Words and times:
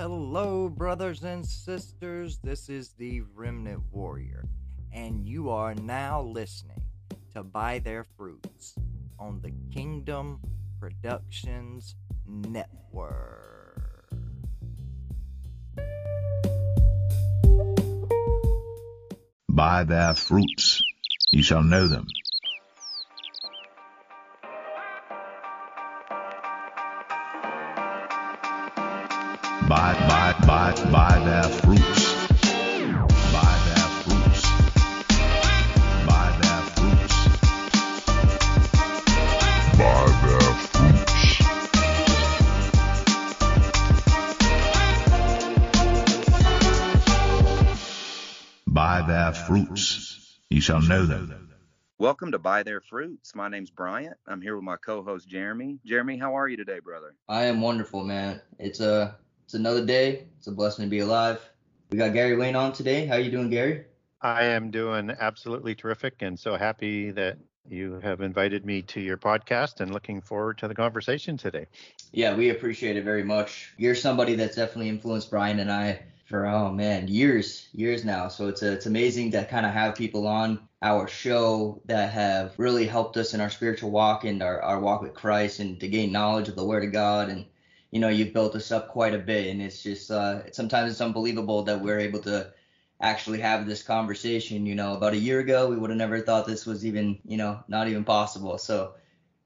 Hello, 0.00 0.70
brothers 0.70 1.24
and 1.24 1.44
sisters. 1.44 2.38
This 2.38 2.70
is 2.70 2.94
the 2.96 3.20
Remnant 3.34 3.82
Warrior, 3.92 4.46
and 4.94 5.28
you 5.28 5.50
are 5.50 5.74
now 5.74 6.22
listening 6.22 6.80
to 7.34 7.42
By 7.42 7.80
Their 7.80 8.06
Fruits 8.16 8.74
on 9.18 9.42
the 9.42 9.52
Kingdom 9.70 10.40
Productions 10.80 11.96
Network. 12.26 14.14
By 19.50 19.84
their 19.84 20.14
fruits 20.14 20.80
you 21.30 21.42
shall 21.42 21.62
know 21.62 21.88
them. 21.88 22.06
By, 29.70 29.94
by, 29.94 30.34
by, 30.48 30.74
by 30.90 31.18
their 31.24 31.44
fruits. 31.44 32.28
By 33.32 33.54
their 33.66 33.88
fruits. 34.02 34.42
By 36.04 36.26
their 36.42 36.62
fruits. 36.74 37.14
By 39.06 40.26
their 40.26 40.52
fruits. 40.66 41.38
By 48.66 49.02
their 49.06 49.32
fruits 49.32 50.38
you 50.48 50.60
shall 50.60 50.82
know 50.82 51.06
them. 51.06 51.46
Welcome 51.98 52.32
to 52.32 52.40
By 52.40 52.64
Their 52.64 52.80
Fruits. 52.80 53.36
My 53.36 53.48
name's 53.48 53.70
Bryant. 53.70 54.16
I'm 54.26 54.42
here 54.42 54.56
with 54.56 54.64
my 54.64 54.78
co-host 54.78 55.28
Jeremy. 55.28 55.78
Jeremy, 55.84 56.16
how 56.16 56.34
are 56.36 56.48
you 56.48 56.56
today, 56.56 56.80
brother? 56.80 57.14
I 57.28 57.44
am 57.44 57.60
wonderful, 57.60 58.02
man. 58.02 58.40
It's 58.58 58.80
a 58.80 59.16
it's 59.50 59.56
another 59.56 59.84
day. 59.84 60.28
It's 60.38 60.46
a 60.46 60.52
blessing 60.52 60.84
to 60.84 60.88
be 60.88 61.00
alive. 61.00 61.40
We 61.90 61.98
got 61.98 62.12
Gary 62.12 62.36
Wayne 62.36 62.54
on 62.54 62.72
today. 62.72 63.04
How 63.04 63.16
are 63.16 63.18
you 63.18 63.32
doing, 63.32 63.50
Gary? 63.50 63.84
I 64.22 64.44
am 64.44 64.70
doing 64.70 65.10
absolutely 65.18 65.74
terrific 65.74 66.22
and 66.22 66.38
so 66.38 66.54
happy 66.54 67.10
that 67.10 67.36
you 67.68 67.98
have 68.00 68.20
invited 68.20 68.64
me 68.64 68.82
to 68.82 69.00
your 69.00 69.16
podcast 69.16 69.80
and 69.80 69.92
looking 69.92 70.20
forward 70.20 70.58
to 70.58 70.68
the 70.68 70.74
conversation 70.76 71.36
today. 71.36 71.66
Yeah, 72.12 72.36
we 72.36 72.50
appreciate 72.50 72.96
it 72.96 73.02
very 73.02 73.24
much. 73.24 73.74
You're 73.76 73.96
somebody 73.96 74.36
that's 74.36 74.54
definitely 74.54 74.88
influenced 74.88 75.30
Brian 75.30 75.58
and 75.58 75.72
I 75.72 76.04
for 76.26 76.46
oh 76.46 76.70
man, 76.70 77.08
years, 77.08 77.66
years 77.72 78.04
now. 78.04 78.28
So 78.28 78.46
it's 78.46 78.62
a, 78.62 78.74
it's 78.74 78.86
amazing 78.86 79.32
to 79.32 79.44
kind 79.44 79.66
of 79.66 79.72
have 79.72 79.96
people 79.96 80.28
on 80.28 80.60
our 80.80 81.08
show 81.08 81.82
that 81.86 82.12
have 82.12 82.54
really 82.56 82.86
helped 82.86 83.16
us 83.16 83.34
in 83.34 83.40
our 83.40 83.50
spiritual 83.50 83.90
walk 83.90 84.24
and 84.24 84.44
our, 84.44 84.62
our 84.62 84.78
walk 84.78 85.02
with 85.02 85.14
Christ 85.14 85.58
and 85.58 85.80
to 85.80 85.88
gain 85.88 86.12
knowledge 86.12 86.48
of 86.48 86.54
the 86.54 86.64
Word 86.64 86.84
of 86.84 86.92
God 86.92 87.30
and 87.30 87.46
you 87.90 88.00
know 88.00 88.08
you've 88.08 88.32
built 88.32 88.54
us 88.54 88.70
up 88.72 88.88
quite 88.88 89.14
a 89.14 89.18
bit 89.18 89.48
and 89.48 89.60
it's 89.62 89.82
just 89.82 90.10
uh, 90.10 90.50
sometimes 90.52 90.90
it's 90.90 91.00
unbelievable 91.00 91.62
that 91.62 91.80
we're 91.80 91.98
able 91.98 92.20
to 92.20 92.52
actually 93.00 93.40
have 93.40 93.66
this 93.66 93.82
conversation 93.82 94.66
you 94.66 94.74
know 94.74 94.94
about 94.94 95.14
a 95.14 95.18
year 95.18 95.40
ago 95.40 95.68
we 95.68 95.76
would 95.76 95.90
have 95.90 95.98
never 95.98 96.20
thought 96.20 96.46
this 96.46 96.66
was 96.66 96.84
even 96.84 97.18
you 97.24 97.36
know 97.36 97.62
not 97.68 97.88
even 97.88 98.04
possible 98.04 98.58
so 98.58 98.94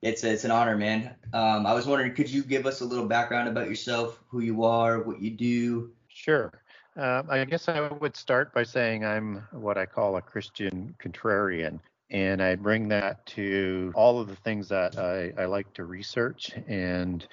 it's 0.03 0.25
it's 0.25 0.45
an 0.45 0.50
honor 0.50 0.77
man 0.77 1.15
um, 1.33 1.67
i 1.67 1.72
was 1.72 1.87
wondering 1.87 2.15
could 2.15 2.28
you 2.28 2.42
give 2.42 2.67
us 2.67 2.81
a 2.81 2.84
little 2.84 3.06
background 3.06 3.48
about 3.48 3.69
yourself 3.69 4.20
who 4.28 4.41
you 4.41 4.65
are 4.65 5.03
what 5.03 5.20
you 5.20 5.31
do 5.31 5.92
Sure. 6.15 6.53
Um, 6.97 7.27
I 7.28 7.45
guess 7.45 7.69
I 7.69 7.89
would 7.89 8.17
start 8.17 8.55
by 8.55 8.62
saying 8.62 9.05
I'm 9.05 9.42
what 9.50 9.77
I 9.77 9.84
call 9.84 10.17
a 10.17 10.22
Christian 10.22 10.95
contrarian. 11.03 11.81
And 12.15 12.41
I 12.41 12.55
bring 12.55 12.87
that 12.91 13.27
to 13.27 13.93
all 13.97 14.20
of 14.20 14.29
the 14.29 14.37
things 14.37 14.69
that 14.69 14.97
I, 14.97 15.33
I 15.37 15.47
like 15.47 15.75
to 15.75 15.84
research. 15.84 16.53
And 16.69 17.27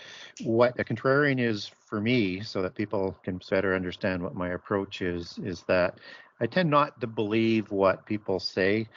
what 0.44 0.80
a 0.80 0.84
contrarian 0.84 1.40
is 1.40 1.70
for 1.86 2.02
me, 2.02 2.42
so 2.42 2.64
that 2.64 2.74
people 2.74 3.16
can 3.24 3.40
better 3.48 3.76
understand 3.76 4.24
what 4.24 4.34
my 4.34 4.50
approach 4.50 5.04
is, 5.04 5.38
is 5.44 5.64
that 5.68 6.00
I 6.40 6.48
tend 6.48 6.72
not 6.72 7.00
to 7.00 7.06
believe 7.06 7.70
what 7.70 8.08
people 8.08 8.40
say 8.40 8.88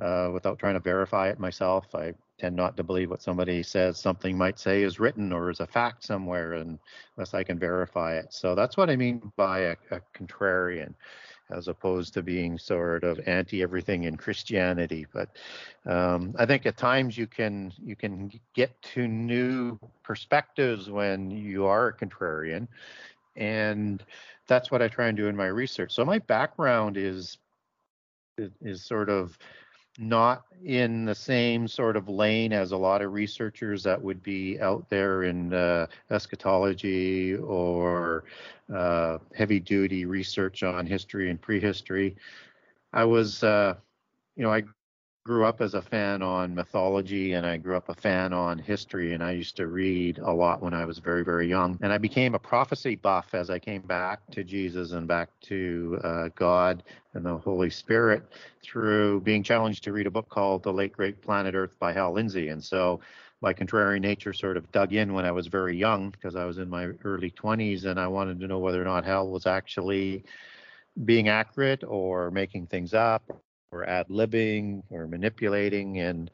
uh, 0.00 0.30
without 0.32 0.60
trying 0.60 0.74
to 0.74 0.80
verify 0.80 1.28
it 1.30 1.40
myself. 1.40 1.92
I 1.92 2.14
tend 2.38 2.54
not 2.54 2.76
to 2.76 2.84
believe 2.84 3.10
what 3.10 3.22
somebody 3.22 3.64
says 3.64 3.98
something 3.98 4.38
might 4.38 4.60
say 4.60 4.82
is 4.82 5.00
written 5.00 5.32
or 5.32 5.50
is 5.50 5.58
a 5.58 5.66
fact 5.66 6.04
somewhere 6.04 6.52
unless 6.54 7.34
I 7.34 7.42
can 7.42 7.58
verify 7.58 8.16
it. 8.16 8.32
So 8.32 8.54
that's 8.54 8.76
what 8.76 8.90
I 8.90 8.96
mean 8.96 9.32
by 9.36 9.58
a, 9.60 9.76
a 9.90 10.00
contrarian, 10.16 10.94
as 11.54 11.68
opposed 11.68 12.14
to 12.14 12.22
being 12.22 12.58
sort 12.58 13.04
of 13.04 13.20
anti 13.26 13.62
everything 13.62 14.04
in 14.04 14.16
Christianity. 14.16 15.06
But 15.12 15.36
um, 15.86 16.34
I 16.38 16.46
think 16.46 16.66
at 16.66 16.76
times 16.76 17.16
you 17.16 17.26
can 17.26 17.72
you 17.82 17.96
can 17.96 18.30
get 18.54 18.80
to 18.94 19.06
new 19.06 19.78
perspectives 20.02 20.90
when 20.90 21.30
you 21.30 21.66
are 21.66 21.88
a 21.88 21.96
contrarian, 21.96 22.68
and 23.36 24.02
that's 24.46 24.70
what 24.70 24.82
I 24.82 24.88
try 24.88 25.08
and 25.08 25.16
do 25.16 25.28
in 25.28 25.36
my 25.36 25.46
research. 25.46 25.92
So 25.92 26.04
my 26.04 26.18
background 26.18 26.96
is 26.96 27.38
is, 28.38 28.50
is 28.60 28.84
sort 28.84 29.10
of 29.10 29.38
not 29.98 30.44
in 30.64 31.04
the 31.04 31.14
same 31.14 31.68
sort 31.68 31.96
of 31.96 32.08
lane 32.08 32.52
as 32.52 32.72
a 32.72 32.76
lot 32.76 33.02
of 33.02 33.12
researchers 33.12 33.82
that 33.82 34.00
would 34.00 34.22
be 34.22 34.60
out 34.60 34.88
there 34.88 35.24
in 35.24 35.52
uh, 35.52 35.86
eschatology 36.10 37.34
or 37.36 38.24
uh, 38.74 39.18
heavy 39.34 39.60
duty 39.60 40.04
research 40.04 40.62
on 40.62 40.86
history 40.86 41.30
and 41.30 41.40
prehistory. 41.40 42.16
I 42.92 43.04
was, 43.04 43.42
uh, 43.42 43.74
you 44.36 44.42
know, 44.42 44.52
I 44.52 44.62
grew 45.24 45.44
up 45.44 45.60
as 45.60 45.74
a 45.74 45.82
fan 45.82 46.20
on 46.20 46.52
mythology 46.52 47.34
and 47.34 47.46
I 47.46 47.56
grew 47.56 47.76
up 47.76 47.88
a 47.88 47.94
fan 47.94 48.32
on 48.32 48.58
history 48.58 49.12
and 49.12 49.22
I 49.22 49.30
used 49.30 49.56
to 49.56 49.68
read 49.68 50.18
a 50.18 50.32
lot 50.32 50.60
when 50.60 50.74
I 50.74 50.84
was 50.84 50.98
very 50.98 51.22
very 51.22 51.48
young. 51.48 51.78
And 51.80 51.92
I 51.92 51.98
became 51.98 52.34
a 52.34 52.40
prophecy 52.40 52.96
buff 52.96 53.32
as 53.32 53.48
I 53.48 53.60
came 53.60 53.82
back 53.82 54.20
to 54.32 54.42
Jesus 54.42 54.90
and 54.92 55.06
back 55.06 55.28
to 55.42 56.00
uh, 56.02 56.28
God 56.34 56.82
and 57.14 57.24
the 57.24 57.36
Holy 57.38 57.70
Spirit 57.70 58.24
through 58.64 59.20
being 59.20 59.44
challenged 59.44 59.84
to 59.84 59.92
read 59.92 60.08
a 60.08 60.10
book 60.10 60.28
called 60.28 60.64
The 60.64 60.72
Late 60.72 60.92
Great 60.92 61.22
Planet 61.22 61.54
Earth 61.54 61.78
by 61.78 61.92
Hal 61.92 62.12
Lindsey. 62.12 62.48
And 62.48 62.62
so 62.62 63.00
my 63.40 63.52
contrary 63.52 64.00
nature 64.00 64.32
sort 64.32 64.56
of 64.56 64.70
dug 64.72 64.92
in 64.92 65.12
when 65.14 65.24
I 65.24 65.30
was 65.30 65.46
very 65.46 65.76
young 65.76 66.10
because 66.10 66.34
I 66.34 66.46
was 66.46 66.58
in 66.58 66.68
my 66.68 66.86
early 67.04 67.30
20s 67.30 67.84
and 67.84 67.98
I 68.00 68.08
wanted 68.08 68.40
to 68.40 68.48
know 68.48 68.58
whether 68.58 68.82
or 68.82 68.84
not 68.84 69.04
Hal 69.04 69.28
was 69.28 69.46
actually 69.46 70.24
being 71.04 71.28
accurate 71.28 71.84
or 71.84 72.32
making 72.32 72.66
things 72.66 72.92
up 72.92 73.22
or 73.72 73.88
ad 73.88 74.08
libbing 74.08 74.82
or 74.90 75.06
manipulating 75.06 75.98
and 76.00 76.30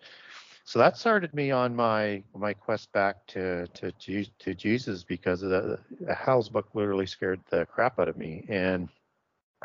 so 0.64 0.78
that 0.78 0.98
started 0.98 1.32
me 1.32 1.50
on 1.50 1.74
my 1.74 2.22
my 2.36 2.52
quest 2.52 2.92
back 2.92 3.26
to 3.28 3.66
to 3.68 3.92
to 4.38 4.54
Jesus 4.54 5.04
because 5.04 5.40
the, 5.40 5.78
the 6.00 6.14
Hal's 6.14 6.48
book 6.48 6.68
literally 6.74 7.06
scared 7.06 7.40
the 7.50 7.64
crap 7.66 7.98
out 7.98 8.08
of 8.08 8.18
me 8.18 8.44
and 8.48 8.88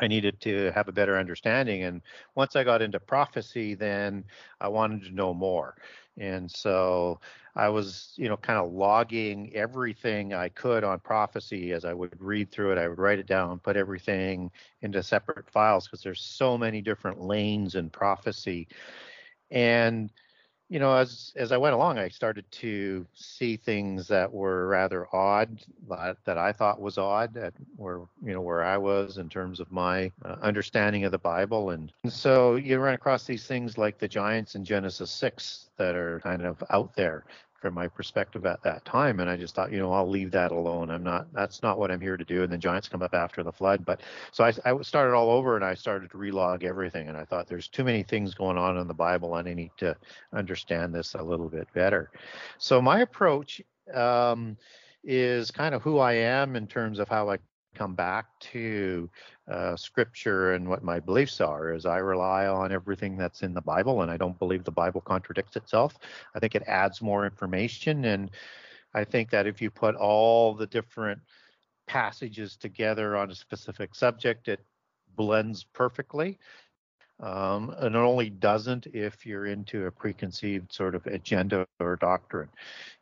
I 0.00 0.08
needed 0.08 0.40
to 0.40 0.72
have 0.72 0.88
a 0.88 0.92
better 0.92 1.18
understanding 1.18 1.82
and 1.82 2.00
once 2.34 2.56
I 2.56 2.64
got 2.64 2.80
into 2.80 3.00
prophecy 3.00 3.74
then 3.74 4.24
I 4.60 4.68
wanted 4.68 5.02
to 5.04 5.10
know 5.10 5.34
more 5.34 5.76
and 6.18 6.50
so 6.50 7.20
I 7.56 7.68
was 7.68 8.12
you 8.16 8.28
know 8.28 8.36
kind 8.36 8.58
of 8.58 8.72
logging 8.72 9.52
everything 9.54 10.34
I 10.34 10.48
could 10.48 10.84
on 10.84 11.00
prophecy 11.00 11.72
as 11.72 11.84
I 11.84 11.92
would 11.94 12.14
read 12.20 12.50
through 12.50 12.72
it 12.72 12.78
I 12.78 12.88
would 12.88 12.98
write 12.98 13.18
it 13.18 13.26
down 13.26 13.58
put 13.58 13.76
everything 13.76 14.50
into 14.82 15.02
separate 15.02 15.50
files 15.50 15.86
because 15.86 16.02
there's 16.02 16.20
so 16.20 16.56
many 16.58 16.80
different 16.80 17.20
lanes 17.20 17.74
in 17.74 17.90
prophecy. 17.90 18.68
And 19.50 20.10
you 20.68 20.78
know 20.78 20.94
as 20.96 21.32
as 21.36 21.52
i 21.52 21.56
went 21.56 21.74
along 21.74 21.98
i 21.98 22.08
started 22.08 22.44
to 22.50 23.06
see 23.14 23.56
things 23.56 24.08
that 24.08 24.32
were 24.32 24.66
rather 24.66 25.06
odd 25.14 25.60
that, 25.88 26.16
that 26.24 26.38
i 26.38 26.52
thought 26.52 26.80
was 26.80 26.98
odd 26.98 27.36
at 27.36 27.52
where 27.76 28.00
you 28.24 28.32
know 28.32 28.40
where 28.40 28.64
i 28.64 28.76
was 28.76 29.18
in 29.18 29.28
terms 29.28 29.60
of 29.60 29.70
my 29.70 30.10
uh, 30.24 30.36
understanding 30.42 31.04
of 31.04 31.12
the 31.12 31.18
bible. 31.18 31.70
And, 31.70 31.92
and 32.02 32.12
so 32.12 32.56
you 32.56 32.78
run 32.78 32.94
across 32.94 33.24
these 33.24 33.46
things 33.46 33.76
like 33.76 33.98
the 33.98 34.08
giants 34.08 34.54
in 34.54 34.64
genesis 34.64 35.10
6 35.10 35.70
that 35.76 35.94
are 35.94 36.20
kind 36.20 36.42
of 36.42 36.62
out 36.70 36.94
there 36.96 37.24
from 37.64 37.72
my 37.72 37.88
perspective 37.88 38.44
at 38.44 38.62
that 38.62 38.84
time 38.84 39.20
and 39.20 39.30
i 39.30 39.38
just 39.38 39.54
thought 39.54 39.72
you 39.72 39.78
know 39.78 39.90
i'll 39.90 40.06
leave 40.06 40.30
that 40.30 40.52
alone. 40.52 40.90
I'm 40.90 41.02
not 41.02 41.32
that's 41.32 41.62
not 41.62 41.78
what 41.78 41.90
i'm 41.90 42.00
here 42.00 42.18
to 42.18 42.24
do 42.26 42.42
and 42.42 42.52
the 42.52 42.58
giants 42.58 42.90
come 42.90 43.00
up 43.00 43.14
after 43.14 43.42
the 43.42 43.50
flood 43.50 43.86
but 43.86 44.02
so 44.32 44.44
i, 44.44 44.52
I 44.66 44.82
started 44.82 45.14
all 45.14 45.30
over 45.30 45.56
and 45.56 45.64
i 45.64 45.72
started 45.72 46.10
to 46.10 46.18
relog 46.18 46.62
everything 46.62 47.08
and 47.08 47.16
i 47.16 47.24
thought 47.24 47.46
there's 47.46 47.68
too 47.68 47.82
many 47.82 48.02
things 48.02 48.34
going 48.34 48.58
on 48.58 48.76
in 48.76 48.86
the 48.86 48.92
bible 48.92 49.34
and 49.36 49.48
i 49.48 49.54
need 49.54 49.70
to 49.78 49.96
understand 50.34 50.94
this 50.94 51.14
a 51.14 51.22
little 51.22 51.48
bit 51.48 51.66
better. 51.72 52.10
So 52.58 52.82
my 52.82 53.00
approach 53.00 53.62
um, 53.94 54.58
is 55.02 55.50
kind 55.50 55.74
of 55.74 55.80
who 55.80 56.00
i 56.00 56.12
am 56.12 56.56
in 56.56 56.66
terms 56.66 56.98
of 56.98 57.08
how 57.08 57.30
i 57.30 57.38
come 57.74 57.94
back 57.94 58.26
to 58.40 59.08
uh, 59.50 59.76
scripture 59.76 60.54
and 60.54 60.68
what 60.68 60.82
my 60.82 61.00
beliefs 61.00 61.40
are 61.40 61.72
is 61.72 61.86
i 61.86 61.98
rely 61.98 62.46
on 62.46 62.72
everything 62.72 63.16
that's 63.16 63.42
in 63.42 63.54
the 63.54 63.60
bible 63.60 64.02
and 64.02 64.10
i 64.10 64.16
don't 64.16 64.38
believe 64.38 64.64
the 64.64 64.70
bible 64.70 65.00
contradicts 65.00 65.56
itself. 65.56 65.98
I 66.34 66.38
think 66.38 66.54
it 66.54 66.62
adds 66.66 67.02
more 67.02 67.24
information 67.24 68.04
and 68.04 68.30
i 68.94 69.04
think 69.04 69.30
that 69.30 69.46
if 69.46 69.60
you 69.60 69.70
put 69.70 69.94
all 69.96 70.54
the 70.54 70.66
different 70.66 71.20
passages 71.86 72.56
together 72.56 73.16
on 73.16 73.30
a 73.30 73.34
specific 73.34 73.94
subject 73.94 74.48
it 74.48 74.60
blends 75.16 75.64
perfectly 75.64 76.38
Um, 77.20 77.74
and 77.78 77.94
it 77.94 77.98
only 77.98 78.28
doesn't 78.28 78.86
if 78.92 79.24
you're 79.24 79.46
into 79.46 79.86
a 79.86 79.90
preconceived 79.90 80.72
sort 80.72 80.94
of 80.94 81.06
agenda 81.06 81.66
or 81.78 81.96
doctrine. 81.96 82.48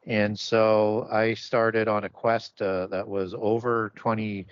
And 0.06 0.38
so 0.38 1.08
I 1.10 1.34
started 1.34 1.88
on 1.88 2.04
a 2.04 2.08
quest 2.08 2.60
uh, 2.60 2.88
that 2.88 3.06
was 3.08 3.34
over 3.34 3.90
20 3.96 4.46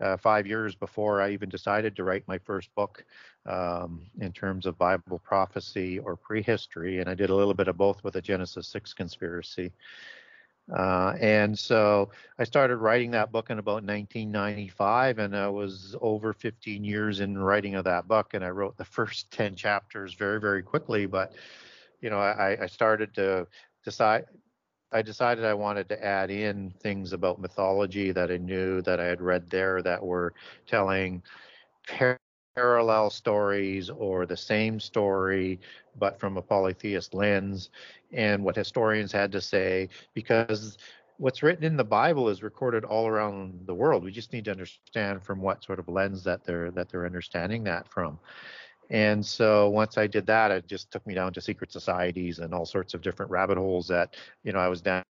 uh, 0.00 0.42
years 0.44 0.74
before 0.74 1.20
I 1.20 1.30
even 1.30 1.48
decided 1.48 1.96
to 1.96 2.04
write 2.04 2.26
my 2.26 2.38
first 2.38 2.74
book 2.74 3.04
um, 3.46 4.02
in 4.20 4.32
terms 4.32 4.66
of 4.66 4.78
Bible 4.78 5.20
prophecy 5.24 5.98
or 5.98 6.16
prehistory. 6.16 7.00
And 7.00 7.08
I 7.08 7.14
did 7.14 7.30
a 7.30 7.34
little 7.34 7.54
bit 7.54 7.68
of 7.68 7.76
both 7.76 8.02
with 8.04 8.14
the 8.14 8.22
Genesis 8.22 8.68
6 8.68 8.94
conspiracy. 8.94 9.72
Uh, 10.70 11.14
and 11.20 11.58
so 11.58 12.10
I 12.38 12.44
started 12.44 12.76
writing 12.76 13.10
that 13.12 13.32
book 13.32 13.50
in 13.50 13.58
about 13.58 13.84
1995, 13.84 15.18
and 15.18 15.36
I 15.36 15.48
was 15.48 15.96
over 16.00 16.32
15 16.32 16.84
years 16.84 17.20
in 17.20 17.36
writing 17.36 17.74
of 17.74 17.84
that 17.84 18.06
book. 18.06 18.34
And 18.34 18.44
I 18.44 18.50
wrote 18.50 18.76
the 18.76 18.84
first 18.96 19.30
10 19.32 19.54
chapters 19.54 20.14
very, 20.14 20.40
very 20.40 20.62
quickly. 20.62 21.06
But, 21.06 21.32
you 22.00 22.10
know, 22.10 22.18
I, 22.18 22.62
I 22.62 22.66
started 22.66 23.14
to 23.14 23.46
decide 23.84 24.26
I 24.92 25.00
decided 25.00 25.44
I 25.44 25.54
wanted 25.54 25.88
to 25.88 26.04
add 26.04 26.30
in 26.30 26.70
things 26.80 27.14
about 27.14 27.40
mythology 27.40 28.12
that 28.12 28.30
I 28.30 28.36
knew 28.36 28.82
that 28.82 29.00
I 29.00 29.06
had 29.06 29.22
read 29.22 29.48
there 29.48 29.80
that 29.82 30.02
were 30.04 30.34
telling 30.66 31.22
par- 31.88 32.20
parallel 32.54 33.10
stories 33.10 33.90
or 33.90 34.26
the 34.26 34.36
same 34.36 34.78
story, 34.78 35.58
but 35.98 36.18
from 36.18 36.36
a 36.36 36.42
polytheist 36.42 37.14
lens, 37.14 37.70
and 38.12 38.44
what 38.44 38.56
historians 38.56 39.12
had 39.12 39.32
to 39.32 39.40
say, 39.40 39.88
because 40.14 40.76
what's 41.18 41.42
written 41.42 41.64
in 41.64 41.76
the 41.76 41.84
Bible 41.84 42.28
is 42.28 42.42
recorded 42.42 42.84
all 42.84 43.06
around 43.06 43.60
the 43.66 43.74
world. 43.74 44.04
We 44.04 44.12
just 44.12 44.32
need 44.32 44.44
to 44.46 44.50
understand 44.50 45.22
from 45.22 45.40
what 45.40 45.64
sort 45.64 45.78
of 45.78 45.88
lens 45.88 46.24
that 46.24 46.44
they're 46.44 46.70
that 46.72 46.88
they're 46.88 47.06
understanding 47.06 47.64
that 47.64 47.88
from. 47.88 48.18
And 48.90 49.24
so 49.24 49.70
once 49.70 49.96
I 49.96 50.06
did 50.06 50.26
that, 50.26 50.50
it 50.50 50.66
just 50.66 50.90
took 50.90 51.06
me 51.06 51.14
down 51.14 51.32
to 51.32 51.40
secret 51.40 51.72
societies 51.72 52.40
and 52.40 52.52
all 52.52 52.66
sorts 52.66 52.92
of 52.92 53.00
different 53.00 53.30
rabbit 53.30 53.56
holes 53.56 53.88
that, 53.88 54.16
you 54.44 54.52
know, 54.52 54.58
I 54.58 54.68
was 54.68 54.82
down, 54.82 55.04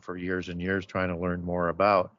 for 0.00 0.16
years 0.16 0.48
and 0.48 0.60
years 0.60 0.84
trying 0.84 1.08
to 1.08 1.16
learn 1.16 1.44
more 1.44 1.68
about. 1.68 2.10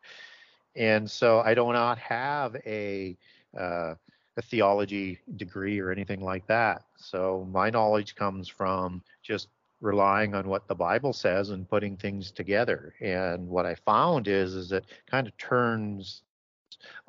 And 0.78 1.10
so 1.12 1.42
I 1.42 1.54
do 1.54 1.74
not 1.74 1.98
have 1.98 2.56
a, 2.66 3.18
uh, 3.60 3.96
a 4.40 4.42
theology 4.42 5.20
degree 5.36 5.80
or 5.80 5.92
anything 5.92 6.22
like 6.22 6.48
that. 6.48 6.84
So 6.96 7.46
my 7.52 7.70
knowledge 7.70 8.16
comes 8.16 8.48
from 8.48 9.04
just 9.22 9.50
relying 9.82 10.34
on 10.34 10.48
what 10.48 10.66
the 10.68 10.76
Bible 10.76 11.12
says 11.12 11.50
and 11.50 11.68
putting 11.68 11.98
things 11.98 12.32
together. 12.32 12.96
And 13.02 13.50
what 13.50 13.66
I 13.66 13.76
found 13.76 14.30
is 14.30 14.56
is 14.56 14.72
it 14.72 14.86
kind 15.12 15.28
of 15.28 15.36
turns 15.38 16.24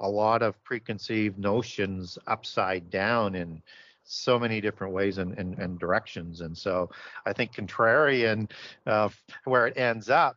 a 0.00 0.08
lot 0.08 0.42
of 0.42 0.62
preconceived 0.64 1.38
notions 1.38 2.18
upside 2.26 2.90
down 2.90 3.36
in 3.36 3.62
so 4.02 4.36
many 4.36 4.60
different 4.60 4.92
ways 4.92 5.18
and, 5.18 5.38
and, 5.38 5.56
and 5.60 5.78
directions. 5.78 6.40
And 6.40 6.58
so 6.58 6.90
I 7.26 7.32
think 7.32 7.54
contrarian, 7.54 8.50
uh, 8.88 9.08
where 9.44 9.68
it 9.68 9.78
ends 9.78 10.10
up, 10.10 10.36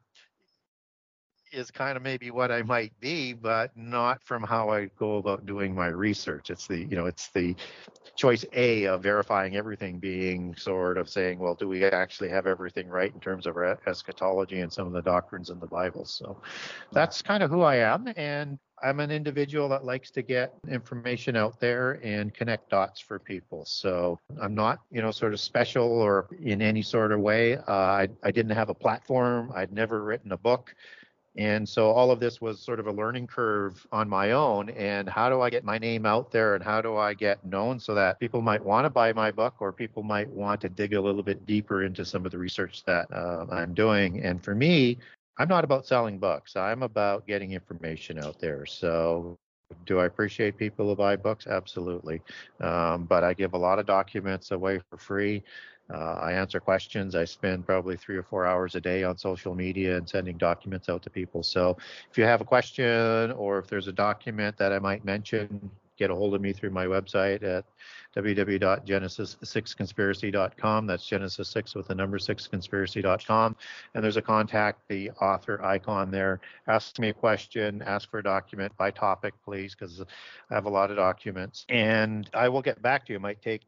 is 1.53 1.71
kind 1.71 1.95
of 1.95 2.03
maybe 2.03 2.31
what 2.31 2.51
I 2.51 2.63
might 2.63 3.00
be, 3.00 3.33
but 3.33 3.71
not 3.77 4.21
from 4.23 4.44
how 4.44 4.69
I 4.69 4.85
go 4.97 5.17
about 5.17 5.45
doing 5.45 5.73
my 5.75 5.88
research. 5.88 6.50
It's 6.50 6.67
the, 6.67 6.79
you 6.79 6.95
know, 6.95 7.05
it's 7.05 7.29
the 7.29 7.55
choice 8.15 8.45
A 8.53 8.85
of 8.85 9.03
verifying 9.03 9.55
everything 9.55 10.00
being 10.00 10.55
sort 10.55 10.97
of 10.97 11.09
saying, 11.09 11.39
well, 11.39 11.55
do 11.55 11.67
we 11.67 11.85
actually 11.85 12.29
have 12.29 12.47
everything 12.47 12.88
right 12.89 13.13
in 13.13 13.19
terms 13.19 13.45
of 13.45 13.57
eschatology 13.88 14.61
and 14.61 14.73
some 14.73 14.88
of 14.88 14.94
the 14.94 15.01
doctrines 15.01 15.50
in 15.50 15.59
the 15.59 15.67
Bible? 15.67 16.05
So 16.05 16.38
that's 16.91 17.21
kind 17.21 17.44
of 17.44 17.50
who 17.50 17.61
I 17.61 17.77
am. 17.77 18.11
And 18.15 18.57
I'm 18.83 19.00
an 19.00 19.11
individual 19.11 19.69
that 19.69 19.85
likes 19.85 20.11
to 20.11 20.21
get 20.21 20.53
information 20.67 21.38
out 21.38 21.59
there 21.59 22.00
and 22.03 22.33
connect 22.33 22.69
dots 22.69 23.00
for 23.00 23.17
people. 23.17 23.63
So 23.65 24.19
I'm 24.41 24.53
not, 24.53 24.79
you 24.91 25.01
know, 25.01 25.11
sort 25.11 25.33
of 25.33 25.39
special 25.39 25.89
or 25.89 26.27
in 26.41 26.61
any 26.61 26.81
sort 26.81 27.13
of 27.13 27.21
way. 27.21 27.55
Uh, 27.55 27.71
I, 27.71 28.07
I 28.23 28.31
didn't 28.31 28.51
have 28.51 28.69
a 28.69 28.73
platform. 28.73 29.53
I'd 29.55 29.71
never 29.71 30.03
written 30.03 30.33
a 30.33 30.38
book. 30.38 30.75
And 31.35 31.68
so 31.68 31.89
all 31.89 32.12
of 32.12 32.19
this 32.19 32.39
was 32.39 32.59
sort 32.59 32.80
of 32.80 32.88
a 32.88 32.91
learning 32.91 33.27
curve 33.27 33.85
on 33.91 34.07
my 34.07 34.31
own. 34.31 34.69
And 34.69 35.09
how 35.09 35.30
do 35.30 35.41
I 35.41 35.50
get 35.50 35.63
my 35.63 35.77
name 35.80 36.06
out 36.06 36.31
there 36.31 36.53
and 36.53 36.63
how 36.63 36.81
do 36.81 36.95
I 36.95 37.15
get 37.15 37.44
known 37.44 37.80
so 37.80 37.95
that 37.95 38.19
people 38.19 38.41
might 38.41 38.63
want 38.63 38.85
to 38.85 38.89
buy 38.89 39.13
my 39.13 39.31
book 39.31 39.56
or 39.59 39.71
people 39.71 40.03
might 40.03 40.30
want 40.30 40.62
to 40.62 40.69
dig 40.69 40.94
a 40.94 41.01
little 41.01 41.24
bit 41.24 41.45
deeper 41.45 41.83
into 41.83 42.06
some 42.06 42.25
of 42.25 42.31
the 42.31 42.38
research 42.38 42.83
that 42.85 43.12
uh, 43.12 43.47
I'm 43.51 43.74
doing? 43.74 44.24
And 44.24 44.44
for 44.44 44.53
me, 44.53 45.00
I'm 45.38 45.47
not 45.47 45.63
about 45.63 45.88
selling 45.88 46.19
books. 46.19 46.56
I'm 46.56 46.83
about 46.83 47.25
getting 47.25 47.53
information 47.53 48.19
out 48.19 48.39
there. 48.39 48.68
So, 48.68 49.38
do 49.88 50.00
I 50.00 50.06
appreciate 50.06 50.56
people 50.56 50.88
who 50.88 50.95
buy 50.95 51.15
books? 51.15 51.47
Absolutely. 51.47 52.21
Um, 52.62 53.06
but 53.06 53.24
I 53.24 53.33
give 53.33 53.53
a 53.53 53.57
lot 53.57 53.79
of 53.79 53.88
documents 53.88 54.51
away 54.51 54.79
for 54.88 54.97
free. 54.97 55.41
Uh, 55.91 56.13
I 56.13 56.33
answer 56.33 56.59
questions. 56.59 57.15
I 57.15 57.25
spend 57.25 57.65
probably 57.65 57.97
three 57.97 58.15
or 58.15 58.24
four 58.24 58.45
hours 58.45 58.75
a 58.75 58.81
day 58.81 59.03
on 59.03 59.18
social 59.18 59.53
media 59.53 59.97
and 59.97 60.07
sending 60.07 60.38
documents 60.38 60.89
out 60.89 61.03
to 61.03 61.09
people. 61.09 61.44
So, 61.44 61.77
if 62.09 62.18
you 62.18 62.24
have 62.24 62.41
a 62.41 62.45
question 62.45 63.31
or 63.33 63.59
if 63.59 63.68
there's 63.68 63.88
a 63.88 63.94
document 63.94 64.57
that 64.57 64.71
I 64.71 64.80
might 64.80 65.03
mention, 65.03 65.69
get 65.97 66.09
a 66.09 66.15
hold 66.15 66.33
of 66.33 66.41
me 66.41 66.53
through 66.53 66.71
my 66.71 66.85
website 66.85 67.44
at 67.44 67.65
www.genesis6conspiracy.com. 68.15 70.88
That's 70.88 71.06
Genesis 71.06 71.50
6 71.50 71.75
with 71.75 71.88
the 71.88 71.95
number 71.95 72.18
6conspiracy.com. 72.18 73.56
And 73.94 74.03
there's 74.03 74.18
a 74.18 74.21
contact 74.21 74.81
the 74.88 75.12
author 75.12 75.63
icon 75.63 76.09
there. 76.12 76.41
Ask 76.68 77.00
me 77.00 77.09
a 77.09 77.13
question, 77.13 77.81
ask 77.83 78.09
for 78.09 78.18
a 78.19 78.24
document 78.24 78.75
by 78.77 78.91
topic, 78.91 79.33
please, 79.44 79.75
because 79.75 80.01
I 80.50 80.53
have 80.53 80.65
a 80.65 80.69
lot 80.69 80.91
of 80.91 80.97
documents. 80.97 81.65
And 81.69 82.29
I 82.33 82.50
will 82.50 82.62
get 82.62 82.81
back 82.81 83.06
to 83.06 83.13
you. 83.13 83.18
It 83.18 83.21
might 83.21 83.41
take 83.41 83.62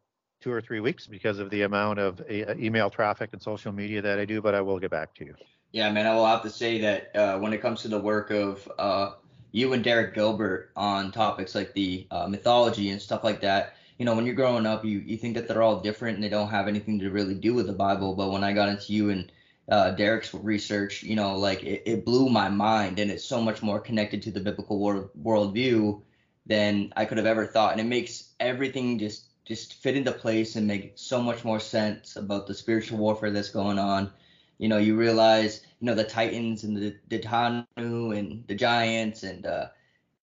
two 0.45 0.51
or 0.51 0.61
three 0.61 0.79
weeks 0.79 1.07
because 1.07 1.39
of 1.39 1.49
the 1.49 1.63
amount 1.63 1.97
of 1.97 2.21
email 2.29 2.91
traffic 2.91 3.31
and 3.33 3.41
social 3.41 3.71
media 3.71 3.99
that 3.99 4.19
I 4.19 4.25
do, 4.25 4.43
but 4.43 4.53
I 4.53 4.61
will 4.61 4.77
get 4.77 4.91
back 4.91 5.15
to 5.15 5.25
you. 5.25 5.33
Yeah, 5.71 5.91
man, 5.91 6.05
I 6.05 6.13
will 6.13 6.27
have 6.27 6.43
to 6.43 6.51
say 6.51 6.79
that 6.81 7.15
uh, 7.15 7.39
when 7.39 7.51
it 7.51 7.63
comes 7.63 7.81
to 7.81 7.87
the 7.87 7.97
work 7.97 8.29
of 8.29 8.71
uh, 8.77 9.13
you 9.51 9.73
and 9.73 9.83
Derek 9.83 10.13
Gilbert 10.13 10.69
on 10.75 11.11
topics 11.11 11.55
like 11.55 11.73
the 11.73 12.05
uh, 12.11 12.27
mythology 12.27 12.91
and 12.91 13.01
stuff 13.01 13.23
like 13.23 13.41
that, 13.41 13.75
you 13.97 14.05
know, 14.05 14.13
when 14.13 14.27
you're 14.27 14.35
growing 14.35 14.67
up, 14.67 14.85
you, 14.85 14.99
you 14.99 15.17
think 15.17 15.33
that 15.33 15.47
they're 15.47 15.63
all 15.63 15.79
different 15.79 16.15
and 16.15 16.23
they 16.23 16.29
don't 16.29 16.49
have 16.49 16.67
anything 16.67 16.99
to 16.99 17.09
really 17.09 17.33
do 17.33 17.55
with 17.55 17.65
the 17.65 17.73
Bible. 17.73 18.13
But 18.13 18.31
when 18.31 18.43
I 18.43 18.53
got 18.53 18.69
into 18.69 18.93
you 18.93 19.09
and 19.09 19.31
uh, 19.67 19.91
Derek's 19.91 20.31
research, 20.31 21.01
you 21.01 21.15
know, 21.15 21.39
like 21.39 21.63
it, 21.63 21.81
it, 21.87 22.05
blew 22.05 22.29
my 22.29 22.49
mind 22.49 22.99
and 22.99 23.09
it's 23.09 23.23
so 23.23 23.41
much 23.41 23.63
more 23.63 23.79
connected 23.79 24.21
to 24.21 24.31
the 24.31 24.41
biblical 24.41 24.77
world 24.77 25.09
worldview 25.19 26.03
than 26.45 26.93
I 26.95 27.05
could 27.05 27.17
have 27.17 27.25
ever 27.25 27.47
thought. 27.47 27.71
And 27.71 27.81
it 27.81 27.85
makes 27.85 28.29
everything 28.39 28.99
just 28.99 29.25
just 29.45 29.75
fit 29.75 29.95
into 29.95 30.11
place 30.11 30.55
and 30.55 30.67
make 30.67 30.93
so 30.95 31.21
much 31.21 31.45
more 31.45 31.59
sense 31.59 32.15
about 32.15 32.47
the 32.47 32.53
spiritual 32.53 32.97
warfare 32.97 33.31
that's 33.31 33.49
going 33.49 33.79
on. 33.79 34.11
You 34.57 34.69
know, 34.69 34.77
you 34.77 34.95
realize, 34.95 35.61
you 35.79 35.85
know, 35.85 35.95
the 35.95 36.03
Titans 36.03 36.63
and 36.63 36.75
the, 36.75 36.95
the 37.09 37.19
Tanu 37.19 38.17
and 38.17 38.43
the 38.47 38.55
Giants 38.55 39.23
and 39.23 39.45
uh, 39.45 39.67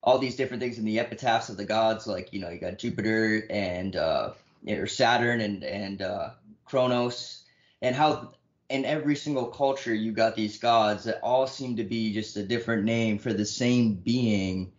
all 0.03 0.19
these 0.19 0.37
different 0.37 0.63
things 0.63 0.79
in 0.79 0.85
the 0.85 0.99
epitaphs 0.99 1.49
of 1.49 1.57
the 1.57 1.65
gods, 1.65 2.07
like 2.07 2.33
you 2.33 2.41
know 2.41 2.51
you 2.51 2.59
got 2.59 2.79
Jupiter 2.79 3.47
and 3.51 3.95
uh, 3.97 4.33
or 4.69 4.87
Saturn 4.87 5.41
and 5.41 5.63
and 5.63 6.03
uh, 6.03 6.31
Kronos, 6.65 7.45
and 7.81 7.95
how 7.95 8.33
in 8.69 8.85
every 8.85 9.15
single 9.15 9.47
culture 9.47 9.95
you 9.95 10.13
got 10.13 10.35
these 10.35 10.59
gods 10.59 11.05
that 11.05 11.21
all 11.23 11.47
seem 11.47 11.77
to 11.77 11.85
be 11.85 12.13
just 12.13 12.37
a 12.37 12.43
different 12.43 12.85
name 12.85 13.19
for 13.19 13.33
the 13.33 13.45
same 13.45 13.95
being 13.95 14.73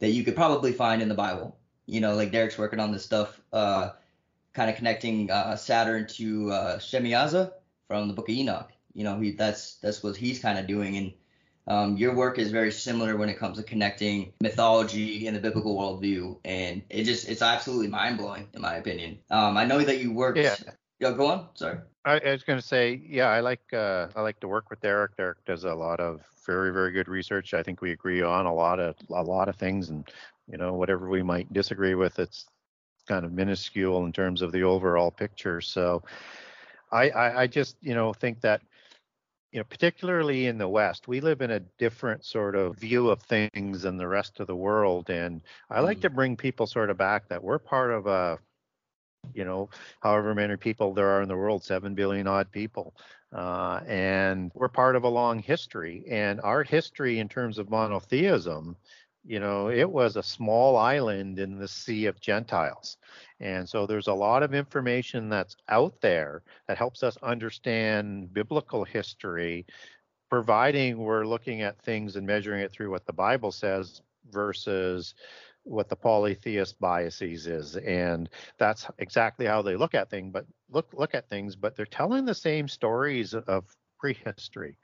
that 0.00 0.10
you 0.10 0.22
could 0.22 0.36
probably 0.36 0.72
find 0.72 1.00
in 1.00 1.08
the 1.08 1.14
Bible. 1.14 1.56
You 1.86 2.00
know, 2.00 2.14
like 2.14 2.32
Derek's 2.32 2.58
working 2.58 2.80
on 2.80 2.92
this 2.92 3.04
stuff, 3.04 3.40
uh, 3.52 3.90
kind 4.52 4.70
of 4.70 4.76
connecting 4.76 5.30
uh, 5.30 5.56
Saturn 5.56 6.06
to 6.08 6.50
uh, 6.50 6.78
Shemiyaza 6.78 7.52
from 7.88 8.08
the 8.08 8.14
Book 8.14 8.28
of 8.28 8.34
Enoch. 8.34 8.70
You 8.94 9.04
know, 9.04 9.20
he 9.20 9.32
that's 9.32 9.76
that's 9.76 10.02
what 10.02 10.16
he's 10.16 10.38
kind 10.38 10.58
of 10.58 10.66
doing, 10.66 10.96
and 10.96 11.12
um, 11.66 11.96
your 11.96 12.14
work 12.14 12.38
is 12.38 12.50
very 12.50 12.72
similar 12.72 13.16
when 13.16 13.28
it 13.28 13.38
comes 13.38 13.56
to 13.58 13.62
connecting 13.62 14.32
mythology 14.40 15.26
and 15.26 15.36
the 15.36 15.40
biblical 15.40 15.76
worldview, 15.76 16.38
and 16.44 16.82
it 16.90 17.04
just 17.04 17.28
it's 17.28 17.42
absolutely 17.42 17.88
mind 17.88 18.18
blowing 18.18 18.48
in 18.52 18.60
my 18.60 18.76
opinion. 18.76 19.18
Um, 19.30 19.56
I 19.56 19.64
know 19.64 19.80
that 19.80 19.98
you 20.00 20.12
worked. 20.12 20.38
Yeah. 20.38 20.56
Go 21.00 21.26
on. 21.26 21.48
Sorry. 21.54 21.78
I, 22.04 22.18
I 22.18 22.30
was 22.30 22.44
going 22.44 22.58
to 22.60 22.64
say, 22.64 23.00
yeah, 23.08 23.26
I 23.26 23.40
like 23.40 23.72
uh, 23.72 24.08
I 24.14 24.22
like 24.22 24.40
to 24.40 24.48
work 24.48 24.70
with 24.70 24.80
Derek. 24.80 25.16
Derek 25.16 25.44
does 25.44 25.64
a 25.64 25.74
lot 25.74 26.00
of 26.00 26.20
very 26.46 26.72
very 26.72 26.90
good 26.92 27.08
research. 27.08 27.54
I 27.54 27.62
think 27.62 27.80
we 27.80 27.92
agree 27.92 28.22
on 28.22 28.46
a 28.46 28.54
lot 28.54 28.80
of 28.80 28.96
a 29.10 29.22
lot 29.22 29.48
of 29.48 29.56
things, 29.56 29.90
and 29.90 30.08
you 30.48 30.58
know 30.58 30.74
whatever 30.74 31.08
we 31.08 31.22
might 31.22 31.52
disagree 31.52 31.94
with, 31.94 32.18
it's 32.18 32.46
kind 33.08 33.24
of 33.24 33.32
minuscule 33.32 34.04
in 34.04 34.12
terms 34.12 34.42
of 34.42 34.52
the 34.52 34.62
overall 34.62 35.10
picture. 35.10 35.60
So 35.60 36.02
I, 36.90 37.10
I, 37.10 37.42
I 37.42 37.46
just 37.46 37.76
you 37.80 37.94
know 37.94 38.12
think 38.12 38.40
that 38.42 38.62
you 39.52 39.60
know, 39.60 39.64
particularly 39.64 40.46
in 40.46 40.56
the 40.56 40.68
West, 40.68 41.08
we 41.08 41.20
live 41.20 41.42
in 41.42 41.50
a 41.50 41.60
different 41.78 42.24
sort 42.24 42.56
of 42.56 42.76
view 42.76 43.10
of 43.10 43.22
things 43.22 43.82
than 43.82 43.98
the 43.98 44.08
rest 44.08 44.40
of 44.40 44.46
the 44.46 44.56
world. 44.56 45.10
And 45.10 45.42
I 45.70 45.80
like 45.80 45.98
mm. 45.98 46.02
to 46.02 46.10
bring 46.10 46.36
people 46.36 46.66
sort 46.66 46.88
of 46.88 46.96
back 46.96 47.28
that 47.28 47.44
we're 47.44 47.58
part 47.58 47.90
of 47.90 48.06
a, 48.06 48.38
you 49.34 49.44
know, 49.44 49.68
however 50.00 50.34
many 50.34 50.56
people 50.56 50.94
there 50.94 51.08
are 51.08 51.20
in 51.20 51.28
the 51.28 51.36
world, 51.36 51.62
seven 51.62 51.94
billion 51.94 52.26
odd 52.26 52.50
people. 52.50 52.94
Uh, 53.30 53.80
and 53.86 54.50
we're 54.54 54.68
part 54.68 54.96
of 54.96 55.04
a 55.04 55.08
long 55.08 55.38
history. 55.38 56.04
And 56.08 56.40
our 56.40 56.62
history 56.62 57.18
in 57.18 57.28
terms 57.28 57.58
of 57.58 57.68
monotheism 57.68 58.76
you 59.24 59.38
know, 59.38 59.70
it 59.70 59.90
was 59.90 60.16
a 60.16 60.22
small 60.22 60.76
island 60.76 61.38
in 61.38 61.58
the 61.58 61.68
sea 61.68 62.06
of 62.06 62.20
Gentiles. 62.20 62.96
And 63.40 63.68
so 63.68 63.86
there's 63.86 64.08
a 64.08 64.14
lot 64.14 64.42
of 64.42 64.54
information 64.54 65.28
that's 65.28 65.56
out 65.68 66.00
there 66.00 66.42
that 66.66 66.78
helps 66.78 67.02
us 67.02 67.16
understand 67.22 68.32
biblical 68.32 68.84
history, 68.84 69.66
providing 70.28 70.98
we're 70.98 71.24
looking 71.26 71.62
at 71.62 71.80
things 71.82 72.16
and 72.16 72.26
measuring 72.26 72.60
it 72.60 72.72
through 72.72 72.90
what 72.90 73.06
the 73.06 73.12
Bible 73.12 73.52
says 73.52 74.02
versus 74.30 75.14
what 75.64 75.88
the 75.88 75.96
polytheist 75.96 76.78
biases 76.80 77.46
is 77.46 77.76
and 77.76 78.28
that's 78.58 78.86
exactly 78.98 79.46
how 79.46 79.62
they 79.62 79.76
look 79.76 79.94
at 79.94 80.10
things 80.10 80.32
but 80.32 80.44
look 80.70 80.92
look 80.92 81.14
at 81.14 81.28
things 81.28 81.54
but 81.54 81.76
they're 81.76 81.86
telling 81.86 82.24
the 82.24 82.34
same 82.34 82.66
stories 82.66 83.32
of 83.32 83.64
prehistory. 84.02 84.74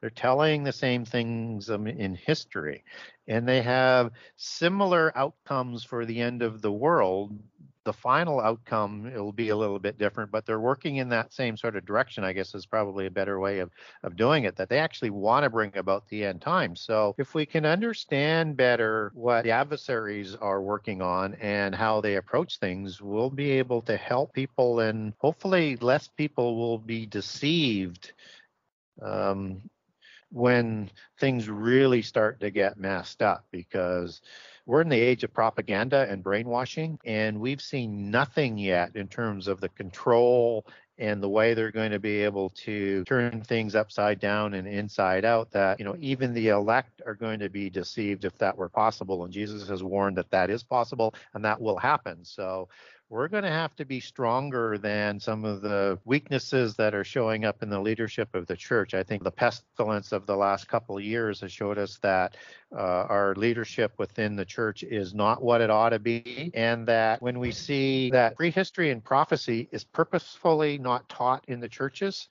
They're 0.00 0.08
telling 0.10 0.62
the 0.62 0.72
same 0.72 1.04
things 1.04 1.68
um, 1.68 1.88
in 1.88 2.14
history, 2.14 2.84
and 3.26 3.46
they 3.46 3.60
have 3.60 4.12
similar 4.36 5.12
outcomes 5.18 5.82
for 5.82 6.06
the 6.06 6.20
end 6.20 6.42
of 6.42 6.62
the 6.62 6.70
world. 6.70 7.36
The 7.84 7.92
final 7.92 8.38
outcome 8.38 9.06
it 9.06 9.18
will 9.18 9.32
be 9.32 9.48
a 9.48 9.56
little 9.56 9.78
bit 9.78 9.98
different, 9.98 10.30
but 10.30 10.44
they're 10.44 10.60
working 10.60 10.96
in 10.96 11.08
that 11.08 11.32
same 11.32 11.56
sort 11.56 11.74
of 11.74 11.86
direction. 11.86 12.22
I 12.22 12.34
guess 12.34 12.54
is 12.54 12.66
probably 12.66 13.06
a 13.06 13.10
better 13.10 13.40
way 13.40 13.60
of 13.60 13.70
of 14.02 14.14
doing 14.14 14.44
it. 14.44 14.56
That 14.56 14.68
they 14.68 14.78
actually 14.78 15.10
want 15.10 15.44
to 15.44 15.50
bring 15.50 15.76
about 15.76 16.06
the 16.08 16.24
end 16.24 16.42
times. 16.42 16.82
So 16.82 17.14
if 17.18 17.34
we 17.34 17.46
can 17.46 17.64
understand 17.64 18.56
better 18.56 19.10
what 19.14 19.42
the 19.42 19.52
adversaries 19.52 20.36
are 20.36 20.60
working 20.60 21.02
on 21.02 21.34
and 21.40 21.74
how 21.74 22.00
they 22.00 22.16
approach 22.16 22.58
things, 22.58 23.00
we'll 23.00 23.30
be 23.30 23.50
able 23.52 23.80
to 23.82 23.96
help 23.96 24.34
people, 24.34 24.80
and 24.80 25.14
hopefully 25.18 25.76
less 25.76 26.08
people 26.08 26.56
will 26.56 26.78
be 26.78 27.06
deceived 27.06 28.12
um, 29.02 29.62
when 30.30 30.90
things 31.18 31.48
really 31.48 32.02
start 32.02 32.40
to 32.40 32.50
get 32.50 32.78
messed 32.78 33.22
up 33.22 33.46
because 33.50 34.20
we're 34.66 34.82
in 34.82 34.88
the 34.90 35.00
age 35.00 35.24
of 35.24 35.32
propaganda 35.32 36.06
and 36.10 36.22
brainwashing, 36.22 36.98
and 37.06 37.40
we've 37.40 37.62
seen 37.62 38.10
nothing 38.10 38.58
yet 38.58 38.94
in 38.96 39.08
terms 39.08 39.48
of 39.48 39.60
the 39.60 39.70
control 39.70 40.66
and 40.98 41.22
the 41.22 41.28
way 41.28 41.54
they're 41.54 41.70
going 41.70 41.92
to 41.92 41.98
be 42.00 42.22
able 42.22 42.50
to 42.50 43.04
turn 43.04 43.40
things 43.40 43.74
upside 43.74 44.18
down 44.18 44.54
and 44.54 44.66
inside 44.66 45.24
out 45.24 45.50
that 45.52 45.78
you 45.78 45.84
know 45.84 45.96
even 46.00 46.34
the 46.34 46.48
elect 46.48 47.00
are 47.06 47.14
going 47.14 47.38
to 47.38 47.48
be 47.48 47.70
deceived 47.70 48.24
if 48.24 48.36
that 48.38 48.56
were 48.56 48.68
possible. 48.68 49.24
And 49.24 49.32
jesus 49.32 49.68
has 49.68 49.82
warned 49.82 50.18
that 50.18 50.30
that 50.30 50.50
is 50.50 50.62
possible 50.62 51.14
and 51.34 51.44
that 51.44 51.60
will 51.60 51.78
happen. 51.78 52.24
So 52.24 52.68
we're 53.10 53.28
going 53.28 53.44
to 53.44 53.50
have 53.50 53.74
to 53.76 53.86
be 53.86 54.00
stronger 54.00 54.76
than 54.76 55.18
some 55.18 55.44
of 55.44 55.62
the 55.62 55.98
weaknesses 56.04 56.74
that 56.76 56.94
are 56.94 57.04
showing 57.04 57.44
up 57.44 57.62
in 57.62 57.70
the 57.70 57.80
leadership 57.80 58.34
of 58.34 58.46
the 58.46 58.56
church. 58.56 58.92
I 58.92 59.02
think 59.02 59.22
the 59.22 59.30
pestilence 59.30 60.12
of 60.12 60.26
the 60.26 60.36
last 60.36 60.68
couple 60.68 60.98
of 60.98 61.02
years 61.02 61.40
has 61.40 61.50
showed 61.50 61.78
us 61.78 61.98
that 62.02 62.36
uh, 62.70 62.76
our 63.08 63.34
leadership 63.34 63.94
within 63.96 64.36
the 64.36 64.44
church 64.44 64.82
is 64.82 65.14
not 65.14 65.42
what 65.42 65.62
it 65.62 65.70
ought 65.70 65.90
to 65.90 65.98
be, 65.98 66.50
and 66.52 66.86
that 66.86 67.22
when 67.22 67.38
we 67.38 67.50
see 67.50 68.10
that 68.10 68.36
prehistory 68.36 68.90
and 68.90 69.02
prophecy 69.02 69.68
is 69.72 69.84
purposefully 69.84 70.76
not 70.76 71.08
taught 71.08 71.44
in 71.48 71.60
the 71.60 71.68
churches, 71.68 72.28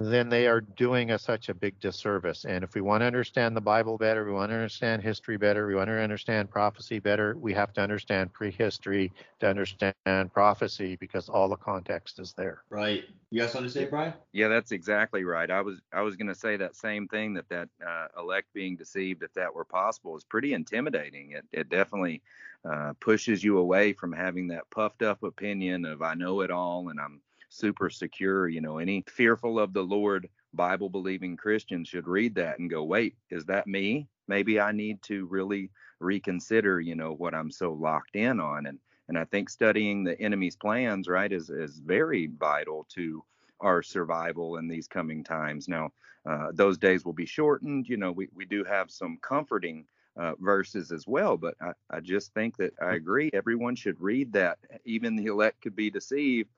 then 0.00 0.28
they 0.28 0.46
are 0.46 0.60
doing 0.60 1.10
us 1.10 1.22
such 1.22 1.48
a 1.48 1.54
big 1.54 1.78
disservice. 1.80 2.44
And 2.44 2.62
if 2.62 2.74
we 2.74 2.80
want 2.80 3.00
to 3.00 3.06
understand 3.06 3.56
the 3.56 3.60
Bible 3.60 3.98
better, 3.98 4.24
we 4.24 4.32
want 4.32 4.50
to 4.50 4.54
understand 4.54 5.02
history 5.02 5.36
better, 5.36 5.66
we 5.66 5.74
want 5.74 5.88
to 5.88 5.98
understand 5.98 6.50
prophecy 6.50 7.00
better, 7.00 7.36
we 7.36 7.52
have 7.54 7.72
to 7.74 7.80
understand 7.80 8.32
prehistory 8.32 9.12
to 9.40 9.48
understand 9.48 10.32
prophecy 10.32 10.96
because 10.96 11.28
all 11.28 11.48
the 11.48 11.56
context 11.56 12.20
is 12.20 12.32
there. 12.34 12.62
Right. 12.70 13.04
You 13.30 13.40
guys 13.40 13.52
something 13.52 13.68
to 13.68 13.72
say, 13.72 13.86
Brian? 13.86 14.14
Yeah, 14.32 14.48
that's 14.48 14.70
exactly 14.72 15.24
right. 15.24 15.50
I 15.50 15.62
was 15.62 15.80
I 15.92 16.02
was 16.02 16.16
going 16.16 16.28
to 16.28 16.34
say 16.34 16.56
that 16.56 16.76
same 16.76 17.08
thing 17.08 17.34
that 17.34 17.48
that 17.48 17.68
uh, 17.84 18.06
elect 18.18 18.52
being 18.54 18.76
deceived, 18.76 19.22
if 19.22 19.34
that 19.34 19.54
were 19.54 19.64
possible, 19.64 20.16
is 20.16 20.24
pretty 20.24 20.54
intimidating. 20.54 21.32
It 21.32 21.44
it 21.52 21.68
definitely 21.68 22.22
uh, 22.64 22.92
pushes 23.00 23.42
you 23.42 23.58
away 23.58 23.92
from 23.92 24.12
having 24.12 24.48
that 24.48 24.70
puffed 24.70 25.02
up 25.02 25.22
opinion 25.22 25.84
of 25.84 26.02
I 26.02 26.14
know 26.14 26.40
it 26.40 26.50
all 26.50 26.88
and 26.88 27.00
I'm 27.00 27.20
super 27.48 27.90
secure. 27.90 28.48
You 28.48 28.60
know, 28.60 28.78
any 28.78 29.04
fearful 29.08 29.58
of 29.58 29.72
the 29.72 29.82
Lord 29.82 30.28
Bible 30.54 30.88
believing 30.88 31.36
Christians 31.36 31.88
should 31.88 32.06
read 32.06 32.34
that 32.36 32.58
and 32.58 32.70
go, 32.70 32.84
wait, 32.84 33.16
is 33.30 33.44
that 33.46 33.66
me? 33.66 34.08
Maybe 34.26 34.60
I 34.60 34.72
need 34.72 35.02
to 35.02 35.26
really 35.26 35.70
reconsider, 36.00 36.80
you 36.80 36.94
know, 36.94 37.12
what 37.12 37.34
I'm 37.34 37.50
so 37.50 37.72
locked 37.72 38.16
in 38.16 38.40
on. 38.40 38.66
And 38.66 38.78
and 39.08 39.18
I 39.18 39.24
think 39.24 39.48
studying 39.48 40.04
the 40.04 40.20
enemy's 40.20 40.56
plans, 40.56 41.08
right, 41.08 41.32
is 41.32 41.50
is 41.50 41.78
very 41.78 42.26
vital 42.26 42.86
to 42.90 43.24
our 43.60 43.82
survival 43.82 44.56
in 44.58 44.68
these 44.68 44.86
coming 44.86 45.24
times. 45.24 45.66
Now, 45.66 45.90
uh, 46.26 46.48
those 46.52 46.78
days 46.78 47.04
will 47.04 47.14
be 47.14 47.26
shortened. 47.26 47.88
You 47.88 47.96
know, 47.96 48.12
we, 48.12 48.28
we 48.34 48.44
do 48.44 48.64
have 48.64 48.90
some 48.90 49.18
comforting 49.22 49.84
uh, 50.16 50.34
verses 50.38 50.92
as 50.92 51.06
well, 51.06 51.36
but 51.36 51.54
I, 51.60 51.72
I 51.90 52.00
just 52.00 52.34
think 52.34 52.56
that 52.58 52.74
I 52.82 52.94
agree. 52.94 53.30
Everyone 53.32 53.74
should 53.74 54.00
read 54.00 54.32
that. 54.34 54.58
Even 54.84 55.16
the 55.16 55.26
elect 55.26 55.62
could 55.62 55.74
be 55.74 55.90
deceived 55.90 56.50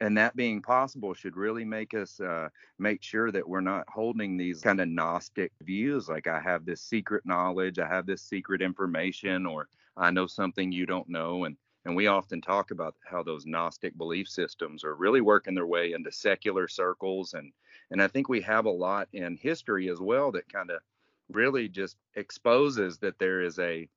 and 0.00 0.16
that 0.16 0.34
being 0.34 0.60
possible 0.60 1.14
should 1.14 1.36
really 1.36 1.64
make 1.64 1.94
us 1.94 2.20
uh, 2.20 2.48
make 2.78 3.02
sure 3.02 3.30
that 3.30 3.48
we're 3.48 3.60
not 3.60 3.88
holding 3.88 4.36
these 4.36 4.60
kind 4.60 4.80
of 4.80 4.88
gnostic 4.88 5.52
views 5.62 6.08
like 6.08 6.26
i 6.26 6.40
have 6.40 6.64
this 6.64 6.80
secret 6.82 7.24
knowledge 7.24 7.78
i 7.78 7.86
have 7.86 8.06
this 8.06 8.22
secret 8.22 8.60
information 8.62 9.46
or 9.46 9.68
i 9.96 10.10
know 10.10 10.26
something 10.26 10.72
you 10.72 10.86
don't 10.86 11.08
know 11.08 11.44
and 11.44 11.56
and 11.84 11.96
we 11.96 12.06
often 12.06 12.40
talk 12.40 12.70
about 12.70 12.94
how 13.04 13.22
those 13.22 13.44
gnostic 13.46 13.96
belief 13.98 14.28
systems 14.28 14.84
are 14.84 14.94
really 14.94 15.20
working 15.20 15.54
their 15.54 15.66
way 15.66 15.92
into 15.92 16.12
secular 16.12 16.68
circles 16.68 17.34
and 17.34 17.52
and 17.90 18.02
i 18.02 18.08
think 18.08 18.28
we 18.28 18.40
have 18.40 18.66
a 18.66 18.70
lot 18.70 19.08
in 19.12 19.36
history 19.36 19.88
as 19.88 20.00
well 20.00 20.32
that 20.32 20.50
kind 20.52 20.70
of 20.70 20.80
really 21.28 21.68
just 21.68 21.96
exposes 22.16 22.98
that 22.98 23.18
there 23.18 23.42
is 23.42 23.58
a 23.58 23.88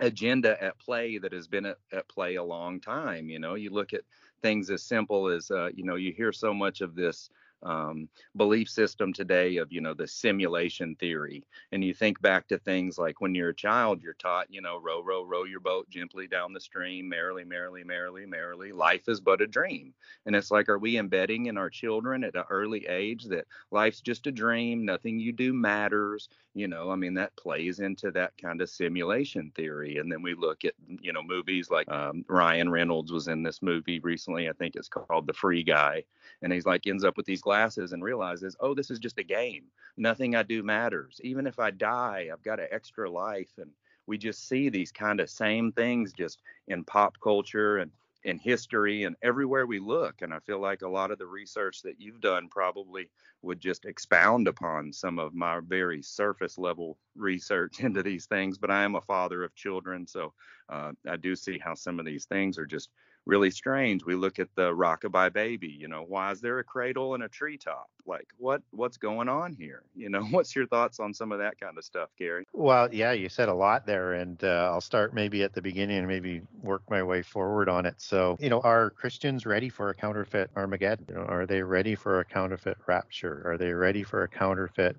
agenda 0.00 0.62
at 0.62 0.78
play 0.78 1.18
that 1.18 1.32
has 1.32 1.48
been 1.48 1.66
at, 1.66 1.78
at 1.92 2.08
play 2.08 2.36
a 2.36 2.42
long 2.42 2.80
time 2.80 3.28
you 3.28 3.38
know? 3.38 3.54
You 3.54 3.70
look 3.70 3.92
at 3.92 4.02
things 4.42 4.70
as 4.70 4.82
simple 4.82 5.28
as 5.28 5.50
uh, 5.50 5.68
you 5.74 5.84
know 5.84 5.96
you 5.96 6.12
hear 6.12 6.32
so 6.32 6.52
much 6.54 6.80
of 6.80 6.94
this 6.94 7.30
um, 7.62 8.08
belief 8.36 8.68
system 8.68 9.12
today 9.12 9.56
of 9.56 9.72
you 9.72 9.80
know 9.80 9.94
the 9.94 10.06
simulation 10.06 10.94
theory. 10.96 11.44
And 11.72 11.82
you 11.82 11.94
think 11.94 12.20
back 12.20 12.48
to 12.48 12.58
things 12.58 12.98
like 12.98 13.20
when 13.20 13.34
you're 13.34 13.50
a 13.50 13.54
child 13.54 14.02
you're 14.02 14.14
taught 14.14 14.50
you 14.50 14.60
know 14.60 14.78
row 14.78 15.02
row 15.02 15.22
row 15.22 15.44
your 15.44 15.60
boat 15.60 15.88
gently 15.90 16.26
down 16.26 16.52
the 16.52 16.60
stream 16.60 17.08
merrily 17.08 17.44
merrily 17.44 17.84
merrily 17.84 18.26
merrily. 18.26 18.72
Life 18.72 19.08
is 19.08 19.20
but 19.20 19.40
a 19.40 19.46
dream. 19.46 19.94
And 20.26 20.36
it's 20.36 20.50
like 20.50 20.68
are 20.68 20.78
we 20.78 20.98
embedding 20.98 21.46
in 21.46 21.58
our 21.58 21.70
children 21.70 22.24
at 22.24 22.36
an 22.36 22.44
early 22.50 22.86
age 22.86 23.24
that 23.24 23.46
life's 23.70 24.00
just 24.00 24.26
a 24.26 24.32
dream 24.32 24.84
nothing 24.84 25.18
you 25.18 25.32
do 25.32 25.52
matters? 25.52 26.28
You 26.54 26.66
know 26.68 26.90
i 26.90 26.96
mean 26.96 27.14
that 27.14 27.36
plays 27.36 27.78
into 27.80 28.10
that 28.12 28.32
kind 28.40 28.60
of 28.60 28.70
simulation 28.70 29.52
theory. 29.54 29.98
And 29.98 30.10
then 30.10 30.22
we 30.22 30.34
look 30.34 30.64
at 30.64 30.74
you 31.00 31.12
know 31.12 31.22
movies 31.22 31.70
like 31.70 31.90
um, 31.90 32.24
ryan 32.28 32.70
reynolds 32.70 33.12
was 33.12 33.28
in 33.28 33.42
this 33.42 33.62
movie 33.62 34.00
recently. 34.00 34.48
I 34.48 34.52
think 34.52 34.76
it's 34.76 34.88
called 34.88 35.26
the 35.26 35.32
free 35.32 35.62
guy 35.62 36.04
and 36.42 36.52
he's 36.52 36.66
like 36.66 36.86
ends 36.86 37.04
up 37.04 37.16
with 37.16 37.26
these 37.26 37.42
glasses 37.42 37.92
and 37.92 38.02
realizes 38.02 38.56
oh 38.60 38.74
this 38.74 38.90
is 38.90 38.98
just 38.98 39.18
a 39.18 39.24
game 39.24 39.64
nothing 39.96 40.34
i 40.34 40.42
do 40.42 40.62
matters 40.62 41.20
even 41.22 41.46
if 41.46 41.58
i 41.58 41.70
die 41.70 42.28
i've 42.32 42.42
got 42.42 42.60
an 42.60 42.68
extra 42.70 43.10
life 43.10 43.50
and 43.58 43.70
we 44.06 44.16
just 44.16 44.48
see 44.48 44.68
these 44.70 44.90
kind 44.90 45.20
of 45.20 45.28
same 45.28 45.70
things 45.72 46.12
just 46.12 46.40
in 46.66 46.82
pop 46.82 47.16
culture 47.22 47.78
and 47.78 47.90
in 48.24 48.38
history 48.38 49.04
and 49.04 49.16
everywhere 49.22 49.66
we 49.66 49.78
look. 49.78 50.22
And 50.22 50.34
I 50.34 50.40
feel 50.40 50.58
like 50.58 50.82
a 50.82 50.88
lot 50.88 51.10
of 51.10 51.18
the 51.18 51.26
research 51.26 51.82
that 51.82 52.00
you've 52.00 52.20
done 52.20 52.48
probably 52.48 53.10
would 53.42 53.60
just 53.60 53.84
expound 53.84 54.48
upon 54.48 54.92
some 54.92 55.18
of 55.18 55.34
my 55.34 55.60
very 55.60 56.02
surface 56.02 56.58
level 56.58 56.98
research 57.14 57.80
into 57.84 58.02
these 58.02 58.26
things. 58.26 58.58
But 58.58 58.70
I 58.70 58.82
am 58.82 58.96
a 58.96 59.00
father 59.00 59.44
of 59.44 59.54
children, 59.54 60.06
so 60.06 60.32
uh, 60.68 60.92
I 61.08 61.16
do 61.16 61.36
see 61.36 61.58
how 61.58 61.74
some 61.74 61.98
of 62.00 62.06
these 62.06 62.24
things 62.24 62.58
are 62.58 62.66
just 62.66 62.90
really 63.28 63.50
strange. 63.50 64.04
We 64.04 64.16
look 64.16 64.38
at 64.40 64.48
the 64.56 64.72
rockabye 64.72 65.32
baby, 65.32 65.68
you 65.68 65.86
know, 65.86 66.02
why 66.02 66.32
is 66.32 66.40
there 66.40 66.58
a 66.58 66.64
cradle 66.64 67.14
and 67.14 67.22
a 67.22 67.28
treetop? 67.28 67.88
Like 68.06 68.26
what 68.38 68.62
what's 68.70 68.96
going 68.96 69.28
on 69.28 69.52
here? 69.52 69.82
You 69.98 70.10
know, 70.10 70.22
what's 70.22 70.54
your 70.54 70.66
thoughts 70.66 71.00
on 71.00 71.12
some 71.12 71.32
of 71.32 71.40
that 71.40 71.60
kind 71.60 71.76
of 71.76 71.84
stuff, 71.84 72.08
Gary? 72.16 72.46
Well, 72.52 72.88
yeah, 72.94 73.10
you 73.10 73.28
said 73.28 73.48
a 73.48 73.54
lot 73.54 73.84
there 73.84 74.12
and 74.12 74.42
uh, 74.44 74.70
I'll 74.72 74.80
start 74.80 75.12
maybe 75.12 75.42
at 75.42 75.52
the 75.52 75.60
beginning 75.60 75.98
and 75.98 76.06
maybe 76.06 76.40
work 76.62 76.82
my 76.88 77.02
way 77.02 77.20
forward 77.22 77.68
on 77.68 77.84
it. 77.84 77.96
So, 77.98 78.36
you 78.38 78.48
know, 78.48 78.60
are 78.60 78.90
Christians 78.90 79.44
ready 79.44 79.68
for 79.68 79.90
a 79.90 79.94
counterfeit 79.94 80.50
Armageddon? 80.56 81.06
You 81.08 81.14
know, 81.16 81.22
are 81.22 81.46
they 81.46 81.62
ready 81.62 81.96
for 81.96 82.20
a 82.20 82.24
counterfeit 82.24 82.78
rapture? 82.86 83.42
Are 83.44 83.58
they 83.58 83.72
ready 83.72 84.04
for 84.04 84.22
a 84.22 84.28
counterfeit 84.28 84.96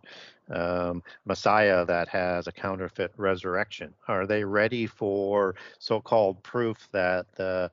um, 0.50 1.04
Messiah 1.26 1.86
that 1.86 2.08
has 2.10 2.48
a 2.48 2.52
counterfeit 2.52 3.14
resurrection? 3.18 3.94
Are 4.08 4.26
they 4.26 4.44
ready 4.44 4.88
for 4.88 5.56
so-called 5.80 6.44
proof 6.44 6.88
that 6.92 7.26
the 7.36 7.72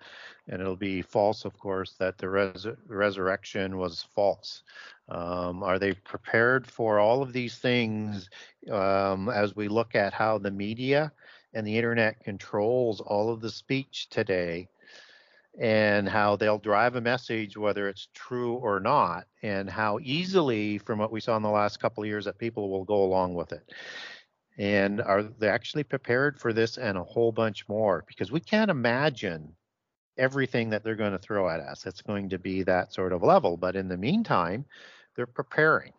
and 0.48 0.60
it'll 0.60 0.76
be 0.76 1.02
false, 1.02 1.44
of 1.44 1.58
course, 1.58 1.94
that 1.98 2.18
the 2.18 2.28
res- 2.28 2.66
resurrection 2.86 3.78
was 3.78 4.06
false. 4.14 4.62
Um, 5.08 5.62
are 5.62 5.78
they 5.78 5.92
prepared 5.92 6.66
for 6.66 6.98
all 6.98 7.22
of 7.22 7.32
these 7.32 7.58
things 7.58 8.28
um, 8.70 9.28
as 9.28 9.56
we 9.56 9.68
look 9.68 9.94
at 9.94 10.12
how 10.12 10.38
the 10.38 10.50
media 10.50 11.12
and 11.54 11.66
the 11.66 11.76
internet 11.76 12.22
controls 12.22 13.00
all 13.00 13.30
of 13.32 13.40
the 13.40 13.50
speech 13.50 14.08
today? 14.08 14.68
And 15.58 16.06
how 16.06 16.36
they'll 16.36 16.58
drive 16.58 16.96
a 16.96 17.00
message, 17.00 17.56
whether 17.56 17.88
it's 17.88 18.08
true 18.12 18.56
or 18.56 18.78
not, 18.78 19.24
and 19.42 19.70
how 19.70 19.98
easily, 20.02 20.76
from 20.76 20.98
what 20.98 21.10
we 21.10 21.20
saw 21.20 21.36
in 21.36 21.42
the 21.42 21.48
last 21.48 21.80
couple 21.80 22.02
of 22.02 22.08
years, 22.08 22.26
that 22.26 22.38
people 22.38 22.68
will 22.70 22.84
go 22.84 23.02
along 23.04 23.32
with 23.32 23.52
it. 23.52 23.72
And 24.58 25.00
are 25.00 25.22
they 25.22 25.48
actually 25.48 25.84
prepared 25.84 26.38
for 26.38 26.52
this 26.52 26.76
and 26.76 26.98
a 26.98 27.04
whole 27.04 27.32
bunch 27.32 27.66
more? 27.68 28.04
Because 28.06 28.30
we 28.30 28.40
can't 28.40 28.70
imagine 28.70 29.54
everything 30.18 30.70
that 30.70 30.84
they're 30.84 30.94
going 30.94 31.12
to 31.12 31.18
throw 31.18 31.48
at 31.48 31.60
us. 31.60 31.86
It's 31.86 32.02
going 32.02 32.28
to 32.30 32.38
be 32.38 32.62
that 32.62 32.92
sort 32.92 33.12
of 33.12 33.22
level. 33.22 33.56
But 33.56 33.76
in 33.76 33.88
the 33.88 33.96
meantime, 33.96 34.64
they're 35.14 35.26
preparing. 35.26 35.92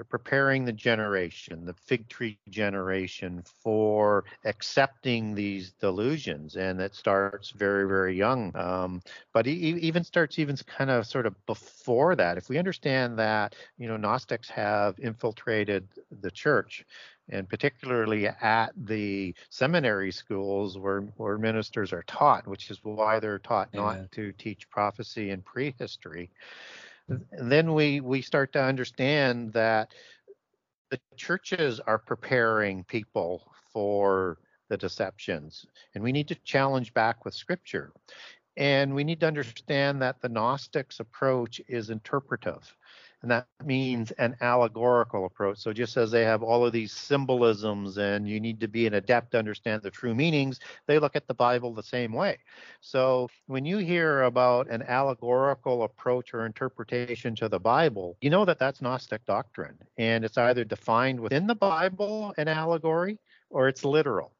They're 0.00 0.04
preparing 0.04 0.64
the 0.64 0.72
generation, 0.72 1.66
the 1.66 1.74
fig 1.74 2.08
tree 2.08 2.38
generation, 2.48 3.42
for 3.62 4.24
accepting 4.46 5.34
these 5.34 5.72
delusions, 5.72 6.56
and 6.56 6.80
it 6.80 6.94
starts 6.94 7.50
very, 7.50 7.86
very 7.86 8.16
young. 8.16 8.50
Um, 8.56 9.02
but 9.34 9.46
it 9.46 9.58
even 9.58 10.02
starts 10.02 10.38
even 10.38 10.56
kind 10.56 10.88
of 10.88 11.06
sort 11.06 11.26
of 11.26 11.34
before 11.44 12.16
that. 12.16 12.38
If 12.38 12.48
we 12.48 12.56
understand 12.56 13.18
that, 13.18 13.54
you 13.76 13.88
know, 13.88 13.98
Gnostics 13.98 14.48
have 14.48 14.98
infiltrated 14.98 15.86
the 16.22 16.30
church, 16.30 16.86
and 17.28 17.46
particularly 17.46 18.26
at 18.26 18.70
the 18.74 19.34
seminary 19.50 20.12
schools 20.12 20.78
where, 20.78 21.02
where 21.18 21.36
ministers 21.36 21.92
are 21.92 22.04
taught, 22.04 22.46
which 22.46 22.70
is 22.70 22.78
why 22.82 23.20
they're 23.20 23.38
taught 23.38 23.68
not 23.74 24.10
to 24.12 24.32
teach 24.32 24.70
prophecy 24.70 25.28
and 25.28 25.44
prehistory 25.44 26.30
then 27.32 27.74
we 27.74 28.00
we 28.00 28.22
start 28.22 28.52
to 28.52 28.62
understand 28.62 29.52
that 29.52 29.92
the 30.90 31.00
churches 31.16 31.80
are 31.80 31.98
preparing 31.98 32.84
people 32.84 33.50
for 33.72 34.38
the 34.68 34.76
deceptions 34.76 35.66
and 35.94 36.02
we 36.02 36.12
need 36.12 36.28
to 36.28 36.34
challenge 36.36 36.92
back 36.94 37.24
with 37.24 37.34
scripture. 37.34 37.92
And 38.56 38.94
we 38.94 39.04
need 39.04 39.20
to 39.20 39.26
understand 39.26 40.02
that 40.02 40.20
the 40.20 40.28
gnostics 40.28 41.00
approach 41.00 41.60
is 41.68 41.90
interpretive 41.90 42.76
and 43.22 43.30
that 43.30 43.46
means 43.64 44.10
an 44.12 44.36
allegorical 44.40 45.26
approach. 45.26 45.58
So 45.58 45.72
just 45.72 45.96
as 45.96 46.10
they 46.10 46.24
have 46.24 46.42
all 46.42 46.64
of 46.64 46.72
these 46.72 46.92
symbolisms 46.92 47.98
and 47.98 48.26
you 48.26 48.40
need 48.40 48.60
to 48.60 48.68
be 48.68 48.86
an 48.86 48.94
adept 48.94 49.32
to 49.32 49.38
understand 49.38 49.82
the 49.82 49.90
true 49.90 50.14
meanings, 50.14 50.60
they 50.86 50.98
look 50.98 51.16
at 51.16 51.28
the 51.28 51.34
Bible 51.34 51.74
the 51.74 51.82
same 51.82 52.12
way. 52.12 52.38
So 52.80 53.28
when 53.46 53.64
you 53.64 53.78
hear 53.78 54.22
about 54.22 54.68
an 54.70 54.82
allegorical 54.82 55.82
approach 55.82 56.32
or 56.32 56.46
interpretation 56.46 57.34
to 57.36 57.48
the 57.48 57.60
Bible, 57.60 58.16
you 58.20 58.30
know 58.30 58.44
that 58.44 58.58
that's 58.58 58.80
Gnostic 58.80 59.24
doctrine. 59.26 59.76
And 59.98 60.24
it's 60.24 60.38
either 60.38 60.64
defined 60.64 61.20
within 61.20 61.46
the 61.46 61.54
Bible, 61.54 62.32
an 62.38 62.48
allegory, 62.48 63.18
or 63.50 63.68
it's 63.68 63.84
literal 63.84 64.32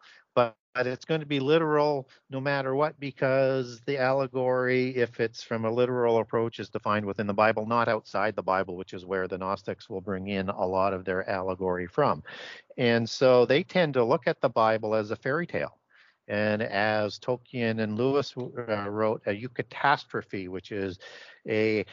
but 0.74 0.86
it's 0.86 1.04
going 1.04 1.20
to 1.20 1.26
be 1.26 1.40
literal 1.40 2.08
no 2.30 2.40
matter 2.40 2.74
what 2.74 2.98
because 3.00 3.80
the 3.86 3.98
allegory 3.98 4.96
if 4.96 5.20
it's 5.20 5.42
from 5.42 5.64
a 5.64 5.70
literal 5.70 6.18
approach 6.18 6.60
is 6.60 6.68
defined 6.68 7.04
within 7.04 7.26
the 7.26 7.34
bible 7.34 7.66
not 7.66 7.88
outside 7.88 8.36
the 8.36 8.42
bible 8.42 8.76
which 8.76 8.94
is 8.94 9.04
where 9.04 9.26
the 9.26 9.38
gnostics 9.38 9.88
will 9.90 10.00
bring 10.00 10.28
in 10.28 10.48
a 10.48 10.66
lot 10.66 10.92
of 10.92 11.04
their 11.04 11.28
allegory 11.28 11.86
from. 11.86 12.22
And 12.78 13.08
so 13.08 13.44
they 13.46 13.62
tend 13.62 13.94
to 13.94 14.04
look 14.04 14.26
at 14.26 14.40
the 14.40 14.48
bible 14.48 14.94
as 14.94 15.10
a 15.10 15.16
fairy 15.16 15.46
tale. 15.46 15.78
And 16.28 16.62
as 16.62 17.18
Tolkien 17.18 17.80
and 17.80 17.96
Lewis 17.96 18.34
uh, 18.36 18.88
wrote, 18.88 19.22
a 19.26 19.30
eucatastrophe, 19.30 20.48
which 20.48 20.70
is 20.70 20.98
a 21.48 21.84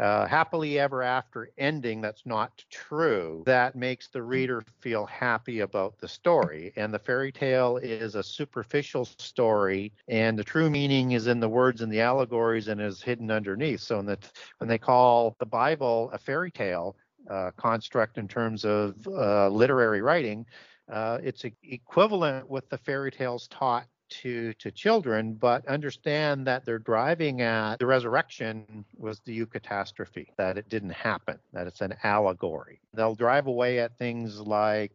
uh, 0.00 0.26
happily 0.26 0.78
ever 0.78 1.02
after 1.02 1.50
ending 1.58 2.00
that's 2.00 2.24
not 2.24 2.64
true 2.70 3.42
that 3.46 3.76
makes 3.76 4.08
the 4.08 4.22
reader 4.22 4.62
feel 4.80 5.04
happy 5.06 5.60
about 5.60 5.98
the 5.98 6.08
story. 6.08 6.72
And 6.76 6.92
the 6.92 6.98
fairy 6.98 7.32
tale 7.32 7.76
is 7.76 8.14
a 8.14 8.22
superficial 8.22 9.04
story 9.04 9.92
and 10.08 10.38
the 10.38 10.44
true 10.44 10.70
meaning 10.70 11.12
is 11.12 11.26
in 11.26 11.40
the 11.40 11.48
words 11.48 11.82
and 11.82 11.92
the 11.92 12.00
allegories 12.00 12.68
and 12.68 12.80
is 12.80 13.02
hidden 13.02 13.30
underneath. 13.30 13.80
So 13.80 14.02
that 14.02 14.30
when 14.58 14.68
they 14.68 14.78
call 14.78 15.36
the 15.38 15.46
bible 15.46 16.10
a 16.12 16.18
fairy 16.18 16.50
tale 16.50 16.96
uh, 17.30 17.50
construct 17.56 18.18
in 18.18 18.28
terms 18.28 18.64
of 18.64 18.96
uh, 19.06 19.48
literary 19.48 20.02
writing 20.02 20.46
uh, 20.90 21.18
it's 21.22 21.44
equivalent 21.62 22.48
with 22.48 22.68
the 22.68 22.78
fairy 22.78 23.10
tales 23.10 23.48
taught 23.48 23.86
to 24.22 24.52
to 24.54 24.70
children, 24.70 25.34
but 25.34 25.66
understand 25.66 26.46
that 26.46 26.64
they're 26.64 26.78
driving 26.78 27.40
at 27.40 27.78
the 27.78 27.86
resurrection 27.86 28.84
was 28.96 29.20
the 29.20 29.44
eucatastrophe, 29.44 30.26
that 30.36 30.58
it 30.58 30.68
didn't 30.68 30.90
happen, 30.90 31.38
that 31.52 31.66
it's 31.66 31.80
an 31.80 31.94
allegory. 32.02 32.80
They'll 32.94 33.14
drive 33.14 33.46
away 33.46 33.80
at 33.80 33.98
things 33.98 34.40
like 34.40 34.92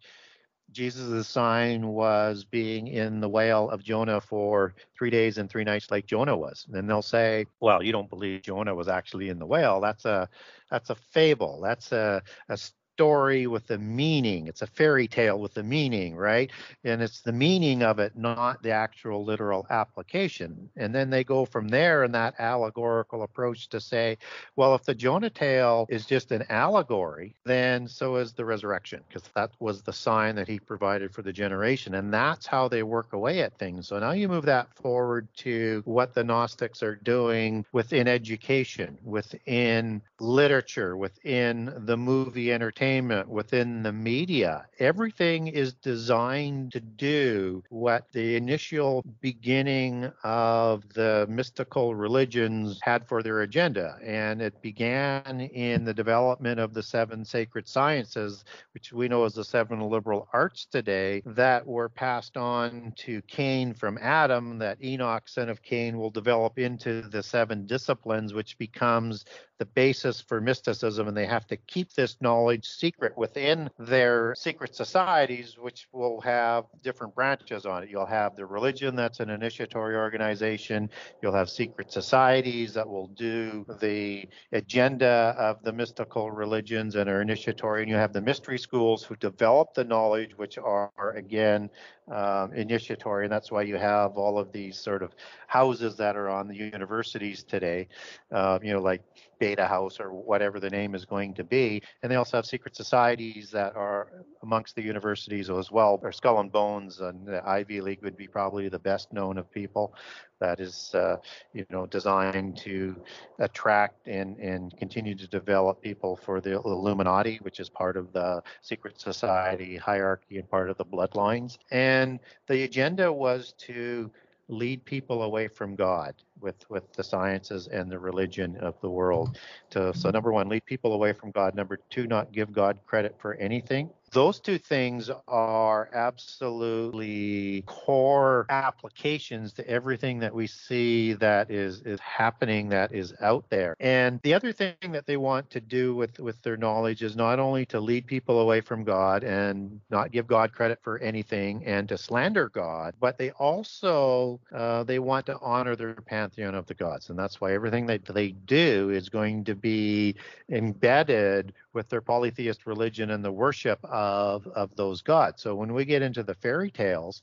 Jesus' 0.72 1.28
sign 1.28 1.88
was 1.88 2.44
being 2.44 2.88
in 2.88 3.22
the 3.22 3.30
whale 3.30 3.70
of 3.70 3.84
Jonah 3.84 4.20
for 4.20 4.76
three 4.98 5.10
days 5.10 5.38
and 5.38 5.50
three 5.50 5.64
nights, 5.64 5.90
like 5.90 6.06
Jonah 6.06 6.36
was. 6.38 6.68
And 6.74 6.90
they'll 6.90 7.02
say, 7.02 7.46
"Well, 7.60 7.82
you 7.82 7.92
don't 7.92 8.10
believe 8.10 8.42
Jonah 8.42 8.76
was 8.76 8.88
actually 8.88 9.30
in 9.30 9.40
the 9.40 9.46
whale. 9.46 9.80
That's 9.80 10.06
a 10.06 10.28
that's 10.70 10.90
a 10.90 10.96
fable. 10.96 11.62
That's 11.62 11.92
a, 11.92 12.22
a 12.50 12.58
story 12.98 13.46
with 13.46 13.70
a 13.70 13.78
meaning. 13.78 14.48
It's 14.48 14.64
a 14.64 14.66
fairy 14.66 15.08
tale 15.08 15.40
with 15.40 15.56
a 15.58 15.62
meaning, 15.62 16.16
right? 16.16 16.50
And 16.84 17.00
it's 17.00 17.22
the 17.22 17.32
meaning 17.32 17.84
of 17.84 18.00
it, 18.00 18.18
not 18.18 18.64
the 18.64 18.72
actual 18.72 19.24
literal 19.24 19.68
application. 19.70 20.68
And 20.78 20.96
then 20.96 21.12
they 21.12 21.24
go 21.24 21.46
from 21.46 21.68
there 21.68 22.06
in 22.06 22.12
that 22.14 22.34
allegorical 22.40 23.22
approach 23.22 23.70
to 23.70 23.80
say, 23.80 24.18
well, 24.56 24.74
if 24.74 24.84
the 24.84 24.96
Jonah 24.96 25.30
tale 25.30 25.86
is 25.90 26.08
just 26.08 26.32
an 26.32 26.44
allegory, 26.50 27.36
then 27.46 27.88
so 27.88 28.16
is 28.16 28.34
the 28.34 28.46
resurrection, 28.46 29.04
because 29.08 29.30
that 29.36 29.52
was 29.60 29.84
the 29.84 29.94
sign 29.94 30.34
that 30.36 30.48
he 30.48 30.58
provided 30.58 31.14
for 31.14 31.22
the 31.22 31.32
generation. 31.32 31.94
And 31.94 32.12
that's 32.12 32.48
how 32.48 32.68
they 32.68 32.82
work 32.82 33.14
away 33.14 33.44
at 33.44 33.56
things. 33.60 33.88
So 33.88 34.00
now 34.00 34.14
you 34.14 34.28
move 34.28 34.46
that 34.46 34.74
forward 34.74 35.28
to 35.38 35.84
what 35.86 36.16
the 36.16 36.24
Gnostics 36.24 36.82
are 36.82 36.96
doing 36.96 37.64
within 37.74 38.08
education, 38.08 38.98
within 39.04 40.02
literature, 40.20 40.98
within 40.98 41.72
the 41.86 41.96
movie 41.96 42.52
entertainment 42.52 42.87
entertainment, 42.88 43.30
within 43.30 43.84
the 43.84 43.92
media. 43.92 44.66
Everything 44.80 45.48
is 45.48 45.74
designed 45.74 46.72
to 46.72 46.80
do 46.80 47.64
what 47.70 48.06
the 48.14 48.36
initial 48.36 49.04
beginning 49.22 50.12
of 50.24 50.84
the 50.94 51.26
mystical 51.30 51.96
religions 51.96 52.80
had 52.82 53.08
for 53.08 53.22
their 53.22 53.42
agenda. 53.42 53.98
And 54.04 54.42
it 54.42 54.62
began 54.62 55.42
in 55.42 55.84
the 55.84 55.94
development 55.94 56.60
of 56.60 56.74
the 56.74 56.84
seven 56.84 57.26
sacred 57.26 57.68
sciences, 57.68 58.46
which 58.74 58.94
we 58.94 59.08
know 59.08 59.26
as 59.26 59.34
the 59.34 59.44
seven 59.44 59.82
liberal 59.82 60.28
arts 60.34 60.66
today, 60.66 61.22
that 61.26 61.66
were 61.66 61.90
passed 61.90 62.38
on 62.38 62.94
to 62.98 63.22
Cain 63.24 63.74
from 63.74 63.98
Adam, 64.02 64.60
that 64.60 64.84
Enoch, 64.84 65.28
son 65.28 65.50
of 65.50 65.62
Cain, 65.62 65.98
will 65.98 66.10
develop 66.10 66.58
into 66.58 67.02
the 67.02 67.24
seven 67.24 67.66
disciplines, 67.66 68.34
which 68.34 68.58
becomes 68.58 69.26
the 69.60 69.66
basis 69.66 70.22
for 70.22 70.40
mysticism, 70.40 71.08
and 71.08 71.18
they 71.18 71.26
have 71.26 71.48
to 71.48 71.58
keep 71.58 71.94
this 71.94 72.18
knowledge 72.22 72.68
secret 72.68 73.18
within 73.18 73.70
their 73.80 74.36
secret 74.36 74.76
societies, 74.76 75.58
which 75.60 75.88
will 75.92 76.22
have 76.22 76.66
different 76.84 77.16
branches 77.16 77.66
on 77.66 77.84
it. 77.84 77.90
You'll 77.90 78.06
have 78.06 78.36
the 78.36 78.46
religion 78.46 78.96
that's 78.96 79.20
an 79.20 79.30
initiatory 79.30 79.96
organization, 79.96 80.90
you'll 81.22 81.34
have 81.34 81.50
secret 81.50 81.92
societies 81.92 82.74
that 82.74 82.88
will 82.88 83.08
do 83.08 83.66
the 83.80 84.28
agenda 84.52 85.36
of 85.38 85.64
the 85.64 85.74
mystical 85.74 86.32
religions 86.32 86.96
and 86.96 87.10
are 87.10 87.22
initiatory, 87.22 87.82
and 87.82 87.90
you 87.90 87.98
have 87.98 88.14
the 88.14 88.22
mystery 88.22 88.60
schools 88.60 89.04
who 89.04 89.16
develop 89.16 89.74
the 89.74 89.84
knowledge, 89.84 90.38
which 90.38 90.58
are, 90.58 90.92
again, 91.16 91.70
um, 92.10 92.54
initiatory, 92.54 93.26
and 93.26 93.32
that's 93.32 93.52
why 93.52 93.64
you 93.64 93.78
have 93.78 94.18
all 94.18 94.40
of 94.40 94.52
these 94.52 94.78
sort 94.78 95.04
of 95.04 95.14
houses 95.48 95.98
that 95.98 96.16
are 96.16 96.30
on 96.30 96.48
the 96.48 96.56
universities 96.56 97.44
today, 97.44 97.88
uh, 98.32 98.60
you 98.62 98.74
know, 98.74 98.82
like 98.82 99.02
Beta 99.40 99.66
House 99.66 100.00
or 100.00 100.12
whatever 100.12 100.60
the 100.60 100.70
name 100.70 100.96
is 100.96 101.06
going 101.06 101.34
to 101.36 101.44
be. 101.44 101.82
And 102.02 102.12
they 102.12 102.16
also 102.16 102.38
have 102.38 102.46
secret 102.46 102.76
societies 102.76 103.52
that 103.52 103.76
are 103.76 104.24
amongst 104.42 104.76
the 104.76 104.82
universities 104.82 105.50
as 105.50 105.72
well. 105.72 106.00
Or 106.02 106.12
Skull 106.12 106.40
and 106.40 106.52
Bones 106.52 107.00
and 107.00 107.26
the 107.26 107.48
Ivy 107.48 107.82
League 107.82 108.02
would 108.04 108.18
be 108.18 108.28
probably 108.28 108.70
the 108.70 108.80
best 108.80 109.12
known 109.14 109.38
of 109.38 109.52
people. 109.52 109.94
That 110.40 110.60
is, 110.60 110.94
uh, 110.94 111.18
you 111.54 111.66
know, 111.70 111.86
designed 111.86 112.58
to 112.58 112.96
attract 113.40 114.08
and 114.08 114.38
and 114.38 114.76
continue 114.78 115.16
to 115.16 115.28
develop 115.28 115.82
people 115.82 116.16
for 116.16 116.42
the 116.42 116.54
Illuminati, 116.54 117.38
which 117.42 117.60
is 117.60 117.70
part 117.70 117.98
of 117.98 118.14
the 118.14 118.44
secret 118.62 119.00
society 119.00 119.78
hierarchy 119.78 120.38
and 120.38 120.50
part 120.50 120.70
of 120.70 120.78
the 120.78 120.86
bloodlines. 120.86 121.58
And 121.72 122.20
the 122.48 122.64
agenda 122.64 123.12
was 123.12 123.54
to 123.60 124.12
lead 124.50 124.84
people 124.86 125.24
away 125.24 125.48
from 125.48 125.76
God 125.76 126.14
with 126.40 126.70
with 126.70 126.92
the 126.94 127.04
sciences 127.04 127.68
and 127.68 127.92
the 127.92 128.00
religion 128.00 128.56
of 128.58 128.80
the 128.82 128.90
world. 128.90 129.38
To, 129.72 129.94
so 129.94 130.10
number 130.10 130.32
one, 130.32 130.48
lead 130.48 130.66
people 130.66 130.94
away 130.94 131.14
from 131.14 131.32
God. 131.32 131.56
Number 131.56 131.80
two, 131.90 132.08
not 132.08 132.32
give 132.32 132.54
God 132.54 132.80
credit 132.86 133.16
for 133.18 133.34
anything 133.36 133.90
those 134.12 134.40
two 134.40 134.58
things 134.58 135.10
are 135.28 135.90
absolutely 135.94 137.64
core 137.66 138.46
applications 138.50 139.54
to 139.54 139.68
everything 139.70 140.20
that 140.20 140.34
we 140.34 140.48
see 140.48 141.14
that 141.14 141.52
is 141.52 141.82
is 141.82 142.00
happening 142.00 142.70
that 142.70 142.94
is 142.94 143.14
out 143.22 143.46
there. 143.50 143.76
And 143.80 144.20
the 144.24 144.34
other 144.34 144.52
thing 144.52 144.76
that 144.92 145.06
they 145.06 145.18
want 145.18 145.50
to 145.52 145.60
do 145.62 145.96
with 145.96 146.20
with 146.20 146.42
their 146.42 146.58
knowledge 146.58 147.04
is 147.04 147.16
not 147.16 147.40
only 147.40 147.66
to 147.68 147.80
lead 147.80 148.06
people 148.08 148.40
away 148.40 148.62
from 148.62 148.84
god 148.84 149.24
and 149.24 149.80
not 149.90 150.12
give 150.12 150.28
god 150.28 150.54
credit 150.54 150.80
for 150.82 150.98
anything 151.00 151.66
and 151.66 151.88
to 151.90 151.98
slander 151.98 152.50
god 152.50 152.94
but 153.00 153.18
they 153.18 153.32
also 153.32 154.40
uh, 154.54 154.84
they 154.84 155.00
want 155.00 155.26
to 155.26 155.38
honor 155.40 155.76
their 155.76 155.94
pantheon 155.94 156.56
of 156.56 156.66
the 156.66 156.74
gods. 156.74 157.10
And 157.10 157.18
that's 157.18 157.40
why 157.40 157.54
everything 157.54 157.86
that 157.88 158.06
they 158.06 158.30
do 158.32 158.90
is 158.90 159.10
going 159.10 159.44
to 159.46 159.56
be 159.56 160.16
embedded 160.50 161.54
with 161.78 161.90
their 161.90 162.02
polytheist 162.02 162.66
religion 162.66 163.12
and 163.12 163.24
the 163.24 163.32
worship 163.32 163.80
of 163.86 164.48
of 164.48 164.76
those 164.76 165.04
gods. 165.04 165.44
So 165.44 165.54
when 165.54 165.76
we 165.76 165.86
get 165.86 166.02
into 166.02 166.24
the 166.24 166.34
fairy 166.34 166.72
tales, 166.72 167.22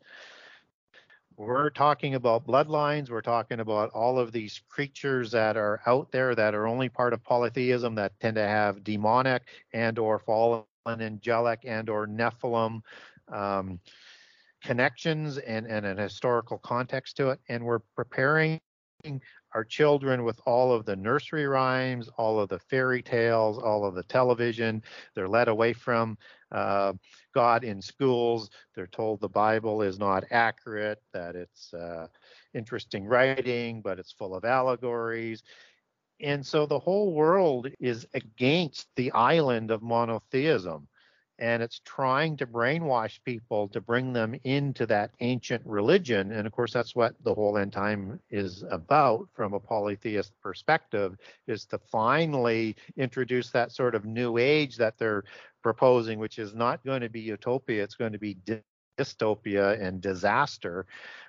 we're 1.37 1.71
talking 1.71 2.15
about 2.15 2.47
bloodlines 2.47 3.11
we're 3.11 3.21
talking 3.21 3.59
about 3.59 3.91
all 3.91 4.17
of 4.21 4.31
these 4.31 4.63
creatures 4.69 5.33
that 5.33 5.57
are 5.57 5.81
out 5.87 6.13
there 6.13 6.37
that 6.37 6.55
are 6.55 6.69
only 6.69 6.89
part 6.89 7.13
of 7.13 7.25
polytheism 7.25 7.97
that 7.97 8.13
tend 8.21 8.37
to 8.37 8.47
have 8.47 8.85
demonic 8.85 9.43
and 9.73 9.99
or 9.99 10.21
fallen 10.21 10.65
angelic 10.87 11.59
and 11.65 11.91
or 11.91 12.07
nephilim 12.07 12.81
um, 13.33 13.81
connections 14.63 15.39
and, 15.39 15.67
and 15.67 15.85
an 15.85 15.99
historical 15.99 16.59
context 16.59 17.17
to 17.17 17.31
it 17.31 17.41
and 17.49 17.65
we're 17.65 17.81
preparing 17.97 18.61
our 19.55 19.65
children 19.65 20.25
with 20.25 20.41
all 20.47 20.73
of 20.73 20.85
the 20.85 20.97
nursery 20.97 21.47
rhymes, 21.47 22.09
all 22.17 22.41
of 22.41 22.49
the 22.49 22.59
fairy 22.59 23.03
tales, 23.03 23.59
all 23.59 23.85
of 23.85 23.95
the 23.95 24.03
television. 24.05 24.83
They're 25.15 25.29
led 25.29 25.49
away 25.49 25.73
from 25.73 26.19
uh, 26.51 26.95
God 27.35 27.65
in 27.65 27.81
schools. 27.81 28.51
They're 28.75 28.87
told 28.87 29.21
the 29.21 29.29
Bible 29.29 29.83
is 29.83 29.99
not 29.99 30.25
accurate, 30.31 31.03
that 31.13 31.37
it's 31.37 31.73
uh, 31.73 32.09
interesting 32.53 33.05
writing, 33.05 33.81
but 33.81 33.99
it's 33.99 34.13
full 34.13 34.35
of 34.35 34.45
allegories. 34.45 35.43
And 36.21 36.45
so 36.45 36.67
the 36.67 36.79
whole 36.79 37.13
world 37.13 37.69
is 37.81 38.07
against 38.15 38.89
the 38.97 39.13
island 39.13 39.71
of 39.71 39.83
monotheism 39.83 40.89
and 41.39 41.63
it's 41.63 41.81
trying 41.85 42.37
to 42.37 42.47
brainwash 42.47 43.19
people 43.25 43.69
to 43.69 43.81
bring 43.81 44.13
them 44.13 44.35
into 44.45 44.87
that 44.87 45.11
ancient 45.21 45.63
religion. 45.67 46.33
And 46.33 46.47
of 46.47 46.53
course 46.53 46.73
that's 46.73 46.95
what 46.95 47.15
the 47.25 47.35
whole 47.35 47.59
end 47.59 47.73
time 47.73 48.21
is 48.31 48.65
about 48.71 49.29
from 49.35 49.55
a 49.55 49.61
polytheist 49.61 50.33
perspective 50.41 51.17
is 51.47 51.65
to 51.67 51.79
finally 51.91 52.77
introduce 52.97 53.51
that 53.51 53.73
sort 53.73 53.95
of 53.95 54.05
new 54.05 54.39
age 54.39 54.77
that 54.77 54.99
they're 54.99 55.25
proposing 55.63 56.19
which 56.19 56.39
is 56.39 56.55
not 56.55 56.85
going 56.85 57.01
to 57.01 57.09
be 57.09 57.21
utopia 57.21 57.83
it's 57.83 57.95
going 57.95 58.13
to 58.13 58.19
be 58.19 58.37
dystopia 58.99 59.81
and 59.81 60.01
disaster. 60.01 60.87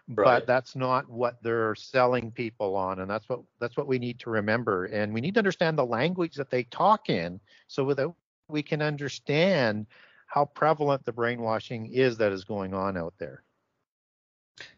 Right. 0.08 0.24
but 0.24 0.46
that's 0.46 0.76
not 0.76 1.10
what 1.10 1.41
they're 1.41 1.74
selling 1.74 2.30
people 2.30 2.76
on 2.76 3.00
and 3.00 3.10
that's 3.10 3.28
what 3.28 3.39
that's 3.60 3.76
what 3.76 3.88
we 3.88 3.98
need 3.98 4.20
to 4.20 4.30
remember. 4.30 4.86
And 4.86 5.12
we 5.12 5.20
need 5.20 5.34
to 5.34 5.39
understand 5.39 5.80
the 5.80 5.86
language 5.86 6.36
that 6.36 6.52
they 6.52 6.63
talk 6.65 7.10
in. 7.10 7.39
So 7.68 7.91
that 7.91 8.13
we 8.47 8.63
can 8.63 8.81
understand 8.81 9.88
how 10.27 10.45
prevalent 10.45 11.05
the 11.05 11.12
brainwashing 11.12 11.88
is 11.88 12.17
that 12.17 12.31
is 12.31 12.43
going 12.43 12.73
on 12.73 12.97
out 12.97 13.13
there. 13.17 13.43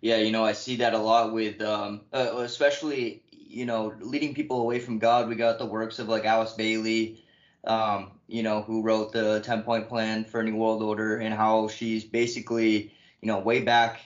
Yeah, 0.01 0.17
you 0.17 0.31
know, 0.31 0.43
I 0.43 0.53
see 0.53 0.77
that 0.77 0.93
a 0.93 0.97
lot 0.97 1.33
with, 1.33 1.61
um, 1.61 2.01
uh, 2.13 2.37
especially, 2.37 3.23
you 3.31 3.65
know, 3.65 3.93
leading 3.99 4.33
people 4.33 4.61
away 4.61 4.79
from 4.79 4.99
God. 4.99 5.29
We 5.29 5.35
got 5.35 5.59
the 5.59 5.65
works 5.65 5.99
of 5.99 6.09
like 6.09 6.25
Alice 6.25 6.53
Bailey, 6.53 7.23
um, 7.63 8.11
you 8.27 8.43
know, 8.43 8.61
who 8.61 8.81
wrote 8.81 9.11
the 9.11 9.39
10 9.41 9.63
point 9.63 9.87
plan 9.87 10.25
for 10.25 10.39
a 10.39 10.43
new 10.43 10.55
world 10.55 10.81
order 10.81 11.17
and 11.17 11.33
how 11.33 11.67
she's 11.67 12.03
basically, 12.03 12.93
you 13.21 13.27
know, 13.27 13.39
way 13.39 13.61
back 13.61 13.99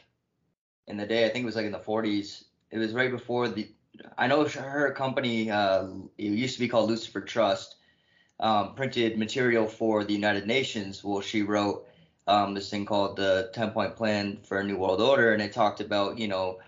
in 0.88 0.98
the 0.98 1.06
day, 1.06 1.26
I 1.26 1.30
think 1.30 1.44
it 1.44 1.46
was 1.46 1.56
like 1.56 1.66
in 1.66 1.72
the 1.72 1.80
40s, 1.80 2.44
it 2.70 2.78
was 2.78 2.94
right 2.94 3.12
before 3.12 3.48
the, 3.48 3.70
I 4.18 4.28
know 4.28 4.46
her 4.46 4.92
company, 4.92 5.50
uh, 5.50 5.88
it 6.18 6.26
used 6.26 6.56
to 6.56 6.60
be 6.60 6.68
called 6.68 6.90
Lucifer 6.90 7.22
Trust 7.22 7.76
um, 8.42 8.74
printed 8.74 9.18
material 9.18 9.68
for 9.68 10.04
the 10.04 10.14
United 10.14 10.48
Nations. 10.48 11.04
Well, 11.04 11.22
she 11.22 11.44
wrote 11.44 11.88
um, 12.28 12.54
this 12.54 12.70
thing 12.70 12.86
called 12.86 13.16
the 13.16 13.50
10 13.54 13.72
point 13.72 13.96
plan 13.96 14.40
for 14.44 14.60
a 14.60 14.64
new 14.64 14.78
world 14.78 15.02
order, 15.02 15.34
and 15.34 15.42
it 15.42 15.54
talked 15.54 15.80
about, 15.80 16.18
you 16.18 16.28
know, 16.28 16.60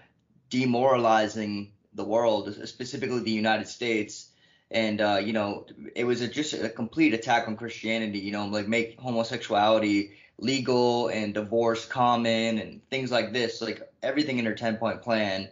demoralizing 0.49 1.71
the 1.93 2.03
world, 2.03 2.55
specifically 2.65 3.21
the 3.21 3.31
United 3.31 3.67
States. 3.67 4.29
And, 4.71 5.01
uh, 5.01 5.19
you 5.23 5.33
know, 5.33 5.65
it 5.95 6.03
was 6.03 6.21
a, 6.21 6.27
just 6.27 6.53
a 6.53 6.69
complete 6.69 7.13
attack 7.13 7.47
on 7.47 7.55
Christianity, 7.55 8.19
you 8.19 8.31
know, 8.31 8.47
like 8.47 8.67
make 8.67 8.99
homosexuality 8.99 10.11
legal 10.39 11.09
and 11.09 11.33
divorce 11.33 11.85
common 11.85 12.57
and 12.57 12.81
things 12.89 13.11
like 13.11 13.33
this. 13.33 13.61
Like 13.61 13.81
everything 14.01 14.39
in 14.39 14.45
her 14.45 14.55
10 14.55 14.77
point 14.77 15.01
plan, 15.03 15.49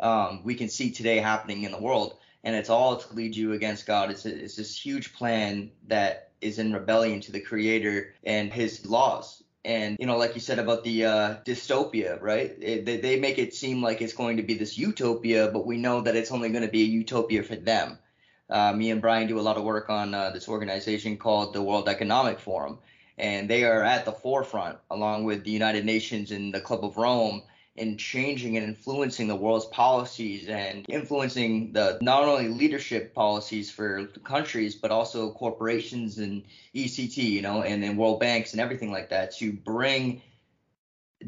um, 0.00 0.42
we 0.44 0.54
can 0.54 0.68
see 0.68 0.90
today 0.90 1.18
happening 1.18 1.62
in 1.62 1.72
the 1.72 1.80
world 1.80 2.17
and 2.48 2.56
it's 2.56 2.70
all 2.70 2.96
to 2.96 3.14
lead 3.14 3.36
you 3.36 3.52
against 3.52 3.84
God. 3.84 4.10
It's, 4.10 4.24
a, 4.24 4.34
it's 4.34 4.56
this 4.56 4.74
huge 4.74 5.12
plan 5.12 5.70
that 5.88 6.30
is 6.40 6.58
in 6.58 6.72
rebellion 6.72 7.20
to 7.20 7.30
the 7.30 7.40
Creator 7.40 8.14
and 8.24 8.50
His 8.50 8.86
laws. 8.86 9.42
And 9.66 9.98
you 10.00 10.06
know, 10.06 10.16
like 10.16 10.34
you 10.34 10.40
said 10.40 10.58
about 10.58 10.82
the 10.82 11.04
uh, 11.04 11.36
dystopia, 11.44 12.18
right? 12.22 12.56
It, 12.58 12.86
they, 12.86 12.96
they 12.96 13.20
make 13.20 13.36
it 13.36 13.52
seem 13.52 13.82
like 13.82 14.00
it's 14.00 14.14
going 14.14 14.38
to 14.38 14.42
be 14.42 14.54
this 14.54 14.78
utopia, 14.78 15.50
but 15.52 15.66
we 15.66 15.76
know 15.76 16.00
that 16.00 16.16
it's 16.16 16.32
only 16.32 16.48
going 16.48 16.62
to 16.62 16.70
be 16.70 16.84
a 16.84 16.86
utopia 16.86 17.42
for 17.42 17.56
them. 17.56 17.98
Uh, 18.48 18.72
me 18.72 18.90
and 18.90 19.02
Brian 19.02 19.28
do 19.28 19.38
a 19.38 19.42
lot 19.42 19.58
of 19.58 19.64
work 19.64 19.90
on 19.90 20.14
uh, 20.14 20.30
this 20.30 20.48
organization 20.48 21.18
called 21.18 21.52
the 21.52 21.62
World 21.62 21.86
Economic 21.86 22.38
Forum, 22.40 22.78
and 23.18 23.50
they 23.50 23.64
are 23.64 23.82
at 23.82 24.06
the 24.06 24.12
forefront, 24.12 24.78
along 24.90 25.24
with 25.24 25.44
the 25.44 25.50
United 25.50 25.84
Nations 25.84 26.30
and 26.30 26.54
the 26.54 26.62
Club 26.62 26.82
of 26.82 26.96
Rome, 26.96 27.42
in 27.78 27.96
changing 27.96 28.56
and 28.56 28.66
influencing 28.66 29.28
the 29.28 29.36
world's 29.36 29.66
policies 29.66 30.48
and 30.48 30.84
influencing 30.88 31.72
the 31.72 31.98
not 32.02 32.24
only 32.24 32.48
leadership 32.48 33.14
policies 33.14 33.70
for 33.70 34.06
countries 34.24 34.74
but 34.74 34.90
also 34.90 35.30
corporations 35.32 36.18
and 36.18 36.42
ECT, 36.74 37.16
you 37.16 37.42
know, 37.42 37.62
and, 37.62 37.82
and 37.84 37.96
world 37.96 38.20
banks 38.20 38.52
and 38.52 38.60
everything 38.60 38.90
like 38.90 39.10
that 39.10 39.32
to 39.36 39.52
bring 39.52 40.22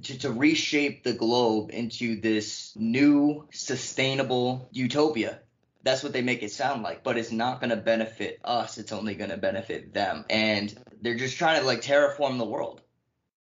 to, 0.02 0.18
to 0.18 0.32
reshape 0.32 1.02
the 1.02 1.12
globe 1.12 1.70
into 1.72 2.20
this 2.20 2.72
new 2.76 3.46
sustainable 3.52 4.68
utopia. 4.72 5.40
That's 5.82 6.02
what 6.02 6.12
they 6.12 6.22
make 6.22 6.42
it 6.42 6.52
sound 6.52 6.82
like, 6.82 7.02
but 7.02 7.16
it's 7.16 7.32
not 7.32 7.60
going 7.60 7.70
to 7.70 7.76
benefit 7.76 8.38
us. 8.44 8.76
It's 8.76 8.92
only 8.92 9.14
going 9.14 9.30
to 9.30 9.38
benefit 9.38 9.94
them. 9.94 10.26
And 10.28 10.76
they're 11.00 11.16
just 11.16 11.38
trying 11.38 11.60
to 11.60 11.66
like 11.66 11.80
terraform 11.80 12.38
the 12.38 12.44
world. 12.44 12.82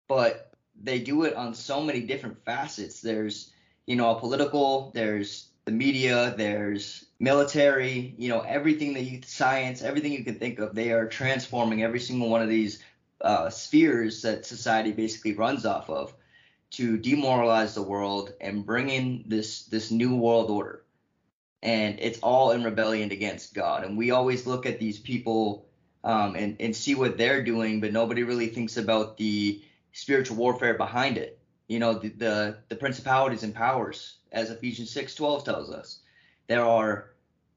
But 0.06 0.49
they 0.82 0.98
do 1.00 1.24
it 1.24 1.34
on 1.34 1.54
so 1.54 1.82
many 1.82 2.00
different 2.00 2.44
facets. 2.44 3.00
There's, 3.00 3.52
you 3.86 3.96
know, 3.96 4.14
political, 4.14 4.90
there's 4.94 5.48
the 5.64 5.72
media, 5.72 6.34
there's 6.36 7.04
military, 7.18 8.14
you 8.16 8.28
know, 8.28 8.40
everything 8.40 8.94
that 8.94 9.02
you 9.02 9.20
science, 9.24 9.82
everything 9.82 10.12
you 10.12 10.24
can 10.24 10.38
think 10.38 10.58
of. 10.58 10.74
They 10.74 10.92
are 10.92 11.06
transforming 11.06 11.82
every 11.82 12.00
single 12.00 12.30
one 12.30 12.42
of 12.42 12.48
these 12.48 12.82
uh, 13.20 13.50
spheres 13.50 14.22
that 14.22 14.46
society 14.46 14.92
basically 14.92 15.34
runs 15.34 15.66
off 15.66 15.90
of 15.90 16.14
to 16.70 16.96
demoralize 16.96 17.74
the 17.74 17.82
world 17.82 18.32
and 18.40 18.64
bring 18.64 18.88
in 18.88 19.24
this 19.26 19.64
this 19.66 19.90
new 19.90 20.16
world 20.16 20.50
order. 20.50 20.82
And 21.62 21.98
it's 22.00 22.20
all 22.20 22.52
in 22.52 22.64
rebellion 22.64 23.10
against 23.10 23.52
God. 23.52 23.84
And 23.84 23.98
we 23.98 24.12
always 24.12 24.46
look 24.46 24.64
at 24.64 24.78
these 24.78 24.98
people 24.98 25.66
um, 26.02 26.36
and 26.36 26.56
and 26.58 26.74
see 26.74 26.94
what 26.94 27.18
they're 27.18 27.44
doing, 27.44 27.80
but 27.80 27.92
nobody 27.92 28.22
really 28.22 28.46
thinks 28.46 28.78
about 28.78 29.18
the 29.18 29.62
spiritual 29.92 30.36
warfare 30.36 30.74
behind 30.74 31.18
it. 31.18 31.38
You 31.68 31.78
know, 31.78 31.94
the, 31.94 32.08
the, 32.08 32.58
the 32.68 32.76
principalities 32.76 33.42
and 33.42 33.54
powers, 33.54 34.16
as 34.32 34.50
Ephesians 34.50 34.92
6:12 34.94 35.44
tells 35.44 35.70
us. 35.70 36.00
There 36.48 36.64
are 36.64 37.10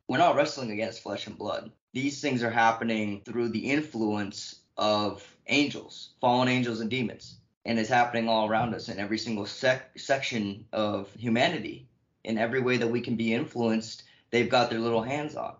we're 0.07 0.17
not 0.17 0.35
wrestling 0.35 0.71
against 0.71 1.01
flesh 1.01 1.27
and 1.27 1.37
blood. 1.37 1.71
These 1.93 2.21
things 2.21 2.43
are 2.43 2.49
happening 2.49 3.21
through 3.25 3.49
the 3.49 3.71
influence 3.71 4.59
of 4.77 5.23
angels, 5.47 6.09
fallen 6.19 6.47
angels 6.47 6.81
and 6.81 6.89
demons. 6.89 7.37
And 7.65 7.79
it's 7.79 7.89
happening 7.89 8.27
all 8.27 8.49
around 8.49 8.75
us 8.75 8.89
in 8.89 8.99
every 8.99 9.17
single 9.17 9.45
sec- 9.45 9.97
section 9.97 10.65
of 10.73 11.13
humanity. 11.13 11.87
In 12.23 12.37
every 12.37 12.61
way 12.61 12.77
that 12.77 12.87
we 12.91 13.01
can 13.01 13.15
be 13.15 13.33
influenced, 13.33 14.03
they've 14.31 14.49
got 14.49 14.69
their 14.69 14.79
little 14.79 15.01
hands 15.01 15.35
on. 15.35 15.55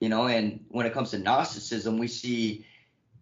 You 0.00 0.08
know, 0.08 0.26
and 0.26 0.64
when 0.68 0.86
it 0.86 0.92
comes 0.92 1.10
to 1.10 1.18
Gnosticism, 1.18 1.98
we 1.98 2.08
see 2.08 2.66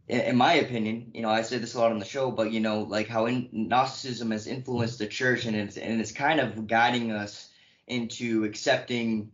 in 0.09 0.37
my 0.37 0.55
opinion, 0.55 1.11
you 1.15 1.23
know, 1.23 1.31
I 1.31 1.43
say 1.43 1.59
this 1.59 1.75
a 1.75 1.79
lot 1.79 1.93
on 1.93 1.99
the 1.99 2.05
show, 2.05 2.31
but 2.31 2.53
you 2.53 2.61
know, 2.61 2.83
like 2.83 3.09
how 3.09 3.27
in, 3.27 3.49
Gnosticism 3.53 4.31
has 4.33 4.47
influenced 4.47 4.99
the 4.99 5.07
church 5.07 5.47
and 5.47 5.57
it's 5.57 5.77
and 5.77 6.01
it's 6.01 6.13
kind 6.13 6.41
of 6.41 6.67
guiding 6.67 7.13
us 7.13 7.51
into 7.87 8.45
accepting 8.45 9.31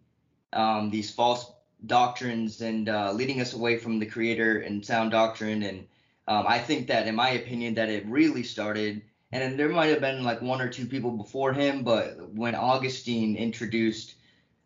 um, 0.52 0.90
these 0.90 1.10
false 1.10 1.50
doctrines 1.86 2.60
and 2.60 2.88
uh, 2.88 3.12
leading 3.12 3.40
us 3.40 3.54
away 3.54 3.78
from 3.78 3.98
the 3.98 4.06
Creator 4.06 4.60
and 4.60 4.84
sound 4.84 5.10
doctrine. 5.10 5.62
And 5.62 5.86
um, 6.26 6.44
I 6.46 6.58
think 6.58 6.88
that, 6.88 7.06
in 7.06 7.14
my 7.14 7.30
opinion, 7.30 7.74
that 7.74 7.88
it 7.88 8.06
really 8.06 8.42
started. 8.42 9.02
And 9.32 9.58
there 9.58 9.68
might 9.68 9.86
have 9.86 10.00
been 10.00 10.24
like 10.24 10.42
one 10.42 10.60
or 10.60 10.68
two 10.68 10.86
people 10.86 11.10
before 11.10 11.52
him, 11.52 11.82
but 11.82 12.30
when 12.32 12.54
Augustine 12.54 13.36
introduced 13.36 14.14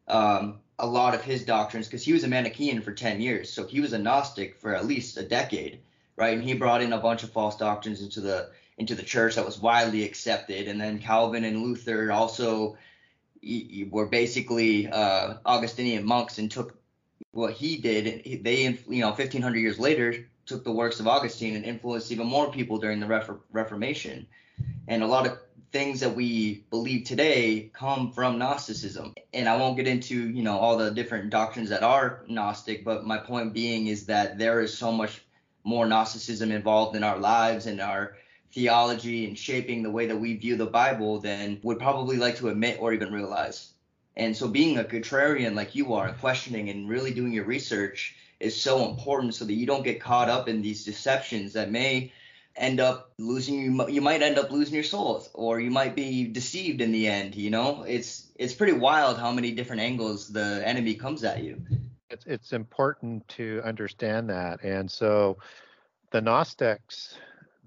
um, 0.09 0.61
a 0.79 0.87
lot 0.87 1.15
of 1.15 1.23
his 1.23 1.45
doctrines, 1.45 1.87
because 1.87 2.05
he 2.05 2.13
was 2.13 2.25
a 2.25 2.29
Manichaean 2.29 2.81
for 2.81 2.93
10 2.93 3.21
years, 3.21 3.53
so 3.53 3.67
he 3.67 3.81
was 3.81 3.93
a 3.93 3.99
Gnostic 3.99 4.57
for 4.57 4.75
at 4.75 4.87
least 4.87 5.17
a 5.17 5.23
decade 5.23 5.81
right? 6.17 6.35
And 6.35 6.43
he 6.43 6.55
brought 6.55 6.83
in 6.83 6.93
a 6.93 6.99
bunch 6.99 7.23
of 7.23 7.31
false 7.31 7.57
doctrines 7.57 8.03
into 8.03 8.21
the 8.21 8.51
into 8.79 8.95
the 8.95 9.03
church 9.03 9.35
that 9.37 9.45
was 9.45 9.61
widely 9.61 10.05
accepted. 10.05 10.69
And 10.69 10.81
then 10.81 10.99
Calvin 10.99 11.45
and 11.45 11.63
Luther 11.63 12.11
also 12.11 12.77
were 13.91 14.07
basically 14.07 14.89
uh, 14.89 15.35
Augustinian 15.45 16.05
monks 16.05 16.39
and 16.39 16.51
took 16.51 16.77
what 17.33 17.53
he 17.53 17.77
did. 17.77 18.43
They, 18.43 18.79
you 18.89 19.01
know, 19.01 19.09
1500 19.09 19.59
years 19.59 19.79
later, 19.79 20.27
took 20.47 20.65
the 20.65 20.73
works 20.73 21.01
of 21.01 21.07
Augustine 21.07 21.57
and 21.57 21.65
influenced 21.65 22.11
even 22.13 22.27
more 22.27 22.51
people 22.51 22.79
during 22.79 23.01
the 23.01 23.41
Reformation. 23.51 24.27
And 24.89 25.03
a 25.03 25.07
lot 25.07 25.27
of 25.27 25.39
things 25.73 26.01
that 26.01 26.15
we 26.15 26.65
believe 26.71 27.05
today 27.05 27.71
come 27.73 28.13
from 28.13 28.39
Gnosticism. 28.39 29.15
And 29.33 29.49
I 29.49 29.57
won't 29.57 29.77
get 29.77 29.89
into, 29.89 30.29
you 30.29 30.43
know, 30.43 30.59
all 30.59 30.77
the 30.77 30.91
different 30.91 31.31
doctrines 31.31 31.71
that 31.71 31.83
are 31.83 32.25
Gnostic, 32.29 32.85
but 32.85 33.07
my 33.07 33.19
point 33.19 33.55
being 33.55 33.87
is 33.87 34.07
that 34.07 34.39
there 34.39 34.61
is 34.61 34.77
so 34.77 34.93
much 34.93 35.23
more 35.65 35.87
Gnosticism 35.87 36.51
involved 36.51 36.97
in 36.97 37.05
our 37.05 37.19
lives 37.19 37.67
and 37.67 37.81
our 37.81 38.17
theology 38.53 39.27
and 39.27 39.39
shaping 39.39 39.83
the 39.83 39.91
way 39.91 40.07
that 40.07 40.21
we 40.21 40.37
view 40.37 40.57
the 40.57 40.67
Bible 40.67 41.21
than 41.21 41.61
would 41.63 41.79
probably 41.79 42.17
like 42.17 42.37
to 42.37 42.49
admit 42.49 42.79
or 42.81 42.93
even 42.93 43.13
realize. 43.13 43.73
And 44.17 44.37
so 44.37 44.49
being 44.49 44.79
a 44.79 44.85
contrarian 44.85 45.55
like 45.55 45.75
you 45.75 45.95
are, 45.95 46.09
and 46.09 46.19
questioning 46.19 46.69
and 46.69 46.89
really 46.89 47.15
doing 47.15 47.33
your 47.33 47.45
research 47.45 48.15
is 48.41 48.61
so 48.61 48.89
important 48.89 49.35
so 49.35 49.45
that 49.45 49.55
you 49.55 49.67
don't 49.67 49.85
get 49.85 50.01
caught 50.01 50.29
up 50.29 50.49
in 50.49 50.61
these 50.61 50.85
deceptions 50.85 51.55
that 51.55 51.71
may 51.71 52.13
end 52.55 52.81
up 52.81 53.13
losing 53.19 53.59
you 53.59 53.89
you 53.89 54.03
might 54.03 54.21
end 54.21 54.39
up 54.39 54.51
losing 54.51 54.75
your 54.75 54.85
souls 54.85 55.31
or 55.33 55.59
you 55.59 55.71
might 55.71 55.97
be 55.97 56.25
deceived 56.25 56.83
in 56.83 56.93
the 56.93 57.09
end 57.09 57.35
you 57.35 57.49
know 57.49 57.83
it's 57.85 58.31
it's 58.37 58.53
pretty 58.53 58.75
wild 58.75 59.17
how 59.17 59.33
many 59.33 59.53
different 59.53 59.81
angles 59.81 60.29
the 60.29 60.61
enemy 60.67 60.95
comes 60.95 61.25
at 61.25 61.43
you 61.43 61.63
it's 62.13 62.27
it's 62.27 62.53
important 62.53 63.27
to 63.29 63.61
understand 63.65 64.29
that. 64.31 64.63
And 64.63 64.91
so 64.91 65.39
the 66.11 66.21
gnostics 66.21 67.19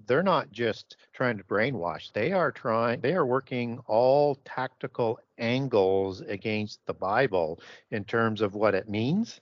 they're 0.06 0.22
not 0.22 0.52
just 0.52 0.96
trying 1.12 1.36
to 1.36 1.42
brainwash. 1.44 2.12
They 2.12 2.32
are 2.32 2.52
trying 2.52 3.00
they 3.00 3.14
are 3.14 3.26
working 3.26 3.80
all 3.86 4.36
tactical 4.44 5.18
angles 5.38 6.20
against 6.20 6.80
the 6.86 6.94
bible 6.94 7.60
in 7.90 8.04
terms 8.04 8.40
of 8.40 8.54
what 8.54 8.74
it 8.74 8.88
means 8.88 9.40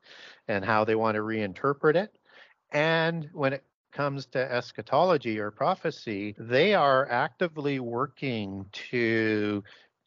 and 0.48 0.64
how 0.64 0.84
they 0.84 0.94
want 0.94 1.16
to 1.16 1.20
reinterpret 1.20 1.96
it. 1.96 2.18
And 2.72 3.28
when 3.32 3.52
it 3.52 3.64
comes 3.92 4.26
to 4.26 4.52
eschatology 4.52 5.38
or 5.38 5.50
prophecy 5.52 6.34
they 6.38 6.74
are 6.74 7.08
actively 7.10 7.78
working 7.78 8.66
to 8.72 9.62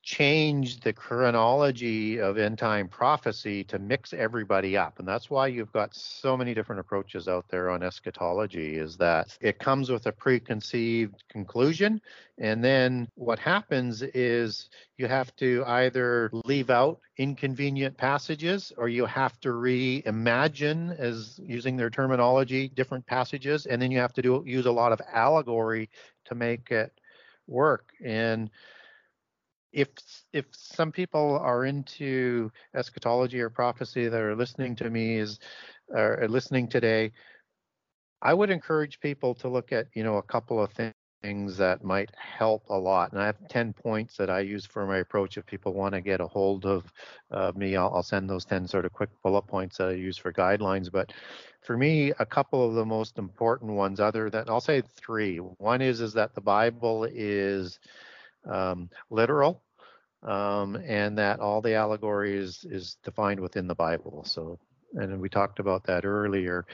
change 0.07 0.79
the 0.79 0.93
chronology 0.93 2.17
of 2.17 2.37
end 2.37 2.57
time 2.57 2.87
prophecy 2.87 3.65
to 3.65 3.77
mix 3.77 4.13
everybody 4.13 4.77
up. 4.77 4.99
And 4.99 5.07
that's 5.07 5.29
why 5.29 5.47
you've 5.47 5.73
got 5.73 5.93
so 5.93 6.37
many 6.37 6.53
different 6.53 6.79
approaches 6.79 7.27
out 7.27 7.49
there 7.49 7.69
on 7.69 7.83
eschatology 7.83 8.77
is 8.77 8.95
that 8.95 9.37
it 9.41 9.59
comes 9.59 9.89
with 9.89 10.05
a 10.05 10.13
preconceived 10.13 11.25
conclusion. 11.27 11.99
And 12.37 12.63
then 12.63 13.09
what 13.15 13.37
happens 13.37 14.01
is 14.01 14.69
you 14.97 15.09
have 15.09 15.35
to 15.35 15.65
either 15.67 16.29
leave 16.31 16.69
out 16.69 17.01
inconvenient 17.17 17.97
passages 17.97 18.71
or 18.77 18.87
you 18.87 19.05
have 19.07 19.37
to 19.41 19.49
reimagine 19.49 20.97
as 20.97 21.37
using 21.43 21.75
their 21.75 21.89
terminology 21.89 22.69
different 22.69 23.05
passages 23.05 23.65
and 23.65 23.81
then 23.81 23.91
you 23.91 23.99
have 23.99 24.13
to 24.13 24.21
do 24.21 24.41
use 24.45 24.67
a 24.67 24.71
lot 24.71 24.93
of 24.93 25.01
allegory 25.11 25.89
to 26.23 26.33
make 26.33 26.71
it 26.71 26.93
work 27.47 27.91
and 28.03 28.49
if 29.77 29.89
if 30.33 30.45
some 30.51 30.91
people 30.91 31.37
are 31.39 31.65
into 31.65 32.51
eschatology 32.73 33.39
or 33.39 33.49
prophecy 33.51 34.07
that 34.07 34.19
are 34.19 34.35
listening 34.35 34.75
to 34.75 34.89
me 34.89 35.17
is 35.17 35.39
or 35.89 36.25
listening 36.27 36.67
today, 36.67 37.11
I 38.23 38.33
would 38.33 38.49
encourage 38.49 38.99
people 38.99 39.35
to 39.35 39.47
look 39.47 39.71
at 39.71 39.85
you 39.93 40.03
know 40.03 40.17
a 40.17 40.23
couple 40.23 40.59
of 40.61 40.71
things 41.23 41.57
that 41.57 41.83
might 41.83 42.09
help 42.15 42.63
a 42.69 42.77
lot. 42.77 43.11
And 43.11 43.21
I 43.21 43.27
have 43.27 43.47
10 43.49 43.73
points 43.73 44.17
that 44.17 44.31
I 44.31 44.39
use 44.39 44.65
for 44.65 44.87
my 44.87 44.97
approach. 44.97 45.37
If 45.37 45.45
people 45.45 45.73
want 45.73 45.93
to 45.93 46.01
get 46.01 46.21
a 46.21 46.27
hold 46.27 46.65
of 46.65 46.91
uh, 47.29 47.51
me, 47.55 47.75
I'll, 47.75 47.93
I'll, 47.93 48.03
send 48.03 48.29
those 48.29 48.45
10 48.45 48.67
sort 48.67 48.85
of 48.85 48.93
quick 48.93 49.09
bullet 49.23 49.43
points 49.43 49.77
that 49.77 49.89
I 49.89 49.93
use 49.93 50.17
for 50.17 50.31
guidelines. 50.33 50.91
But 50.91 51.13
for 51.61 51.77
me, 51.77 52.13
a 52.19 52.25
couple 52.25 52.67
of 52.67 52.75
the 52.75 52.85
most 52.85 53.17
important 53.19 53.71
ones, 53.73 53.99
other 53.99 54.29
than 54.29 54.49
I'll 54.49 54.61
say 54.61 54.81
three. 54.81 55.37
One 55.37 55.81
is 55.81 56.01
is 56.01 56.13
that 56.13 56.33
the 56.33 56.41
Bible 56.41 57.03
is 57.03 57.79
um, 58.45 58.89
literal, 59.09 59.63
um, 60.27 60.75
and 60.85 61.17
that 61.17 61.39
all 61.39 61.61
the 61.61 61.73
allegory 61.73 62.37
is, 62.37 62.65
is 62.69 62.97
defined 63.03 63.39
within 63.39 63.67
the 63.67 63.75
Bible. 63.75 64.23
So, 64.25 64.59
and 64.93 65.19
we 65.19 65.29
talked 65.29 65.59
about 65.59 65.83
that 65.85 66.05
earlier, 66.05 66.65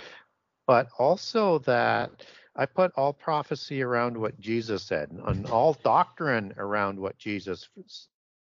but 0.67 0.87
also 0.97 1.59
that 1.59 2.09
I 2.55 2.65
put 2.65 2.91
all 2.95 3.13
prophecy 3.13 3.81
around 3.81 4.17
what 4.17 4.39
Jesus 4.39 4.83
said, 4.83 5.11
and 5.11 5.45
all 5.47 5.77
doctrine 5.83 6.53
around 6.57 6.99
what 6.99 7.17
Jesus 7.17 7.69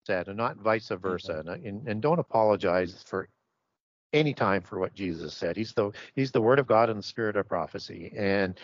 said, 0.03 0.27
and 0.27 0.37
not 0.37 0.57
vice 0.57 0.89
versa. 0.89 1.43
Mm-hmm. 1.45 1.67
And, 1.67 1.87
and 1.87 2.01
don't 2.01 2.19
apologize 2.19 3.03
for 3.07 3.29
any 4.13 4.33
time 4.33 4.61
for 4.61 4.79
what 4.79 4.93
Jesus 4.93 5.33
said. 5.33 5.57
He's 5.57 5.73
the 5.73 5.91
he's 6.15 6.31
the 6.31 6.41
Word 6.41 6.59
of 6.59 6.67
God 6.67 6.89
and 6.89 6.99
the 6.99 7.03
Spirit 7.03 7.35
of 7.35 7.47
prophecy, 7.47 8.13
and 8.15 8.59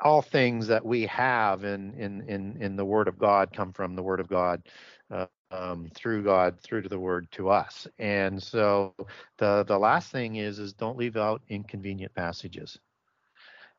all 0.00 0.22
things 0.22 0.66
that 0.68 0.84
we 0.84 1.06
have 1.06 1.64
in 1.64 1.94
in 1.94 2.28
in 2.28 2.56
in 2.60 2.76
the 2.76 2.84
Word 2.84 3.08
of 3.08 3.18
God 3.18 3.52
come 3.52 3.72
from 3.72 3.94
the 3.94 4.02
Word 4.02 4.20
of 4.20 4.28
God. 4.28 4.62
Uh, 5.10 5.26
um, 5.50 5.90
through 5.94 6.24
God, 6.24 6.60
through 6.60 6.82
to 6.82 6.88
the 6.88 6.98
Word 6.98 7.30
to 7.32 7.50
us, 7.50 7.86
and 7.98 8.42
so 8.42 8.94
the 9.38 9.64
the 9.64 9.78
last 9.78 10.10
thing 10.10 10.36
is 10.36 10.58
is 10.58 10.72
don't 10.72 10.98
leave 10.98 11.16
out 11.16 11.42
inconvenient 11.48 12.14
passages. 12.14 12.78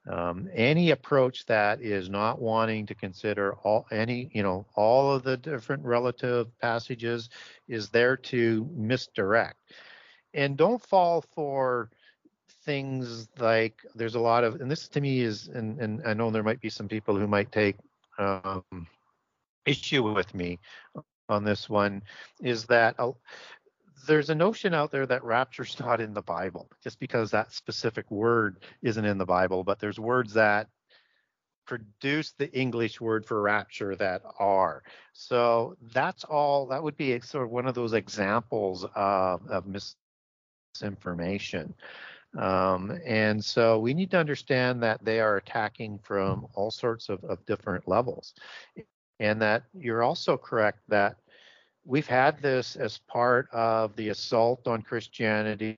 Um, 0.07 0.47
any 0.53 0.91
approach 0.91 1.45
that 1.47 1.81
is 1.81 2.09
not 2.09 2.39
wanting 2.39 2.85
to 2.85 2.95
consider 2.95 3.55
all 3.63 3.87
any 3.91 4.29
you 4.33 4.43
know 4.43 4.67
all 4.75 5.11
of 5.13 5.23
the 5.23 5.35
different 5.35 5.83
relative 5.83 6.47
passages 6.59 7.29
is 7.67 7.89
there 7.89 8.15
to 8.17 8.69
misdirect 8.71 9.57
and 10.35 10.57
don't 10.57 10.81
fall 10.81 11.23
for 11.33 11.89
things 12.65 13.29
like 13.39 13.81
there's 13.95 14.15
a 14.15 14.19
lot 14.19 14.43
of 14.43 14.61
and 14.61 14.69
this 14.69 14.87
to 14.89 15.01
me 15.01 15.21
is 15.21 15.47
and 15.47 15.79
and 15.79 16.01
I 16.05 16.13
know 16.13 16.29
there 16.29 16.43
might 16.43 16.61
be 16.61 16.69
some 16.69 16.87
people 16.87 17.17
who 17.17 17.27
might 17.27 17.51
take 17.51 17.77
um, 18.19 18.63
issue 19.65 20.03
with 20.13 20.33
me 20.35 20.59
on 21.29 21.43
this 21.43 21.69
one 21.69 22.03
is 22.41 22.65
that 22.65 22.95
there's 24.07 24.29
a 24.29 24.35
notion 24.35 24.73
out 24.73 24.91
there 24.91 25.05
that 25.05 25.23
rapture's 25.23 25.79
not 25.79 26.01
in 26.01 26.13
the 26.13 26.21
Bible 26.21 26.69
just 26.83 26.99
because 26.99 27.31
that 27.31 27.51
specific 27.53 28.09
word 28.11 28.63
isn't 28.81 29.05
in 29.05 29.17
the 29.17 29.25
Bible, 29.25 29.63
but 29.63 29.79
there's 29.79 29.99
words 29.99 30.33
that 30.33 30.67
produce 31.65 32.33
the 32.37 32.51
English 32.57 33.01
word 33.01 33.25
for 33.25 33.41
rapture 33.41 33.95
that 33.95 34.21
are. 34.39 34.83
So 35.13 35.75
that's 35.93 36.23
all. 36.23 36.67
That 36.67 36.83
would 36.83 36.95
be 36.95 37.19
sort 37.21 37.45
of 37.45 37.51
one 37.51 37.67
of 37.67 37.73
those 37.73 37.93
examples 37.93 38.85
of, 38.95 39.41
of 39.47 39.65
misinformation. 40.75 41.73
Um, 42.37 42.99
and 43.05 43.43
so 43.43 43.79
we 43.79 43.93
need 43.93 44.11
to 44.11 44.19
understand 44.19 44.83
that 44.83 45.03
they 45.03 45.19
are 45.21 45.37
attacking 45.37 45.99
from 45.99 46.47
all 46.53 46.69
sorts 46.69 47.09
of, 47.09 47.23
of 47.23 47.43
different 47.45 47.87
levels. 47.87 48.33
And 49.19 49.41
that 49.41 49.63
you're 49.73 50.03
also 50.03 50.37
correct 50.37 50.79
that 50.89 51.15
we've 51.85 52.07
had 52.07 52.41
this 52.41 52.75
as 52.75 52.99
part 53.07 53.47
of 53.51 53.95
the 53.95 54.09
assault 54.09 54.67
on 54.67 54.81
Christianity, 54.81 55.77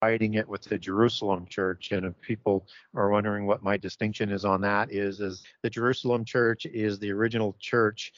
fighting 0.00 0.34
it 0.34 0.48
with 0.48 0.62
the 0.62 0.78
Jerusalem 0.78 1.46
church. 1.46 1.92
And 1.92 2.06
if 2.06 2.20
people 2.20 2.66
are 2.94 3.10
wondering 3.10 3.46
what 3.46 3.62
my 3.62 3.76
distinction 3.76 4.30
is 4.30 4.44
on 4.44 4.60
that, 4.62 4.92
is 4.92 5.20
is 5.20 5.42
the 5.62 5.70
Jerusalem 5.70 6.24
church 6.24 6.66
is 6.66 6.98
the 6.98 7.10
original 7.10 7.56
church 7.58 8.12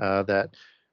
uh, 0.00 0.22
that 0.24 0.50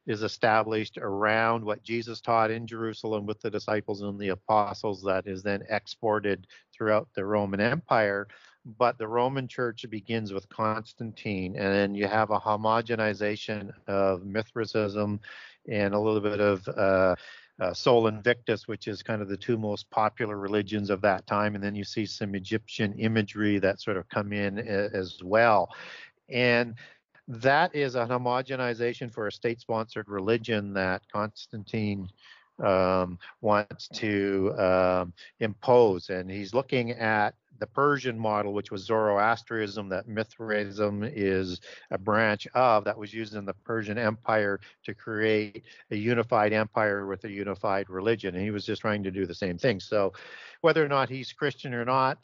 is 0.07 0.23
established 0.23 0.97
around 0.97 1.63
what 1.63 1.83
Jesus 1.83 2.19
taught 2.19 2.49
in 2.49 2.65
Jerusalem 2.65 3.25
with 3.25 3.39
the 3.41 3.49
disciples 3.49 4.01
and 4.01 4.19
the 4.19 4.29
apostles 4.29 5.03
that 5.03 5.27
is 5.27 5.43
then 5.43 5.63
exported 5.69 6.47
throughout 6.73 7.07
the 7.13 7.23
Roman 7.23 7.59
Empire. 7.59 8.27
But 8.65 8.97
the 8.97 9.07
Roman 9.07 9.47
church 9.47 9.85
begins 9.89 10.33
with 10.33 10.49
Constantine, 10.49 11.55
and 11.55 11.73
then 11.73 11.95
you 11.95 12.07
have 12.07 12.29
a 12.29 12.39
homogenization 12.39 13.71
of 13.87 14.25
Mithraism 14.25 15.19
and 15.67 15.93
a 15.93 15.99
little 15.99 16.21
bit 16.21 16.39
of 16.39 16.67
uh, 16.67 17.15
uh, 17.59 17.73
Sol 17.73 18.07
Invictus, 18.07 18.67
which 18.67 18.87
is 18.87 19.01
kind 19.01 19.21
of 19.21 19.29
the 19.29 19.37
two 19.37 19.57
most 19.57 19.89
popular 19.89 20.37
religions 20.37 20.89
of 20.89 21.01
that 21.01 21.25
time. 21.27 21.55
And 21.55 21.63
then 21.63 21.75
you 21.75 21.83
see 21.83 22.05
some 22.05 22.35
Egyptian 22.35 22.93
imagery 22.99 23.59
that 23.59 23.81
sort 23.81 23.97
of 23.97 24.07
come 24.09 24.33
in 24.33 24.59
a, 24.59 24.89
as 24.93 25.19
well. 25.23 25.69
And 26.29 26.75
that 27.27 27.75
is 27.75 27.95
a 27.95 28.05
homogenization 28.05 29.13
for 29.13 29.27
a 29.27 29.31
state 29.31 29.61
sponsored 29.61 30.09
religion 30.09 30.73
that 30.73 31.01
Constantine 31.11 32.09
um, 32.63 33.19
wants 33.41 33.87
to 33.89 34.53
um, 34.57 35.13
impose. 35.39 36.09
And 36.09 36.29
he's 36.29 36.53
looking 36.53 36.91
at 36.91 37.35
the 37.59 37.67
Persian 37.67 38.17
model, 38.17 38.53
which 38.53 38.71
was 38.71 38.85
Zoroastrianism, 38.85 39.89
that 39.89 40.07
Mithraism 40.07 41.03
is 41.03 41.59
a 41.91 41.97
branch 41.97 42.47
of, 42.53 42.85
that 42.85 42.97
was 42.97 43.13
used 43.13 43.35
in 43.35 43.45
the 43.45 43.53
Persian 43.53 43.97
Empire 43.97 44.59
to 44.85 44.93
create 44.93 45.63
a 45.91 45.95
unified 45.95 46.53
empire 46.53 47.05
with 47.05 47.23
a 47.25 47.31
unified 47.31 47.89
religion. 47.89 48.35
And 48.35 48.43
he 48.43 48.51
was 48.51 48.65
just 48.65 48.81
trying 48.81 49.03
to 49.03 49.11
do 49.11 49.25
the 49.25 49.35
same 49.35 49.57
thing. 49.57 49.79
So, 49.79 50.13
whether 50.61 50.83
or 50.83 50.87
not 50.87 51.09
he's 51.09 51.31
Christian 51.31 51.73
or 51.73 51.85
not, 51.85 52.19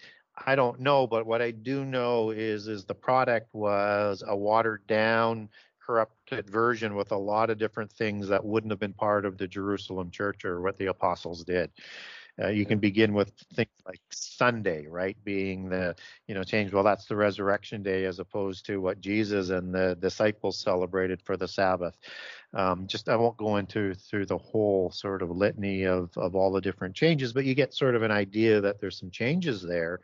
I 0.45 0.55
don't 0.55 0.79
know, 0.79 1.07
but 1.07 1.25
what 1.25 1.41
I 1.41 1.51
do 1.51 1.85
know 1.85 2.31
is 2.31 2.67
is 2.67 2.83
the 2.83 2.95
product 2.95 3.53
was 3.53 4.23
a 4.27 4.35
watered 4.35 4.85
down, 4.87 5.49
corrupted 5.85 6.49
version 6.49 6.95
with 6.95 7.11
a 7.11 7.17
lot 7.17 7.49
of 7.49 7.57
different 7.57 7.91
things 7.91 8.27
that 8.29 8.43
wouldn't 8.45 8.71
have 8.71 8.79
been 8.79 8.93
part 8.93 9.25
of 9.25 9.37
the 9.37 9.47
Jerusalem 9.47 10.11
church 10.11 10.45
or 10.45 10.61
what 10.61 10.77
the 10.77 10.87
apostles 10.87 11.43
did. 11.43 11.71
Uh, 12.41 12.49
you 12.49 12.65
can 12.65 12.79
begin 12.79 13.13
with 13.13 13.31
things 13.53 13.69
like 13.87 14.01
Sunday, 14.11 14.87
right, 14.87 15.17
being 15.23 15.69
the 15.69 15.95
you 16.27 16.35
know 16.35 16.43
change. 16.43 16.73
Well, 16.73 16.83
that's 16.83 17.05
the 17.05 17.15
resurrection 17.15 17.81
day 17.83 18.05
as 18.05 18.19
opposed 18.19 18.65
to 18.65 18.81
what 18.81 18.99
Jesus 19.01 19.49
and 19.51 19.73
the 19.73 19.95
disciples 20.01 20.59
celebrated 20.59 21.21
for 21.23 21.37
the 21.37 21.47
Sabbath. 21.47 21.95
Um, 22.53 22.87
just 22.87 23.09
I 23.09 23.15
won't 23.15 23.37
go 23.37 23.57
into 23.57 23.93
through 23.95 24.25
the 24.27 24.37
whole 24.37 24.91
sort 24.91 25.21
of 25.21 25.29
litany 25.31 25.85
of 25.85 26.17
of 26.17 26.35
all 26.35 26.51
the 26.51 26.61
different 26.61 26.95
changes, 26.95 27.33
but 27.33 27.45
you 27.45 27.55
get 27.55 27.73
sort 27.73 27.95
of 27.95 28.03
an 28.03 28.11
idea 28.11 28.61
that 28.61 28.79
there's 28.81 28.99
some 28.99 29.11
changes 29.11 29.61
there. 29.61 30.01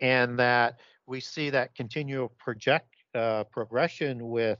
and 0.00 0.38
that 0.38 0.80
we 1.06 1.20
see 1.20 1.50
that 1.50 1.74
continual 1.74 2.28
project 2.38 2.88
uh, 3.14 3.44
progression 3.44 4.28
with 4.30 4.58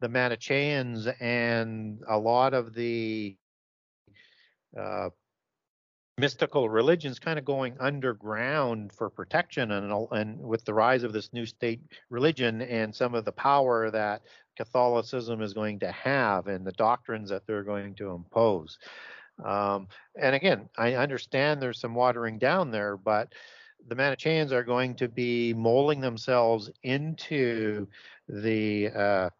the 0.00 0.08
Manichaeans 0.08 1.06
and 1.20 2.00
a 2.08 2.18
lot 2.18 2.54
of 2.54 2.74
the 2.74 3.36
uh, 4.78 5.10
mystical 6.18 6.68
religions 6.68 7.18
kind 7.18 7.38
of 7.38 7.44
going 7.44 7.76
underground 7.80 8.92
for 8.92 9.08
protection 9.08 9.70
and 9.72 10.08
and 10.12 10.38
with 10.38 10.64
the 10.64 10.74
rise 10.74 11.02
of 11.02 11.12
this 11.12 11.32
new 11.32 11.46
state 11.46 11.80
religion 12.10 12.60
and 12.62 12.94
some 12.94 13.14
of 13.14 13.24
the 13.24 13.32
power 13.32 13.90
that 13.90 14.22
Catholicism 14.56 15.40
is 15.40 15.54
going 15.54 15.78
to 15.80 15.90
have 15.90 16.46
and 16.46 16.66
the 16.66 16.72
doctrines 16.72 17.30
that 17.30 17.46
they're 17.46 17.64
going 17.64 17.94
to 17.94 18.10
impose. 18.10 18.78
Um, 19.42 19.88
and 20.20 20.34
again, 20.34 20.68
I 20.76 20.94
understand 20.94 21.62
there's 21.62 21.80
some 21.80 21.94
watering 21.94 22.38
down 22.38 22.70
there, 22.70 22.98
but 22.98 23.32
the 23.88 23.94
Manichaeans 23.94 24.52
are 24.52 24.64
going 24.64 24.94
to 24.96 25.08
be 25.08 25.54
molding 25.54 26.00
themselves 26.00 26.70
into 26.82 27.88
the 28.28 28.88
uh, 28.88 29.30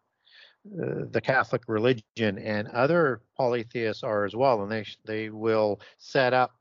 the 0.63 1.21
Catholic 1.21 1.63
religion, 1.67 2.37
and 2.37 2.67
other 2.69 3.21
polytheists 3.35 4.03
are 4.03 4.25
as 4.25 4.35
well, 4.35 4.61
and 4.61 4.71
they 4.71 4.85
they 5.05 5.29
will 5.29 5.81
set 5.97 6.33
up 6.33 6.51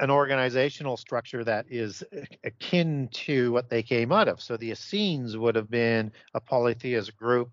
an 0.00 0.10
organizational 0.10 0.96
structure 0.96 1.44
that 1.44 1.66
is 1.70 2.02
akin 2.42 3.08
to 3.12 3.52
what 3.52 3.70
they 3.70 3.82
came 3.82 4.10
out 4.10 4.26
of. 4.26 4.40
So 4.40 4.56
the 4.56 4.72
Essenes 4.72 5.36
would 5.36 5.54
have 5.54 5.70
been 5.70 6.10
a 6.34 6.40
polytheist 6.40 7.16
group 7.16 7.50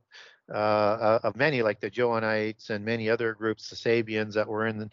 uh, 0.52 1.20
of 1.24 1.36
many, 1.36 1.62
like 1.62 1.80
the 1.80 1.90
Johannites 1.90 2.72
and 2.72 2.84
many 2.84 3.10
other 3.10 3.34
groups, 3.34 3.70
the 3.70 3.76
Sabians 3.76 4.34
that 4.34 4.48
were 4.48 4.66
in 4.66 4.80
the, 4.80 4.90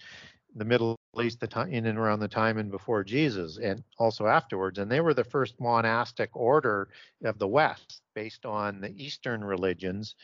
the 0.57 0.65
Middle 0.65 0.97
East, 1.23 1.41
the 1.41 1.47
time 1.47 1.73
in 1.73 1.87
and 1.87 1.99
around 1.99 2.21
the 2.21 2.29
time 2.29 2.59
and 2.59 2.71
before 2.71 3.03
Jesus, 3.03 3.59
and 3.59 3.83
also 3.99 4.27
afterwards. 4.27 4.79
And 4.79 4.91
they 4.91 5.01
were 5.01 5.15
the 5.15 5.25
first 5.25 5.59
monastic 5.59 6.29
order 6.35 6.89
of 7.25 7.39
the 7.39 7.49
West, 7.49 8.03
based 8.19 8.45
on 8.45 8.81
the 8.81 8.93
Eastern 8.97 9.45
religions, 9.45 10.17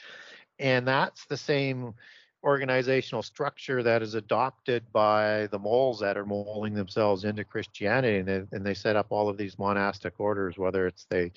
and 0.59 0.87
that's 0.87 1.27
the 1.27 1.37
same 1.37 1.95
organizational 2.43 3.23
structure 3.23 3.83
that 3.85 4.03
is 4.03 4.15
adopted 4.15 4.83
by 4.93 5.47
the 5.53 5.59
moles 5.59 6.01
that 6.01 6.17
are 6.17 6.27
molding 6.27 6.75
themselves 6.75 7.25
into 7.25 7.45
Christianity, 7.45 8.19
and 8.19 8.29
they, 8.29 8.43
and 8.57 8.67
they 8.67 8.75
set 8.75 8.97
up 8.97 9.07
all 9.11 9.29
of 9.29 9.37
these 9.37 9.59
monastic 9.61 10.15
orders, 10.19 10.59
whether 10.59 10.89
it's 10.89 11.07
the 11.09 11.31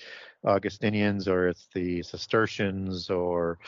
Augustinians 0.44 1.28
or 1.28 1.48
it's 1.48 1.68
the 1.74 2.02
Cistercians 2.02 3.08
or 3.08 3.58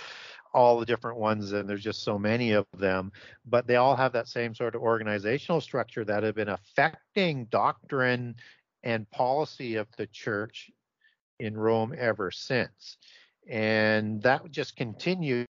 all 0.52 0.80
the 0.80 0.86
different 0.92 1.18
ones, 1.18 1.52
and 1.52 1.68
there's 1.68 1.84
just 1.84 2.02
so 2.02 2.18
many 2.18 2.50
of 2.50 2.66
them, 2.76 3.12
but 3.46 3.68
they 3.68 3.76
all 3.76 3.94
have 3.94 4.12
that 4.12 4.26
same 4.26 4.52
sort 4.52 4.74
of 4.74 4.82
organizational 4.82 5.60
structure 5.60 6.04
that 6.04 6.24
have 6.24 6.34
been 6.34 6.48
affecting 6.48 7.44
doctrine 7.46 8.34
and 8.82 9.08
policy 9.10 9.76
of 9.76 9.86
the 9.96 10.08
church 10.08 10.72
in 11.40 11.56
Rome 11.56 11.94
ever 11.96 12.30
since. 12.30 12.96
And 13.48 14.22
that 14.22 14.50
just 14.50 14.76
continued 14.76 15.46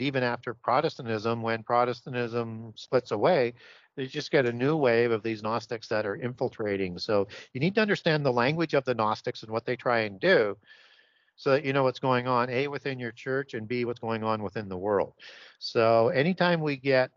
even 0.00 0.22
after 0.22 0.54
Protestantism, 0.54 1.42
when 1.42 1.62
Protestantism 1.62 2.72
splits 2.76 3.10
away, 3.10 3.54
they 3.96 4.06
just 4.06 4.30
get 4.30 4.46
a 4.46 4.52
new 4.52 4.76
wave 4.76 5.10
of 5.10 5.22
these 5.22 5.42
Gnostics 5.42 5.88
that 5.88 6.06
are 6.06 6.16
infiltrating. 6.16 6.98
So 6.98 7.28
you 7.52 7.60
need 7.60 7.74
to 7.74 7.82
understand 7.82 8.24
the 8.24 8.32
language 8.32 8.74
of 8.74 8.84
the 8.84 8.94
Gnostics 8.94 9.42
and 9.42 9.52
what 9.52 9.66
they 9.66 9.76
try 9.76 10.00
and 10.00 10.18
do 10.18 10.56
so 11.36 11.50
that 11.50 11.64
you 11.64 11.72
know 11.72 11.82
what's 11.82 11.98
going 11.98 12.26
on, 12.26 12.50
A, 12.50 12.68
within 12.68 12.98
your 12.98 13.12
church, 13.12 13.54
and 13.54 13.66
B, 13.66 13.84
what's 13.84 14.00
going 14.00 14.22
on 14.22 14.42
within 14.42 14.68
the 14.68 14.78
world. 14.78 15.14
So 15.58 16.08
anytime 16.08 16.60
we 16.60 16.76
get 16.76 17.10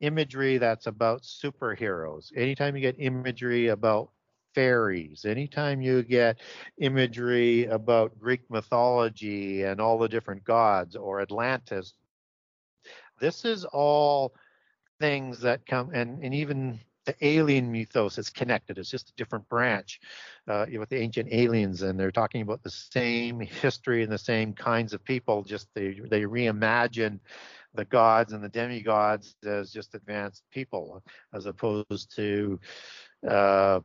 imagery 0.00 0.58
that's 0.58 0.86
about 0.86 1.22
superheroes, 1.22 2.32
anytime 2.36 2.76
you 2.76 2.82
get 2.82 2.96
imagery 2.98 3.68
about 3.68 4.10
fairies, 4.54 5.24
anytime 5.24 5.80
you 5.80 6.02
get 6.02 6.40
imagery 6.78 7.66
about 7.66 8.18
Greek 8.18 8.42
mythology 8.50 9.62
and 9.62 9.80
all 9.80 9.98
the 9.98 10.08
different 10.08 10.44
gods 10.44 10.96
or 10.96 11.20
Atlantis 11.20 11.94
this 13.22 13.44
is 13.44 13.64
all 13.64 14.34
things 15.00 15.40
that 15.40 15.64
come 15.64 15.90
and, 15.94 16.22
and 16.22 16.34
even 16.34 16.80
the 17.04 17.14
alien 17.20 17.72
mythos 17.72 18.18
is 18.18 18.30
connected. 18.30 18.78
It's 18.78 18.90
just 18.90 19.10
a 19.10 19.14
different 19.14 19.48
branch 19.48 20.00
uh, 20.46 20.66
with 20.78 20.88
the 20.88 20.98
ancient 20.98 21.32
aliens, 21.32 21.82
and 21.82 21.98
they're 21.98 22.12
talking 22.12 22.42
about 22.42 22.62
the 22.62 22.70
same 22.70 23.40
history 23.40 24.04
and 24.04 24.12
the 24.12 24.18
same 24.18 24.52
kinds 24.52 24.92
of 24.92 25.04
people. 25.04 25.42
Just 25.42 25.66
they 25.74 26.00
they 26.08 26.22
reimagine 26.22 27.18
the 27.74 27.84
gods 27.86 28.32
and 28.32 28.44
the 28.44 28.48
demigods 28.48 29.34
as 29.44 29.72
just 29.72 29.96
advanced 29.96 30.44
people, 30.52 31.02
as 31.32 31.46
opposed 31.46 32.14
to 32.14 32.60
uh, 33.28 33.80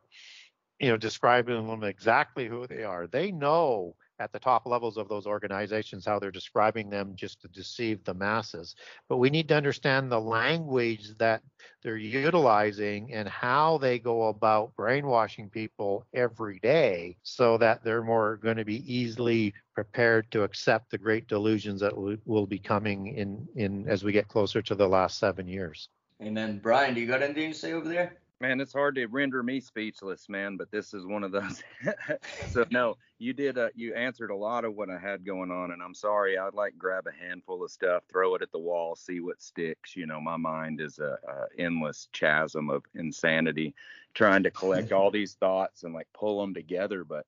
you 0.80 0.90
know 0.90 0.98
describing 0.98 1.68
them 1.68 1.84
exactly 1.84 2.48
who 2.48 2.68
they 2.68 2.84
are. 2.84 3.08
They 3.08 3.32
know 3.32 3.96
at 4.20 4.32
the 4.32 4.40
top 4.40 4.66
levels 4.66 4.98
of 4.98 5.08
those 5.08 5.28
organizations 5.28 6.04
how 6.04 6.18
they're 6.18 6.32
describing 6.32 6.90
them 6.90 7.13
just 7.16 7.40
to 7.40 7.48
deceive 7.50 8.04
the 8.04 8.16
masses. 8.16 8.76
But 9.08 9.18
we 9.18 9.30
need 9.30 9.48
to 9.50 9.56
understand 9.56 10.12
the 10.12 10.20
language 10.20 11.16
that 11.20 11.44
they're 11.84 11.98
utilizing 11.98 13.13
and 13.13 13.30
how 13.30 13.78
they 13.78 14.00
go 14.00 14.30
about 14.30 14.76
brainwashing 14.76 15.52
people 15.52 16.04
every 16.16 16.58
day 16.60 17.18
so 17.22 17.60
that 17.60 17.84
they're 17.84 18.04
more 18.04 18.38
going 18.38 18.58
to 18.58 18.66
be 18.66 18.92
easily 18.92 19.54
prepared 19.76 20.32
to 20.32 20.42
accept 20.42 20.90
the 20.90 20.98
great 20.98 21.28
delusions 21.28 21.80
that 21.82 21.94
will 22.26 22.48
be 22.48 22.58
coming 22.58 23.16
in 23.16 23.48
in 23.56 23.88
as 23.88 24.04
we 24.04 24.12
get 24.12 24.28
closer 24.28 24.63
to 24.63 24.74
the 24.74 24.88
last 24.88 25.20
7 25.20 25.48
years. 25.48 25.90
Amen. 26.24 26.60
Brian, 26.63 26.96
do 26.96 27.02
you 27.02 27.08
got 27.08 27.22
anything 27.22 27.52
to 27.52 27.58
say 27.58 27.74
over 27.74 27.88
there? 27.88 28.18
Man, 28.39 28.62
it's 28.62 28.73
hard 28.73 28.93
to 28.95 29.08
render 29.08 29.41
me 29.41 29.60
speechless, 29.60 30.30
man, 30.30 30.58
but 30.58 30.69
this 30.69 30.93
is 30.93 31.08
one 31.08 31.23
of 31.23 31.32
those. 31.32 31.63
so 32.52 32.65
no, 32.69 32.95
you 33.17 33.34
did. 33.34 33.58
Uh, 33.58 33.69
you 33.73 33.95
answered 33.95 34.30
a 34.30 34.36
lot 34.36 34.63
of 34.63 34.76
what 34.76 34.91
I 34.91 35.00
had 35.00 35.26
going 35.26 35.50
on, 35.50 35.71
and 35.71 35.82
I'm 35.82 35.95
sorry. 35.95 36.38
I'd 36.38 36.54
like 36.54 36.78
grab 36.78 37.08
a 37.08 37.26
handful 37.26 37.63
of 37.63 37.71
stuff, 37.71 38.04
throw 38.12 38.36
it 38.36 38.43
at 38.43 38.52
the 38.52 38.60
wall, 38.60 38.95
see 38.95 39.21
what 39.21 39.41
sticks. 39.41 39.95
You 39.95 40.06
know, 40.06 40.21
my 40.21 40.38
mind 40.38 40.82
is 40.82 41.00
a, 41.00 41.17
a 41.28 41.60
endless 41.60 42.10
chasm 42.13 42.69
of 42.69 42.84
insanity, 42.93 43.73
trying 44.13 44.43
to 44.43 44.52
collect 44.52 44.91
all 44.91 45.10
these 45.12 45.34
thoughts 45.34 45.84
and 45.84 45.95
like 45.95 46.08
pull 46.13 46.39
them 46.39 46.54
together. 46.54 47.04
But 47.04 47.26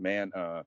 man, 0.00 0.32
uh, 0.34 0.64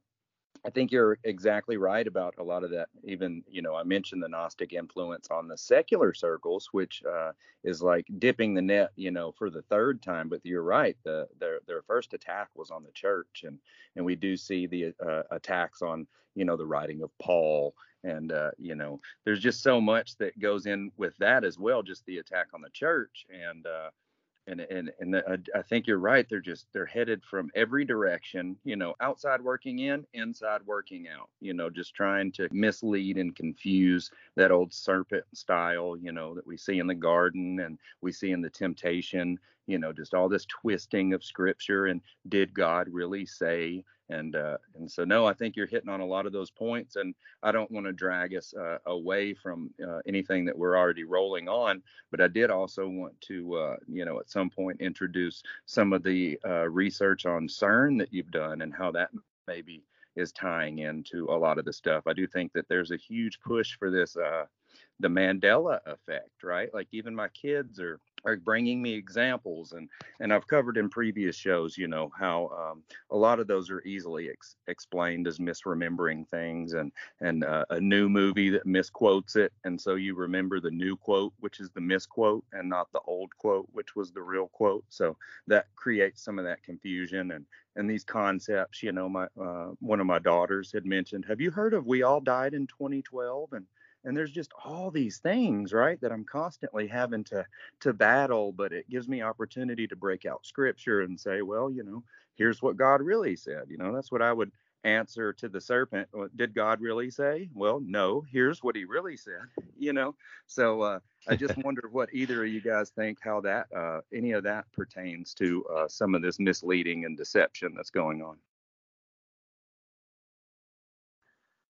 I 0.65 0.69
think 0.69 0.91
you're 0.91 1.17
exactly 1.25 1.75
right 1.75 2.07
about 2.07 2.35
a 2.37 2.43
lot 2.43 2.63
of 2.63 2.71
that. 2.71 2.87
Even, 3.03 3.43
you 3.49 3.61
know, 3.61 3.75
I 3.75 3.83
mentioned 3.83 4.23
the 4.23 4.29
Gnostic 4.29 4.71
influence 4.71 5.27
on 5.29 5.47
the 5.47 5.57
secular 5.57 6.13
circles, 6.13 6.69
which 6.71 7.03
uh, 7.03 7.33
is 7.65 7.81
like 7.81 8.07
dipping 8.17 8.53
the 8.53 8.61
net, 8.61 8.91
you 8.95 9.11
know, 9.11 9.33
for 9.33 9.49
the 9.49 9.63
third 9.63 10.01
time. 10.01 10.29
But 10.29 10.39
you're 10.45 10.63
right. 10.63 10.95
The 11.03 11.27
their 11.37 11.59
their 11.67 11.81
first 11.81 12.13
attack 12.13 12.49
was 12.55 12.71
on 12.71 12.83
the 12.83 12.91
church, 12.91 13.43
and 13.45 13.59
and 13.97 14.05
we 14.05 14.15
do 14.15 14.37
see 14.37 14.65
the 14.67 14.93
uh, 15.05 15.23
attacks 15.31 15.81
on, 15.81 16.07
you 16.33 16.45
know, 16.45 16.55
the 16.55 16.65
writing 16.65 17.03
of 17.03 17.11
Paul, 17.21 17.75
and 18.05 18.31
uh, 18.31 18.51
you 18.57 18.75
know, 18.75 19.01
there's 19.25 19.41
just 19.41 19.63
so 19.63 19.81
much 19.81 20.15
that 20.17 20.39
goes 20.39 20.65
in 20.65 20.91
with 20.95 21.17
that 21.17 21.43
as 21.43 21.59
well. 21.59 21.83
Just 21.83 22.05
the 22.05 22.19
attack 22.19 22.47
on 22.53 22.61
the 22.61 22.69
church, 22.69 23.25
and 23.29 23.65
uh, 23.67 23.89
and 24.47 24.61
and 24.61 24.91
and 24.99 25.13
the, 25.13 25.27
uh, 25.29 25.37
I 25.55 25.61
think 25.61 25.87
you're 25.87 25.99
right. 25.99 26.27
They're 26.29 26.39
just 26.39 26.67
they're 26.73 26.85
headed 26.85 27.23
from 27.23 27.49
every 27.55 27.85
direction. 27.85 28.57
You 28.63 28.75
know, 28.75 28.95
outside 29.01 29.41
working 29.41 29.79
in, 29.79 30.05
inside 30.13 30.61
working 30.65 31.07
out. 31.07 31.29
You 31.39 31.53
know, 31.53 31.69
just 31.69 31.93
trying 31.95 32.31
to 32.33 32.47
mislead 32.51 33.17
and 33.17 33.35
confuse 33.35 34.11
that 34.35 34.51
old 34.51 34.73
serpent 34.73 35.25
style. 35.33 35.95
You 35.97 36.11
know 36.11 36.33
that 36.35 36.45
we 36.45 36.57
see 36.57 36.79
in 36.79 36.87
the 36.87 36.95
garden 36.95 37.59
and 37.59 37.77
we 38.01 38.11
see 38.11 38.31
in 38.31 38.41
the 38.41 38.49
temptation. 38.49 39.39
You 39.67 39.79
know, 39.79 39.93
just 39.93 40.13
all 40.13 40.29
this 40.29 40.45
twisting 40.45 41.13
of 41.13 41.23
scripture 41.23 41.87
and 41.87 42.01
did 42.27 42.53
God 42.53 42.87
really 42.91 43.25
say? 43.25 43.83
and 44.09 44.35
uh, 44.35 44.57
and 44.75 44.89
so 44.89 45.03
no, 45.03 45.25
I 45.25 45.33
think 45.33 45.55
you're 45.55 45.67
hitting 45.67 45.89
on 45.89 46.01
a 46.01 46.05
lot 46.05 46.25
of 46.25 46.33
those 46.33 46.51
points, 46.51 46.95
and 46.95 47.15
I 47.41 47.51
don't 47.51 47.71
want 47.71 47.85
to 47.85 47.93
drag 47.93 48.35
us 48.35 48.53
uh, 48.53 48.77
away 48.85 49.33
from 49.33 49.71
uh, 49.85 49.99
anything 50.05 50.45
that 50.45 50.57
we're 50.57 50.77
already 50.77 51.03
rolling 51.03 51.47
on, 51.47 51.81
but 52.11 52.21
I 52.21 52.27
did 52.27 52.51
also 52.51 52.87
want 52.87 53.19
to 53.21 53.55
uh, 53.55 53.75
you 53.87 54.05
know 54.05 54.19
at 54.19 54.29
some 54.29 54.49
point 54.49 54.81
introduce 54.81 55.41
some 55.65 55.93
of 55.93 56.03
the 56.03 56.39
uh, 56.45 56.69
research 56.69 57.25
on 57.25 57.47
CERN 57.47 57.97
that 57.99 58.13
you've 58.13 58.31
done 58.31 58.61
and 58.61 58.73
how 58.73 58.91
that 58.91 59.09
maybe 59.47 59.83
is 60.15 60.31
tying 60.31 60.79
into 60.79 61.25
a 61.29 61.37
lot 61.37 61.57
of 61.57 61.65
the 61.65 61.73
stuff. 61.73 62.03
I 62.05 62.13
do 62.13 62.27
think 62.27 62.53
that 62.53 62.67
there's 62.69 62.91
a 62.91 62.97
huge 62.97 63.39
push 63.39 63.75
for 63.77 63.89
this 63.89 64.15
uh, 64.15 64.45
the 64.99 65.07
Mandela 65.07 65.79
effect, 65.85 66.43
right? 66.43 66.73
Like 66.73 66.87
even 66.91 67.15
my 67.15 67.29
kids 67.29 67.79
are 67.79 67.99
are 68.25 68.37
bringing 68.37 68.81
me 68.81 68.93
examples 68.93 69.73
and 69.73 69.89
and 70.19 70.33
I've 70.33 70.47
covered 70.47 70.77
in 70.77 70.89
previous 70.89 71.35
shows 71.35 71.77
you 71.77 71.87
know 71.87 72.11
how 72.17 72.49
um, 72.49 72.83
a 73.11 73.17
lot 73.17 73.39
of 73.39 73.47
those 73.47 73.69
are 73.69 73.81
easily 73.81 74.29
ex- 74.29 74.55
explained 74.67 75.27
as 75.27 75.39
misremembering 75.39 76.27
things 76.27 76.73
and 76.73 76.91
and 77.21 77.43
uh, 77.43 77.65
a 77.69 77.79
new 77.79 78.09
movie 78.09 78.49
that 78.49 78.65
misquotes 78.65 79.35
it 79.35 79.51
and 79.63 79.79
so 79.79 79.95
you 79.95 80.15
remember 80.15 80.59
the 80.59 80.71
new 80.71 80.95
quote 80.95 81.33
which 81.39 81.59
is 81.59 81.69
the 81.71 81.81
misquote 81.81 82.43
and 82.53 82.69
not 82.69 82.91
the 82.93 83.01
old 83.05 83.35
quote 83.37 83.67
which 83.71 83.95
was 83.95 84.11
the 84.11 84.21
real 84.21 84.47
quote 84.47 84.85
so 84.89 85.17
that 85.47 85.65
creates 85.75 86.23
some 86.23 86.39
of 86.39 86.45
that 86.45 86.63
confusion 86.63 87.31
and 87.31 87.45
and 87.75 87.89
these 87.89 88.03
concepts 88.03 88.83
you 88.83 88.91
know 88.91 89.09
my 89.09 89.27
uh, 89.41 89.71
one 89.79 89.99
of 89.99 90.05
my 90.07 90.19
daughters 90.19 90.71
had 90.71 90.85
mentioned 90.85 91.25
have 91.27 91.41
you 91.41 91.51
heard 91.51 91.73
of 91.73 91.85
we 91.85 92.03
all 92.03 92.21
died 92.21 92.53
in 92.53 92.67
2012 92.67 93.53
and 93.53 93.65
and 94.05 94.15
there's 94.15 94.31
just 94.31 94.51
all 94.65 94.91
these 94.91 95.17
things 95.17 95.73
right 95.73 95.99
that 96.01 96.11
i'm 96.11 96.23
constantly 96.25 96.87
having 96.87 97.23
to 97.23 97.45
to 97.79 97.93
battle 97.93 98.51
but 98.51 98.71
it 98.73 98.89
gives 98.89 99.07
me 99.07 99.21
opportunity 99.21 99.87
to 99.87 99.95
break 99.95 100.25
out 100.25 100.45
scripture 100.45 101.01
and 101.01 101.19
say 101.19 101.41
well 101.41 101.69
you 101.71 101.83
know 101.83 102.03
here's 102.35 102.61
what 102.61 102.77
god 102.77 103.01
really 103.01 103.35
said. 103.35 103.63
You 103.69 103.77
know 103.77 103.93
that's 103.93 104.11
what 104.11 104.21
i 104.21 104.33
would 104.33 104.51
answer 104.85 105.31
to 105.31 105.47
the 105.47 105.61
serpent 105.61 106.09
did 106.35 106.53
god 106.53 106.81
really 106.81 107.09
say? 107.09 107.49
Well 107.53 107.79
no 107.85 108.25
here's 108.29 108.61
what 108.61 108.75
he 108.75 108.85
really 108.85 109.17
said. 109.17 109.41
You 109.77 109.91
know 109.91 110.15
so 110.47 110.81
uh, 110.81 110.99
i 111.27 111.35
just 111.35 111.57
wonder 111.65 111.89
what 111.91 112.09
either 112.13 112.43
of 112.45 112.49
you 112.49 112.61
guys 112.61 112.89
think 112.91 113.17
how 113.21 113.41
that 113.41 113.67
uh, 113.75 113.99
any 114.13 114.31
of 114.31 114.43
that 114.43 114.71
pertains 114.71 115.33
to 115.35 115.65
uh, 115.65 115.87
some 115.89 116.15
of 116.15 116.21
this 116.21 116.39
misleading 116.39 117.03
and 117.05 117.17
deception 117.17 117.73
that's 117.75 117.89
going 117.89 118.21
on. 118.21 118.37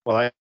Well 0.05 0.17
i 0.17 0.31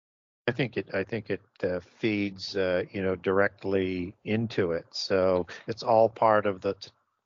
I 0.49 0.53
think 0.53 0.77
it. 0.77 0.89
I 0.93 1.05
think 1.05 1.31
it 1.31 1.41
uh, 1.63 1.81
feeds, 1.81 2.57
uh, 2.57 2.85
you 2.91 3.03
know, 3.03 3.15
directly 3.15 4.15
into 4.25 4.73
it. 4.73 4.87
So 4.91 5.47
it's 5.69 5.83
all 5.85 6.09
part 6.09 6.47
of 6.47 6.61
the 6.61 6.75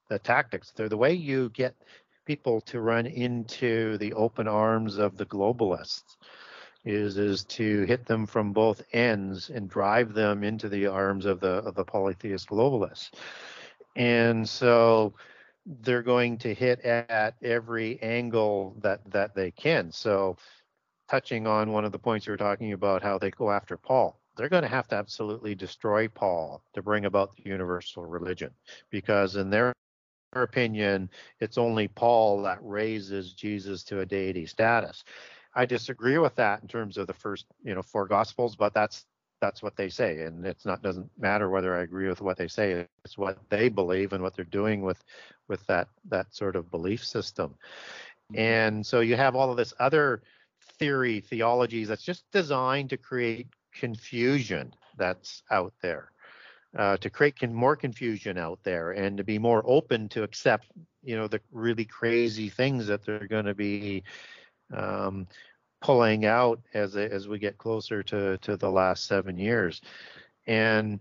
the 0.09 0.19
tactics. 0.19 0.73
They're 0.77 0.89
the 0.89 0.97
way 0.99 1.15
you 1.15 1.51
get 1.51 1.75
people 2.27 2.61
to 2.63 2.81
run 2.81 3.07
into 3.07 3.97
the 3.99 4.13
open 4.15 4.49
arms 4.49 4.99
of 4.99 5.17
the 5.17 5.27
globalists 5.27 6.17
is 6.85 7.17
is 7.17 7.45
to 7.45 7.85
hit 7.85 8.07
them 8.07 8.27
from 8.27 8.53
both 8.53 8.83
ends 8.93 9.51
and 9.51 9.69
drive 9.69 10.13
them 10.13 10.45
into 10.45 10.69
the 10.69 10.87
arms 10.87 11.25
of 11.25 11.41
the 11.41 11.63
of 11.65 11.75
the 11.75 11.85
polytheist 11.85 12.49
globalists. 12.49 13.11
And 13.97 14.47
so 14.49 15.15
they're 15.67 16.03
going 16.03 16.39
to 16.39 16.55
hit 16.55 16.81
at 16.81 17.35
every 17.43 18.01
angle 18.03 18.77
that 18.83 19.01
that 19.11 19.35
they 19.35 19.51
can. 19.51 19.91
So 19.91 20.37
touching 21.09 21.47
on 21.47 21.73
one 21.73 21.85
of 21.85 21.93
the 21.93 21.99
points 21.99 22.27
you 22.27 22.33
were 22.33 22.37
talking 22.37 22.73
about, 22.73 23.03
how 23.03 23.19
they 23.19 23.31
go 23.31 23.51
after 23.51 23.77
Paul. 23.77 24.21
They're 24.37 24.49
going 24.49 24.63
to 24.63 24.69
have 24.69 24.89
to 24.89 24.97
absolutely 24.97 25.55
destroy 25.55 26.09
Paul 26.09 26.63
to 26.75 26.83
bring 26.83 27.07
about 27.07 27.35
the 27.37 27.49
universal 27.49 28.05
religion, 28.05 28.51
because 28.91 29.37
in 29.37 29.49
their 29.51 29.73
opinion, 30.35 31.09
it's 31.41 31.57
only 31.57 31.89
Paul 31.89 32.43
that 32.43 32.59
raises 32.61 33.33
Jesus 33.33 33.83
to 33.85 34.01
a 34.01 34.07
deity 34.07 34.45
status. 34.45 35.05
I 35.55 35.65
disagree 35.65 36.19
with 36.19 36.35
that 36.35 36.61
in 36.61 36.69
terms 36.69 36.99
of 36.99 37.07
the 37.07 37.15
first, 37.15 37.47
you 37.63 37.75
know, 37.75 37.83
four 37.83 38.07
gospels, 38.07 38.57
but 38.57 38.75
that's 38.75 39.07
that's 39.41 39.63
what 39.63 39.77
they 39.77 39.89
say, 39.89 40.23
and 40.23 40.47
it's 40.47 40.65
not 40.65 40.83
doesn't 40.83 41.11
matter 41.19 41.51
whether 41.51 41.77
I 41.77 41.83
agree 41.83 42.09
with 42.09 42.23
what 42.23 42.39
they 42.39 42.49
say. 42.49 42.87
It's 43.05 43.19
what 43.19 43.39
they 43.51 43.69
believe 43.69 44.13
and 44.13 44.23
what 44.23 44.35
they're 44.35 44.47
doing 44.47 44.83
with 44.83 45.03
with 45.49 45.67
that 45.67 45.89
that 46.09 46.35
sort 46.35 46.57
of 46.57 46.71
belief 46.71 47.05
system. 47.05 47.55
Mm-hmm. 48.33 48.39
And 48.39 48.87
so 48.87 49.01
you 49.01 49.17
have 49.17 49.37
all 49.37 49.51
of 49.51 49.57
this 49.57 49.75
other 49.79 50.23
theory, 50.79 51.21
theologies 51.21 51.89
that's 51.89 52.03
just 52.03 52.25
designed 52.33 52.91
to 52.91 52.97
create 52.97 53.49
confusion 53.73 54.73
that's 54.97 55.43
out 55.51 55.73
there, 55.83 56.11
uh, 56.77 56.97
to 56.99 57.11
create 57.11 57.39
con- 57.39 57.55
more 57.55 57.77
confusion 57.77 58.39
out 58.39 58.59
there, 58.63 58.93
and 58.93 59.17
to 59.17 59.25
be 59.25 59.39
more 59.39 59.63
open 59.67 60.09
to 60.11 60.23
accept, 60.23 60.67
you 61.03 61.17
know, 61.17 61.29
the 61.29 61.41
really 61.53 61.85
crazy 61.85 62.49
things 62.49 62.87
that 62.87 63.05
they're 63.05 63.29
going 63.29 63.45
to 63.45 63.55
be 63.55 64.03
um, 64.75 65.27
pulling 65.81 66.25
out 66.25 66.61
as 66.75 66.97
as 66.97 67.29
we 67.29 67.39
get 67.39 67.59
closer 67.59 68.03
to 68.03 68.39
to 68.39 68.57
the 68.57 68.71
last 68.71 69.07
seven 69.07 69.37
years, 69.37 69.81
and 70.47 71.01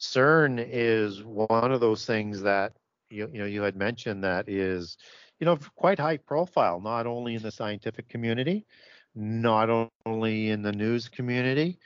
CERN 0.00 0.64
is 0.70 1.22
one 1.22 1.72
of 1.72 1.80
those 1.80 2.06
things 2.06 2.42
that 2.42 2.72
you 3.10 3.28
you 3.32 3.38
know 3.40 3.46
you 3.46 3.62
had 3.62 3.76
mentioned 3.76 4.24
that 4.24 4.48
is 4.48 4.96
you 5.38 5.44
know 5.46 5.58
quite 5.76 5.98
high 5.98 6.16
profile, 6.16 6.80
not 6.80 7.06
only 7.06 7.34
in 7.34 7.42
the 7.42 7.50
scientific 7.50 8.08
community, 8.08 8.66
not 9.14 9.90
only 10.06 10.50
in 10.50 10.62
the 10.62 10.72
news 10.72 11.08
community, 11.08 11.78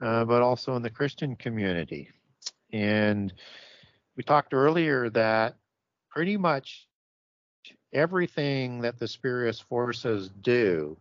uh, 0.00 0.24
but 0.24 0.42
also 0.42 0.76
in 0.76 0.82
the 0.82 0.90
Christian 0.90 1.36
community. 1.36 2.08
And 2.72 3.32
we 4.16 4.22
talked 4.22 4.54
earlier 4.54 5.10
that 5.10 5.56
pretty 6.10 6.36
much 6.36 6.86
everything 7.92 8.80
that 8.82 8.98
the 8.98 9.08
spurious 9.08 9.60
forces 9.60 10.30
do 10.40 10.96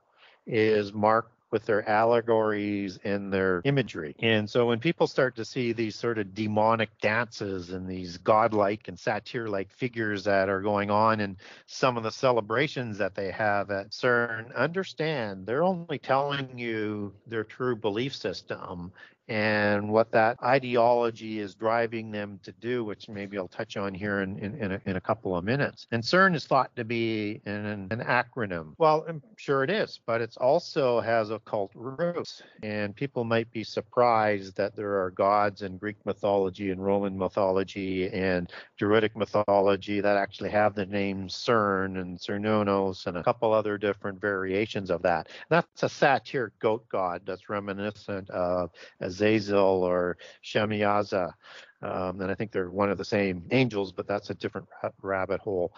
is 0.45 0.93
marked 0.93 1.38
with 1.51 1.65
their 1.65 1.87
allegories 1.87 2.99
and 3.03 3.33
their 3.33 3.61
imagery. 3.63 4.15
And 4.19 4.49
so 4.49 4.67
when 4.67 4.79
people 4.79 5.07
start 5.07 5.35
to 5.37 5.45
see 5.45 5.73
these 5.73 5.95
sort 5.95 6.17
of 6.17 6.33
demonic 6.35 6.89
dances 7.01 7.71
and 7.71 7.87
these 7.87 8.17
godlike 8.17 8.87
and 8.87 8.99
satyr-like 8.99 9.71
figures 9.71 10.23
that 10.25 10.49
are 10.49 10.61
going 10.61 10.91
on 10.91 11.19
in 11.19 11.37
some 11.65 11.97
of 11.97 12.03
the 12.03 12.11
celebrations 12.11 12.97
that 12.99 13.15
they 13.15 13.31
have 13.31 13.71
at 13.71 13.91
CERN, 13.91 14.55
understand 14.55 15.45
they're 15.45 15.63
only 15.63 15.97
telling 15.97 16.57
you 16.57 17.13
their 17.27 17.43
true 17.43 17.75
belief 17.75 18.15
system 18.15 18.91
and 19.29 19.87
what 19.87 20.11
that 20.11 20.37
ideology 20.43 21.39
is 21.39 21.53
driving 21.53 22.09
them 22.09 22.39
to 22.41 22.51
do, 22.53 22.83
which 22.83 23.07
maybe 23.07 23.37
I'll 23.37 23.47
touch 23.47 23.77
on 23.77 23.93
here 23.93 24.21
in, 24.21 24.39
in, 24.39 24.55
in, 24.55 24.71
a, 24.71 24.81
in 24.87 24.95
a 24.95 25.01
couple 25.01 25.37
of 25.37 25.43
minutes. 25.43 25.85
And 25.91 26.01
CERN 26.01 26.35
is 26.35 26.47
thought 26.47 26.75
to 26.75 26.83
be 26.83 27.39
an, 27.45 27.87
an 27.91 27.99
acronym. 27.99 28.73
Well, 28.79 29.05
I'm 29.07 29.21
sure 29.37 29.63
it 29.63 29.69
is, 29.69 29.99
but 30.07 30.19
it 30.21 30.35
also 30.37 30.99
has 30.99 31.29
occult 31.29 31.71
roots. 31.75 32.41
And 32.63 32.95
people 32.95 33.23
might 33.23 33.51
be 33.51 33.63
surprised 33.63 34.57
that 34.57 34.75
there 34.75 34.99
are 35.03 35.11
gods 35.11 35.61
in 35.61 35.77
Greek 35.77 35.97
mythology 36.05 36.71
and 36.71 36.83
Roman 36.83 37.15
mythology 37.15 38.09
and 38.09 38.51
Druidic 38.77 39.15
mythology 39.15 40.01
that 40.01 40.17
actually 40.17 40.49
have 40.49 40.73
the 40.73 40.87
name 40.87 41.27
CERN 41.27 42.01
and 42.01 42.17
Cernunnos 42.17 43.05
and 43.05 43.17
a 43.17 43.23
couple 43.23 43.53
other 43.53 43.77
different 43.77 44.19
variations 44.19 44.89
of 44.89 45.03
that. 45.03 45.29
That's 45.49 45.83
a 45.83 45.89
satyr 45.89 46.51
goat 46.59 46.89
god 46.89 47.21
that's 47.25 47.47
reminiscent 47.47 48.29
of 48.31 48.71
as 48.99 49.18
Azazel 49.21 49.83
or 49.83 50.17
Shemiyaza. 50.43 51.33
Um, 51.81 52.21
and 52.21 52.29
I 52.29 52.35
think 52.35 52.51
they're 52.51 52.69
one 52.69 52.89
of 52.89 52.97
the 52.97 53.05
same 53.05 53.43
angels, 53.51 53.91
but 53.91 54.07
that's 54.07 54.29
a 54.29 54.35
different 54.35 54.67
rabbit 55.01 55.39
hole. 55.39 55.73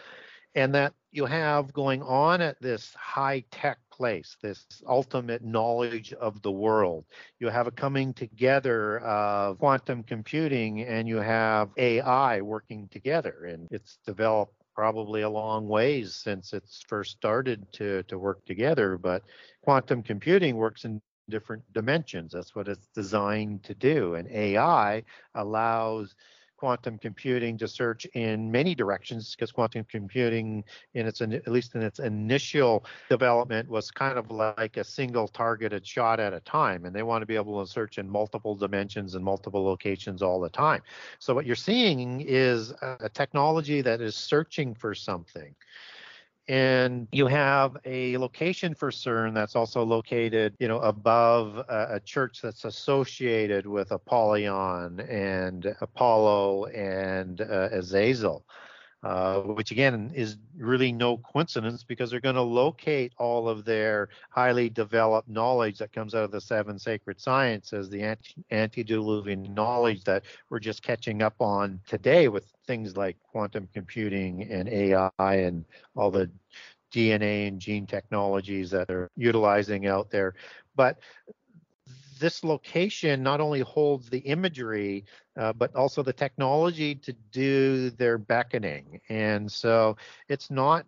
And 0.56 0.76
that 0.76 0.94
you 1.12 1.26
have 1.26 1.72
going 1.72 2.02
on 2.02 2.42
at 2.42 2.62
this 2.62 2.94
high 2.96 3.44
tech 3.52 3.78
place, 3.92 4.36
this 4.42 4.66
ultimate 4.88 5.44
knowledge 5.44 6.12
of 6.14 6.42
the 6.42 6.52
world. 6.52 7.06
You 7.40 7.48
have 7.50 7.68
a 7.68 7.72
coming 7.72 8.14
together 8.14 9.00
of 9.00 9.60
quantum 9.60 10.04
computing 10.04 10.82
and 10.82 11.08
you 11.08 11.18
have 11.18 11.70
AI 11.78 12.42
working 12.42 12.90
together. 12.90 13.46
And 13.46 13.68
it's 13.72 14.00
developed 14.06 14.56
probably 14.76 15.22
a 15.22 15.30
long 15.30 15.68
ways 15.68 16.16
since 16.16 16.54
it's 16.54 16.82
first 16.88 17.12
started 17.12 17.66
to, 17.74 18.04
to 18.04 18.18
work 18.18 18.44
together. 18.46 18.98
But 18.98 19.24
quantum 19.64 20.04
computing 20.04 20.56
works 20.56 20.84
in 20.86 21.02
different 21.30 21.64
dimensions. 21.74 22.34
That's 22.34 22.56
what 22.56 22.68
it's 22.68 22.88
designed 22.94 23.64
to 23.64 23.74
do. 23.74 24.16
And 24.16 24.28
AI 24.30 25.04
allows 25.36 26.16
quantum 26.62 26.96
computing 27.00 27.58
to 27.58 27.68
search 27.68 28.06
in 28.14 28.52
many 28.52 28.76
directions 28.76 29.36
because 29.36 29.52
quantum 29.52 29.84
computing 29.86 30.64
in 30.94 31.08
its 31.08 31.20
at 31.20 31.48
least 31.48 31.74
in 31.74 31.82
its 31.82 31.98
initial 31.98 32.86
development 33.10 33.68
was 33.68 33.90
kind 33.90 34.16
of 34.16 34.30
like 34.30 34.78
a 34.78 34.84
single 34.84 35.28
targeted 35.28 35.84
shot 35.84 36.20
at 36.20 36.34
a 36.36 36.40
time 36.42 36.86
and 36.86 36.96
they 36.96 37.02
want 37.02 37.24
to 37.24 37.26
be 37.26 37.36
able 37.36 37.66
to 37.66 37.72
search 37.72 37.98
in 37.98 38.08
multiple 38.08 38.54
dimensions 38.56 39.16
and 39.16 39.26
multiple 39.26 39.64
locations 39.64 40.22
all 40.22 40.40
the 40.40 40.50
time 40.50 40.84
so 41.18 41.34
what 41.34 41.48
you're 41.48 41.56
seeing 41.56 42.22
is 42.22 42.72
a 43.00 43.10
technology 43.12 43.82
that 43.82 44.00
is 44.00 44.16
searching 44.16 44.76
for 44.76 44.94
something 44.94 45.56
and 46.52 47.08
you 47.14 47.28
have 47.28 47.78
a 47.86 48.18
location 48.18 48.76
for 48.76 48.92
CERN 48.92 49.34
that's 49.34 49.56
also 49.56 49.84
located, 49.86 50.54
you 50.60 50.68
know, 50.68 50.80
above 50.80 51.60
a, 51.70 51.88
a, 51.92 52.00
church 52.02 52.42
that's 52.42 52.66
associated 52.66 53.66
with 53.66 53.92
Apollyon 53.92 55.00
and 55.00 55.74
Apollo 55.80 56.66
and 56.66 57.40
uh, 57.40 57.70
Azazel 57.72 58.44
uh, 59.04 59.42
which 59.42 59.72
again 59.72 60.12
is 60.14 60.38
really 60.58 60.92
no 60.92 61.18
coincidence 61.18 61.84
because 61.84 62.12
they're 62.12 62.20
going 62.20 62.36
to 62.36 62.42
locate 62.42 63.14
all 63.18 63.50
of 63.50 63.66
their 63.66 64.10
highly 64.30 64.70
developed 64.70 65.28
knowledge 65.28 65.80
that 65.80 65.92
comes 65.92 66.14
out 66.14 66.24
of 66.24 66.32
the 66.32 66.42
seven 66.42 66.78
sacred 66.78 67.20
sciences, 67.20 67.90
the 67.90 68.16
antediluvian 68.52 69.54
knowledge 69.54 70.04
that 70.04 70.24
we're 70.50 70.60
just 70.60 70.84
catching 70.84 71.22
up 71.22 71.36
on 71.40 71.80
today 71.88 72.28
with 72.28 72.52
things 72.68 72.96
like 72.96 73.18
quantum 73.32 73.68
computing 73.74 74.44
and 74.52 74.70
AI 74.70 75.10
and 75.20 75.66
all 75.96 76.12
the 76.12 76.30
DNA 76.94 77.48
and 77.48 77.60
gene 77.60 77.88
technologies 77.88 78.70
that 78.70 78.88
they're 78.88 79.10
utilizing 79.16 79.88
out 79.88 80.12
there. 80.12 80.36
But 80.76 81.00
this 82.22 82.44
location 82.44 83.24
not 83.24 83.42
only 83.42 83.62
holds 83.62 84.10
the 84.10 84.20
imagery, 84.20 85.04
uh, 85.38 85.52
but 85.52 85.76
also 85.76 86.04
the 86.04 86.14
technology 86.14 86.96
to 86.96 87.14
do 87.32 87.90
their 87.90 88.20
beckoning. 88.20 89.02
And 89.10 89.52
so 89.52 89.98
it's 90.30 90.52
not 90.52 90.86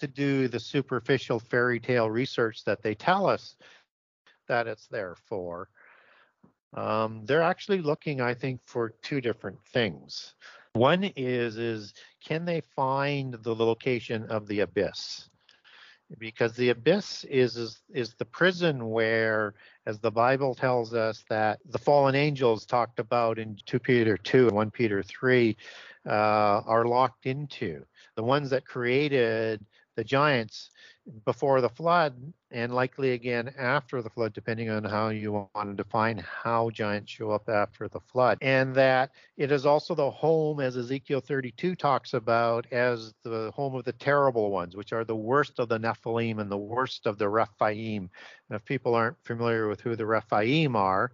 to 0.00 0.08
do 0.08 0.48
the 0.48 0.58
superficial 0.58 1.38
fairy 1.38 1.78
tale 1.78 2.10
research 2.10 2.64
that 2.64 2.82
they 2.82 2.94
tell 2.94 3.26
us 3.26 3.56
that 4.48 4.66
it's 4.66 4.88
there 4.88 5.14
for. 5.14 5.68
Um, 6.74 7.24
they're 7.24 7.40
actually 7.40 7.80
looking, 7.80 8.20
I 8.20 8.34
think, 8.34 8.60
for 8.66 8.90
two 9.00 9.20
different 9.20 9.58
things. 9.72 10.34
One 10.72 11.04
is 11.14 11.56
is 11.56 11.94
can 12.26 12.44
they 12.44 12.62
find 12.74 13.34
the 13.34 13.54
location 13.54 14.24
of 14.24 14.48
the 14.48 14.60
abyss? 14.60 15.30
Because 16.18 16.52
the 16.54 16.70
abyss 16.70 17.24
is, 17.24 17.56
is 17.56 17.80
is 17.92 18.14
the 18.14 18.24
prison 18.24 18.90
where 18.90 19.54
as 19.86 19.98
the 19.98 20.10
bible 20.10 20.54
tells 20.54 20.92
us 20.92 21.24
that 21.28 21.58
the 21.70 21.78
fallen 21.78 22.14
angels 22.14 22.66
talked 22.66 22.98
about 22.98 23.38
in 23.38 23.56
2 23.66 23.78
peter 23.78 24.16
2 24.16 24.48
and 24.48 24.56
1 24.56 24.70
peter 24.70 25.02
3 25.02 25.56
uh, 26.06 26.62
are 26.66 26.84
locked 26.84 27.26
into. 27.26 27.84
The 28.16 28.22
ones 28.22 28.50
that 28.50 28.64
created 28.64 29.64
the 29.96 30.04
giants 30.04 30.70
before 31.24 31.60
the 31.60 31.68
flood 31.68 32.14
and 32.50 32.74
likely 32.74 33.12
again 33.12 33.52
after 33.58 34.00
the 34.00 34.08
flood, 34.08 34.32
depending 34.32 34.70
on 34.70 34.84
how 34.84 35.08
you 35.08 35.32
want 35.32 35.50
to 35.54 35.74
define 35.74 36.18
how 36.18 36.70
giants 36.70 37.12
show 37.12 37.30
up 37.30 37.48
after 37.48 37.88
the 37.88 38.00
flood. 38.00 38.38
And 38.40 38.74
that 38.76 39.10
it 39.36 39.52
is 39.52 39.66
also 39.66 39.94
the 39.94 40.10
home, 40.10 40.60
as 40.60 40.76
Ezekiel 40.76 41.20
32 41.20 41.74
talks 41.74 42.14
about, 42.14 42.66
as 42.72 43.12
the 43.22 43.50
home 43.54 43.74
of 43.74 43.84
the 43.84 43.92
terrible 43.92 44.50
ones, 44.50 44.76
which 44.76 44.92
are 44.92 45.04
the 45.04 45.16
worst 45.16 45.58
of 45.58 45.68
the 45.68 45.78
Nephilim 45.78 46.38
and 46.38 46.50
the 46.50 46.56
worst 46.56 47.06
of 47.06 47.18
the 47.18 47.28
Rephaim. 47.28 48.08
And 48.48 48.56
if 48.56 48.64
people 48.64 48.94
aren't 48.94 49.22
familiar 49.24 49.68
with 49.68 49.80
who 49.80 49.96
the 49.96 50.06
Rephaim 50.06 50.76
are, 50.76 51.12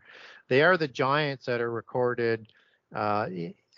they 0.48 0.62
are 0.62 0.76
the 0.76 0.88
giants 0.88 1.46
that 1.46 1.60
are 1.60 1.70
recorded 1.70 2.52
uh, 2.94 3.28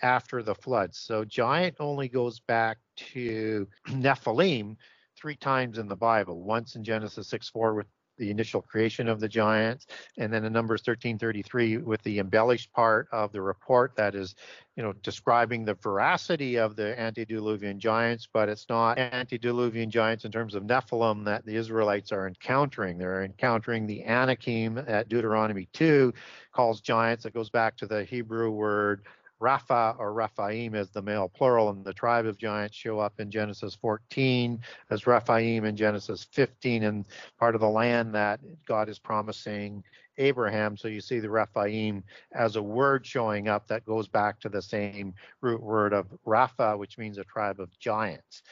after 0.01 0.43
the 0.43 0.55
flood. 0.55 0.93
So 0.93 1.23
giant 1.23 1.77
only 1.79 2.07
goes 2.07 2.39
back 2.39 2.77
to 3.13 3.67
Nephilim 3.87 4.75
three 5.23 5.35
times 5.37 5.77
in 5.77 5.87
the 5.87 5.95
Bible. 5.95 6.41
Once 6.43 6.75
in 6.75 6.83
Genesis 6.83 7.29
6 7.29 7.47
4 7.47 7.75
with 7.75 7.87
the 8.17 8.29
initial 8.29 8.61
creation 8.61 9.07
of 9.07 9.21
the 9.21 9.27
giants, 9.29 9.87
and 10.17 10.33
then 10.33 10.43
in 10.43 10.51
Numbers 10.51 10.81
1333 10.81 11.77
with 11.77 12.03
the 12.03 12.19
embellished 12.19 12.73
part 12.73 13.07
of 13.13 13.31
the 13.31 13.41
report 13.41 13.95
that 13.95 14.15
is, 14.15 14.35
you 14.75 14.83
know, 14.83 14.91
describing 15.01 15.63
the 15.63 15.75
veracity 15.75 16.57
of 16.57 16.75
the 16.75 16.99
antediluvian 16.99 17.79
giants, 17.79 18.27
but 18.33 18.49
it's 18.49 18.67
not 18.67 18.99
antediluvian 18.99 19.89
giants 19.89 20.25
in 20.25 20.31
terms 20.31 20.55
of 20.55 20.63
Nephilim 20.63 21.23
that 21.23 21.45
the 21.45 21.55
Israelites 21.55 22.11
are 22.11 22.27
encountering. 22.27 22.97
They're 22.97 23.23
encountering 23.23 23.87
the 23.87 24.03
Anakim 24.03 24.77
at 24.77 25.07
Deuteronomy 25.07 25.69
2 25.71 26.13
calls 26.51 26.81
giants. 26.81 27.25
It 27.25 27.33
goes 27.33 27.49
back 27.49 27.77
to 27.77 27.87
the 27.87 28.03
Hebrew 28.03 28.51
word 28.51 29.05
Rapha 29.43 29.99
or 29.99 30.13
Rephaim 30.13 30.73
as 30.73 30.89
the 30.89 31.01
male 31.01 31.27
plural, 31.27 31.69
and 31.69 31.83
the 31.83 31.93
tribe 31.93 32.25
of 32.25 32.37
giants 32.37 32.77
show 32.77 32.99
up 32.99 33.19
in 33.19 33.29
Genesis 33.29 33.75
14 33.75 34.59
as 34.89 35.05
Rephaim 35.05 35.65
in 35.65 35.75
Genesis 35.75 36.25
15, 36.31 36.83
and 36.83 37.05
part 37.37 37.53
of 37.53 37.59
the 37.59 37.67
land 37.67 38.15
that 38.15 38.39
God 38.65 38.87
is 38.87 38.99
promising 38.99 39.83
Abraham. 40.17 40.77
So 40.77 40.87
you 40.87 41.01
see 41.01 41.19
the 41.19 41.29
Rephaim 41.29 42.03
as 42.31 42.55
a 42.55 42.63
word 42.63 43.05
showing 43.05 43.49
up 43.49 43.67
that 43.67 43.85
goes 43.85 44.07
back 44.07 44.39
to 44.39 44.49
the 44.49 44.61
same 44.61 45.13
root 45.41 45.61
word 45.61 45.91
of 45.91 46.07
Rapha, 46.25 46.77
which 46.77 46.97
means 46.97 47.17
a 47.17 47.25
tribe 47.25 47.59
of 47.59 47.77
giants. 47.79 48.43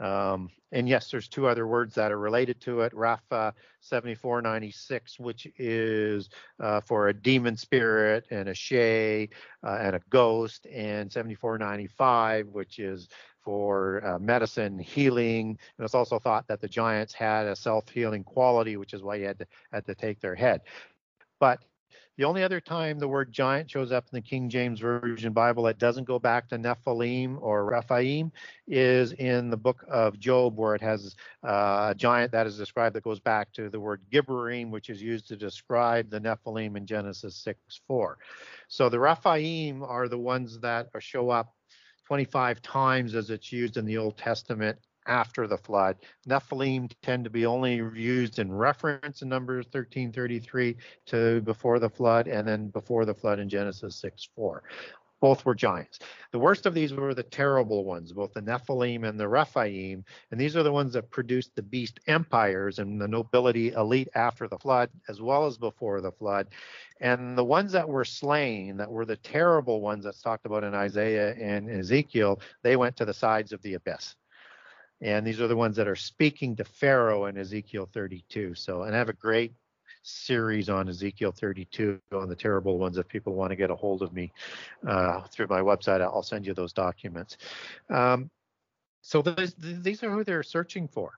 Um, 0.00 0.50
and 0.72 0.88
yes, 0.88 1.10
there's 1.10 1.28
two 1.28 1.46
other 1.46 1.68
words 1.68 1.94
that 1.94 2.10
are 2.10 2.18
related 2.18 2.60
to 2.62 2.80
it. 2.80 2.92
Rapha 2.92 3.52
7496, 3.80 5.20
which 5.20 5.46
is 5.56 6.28
uh, 6.60 6.80
for 6.80 7.08
a 7.08 7.14
demon 7.14 7.56
spirit 7.56 8.26
and 8.30 8.48
a 8.48 8.54
shay 8.54 9.28
uh, 9.62 9.78
and 9.80 9.94
a 9.94 10.00
ghost, 10.10 10.66
and 10.66 11.12
7495, 11.12 12.48
which 12.48 12.80
is 12.80 13.08
for 13.40 14.04
uh, 14.04 14.18
medicine, 14.18 14.78
healing. 14.78 15.58
And 15.78 15.84
it's 15.84 15.94
also 15.94 16.18
thought 16.18 16.48
that 16.48 16.60
the 16.60 16.68
giants 16.68 17.12
had 17.12 17.46
a 17.46 17.54
self-healing 17.54 18.24
quality, 18.24 18.76
which 18.76 18.94
is 18.94 19.02
why 19.02 19.16
you 19.16 19.26
had 19.26 19.38
to, 19.38 19.46
had 19.72 19.86
to 19.86 19.94
take 19.94 20.20
their 20.20 20.34
head. 20.34 20.62
But 21.38 21.62
the 22.16 22.24
only 22.24 22.42
other 22.42 22.60
time 22.60 22.98
the 22.98 23.08
word 23.08 23.32
giant 23.32 23.70
shows 23.70 23.90
up 23.90 24.04
in 24.12 24.16
the 24.16 24.22
King 24.22 24.48
James 24.48 24.80
Version 24.80 25.32
Bible 25.32 25.64
that 25.64 25.78
doesn't 25.78 26.04
go 26.04 26.18
back 26.18 26.48
to 26.48 26.58
Nephilim 26.58 27.38
or 27.40 27.64
Rephaim 27.64 28.30
is 28.68 29.12
in 29.12 29.50
the 29.50 29.56
book 29.56 29.84
of 29.88 30.18
Job, 30.18 30.56
where 30.56 30.74
it 30.74 30.80
has 30.80 31.16
uh, 31.44 31.88
a 31.90 31.94
giant 31.96 32.32
that 32.32 32.46
is 32.46 32.56
described 32.56 32.94
that 32.94 33.02
goes 33.02 33.20
back 33.20 33.52
to 33.54 33.68
the 33.68 33.80
word 33.80 34.00
Gibborim, 34.12 34.70
which 34.70 34.90
is 34.90 35.02
used 35.02 35.26
to 35.28 35.36
describe 35.36 36.08
the 36.10 36.20
Nephilim 36.20 36.76
in 36.76 36.86
Genesis 36.86 37.36
6 37.36 37.80
4. 37.86 38.18
So 38.68 38.88
the 38.88 39.00
Rephaim 39.00 39.82
are 39.82 40.08
the 40.08 40.18
ones 40.18 40.60
that 40.60 40.88
show 41.00 41.30
up 41.30 41.52
25 42.06 42.62
times 42.62 43.14
as 43.14 43.30
it's 43.30 43.50
used 43.50 43.76
in 43.76 43.84
the 43.84 43.98
Old 43.98 44.16
Testament 44.16 44.78
after 45.06 45.46
the 45.46 45.58
flood. 45.58 45.96
Nephilim 46.28 46.90
tend 47.02 47.24
to 47.24 47.30
be 47.30 47.46
only 47.46 47.76
used 47.76 48.38
in 48.38 48.52
reference 48.52 49.22
in 49.22 49.28
Numbers 49.28 49.66
1333 49.66 50.76
to 51.06 51.40
before 51.42 51.78
the 51.78 51.90
flood, 51.90 52.28
and 52.28 52.46
then 52.46 52.68
before 52.68 53.04
the 53.04 53.14
flood 53.14 53.38
in 53.38 53.48
Genesis 53.48 53.96
6 53.96 54.28
4. 54.34 54.62
Both 55.20 55.46
were 55.46 55.54
giants. 55.54 56.00
The 56.32 56.38
worst 56.38 56.66
of 56.66 56.74
these 56.74 56.92
were 56.92 57.14
the 57.14 57.22
terrible 57.22 57.84
ones, 57.84 58.12
both 58.12 58.34
the 58.34 58.42
Nephilim 58.42 59.08
and 59.08 59.18
the 59.18 59.28
Rephaim, 59.28 60.04
and 60.30 60.38
these 60.38 60.54
are 60.54 60.62
the 60.62 60.72
ones 60.72 60.92
that 60.92 61.10
produced 61.10 61.54
the 61.54 61.62
beast 61.62 61.98
empires 62.06 62.78
and 62.78 63.00
the 63.00 63.08
nobility 63.08 63.72
elite 63.72 64.08
after 64.14 64.48
the 64.48 64.58
flood, 64.58 64.90
as 65.08 65.22
well 65.22 65.46
as 65.46 65.56
before 65.56 66.02
the 66.02 66.12
flood. 66.12 66.48
And 67.00 67.38
the 67.38 67.44
ones 67.44 67.72
that 67.72 67.88
were 67.88 68.04
slain, 68.04 68.76
that 68.76 68.90
were 68.90 69.06
the 69.06 69.16
terrible 69.16 69.80
ones 69.80 70.04
that's 70.04 70.20
talked 70.20 70.44
about 70.44 70.64
in 70.64 70.74
Isaiah 70.74 71.34
and 71.34 71.70
Ezekiel, 71.70 72.40
they 72.62 72.76
went 72.76 72.96
to 72.96 73.06
the 73.06 73.14
sides 73.14 73.52
of 73.52 73.62
the 73.62 73.74
abyss 73.74 74.16
and 75.04 75.26
these 75.26 75.38
are 75.38 75.46
the 75.46 75.54
ones 75.54 75.76
that 75.76 75.86
are 75.86 75.94
speaking 75.94 76.56
to 76.56 76.64
Pharaoh 76.64 77.26
in 77.26 77.36
Ezekiel 77.36 77.86
32. 77.92 78.54
So, 78.54 78.84
and 78.84 78.94
I 78.94 78.98
have 78.98 79.10
a 79.10 79.12
great 79.12 79.52
series 80.02 80.70
on 80.70 80.88
Ezekiel 80.88 81.30
32 81.30 82.00
on 82.12 82.26
the 82.26 82.34
terrible 82.34 82.78
ones. 82.78 82.96
If 82.96 83.06
people 83.06 83.34
want 83.34 83.50
to 83.50 83.56
get 83.56 83.70
a 83.70 83.76
hold 83.76 84.00
of 84.00 84.14
me 84.14 84.32
uh, 84.88 85.20
through 85.30 85.48
my 85.48 85.60
website, 85.60 86.00
I'll 86.00 86.22
send 86.22 86.46
you 86.46 86.54
those 86.54 86.72
documents. 86.72 87.36
Um, 87.90 88.30
so 89.02 89.20
these, 89.20 89.54
these 89.58 90.02
are 90.02 90.10
who 90.10 90.24
they're 90.24 90.42
searching 90.42 90.88
for. 90.88 91.12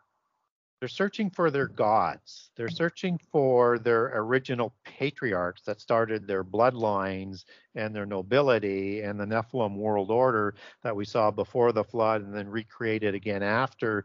They're 0.87 0.91
searching 0.91 1.31
for 1.31 1.51
their 1.51 1.67
gods. 1.67 2.53
They're 2.55 2.69
searching 2.69 3.19
for 3.33 3.81
their 3.81 4.13
original 4.21 4.73
patriarchs 4.85 5.63
that 5.63 5.81
started 5.81 6.29
their 6.29 6.45
bloodlines 6.45 7.45
and 7.75 7.93
their 7.93 8.07
nobility 8.07 9.01
and 9.01 9.19
the 9.19 9.25
Nephilim 9.25 9.75
world 9.75 10.13
order 10.13 10.55
that 10.85 10.95
we 10.95 11.05
saw 11.05 11.33
before 11.33 11.73
the 11.73 11.83
flood 11.83 12.23
and 12.23 12.33
then 12.33 12.49
recreated 12.49 13.17
again 13.17 13.43
after 13.43 14.05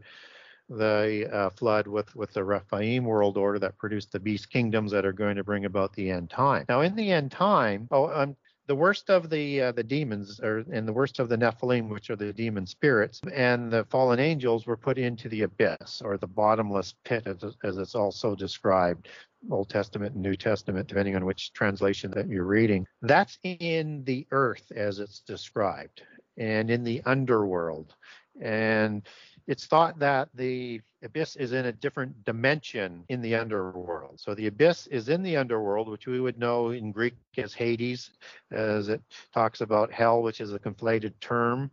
the 0.69 1.29
uh, 1.31 1.51
flood 1.51 1.85
with 1.85 2.15
with 2.15 2.33
the 2.33 2.43
Rephaim 2.43 3.05
world 3.05 3.37
order 3.37 3.59
that 3.59 3.77
produced 3.77 4.11
the 4.11 4.19
beast 4.19 4.49
kingdoms 4.49 4.89
that 4.91 5.05
are 5.05 5.13
going 5.13 5.35
to 5.35 5.43
bring 5.43 5.65
about 5.65 5.93
the 5.93 6.09
end 6.09 6.31
time. 6.31 6.65
Now, 6.67 6.81
in 6.81 6.95
the 6.95 7.11
end 7.11 7.29
time, 7.29 7.89
oh, 7.91 8.07
um, 8.07 8.35
the 8.67 8.75
worst 8.75 9.09
of 9.09 9.29
the 9.29 9.61
uh, 9.61 9.71
the 9.71 9.83
demons 9.83 10.39
are 10.39 10.59
and 10.71 10.87
the 10.87 10.93
worst 10.93 11.19
of 11.19 11.29
the 11.29 11.37
Nephilim, 11.37 11.89
which 11.89 12.09
are 12.09 12.15
the 12.15 12.33
demon 12.33 12.65
spirits, 12.65 13.21
and 13.33 13.71
the 13.71 13.85
fallen 13.85 14.19
angels 14.19 14.65
were 14.65 14.77
put 14.77 14.97
into 14.97 15.29
the 15.29 15.41
abyss 15.43 16.01
or 16.03 16.17
the 16.17 16.27
bottomless 16.27 16.95
pit, 17.03 17.27
as, 17.27 17.43
as 17.63 17.77
it's 17.77 17.95
also 17.95 18.35
described. 18.35 19.07
Old 19.49 19.69
Testament 19.69 20.13
and 20.13 20.21
New 20.21 20.35
Testament, 20.35 20.87
depending 20.87 21.15
on 21.15 21.25
which 21.25 21.51
translation 21.53 22.11
that 22.11 22.27
you're 22.27 22.45
reading. 22.45 22.85
That's 23.01 23.39
in 23.43 24.03
the 24.03 24.27
earth 24.29 24.71
as 24.75 24.99
it's 24.99 25.21
described, 25.21 26.03
and 26.37 26.69
in 26.69 26.83
the 26.83 27.01
underworld. 27.05 27.95
And 28.39 29.01
it's 29.47 29.65
thought 29.65 29.99
that 29.99 30.29
the 30.35 30.81
abyss 31.03 31.35
is 31.35 31.51
in 31.51 31.65
a 31.65 31.71
different 31.71 32.23
dimension 32.25 33.03
in 33.09 33.21
the 33.21 33.35
underworld. 33.35 34.19
So 34.19 34.35
the 34.35 34.47
abyss 34.47 34.87
is 34.87 35.09
in 35.09 35.23
the 35.23 35.37
underworld, 35.37 35.89
which 35.89 36.07
we 36.07 36.19
would 36.19 36.37
know 36.37 36.69
in 36.69 36.91
Greek 36.91 37.15
as 37.37 37.53
Hades, 37.53 38.11
as 38.51 38.89
it 38.89 39.01
talks 39.33 39.61
about 39.61 39.91
hell, 39.91 40.21
which 40.21 40.41
is 40.41 40.53
a 40.53 40.59
conflated 40.59 41.13
term. 41.19 41.71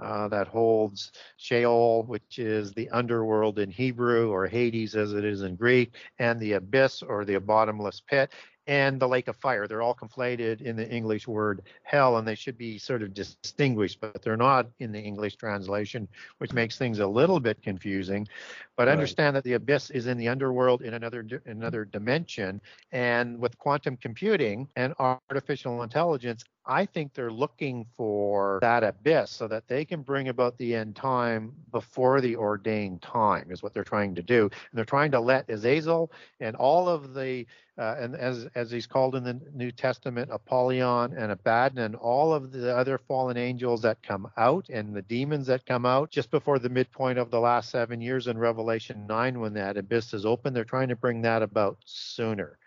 Uh, 0.00 0.28
that 0.28 0.46
holds 0.46 1.10
Sheol, 1.38 2.04
which 2.04 2.38
is 2.38 2.72
the 2.72 2.88
underworld 2.90 3.58
in 3.58 3.68
Hebrew, 3.68 4.30
or 4.30 4.46
Hades 4.46 4.94
as 4.94 5.12
it 5.12 5.24
is 5.24 5.42
in 5.42 5.56
Greek, 5.56 5.96
and 6.20 6.38
the 6.38 6.52
abyss 6.52 7.02
or 7.02 7.24
the 7.24 7.40
bottomless 7.40 8.00
pit 8.00 8.30
and 8.68 9.00
the 9.00 9.08
lake 9.08 9.28
of 9.28 9.36
fire. 9.36 9.66
They're 9.66 9.80
all 9.80 9.94
conflated 9.94 10.60
in 10.60 10.76
the 10.76 10.88
English 10.88 11.26
word 11.26 11.62
hell, 11.82 12.18
and 12.18 12.28
they 12.28 12.34
should 12.34 12.58
be 12.58 12.78
sort 12.78 13.02
of 13.02 13.14
distinguished, 13.14 13.98
but 13.98 14.20
they're 14.22 14.36
not 14.36 14.68
in 14.78 14.92
the 14.92 15.00
English 15.00 15.36
translation, 15.36 16.06
which 16.36 16.52
makes 16.52 16.76
things 16.76 16.98
a 16.98 17.06
little 17.06 17.40
bit 17.40 17.62
confusing. 17.62 18.28
But 18.76 18.86
right. 18.86 18.92
understand 18.92 19.34
that 19.36 19.44
the 19.44 19.54
abyss 19.54 19.88
is 19.90 20.06
in 20.06 20.18
the 20.18 20.28
underworld 20.28 20.82
in 20.82 20.94
another 20.94 21.26
another 21.46 21.86
dimension, 21.86 22.60
and 22.92 23.38
with 23.40 23.56
quantum 23.58 23.96
computing 23.96 24.68
and 24.76 24.94
artificial 24.98 25.82
intelligence, 25.82 26.44
I 26.68 26.84
think 26.84 27.14
they're 27.14 27.32
looking 27.32 27.86
for 27.96 28.58
that 28.60 28.84
abyss 28.84 29.30
so 29.30 29.48
that 29.48 29.66
they 29.68 29.86
can 29.86 30.02
bring 30.02 30.28
about 30.28 30.58
the 30.58 30.74
end 30.74 30.94
time 30.96 31.54
before 31.72 32.20
the 32.20 32.36
ordained 32.36 33.00
time 33.00 33.50
is 33.50 33.62
what 33.62 33.72
they're 33.72 33.84
trying 33.84 34.14
to 34.16 34.22
do. 34.22 34.42
And 34.42 34.52
they're 34.74 34.84
trying 34.84 35.10
to 35.12 35.20
let 35.20 35.48
Azazel 35.48 36.12
and 36.40 36.54
all 36.56 36.86
of 36.88 37.14
the 37.14 37.46
uh, 37.78 37.94
and 37.98 38.16
as 38.16 38.46
as 38.54 38.70
he's 38.70 38.86
called 38.86 39.14
in 39.14 39.24
the 39.24 39.40
New 39.54 39.70
Testament, 39.70 40.30
Apollyon 40.32 41.16
and 41.16 41.32
Abaddon 41.32 41.78
and 41.78 41.94
all 41.94 42.34
of 42.34 42.52
the 42.52 42.76
other 42.76 42.98
fallen 42.98 43.36
angels 43.36 43.80
that 43.82 44.02
come 44.02 44.30
out 44.36 44.68
and 44.68 44.94
the 44.94 45.02
demons 45.02 45.46
that 45.46 45.64
come 45.64 45.86
out 45.86 46.10
just 46.10 46.30
before 46.30 46.58
the 46.58 46.68
midpoint 46.68 47.18
of 47.18 47.30
the 47.30 47.40
last 47.40 47.70
seven 47.70 48.00
years 48.00 48.26
in 48.26 48.36
Revelation 48.36 49.06
9 49.06 49.40
when 49.40 49.54
that 49.54 49.76
abyss 49.78 50.12
is 50.12 50.26
open. 50.26 50.52
They're 50.52 50.64
trying 50.64 50.88
to 50.88 50.96
bring 50.96 51.22
that 51.22 51.42
about 51.42 51.78
sooner. 51.84 52.58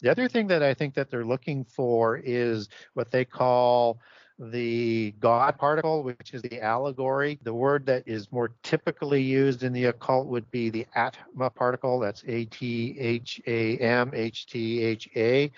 The 0.00 0.10
other 0.10 0.28
thing 0.28 0.46
that 0.48 0.62
I 0.62 0.74
think 0.74 0.94
that 0.94 1.10
they're 1.10 1.24
looking 1.24 1.64
for 1.64 2.16
is 2.16 2.68
what 2.94 3.10
they 3.10 3.24
call 3.24 4.00
the 4.38 5.14
God 5.20 5.58
particle, 5.58 6.02
which 6.02 6.32
is 6.32 6.40
the 6.40 6.62
allegory. 6.62 7.38
The 7.42 7.52
word 7.52 7.84
that 7.86 8.04
is 8.06 8.32
more 8.32 8.52
typically 8.62 9.20
used 9.20 9.62
in 9.62 9.72
the 9.74 9.84
occult 9.86 10.28
would 10.28 10.50
be 10.50 10.70
the 10.70 10.86
Atma 10.94 11.50
particle. 11.50 12.00
That's 12.00 12.24
A 12.26 12.46
T 12.46 12.96
H 12.98 13.40
A 13.46 13.76
M 13.76 14.12
H 14.14 14.46
T 14.46 14.82
H 14.82 15.10
A, 15.14 15.52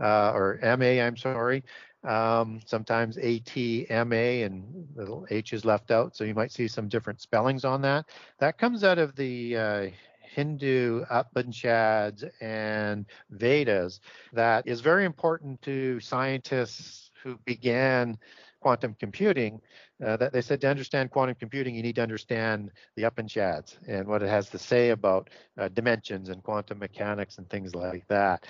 uh, 0.00 0.30
or 0.32 0.60
M 0.62 0.80
A, 0.82 1.02
I'm 1.02 1.16
sorry. 1.16 1.64
Um, 2.04 2.60
sometimes 2.64 3.18
A 3.18 3.40
T 3.40 3.86
M 3.90 4.12
A 4.12 4.42
and 4.44 4.86
little 4.94 5.26
H 5.30 5.52
is 5.52 5.64
left 5.64 5.90
out. 5.90 6.16
So 6.16 6.22
you 6.22 6.34
might 6.34 6.52
see 6.52 6.68
some 6.68 6.88
different 6.88 7.20
spellings 7.20 7.64
on 7.64 7.82
that. 7.82 8.06
That 8.38 8.58
comes 8.58 8.84
out 8.84 8.98
of 8.98 9.16
the 9.16 9.56
uh, 9.56 9.86
Hindu 10.34 11.04
Upanishads 11.10 12.24
and 12.40 13.06
Vedas 13.30 14.00
that 14.32 14.66
is 14.66 14.80
very 14.80 15.04
important 15.04 15.60
to 15.62 16.00
scientists 16.00 17.10
who 17.22 17.38
began 17.44 18.18
quantum 18.60 18.94
computing. 18.98 19.60
Uh, 20.04 20.16
that 20.16 20.32
they 20.32 20.40
said 20.40 20.60
to 20.62 20.68
understand 20.68 21.10
quantum 21.10 21.34
computing, 21.34 21.74
you 21.74 21.82
need 21.82 21.94
to 21.94 22.02
understand 22.02 22.70
the 22.96 23.02
Upanishads 23.02 23.78
and 23.86 24.06
what 24.06 24.22
it 24.22 24.28
has 24.28 24.48
to 24.48 24.58
say 24.58 24.90
about 24.90 25.28
uh, 25.58 25.68
dimensions 25.68 26.28
and 26.28 26.42
quantum 26.42 26.78
mechanics 26.78 27.38
and 27.38 27.48
things 27.50 27.74
like 27.74 28.06
that. 28.08 28.46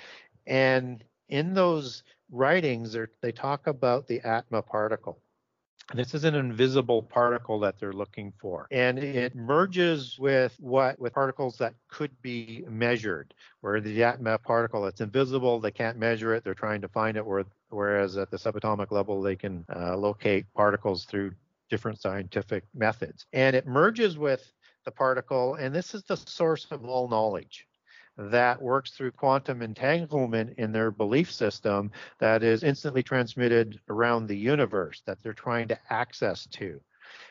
And 0.47 1.03
in 1.29 1.53
those 1.53 2.03
writings, 2.29 2.95
they 3.21 3.31
talk 3.31 3.67
about 3.67 4.07
the 4.07 4.21
Atma 4.21 4.61
particle. 4.61 5.21
This 5.93 6.13
is 6.13 6.23
an 6.23 6.35
invisible 6.35 7.03
particle 7.03 7.59
that 7.59 7.79
they're 7.79 7.93
looking 7.93 8.31
for. 8.39 8.67
And 8.71 8.97
it 8.97 9.35
merges 9.35 10.17
with 10.17 10.55
what 10.59 10.97
with 10.99 11.13
particles 11.13 11.57
that 11.57 11.73
could 11.89 12.11
be 12.21 12.63
measured, 12.67 13.33
where 13.61 13.81
the 13.81 14.03
Atma 14.03 14.37
particle 14.37 14.85
it's 14.87 15.01
invisible, 15.01 15.59
they 15.59 15.71
can't 15.71 15.97
measure 15.97 16.33
it, 16.33 16.43
they're 16.43 16.53
trying 16.53 16.81
to 16.81 16.87
find 16.87 17.17
it, 17.17 17.25
where, 17.25 17.43
whereas 17.69 18.17
at 18.17 18.31
the 18.31 18.37
subatomic 18.37 18.91
level 18.91 19.21
they 19.21 19.35
can 19.35 19.65
uh, 19.75 19.97
locate 19.97 20.45
particles 20.53 21.05
through 21.05 21.33
different 21.69 22.01
scientific 22.01 22.63
methods. 22.73 23.25
And 23.33 23.55
it 23.55 23.67
merges 23.67 24.17
with 24.17 24.51
the 24.85 24.91
particle, 24.91 25.55
and 25.55 25.75
this 25.75 25.93
is 25.93 26.03
the 26.03 26.17
source 26.17 26.67
of 26.71 26.85
all 26.85 27.07
knowledge 27.07 27.67
that 28.29 28.61
works 28.61 28.91
through 28.91 29.11
quantum 29.11 29.61
entanglement 29.61 30.53
in 30.57 30.71
their 30.71 30.91
belief 30.91 31.31
system 31.31 31.91
that 32.19 32.43
is 32.43 32.63
instantly 32.63 33.01
transmitted 33.01 33.79
around 33.89 34.27
the 34.27 34.37
universe 34.37 35.01
that 35.05 35.17
they're 35.23 35.33
trying 35.33 35.67
to 35.67 35.79
access 35.89 36.45
to. 36.47 36.79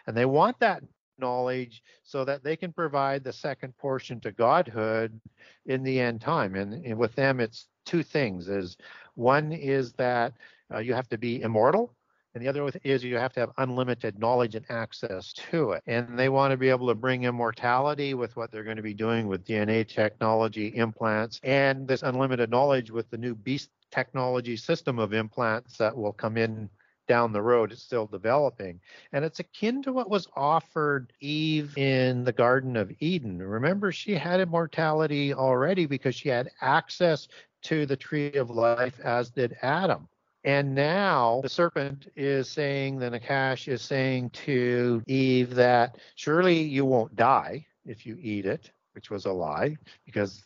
And 0.07 0.17
they 0.17 0.25
want 0.25 0.59
that 0.61 0.83
knowledge 1.19 1.83
so 2.03 2.25
that 2.25 2.43
they 2.43 2.57
can 2.57 2.73
provide 2.73 3.23
the 3.23 3.33
second 3.33 3.77
portion 3.77 4.21
to 4.21 4.33
godhood 4.33 5.21
in 5.67 5.83
the 5.83 6.01
end 6.01 6.21
time. 6.21 6.57
And, 6.57 6.85
and 6.85 6.99
with 6.99 7.15
them, 7.15 7.41
it's 7.41 7.69
two 7.85 8.03
things: 8.03 8.49
is 8.49 8.77
one 9.15 9.53
is 9.53 9.93
that 9.95 10.33
uh, 10.73 10.79
you 10.79 10.95
have 10.95 11.09
to 11.11 11.19
be 11.19 11.43
immortal, 11.43 11.95
and 12.35 12.43
the 12.43 12.49
other 12.49 12.71
is 12.85 13.03
you 13.03 13.17
have 13.17 13.33
to 13.33 13.41
have 13.41 13.51
unlimited 13.59 14.19
knowledge 14.19 14.55
and 14.55 14.65
access 14.69 15.33
to 15.33 15.73
it. 15.73 15.83
And 15.87 16.19
they 16.19 16.29
want 16.29 16.53
to 16.53 16.57
be 16.57 16.69
able 16.69 16.87
to 16.89 16.95
bring 16.95 17.25
immortality 17.25 18.15
with 18.15 18.37
what 18.37 18.53
they're 18.53 18.65
going 18.65 18.77
to 18.77 18.83
be 18.83 18.95
doing 18.95 19.27
with 19.27 19.45
DNA 19.45 19.87
technology, 19.87 20.69
implants, 20.77 21.41
and 21.43 21.89
this 21.89 22.03
unlimited 22.03 22.51
knowledge 22.51 22.91
with 22.91 23.11
the 23.11 23.19
new 23.19 23.35
beast 23.35 23.71
technology 23.91 24.57
system 24.57 24.99
of 24.99 25.13
implants 25.13 25.77
that 25.79 25.97
will 25.97 26.13
come 26.13 26.37
in 26.37 26.71
down 27.09 27.33
the 27.33 27.43
road. 27.43 27.73
It's 27.73 27.83
still 27.83 28.07
developing. 28.07 28.81
And 29.13 29.25
it's 29.25 29.41
akin 29.41 29.83
to 29.83 29.93
what 29.93 30.09
was 30.09 30.29
offered 30.37 31.13
Eve 31.19 31.77
in 31.77 32.23
the 32.23 32.33
Garden 32.33 32.77
of 32.77 32.93
Eden. 33.01 33.43
Remember, 33.43 33.91
she 33.91 34.15
had 34.15 34.39
immortality 34.39 35.35
already 35.35 35.87
because 35.87 36.15
she 36.15 36.29
had 36.29 36.51
access 36.61 37.27
to 37.63 37.85
the 37.87 37.97
tree 37.97 38.33
of 38.35 38.51
life, 38.51 39.01
as 39.01 39.31
did 39.31 39.57
Adam. 39.63 40.09
And 40.45 40.75
now 40.75 41.41
the 41.43 41.49
serpent 41.49 42.09
is 42.17 42.51
saying, 42.51 42.99
the 42.99 43.11
Nakash 43.11 43.69
is 43.69 43.83
saying 43.83 44.31
to 44.31 45.03
Eve 45.07 45.55
that 45.55 45.99
surely 46.15 46.63
you 46.63 46.85
won't 46.85 47.15
die 47.15 47.67
if 47.85 48.07
you 48.07 48.17
eat 48.21 48.47
it, 48.47 48.71
which 48.95 49.11
was 49.11 49.27
a 49.27 49.33
lie 49.33 49.77
because 50.07 50.45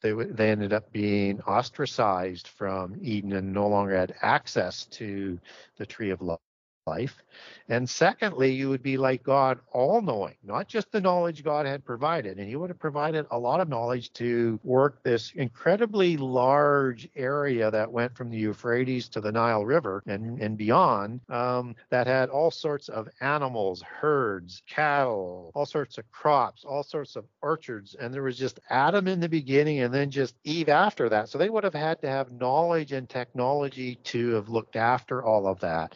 they, 0.00 0.12
they 0.12 0.50
ended 0.50 0.72
up 0.72 0.92
being 0.92 1.40
ostracized 1.42 2.48
from 2.48 2.96
Eden 3.00 3.32
and 3.32 3.52
no 3.52 3.68
longer 3.68 3.96
had 3.96 4.14
access 4.22 4.86
to 4.86 5.38
the 5.76 5.86
tree 5.86 6.10
of 6.10 6.20
life. 6.86 7.22
And 7.68 7.88
secondly, 7.88 8.52
you 8.52 8.68
would 8.68 8.82
be 8.82 8.96
like 8.96 9.22
God, 9.22 9.60
all 9.72 10.02
knowing, 10.02 10.34
not 10.42 10.68
just 10.68 10.90
the 10.90 11.00
knowledge 11.00 11.44
God 11.44 11.64
had 11.64 11.84
provided. 11.84 12.38
And 12.38 12.48
He 12.48 12.56
would 12.56 12.70
have 12.70 12.78
provided 12.78 13.26
a 13.30 13.38
lot 13.38 13.60
of 13.60 13.68
knowledge 13.68 14.12
to 14.14 14.58
work 14.64 15.02
this 15.02 15.32
incredibly 15.34 16.16
large 16.16 17.08
area 17.14 17.70
that 17.70 17.90
went 17.90 18.16
from 18.16 18.30
the 18.30 18.36
Euphrates 18.36 19.08
to 19.10 19.20
the 19.20 19.32
Nile 19.32 19.64
River 19.64 20.02
and, 20.06 20.40
and 20.40 20.58
beyond 20.58 21.20
um, 21.28 21.76
that 21.90 22.06
had 22.06 22.28
all 22.28 22.50
sorts 22.50 22.88
of 22.88 23.08
animals, 23.20 23.82
herds, 23.82 24.62
cattle, 24.68 25.52
all 25.54 25.66
sorts 25.66 25.98
of 25.98 26.10
crops, 26.10 26.64
all 26.64 26.82
sorts 26.82 27.16
of 27.16 27.24
orchards. 27.42 27.94
And 27.94 28.12
there 28.12 28.22
was 28.22 28.36
just 28.36 28.60
Adam 28.70 29.06
in 29.06 29.20
the 29.20 29.28
beginning 29.28 29.80
and 29.80 29.94
then 29.94 30.10
just 30.10 30.34
Eve 30.44 30.68
after 30.68 31.08
that. 31.08 31.28
So 31.28 31.38
they 31.38 31.48
would 31.48 31.64
have 31.64 31.74
had 31.74 32.00
to 32.02 32.08
have 32.08 32.32
knowledge 32.32 32.92
and 32.92 33.08
technology 33.08 33.94
to 34.04 34.30
have 34.30 34.48
looked 34.48 34.76
after 34.76 35.22
all 35.22 35.46
of 35.46 35.60
that. 35.60 35.94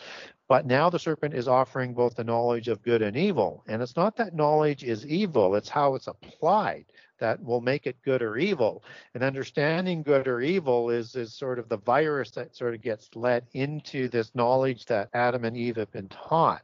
But 0.49 0.67
now 0.67 0.89
the 0.91 0.99
serpent 0.99 1.35
is 1.35 1.49
offering 1.49 1.93
both 1.93 2.15
the 2.15 2.25
knowledge 2.25 2.69
of 2.69 2.83
good 2.83 3.03
and 3.03 3.17
evil. 3.17 3.65
And 3.67 3.83
it's 3.83 3.97
not 3.97 4.17
that 4.17 4.35
knowledge 4.35 4.85
is 4.85 5.07
evil, 5.07 5.57
it's 5.57 5.69
how 5.69 5.95
it's 5.97 6.07
applied 6.07 6.87
that 7.19 7.43
will 7.43 7.61
make 7.61 7.87
it 7.87 8.01
good 8.03 8.23
or 8.23 8.37
evil. 8.37 8.85
And 9.15 9.25
understanding 9.25 10.03
good 10.03 10.29
or 10.29 10.41
evil 10.41 10.91
is, 10.91 11.17
is 11.17 11.35
sort 11.35 11.59
of 11.59 11.69
the 11.69 11.79
virus 11.79 12.31
that 12.33 12.55
sort 12.55 12.75
of 12.75 12.83
gets 12.83 13.09
let 13.15 13.45
into 13.55 14.09
this 14.09 14.35
knowledge 14.35 14.85
that 14.87 15.09
Adam 15.15 15.45
and 15.45 15.57
Eve 15.57 15.77
have 15.77 15.91
been 15.93 16.09
taught. 16.09 16.63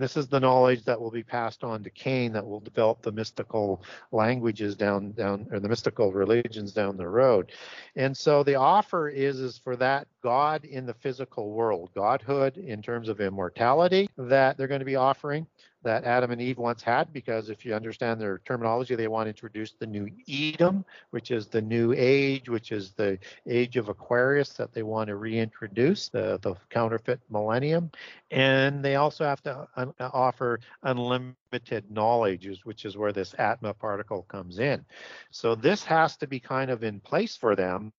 This 0.00 0.16
is 0.16 0.28
the 0.28 0.40
knowledge 0.40 0.84
that 0.84 1.00
will 1.00 1.10
be 1.10 1.22
passed 1.22 1.62
on 1.62 1.84
to 1.84 1.90
Cain 1.90 2.32
that 2.32 2.46
will 2.46 2.60
develop 2.60 3.02
the 3.02 3.12
mystical 3.12 3.82
languages 4.12 4.74
down 4.74 5.12
down 5.12 5.46
or 5.52 5.60
the 5.60 5.68
mystical 5.68 6.12
religions 6.12 6.72
down 6.72 6.96
the 6.96 7.06
road. 7.06 7.52
And 7.96 8.16
so 8.16 8.42
the 8.42 8.54
offer 8.54 9.08
is 9.10 9.38
is 9.40 9.58
for 9.58 9.76
that 9.76 10.08
God 10.22 10.64
in 10.64 10.86
the 10.86 10.94
physical 10.94 11.50
world, 11.50 11.90
Godhood 11.94 12.56
in 12.56 12.80
terms 12.80 13.10
of 13.10 13.20
immortality 13.20 14.08
that 14.16 14.56
they're 14.56 14.68
going 14.68 14.80
to 14.80 14.86
be 14.86 14.96
offering 14.96 15.46
that 15.82 16.04
Adam 16.04 16.30
and 16.30 16.40
Eve 16.40 16.58
once 16.58 16.82
had, 16.82 17.12
because 17.12 17.48
if 17.48 17.64
you 17.64 17.74
understand 17.74 18.20
their 18.20 18.38
terminology, 18.44 18.94
they 18.94 19.08
want 19.08 19.26
to 19.26 19.30
introduce 19.30 19.72
the 19.72 19.86
new 19.86 20.08
Edom, 20.28 20.84
which 21.10 21.30
is 21.30 21.46
the 21.46 21.62
new 21.62 21.94
age, 21.96 22.48
which 22.48 22.72
is 22.72 22.92
the 22.92 23.18
age 23.46 23.76
of 23.76 23.88
Aquarius 23.88 24.50
that 24.54 24.72
they 24.72 24.82
want 24.82 25.08
to 25.08 25.16
reintroduce, 25.16 26.08
the, 26.08 26.38
the 26.42 26.54
counterfeit 26.68 27.20
millennium. 27.30 27.90
And 28.30 28.84
they 28.84 28.96
also 28.96 29.24
have 29.24 29.42
to 29.42 29.66
un- 29.76 29.94
offer 29.98 30.60
unlimited 30.82 31.90
knowledge, 31.90 32.48
which 32.64 32.84
is 32.84 32.96
where 32.96 33.12
this 33.12 33.34
Atma 33.38 33.74
particle 33.74 34.22
comes 34.22 34.58
in. 34.58 34.84
So 35.30 35.54
this 35.54 35.82
has 35.84 36.16
to 36.18 36.26
be 36.26 36.38
kind 36.38 36.70
of 36.70 36.84
in 36.84 37.00
place 37.00 37.36
for 37.36 37.56
them 37.56 37.92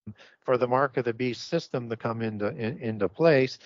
for 0.43 0.57
the 0.57 0.67
mark 0.67 0.97
of 0.97 1.05
the 1.05 1.13
beast 1.13 1.47
system 1.47 1.89
to 1.89 1.95
come 1.95 2.21
into 2.21 2.47
in, 2.49 2.77
into 2.79 3.07
place 3.07 3.59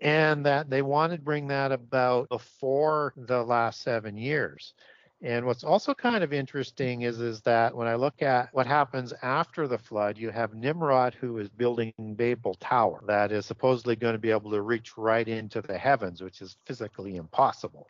and 0.00 0.46
that 0.46 0.70
they 0.70 0.82
wanted 0.82 1.18
to 1.18 1.22
bring 1.22 1.48
that 1.48 1.72
about 1.72 2.28
before 2.28 3.12
the 3.16 3.42
last 3.42 3.82
seven 3.82 4.16
years. 4.16 4.74
And 5.20 5.44
what's 5.44 5.64
also 5.64 5.94
kind 5.94 6.22
of 6.22 6.32
interesting 6.32 7.02
is, 7.02 7.20
is 7.20 7.40
that 7.40 7.74
when 7.74 7.88
I 7.88 7.96
look 7.96 8.22
at 8.22 8.50
what 8.52 8.68
happens 8.68 9.12
after 9.22 9.66
the 9.66 9.78
flood, 9.78 10.16
you 10.16 10.30
have 10.30 10.54
Nimrod 10.54 11.14
who 11.14 11.38
is 11.38 11.48
building 11.48 11.92
Babel 11.98 12.54
Tower 12.54 13.02
that 13.08 13.32
is 13.32 13.44
supposedly 13.44 13.96
going 13.96 14.12
to 14.12 14.18
be 14.18 14.30
able 14.30 14.52
to 14.52 14.62
reach 14.62 14.96
right 14.96 15.26
into 15.26 15.60
the 15.60 15.76
heavens, 15.76 16.22
which 16.22 16.40
is 16.40 16.56
physically 16.66 17.16
impossible. 17.16 17.88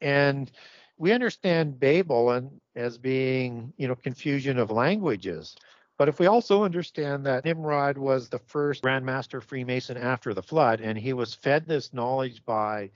And 0.00 0.52
we 0.98 1.10
understand 1.10 1.80
Babel 1.80 2.30
and 2.30 2.60
as 2.76 2.96
being, 2.96 3.72
you 3.76 3.88
know, 3.88 3.96
confusion 3.96 4.58
of 4.58 4.70
languages. 4.70 5.56
But 5.98 6.08
if 6.08 6.18
we 6.18 6.26
also 6.26 6.62
understand 6.62 7.24
that 7.24 7.44
Nimrod 7.44 7.96
was 7.96 8.28
the 8.28 8.38
first 8.38 8.82
Grand 8.82 9.06
Master 9.06 9.40
Freemason 9.40 9.96
after 9.96 10.34
the 10.34 10.42
flood, 10.42 10.80
and 10.80 10.98
he 10.98 11.14
was 11.14 11.34
fed 11.34 11.66
this 11.66 11.94
knowledge 11.94 12.44
by 12.44 12.90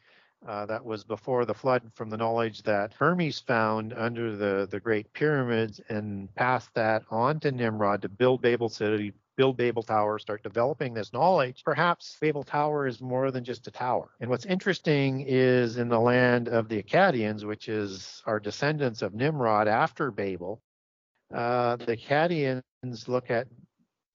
uh, 0.47 0.67
that 0.67 0.85
was 0.85 1.05
before 1.05 1.45
the 1.45 1.55
flood 1.55 1.83
from 1.95 2.11
the 2.11 2.17
knowledge 2.17 2.63
that 2.63 2.95
Hermes 2.95 3.41
found 3.41 3.93
under 3.93 4.37
the, 4.37 4.67
the 4.71 4.81
Great 4.81 5.13
Pyramids 5.13 5.81
and 5.89 6.35
passed 6.35 6.75
that 6.75 7.03
on 7.11 7.41
to 7.41 7.53
Nimrod 7.53 8.03
to 8.03 8.09
build 8.09 8.41
Babel 8.43 8.69
City, 8.69 9.13
build 9.37 9.57
Babel 9.57 9.83
Tower, 9.83 10.19
start 10.19 10.43
developing 10.43 10.95
this 10.95 11.13
knowledge, 11.13 11.63
perhaps 11.65 12.17
Babel 12.21 12.43
Tower 12.43 12.87
is 12.87 13.01
more 13.01 13.31
than 13.31 13.45
just 13.45 13.67
a 13.67 13.71
tower. 13.71 14.11
And 14.21 14.29
what's 14.29 14.47
interesting 14.47 15.25
is 15.27 15.77
in 15.77 15.89
the 15.89 16.01
land 16.01 16.49
of 16.49 16.69
the 16.69 16.83
Akkadians, 16.83 17.45
which 17.45 17.69
is 17.69 18.23
our 18.27 18.41
descendants 18.41 19.03
of 19.03 19.15
Nimrod 19.15 19.69
after 19.69 20.11
Babel, 20.11 20.63
uh, 21.35 21.77
the 21.77 21.97
Akkadians 21.97 22.63
look 23.09 23.31
at 23.31 23.47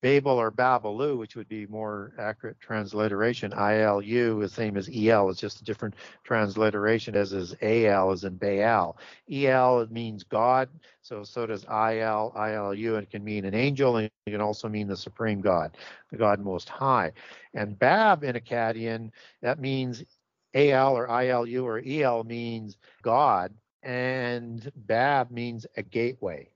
Babel 0.06 0.40
or 0.40 0.52
Babalu, 0.52 1.18
which 1.18 1.36
would 1.36 1.48
be 1.48 1.66
more 1.66 2.14
accurate 2.20 2.60
transliteration. 2.60 3.52
ILU 3.52 4.44
is 4.44 4.52
the 4.52 4.56
same 4.56 4.78
as 4.78 4.88
EL. 4.94 5.30
It's 5.30 5.40
just 5.40 5.62
a 5.62 5.64
different 5.64 5.96
transliteration, 6.24 7.16
as 7.16 7.34
is 7.34 7.56
AL 7.62 8.12
as 8.12 8.24
in 8.24 8.36
Baal. 8.36 8.98
EL 9.32 9.88
means 9.90 10.24
God, 10.24 10.70
so 11.02 11.24
so 11.24 11.48
does 11.48 11.64
IL, 11.64 12.34
ILU. 12.38 12.94
and 12.94 13.04
It 13.04 13.10
can 13.10 13.24
mean 13.24 13.46
an 13.46 13.56
angel, 13.56 13.98
and 13.98 14.12
it 14.28 14.32
can 14.32 14.42
also 14.42 14.70
mean 14.70 14.88
the 14.88 14.96
supreme 14.96 15.42
God, 15.42 15.76
the 16.12 16.18
God 16.18 16.40
Most 16.40 16.70
High. 16.70 17.14
And 17.56 17.80
Bab 17.80 18.24
in 18.24 18.36
Akkadian, 18.36 19.10
that 19.42 19.60
means 19.60 20.04
AL 20.54 20.96
or 20.96 21.08
ILU 21.08 21.64
or 21.64 21.82
EL 21.84 22.24
means 22.26 22.78
God, 23.02 23.54
and 23.82 24.72
Bab 24.76 25.32
means 25.32 25.66
a 25.78 25.82
gateway. 25.82 26.50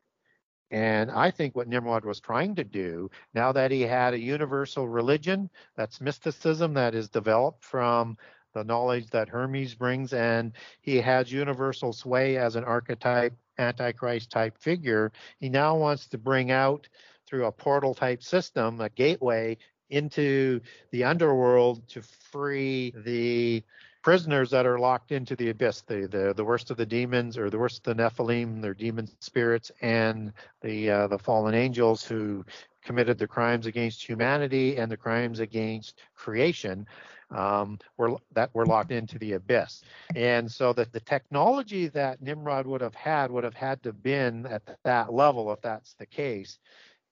And 0.71 1.09
I 1.09 1.31
think 1.31 1.55
what 1.55 1.67
Nimrod 1.67 2.05
was 2.05 2.19
trying 2.19 2.55
to 2.55 2.63
do, 2.63 3.09
now 3.33 3.51
that 3.51 3.71
he 3.71 3.81
had 3.81 4.13
a 4.13 4.19
universal 4.19 4.87
religion, 4.87 5.49
that's 5.75 5.99
mysticism 6.01 6.73
that 6.75 6.93
is 6.93 7.09
developed 7.09 7.63
from 7.63 8.17
the 8.53 8.63
knowledge 8.63 9.07
that 9.11 9.29
Hermes 9.29 9.75
brings, 9.75 10.13
and 10.13 10.53
he 10.81 10.97
has 10.97 11.31
universal 11.31 11.93
sway 11.93 12.37
as 12.37 12.55
an 12.55 12.63
archetype, 12.63 13.33
antichrist 13.57 14.31
type 14.31 14.57
figure, 14.57 15.11
he 15.39 15.49
now 15.49 15.75
wants 15.77 16.07
to 16.07 16.17
bring 16.17 16.49
out 16.51 16.87
through 17.27 17.45
a 17.45 17.51
portal 17.51 17.93
type 17.93 18.23
system, 18.23 18.79
a 18.81 18.89
gateway 18.89 19.57
into 19.89 20.61
the 20.91 21.03
underworld 21.03 21.87
to 21.89 22.01
free 22.01 22.93
the 23.03 23.63
prisoners 24.01 24.49
that 24.51 24.65
are 24.65 24.79
locked 24.79 25.11
into 25.11 25.35
the 25.35 25.49
abyss, 25.49 25.81
the, 25.81 26.07
the, 26.07 26.33
the 26.35 26.43
worst 26.43 26.71
of 26.71 26.77
the 26.77 26.85
demons 26.85 27.37
or 27.37 27.49
the 27.49 27.57
worst 27.57 27.85
of 27.85 27.95
the 27.95 28.03
Nephilim, 28.03 28.61
their 28.61 28.73
demon 28.73 29.07
spirits, 29.19 29.71
and 29.81 30.33
the 30.61 30.89
uh, 30.89 31.07
the 31.07 31.19
fallen 31.19 31.53
angels 31.53 32.03
who 32.03 32.45
committed 32.83 33.17
the 33.17 33.27
crimes 33.27 33.65
against 33.65 34.07
humanity 34.07 34.77
and 34.77 34.91
the 34.91 34.97
crimes 34.97 35.39
against 35.39 35.99
creation 36.15 36.87
um, 37.31 37.77
were 37.97 38.15
that 38.33 38.53
were 38.53 38.65
locked 38.65 38.91
into 38.91 39.19
the 39.19 39.33
abyss. 39.33 39.83
And 40.15 40.51
so 40.51 40.73
that 40.73 40.91
the 40.91 40.99
technology 41.01 41.87
that 41.89 42.21
Nimrod 42.21 42.65
would 42.65 42.81
have 42.81 42.95
had 42.95 43.31
would 43.31 43.43
have 43.43 43.53
had 43.53 43.83
to 43.83 43.93
been 43.93 44.45
at 44.45 44.63
that 44.83 45.13
level 45.13 45.51
if 45.51 45.61
that's 45.61 45.93
the 45.95 46.05
case. 46.05 46.59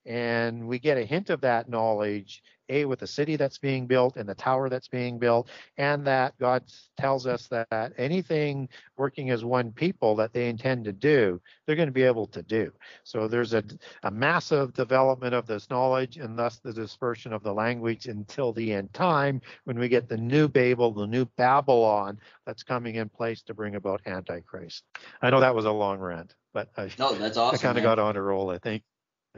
And 0.08 0.68
we 0.68 0.80
get 0.80 0.98
a 0.98 1.04
hint 1.04 1.30
of 1.30 1.42
that 1.42 1.68
knowledge, 1.68 2.42
A, 2.70 2.86
with 2.86 3.00
the 3.00 3.08
city 3.08 3.36
that's 3.36 3.58
being 3.58 3.88
built 3.88 4.16
and 4.16 4.28
the 4.28 4.36
tower 4.36 4.70
that's 4.70 4.88
being 4.88 5.20
built, 5.20 5.50
and 5.78 6.08
that 6.08 6.38
God 6.40 6.64
tells 6.98 7.28
us 7.28 7.48
that 7.50 7.92
anything 7.98 8.70
working 8.96 9.32
as 9.32 9.44
one 9.44 9.74
people 9.74 10.16
that 10.16 10.32
they 10.32 10.48
intend 10.48 10.86
to 10.86 10.94
do, 10.94 11.42
they're 11.66 11.76
going 11.76 11.90
to 11.90 11.94
be 11.94 12.04
able 12.04 12.26
to 12.28 12.42
do. 12.42 12.72
So 13.04 13.28
there's 13.28 13.54
a, 13.54 13.66
a 14.04 14.10
massive 14.10 14.74
development 14.74 15.34
of 15.34 15.46
this 15.46 15.70
knowledge 15.70 16.16
and 16.16 16.40
thus 16.40 16.60
the 16.60 16.72
dispersion 16.72 17.34
of 17.34 17.44
the 17.44 17.54
language 17.54 18.08
until 18.08 18.54
the 18.54 18.72
end 18.72 18.94
time 18.94 19.42
when 19.66 19.78
we 19.78 19.90
get 19.90 20.08
the 20.08 20.16
new 20.16 20.48
Babel, 20.48 20.94
the 20.94 21.06
new 21.06 21.26
Babylon 21.26 22.18
that's 22.46 22.64
coming 22.64 22.96
in 22.96 23.10
place 23.10 23.42
to 23.42 23.54
bring 23.54 23.76
about 23.76 24.00
Antichrist. 24.06 24.86
I 25.22 25.32
know 25.32 25.42
that 25.42 25.54
was 25.54 25.66
a 25.66 25.72
long 25.72 26.00
rant, 26.00 26.34
but 26.54 26.70
I, 26.78 26.90
no, 26.98 27.14
that's 27.14 27.36
awesome. 27.38 27.60
I 27.60 27.62
kind 27.62 27.78
of 27.78 27.84
got 27.84 28.00
on 28.00 28.16
a 28.16 28.22
roll, 28.22 28.50
I 28.50 28.58
think. 28.58 28.84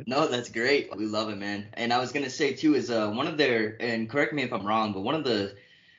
No, 0.07 0.27
that's 0.27 0.49
great. 0.49 0.95
We 0.95 1.05
love 1.05 1.29
it, 1.29 1.37
man. 1.37 1.67
And 1.73 1.93
I 1.93 1.99
was 1.99 2.11
gonna 2.11 2.29
say 2.29 2.53
too 2.53 2.75
is 2.75 2.89
uh 2.89 3.09
one 3.11 3.27
of 3.27 3.37
their 3.37 3.75
and 3.79 4.09
correct 4.09 4.33
me 4.33 4.43
if 4.43 4.53
I'm 4.53 4.65
wrong, 4.65 4.93
but 4.93 5.01
one 5.01 5.15
of 5.15 5.23
the 5.23 5.55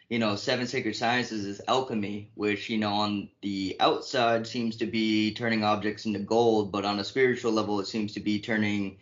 you 0.09 0.19
know 0.19 0.37
seven 0.37 0.67
sacred 0.67 0.97
sciences 0.97 1.45
is 1.47 1.61
alchemy, 1.69 2.31
which 2.35 2.69
you 2.71 2.79
know 2.79 2.93
on 2.93 3.29
the 3.43 3.77
outside 3.81 4.47
seems 4.47 4.77
to 4.79 4.87
be 4.87 5.35
turning 5.35 5.65
objects 5.65 6.07
into 6.07 6.19
gold, 6.21 6.73
but 6.73 6.85
on 6.85 6.99
a 7.01 7.05
spiritual 7.05 7.53
level 7.53 7.81
it 7.81 7.87
seems 7.87 8.13
to 8.15 8.21
be 8.21 8.41
turning 8.41 8.99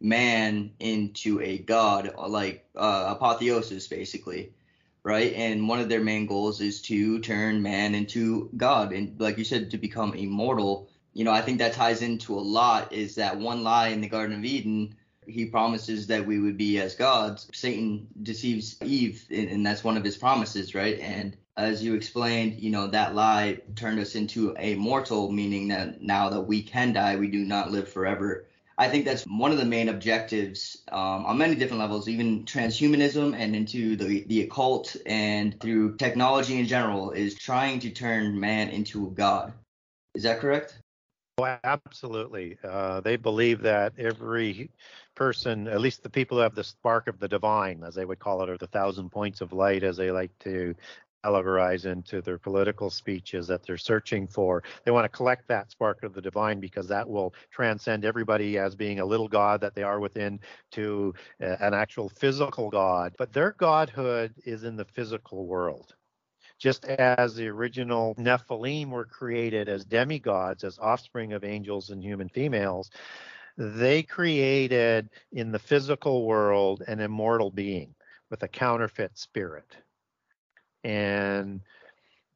man 0.00 0.72
into 0.80 1.40
a 1.40 1.58
god, 1.58 2.12
like 2.28 2.66
uh, 2.76 3.14
apotheosis 3.16 3.86
basically, 3.88 4.52
right? 5.04 5.32
And 5.34 5.68
one 5.68 5.80
of 5.80 5.88
their 5.88 6.02
main 6.02 6.26
goals 6.26 6.60
is 6.60 6.82
to 6.82 7.20
turn 7.20 7.62
man 7.62 7.94
into 7.94 8.50
God, 8.56 8.92
and 8.92 9.20
like 9.20 9.38
you 9.38 9.44
said, 9.44 9.70
to 9.72 9.78
become 9.78 10.14
immortal 10.14 10.88
you 11.12 11.24
know, 11.24 11.32
I 11.32 11.42
think 11.42 11.58
that 11.58 11.74
ties 11.74 12.02
into 12.02 12.34
a 12.34 12.40
lot 12.40 12.92
is 12.92 13.14
that 13.16 13.38
one 13.38 13.62
lie 13.62 13.88
in 13.88 14.00
the 14.00 14.08
Garden 14.08 14.36
of 14.36 14.44
Eden. 14.44 14.94
He 15.26 15.46
promises 15.46 16.06
that 16.08 16.26
we 16.26 16.40
would 16.40 16.56
be 16.56 16.80
as 16.80 16.94
gods. 16.94 17.48
Satan 17.52 18.08
deceives 18.22 18.76
Eve, 18.82 19.24
and 19.30 19.64
that's 19.64 19.84
one 19.84 19.96
of 19.96 20.04
his 20.04 20.16
promises, 20.16 20.74
right? 20.74 20.98
And 20.98 21.36
as 21.56 21.82
you 21.82 21.94
explained, 21.94 22.60
you 22.60 22.70
know, 22.70 22.86
that 22.88 23.14
lie 23.14 23.58
turned 23.76 24.00
us 24.00 24.14
into 24.14 24.54
a 24.58 24.74
mortal, 24.74 25.30
meaning 25.30 25.68
that 25.68 26.02
now 26.02 26.30
that 26.30 26.40
we 26.40 26.62
can 26.62 26.92
die, 26.92 27.16
we 27.16 27.28
do 27.28 27.44
not 27.44 27.70
live 27.70 27.88
forever. 27.88 28.46
I 28.78 28.88
think 28.88 29.04
that's 29.04 29.24
one 29.24 29.52
of 29.52 29.58
the 29.58 29.66
main 29.66 29.90
objectives 29.90 30.82
um, 30.90 31.26
on 31.26 31.38
many 31.38 31.54
different 31.54 31.80
levels, 31.80 32.08
even 32.08 32.44
transhumanism 32.44 33.36
and 33.36 33.54
into 33.54 33.96
the, 33.96 34.24
the 34.24 34.42
occult 34.42 34.96
and 35.04 35.60
through 35.60 35.96
technology 35.98 36.58
in 36.58 36.66
general, 36.66 37.10
is 37.10 37.34
trying 37.34 37.80
to 37.80 37.90
turn 37.90 38.40
man 38.40 38.70
into 38.70 39.06
a 39.06 39.10
god. 39.10 39.52
Is 40.14 40.22
that 40.24 40.40
correct? 40.40 40.81
Oh, 41.38 41.58
absolutely. 41.64 42.58
Uh, 42.62 43.00
they 43.00 43.16
believe 43.16 43.62
that 43.62 43.94
every 43.98 44.70
person, 45.14 45.66
at 45.66 45.80
least 45.80 46.02
the 46.02 46.10
people 46.10 46.36
who 46.36 46.42
have 46.42 46.54
the 46.54 46.64
spark 46.64 47.08
of 47.08 47.18
the 47.18 47.28
divine, 47.28 47.82
as 47.84 47.94
they 47.94 48.04
would 48.04 48.18
call 48.18 48.42
it, 48.42 48.50
or 48.50 48.58
the 48.58 48.66
thousand 48.66 49.10
points 49.10 49.40
of 49.40 49.52
light, 49.52 49.82
as 49.82 49.96
they 49.96 50.10
like 50.10 50.38
to 50.40 50.74
allegorize 51.24 51.86
into 51.86 52.20
their 52.20 52.38
political 52.38 52.90
speeches 52.90 53.46
that 53.46 53.62
they're 53.64 53.78
searching 53.78 54.26
for. 54.26 54.62
They 54.84 54.90
want 54.90 55.04
to 55.04 55.08
collect 55.16 55.48
that 55.48 55.70
spark 55.70 56.02
of 56.02 56.12
the 56.14 56.20
divine 56.20 56.60
because 56.60 56.88
that 56.88 57.08
will 57.08 57.32
transcend 57.50 58.04
everybody 58.04 58.58
as 58.58 58.74
being 58.74 59.00
a 59.00 59.04
little 59.06 59.28
god 59.28 59.60
that 59.62 59.74
they 59.74 59.84
are 59.84 60.00
within 60.00 60.40
to 60.72 61.14
an 61.40 61.74
actual 61.74 62.08
physical 62.08 62.70
god. 62.70 63.14
But 63.16 63.32
their 63.32 63.52
godhood 63.52 64.34
is 64.44 64.64
in 64.64 64.76
the 64.76 64.84
physical 64.84 65.46
world 65.46 65.94
just 66.62 66.84
as 66.84 67.34
the 67.34 67.48
original 67.48 68.14
Nephilim 68.14 68.90
were 68.90 69.04
created 69.04 69.68
as 69.68 69.84
demigods, 69.84 70.62
as 70.62 70.78
offspring 70.78 71.32
of 71.32 71.42
angels 71.42 71.90
and 71.90 72.00
human 72.00 72.28
females, 72.28 72.88
they 73.58 74.04
created 74.04 75.10
in 75.32 75.50
the 75.50 75.58
physical 75.58 76.24
world 76.24 76.84
an 76.86 77.00
immortal 77.00 77.50
being 77.50 77.92
with 78.30 78.44
a 78.44 78.48
counterfeit 78.48 79.18
spirit. 79.18 79.76
And 80.84 81.62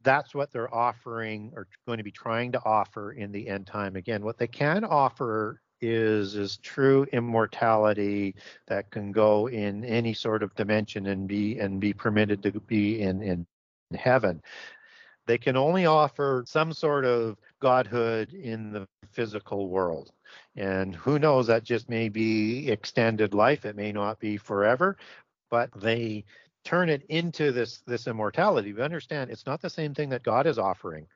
that's 0.03 0.35
what 0.35 0.51
they're 0.51 0.75
offering 0.75 1.53
or 1.55 1.69
going 1.87 1.99
to 1.99 2.05
be 2.05 2.11
trying 2.11 2.51
to 2.51 2.63
offer 2.65 3.13
in 3.13 3.31
the 3.31 3.47
end 3.49 3.69
time 3.69 3.95
again 3.95 4.25
what 4.25 4.39
they 4.39 4.47
can 4.47 4.85
offer 4.85 5.61
is 5.81 6.37
is 6.37 6.59
true 6.59 7.05
immortality 7.13 8.35
that 8.69 8.89
can 8.91 9.11
go 9.11 9.49
in 9.49 9.85
any 9.85 10.15
sort 10.15 10.45
of 10.45 10.55
dimension 10.55 11.07
and 11.07 11.27
be 11.27 11.59
and 11.59 11.81
be 11.81 11.93
permitted 11.93 12.41
to 12.43 12.53
be 12.53 13.01
in 13.01 13.21
in 13.21 13.47
heaven. 13.95 14.43
They 15.27 15.39
can 15.39 15.57
only 15.57 15.87
offer 15.87 16.45
some 16.47 16.73
sort 16.73 17.05
of 17.05 17.37
godhood 17.61 18.33
in 18.33 18.73
the 18.73 18.87
physical 19.11 19.69
world. 19.69 20.13
And 20.55 20.95
who 20.95 21.19
knows, 21.19 21.49
that 21.49 21.65
just 21.65 21.89
may 21.89 22.09
be 22.09 22.71
extended 22.71 23.35
life. 23.35 23.65
It 23.65 23.77
may 23.77 23.93
not 23.93 24.21
be 24.21 24.37
forever, 24.37 24.97
but 25.51 25.71
they 25.75 26.25
turn 26.65 26.89
it 26.89 27.03
into 27.09 27.53
this 27.53 27.83
this 27.87 28.07
immortality. 28.07 28.73
We 28.73 28.83
understand 28.83 29.31
it's 29.31 29.47
not 29.47 29.63
the 29.63 29.71
same 29.71 29.95
thing 29.95 30.09
that 30.11 30.23
God 30.23 30.47
is 30.47 30.59
offering. 30.59 31.07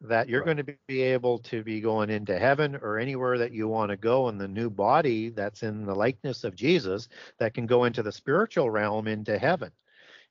That 0.00 0.28
you're 0.28 0.44
right. 0.44 0.56
going 0.56 0.66
to 0.66 0.76
be 0.86 1.02
able 1.02 1.40
to 1.40 1.64
be 1.64 1.80
going 1.80 2.08
into 2.08 2.38
heaven 2.38 2.76
or 2.76 2.98
anywhere 2.98 3.36
that 3.38 3.52
you 3.52 3.66
want 3.66 3.90
to 3.90 3.96
go 3.96 4.28
in 4.28 4.38
the 4.38 4.46
new 4.46 4.70
body 4.70 5.30
that's 5.30 5.64
in 5.64 5.84
the 5.84 5.94
likeness 5.94 6.44
of 6.44 6.54
Jesus 6.54 7.08
that 7.38 7.52
can 7.52 7.66
go 7.66 7.84
into 7.84 8.02
the 8.02 8.12
spiritual 8.12 8.70
realm 8.70 9.08
into 9.08 9.36
heaven. 9.38 9.72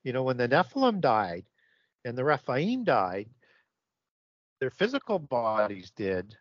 You 0.04 0.14
know, 0.14 0.24
when 0.24 0.38
the 0.38 0.48
Nephilim 0.48 1.02
died, 1.02 1.44
and 2.06 2.18
the 2.18 2.24
Rephaim 2.24 2.84
died, 2.84 3.30
their 4.60 4.70
physical 4.70 5.20
bodies 5.20 5.92
did, 5.96 6.36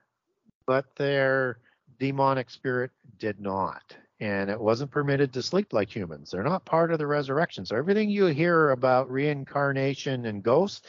but 0.67 0.95
their 0.97 1.59
demonic 1.99 2.51
spirit 2.51 2.91
did 3.19 3.41
not. 3.41 3.97
And 4.21 4.49
it 4.49 4.59
wasn't 4.59 4.91
permitted 4.91 5.33
to 5.35 5.43
sleep 5.43 5.75
like 5.75 5.95
humans. 5.95 6.31
They're 6.31 6.43
not 6.43 6.65
part 6.65 6.91
of 6.91 6.99
the 6.99 7.07
resurrection. 7.07 7.67
So 7.67 7.77
everything 7.77 8.09
you 8.09 8.27
hear 8.27 8.71
about 8.71 9.11
reincarnation 9.11 10.25
and 10.25 10.43
ghosts, 10.43 10.87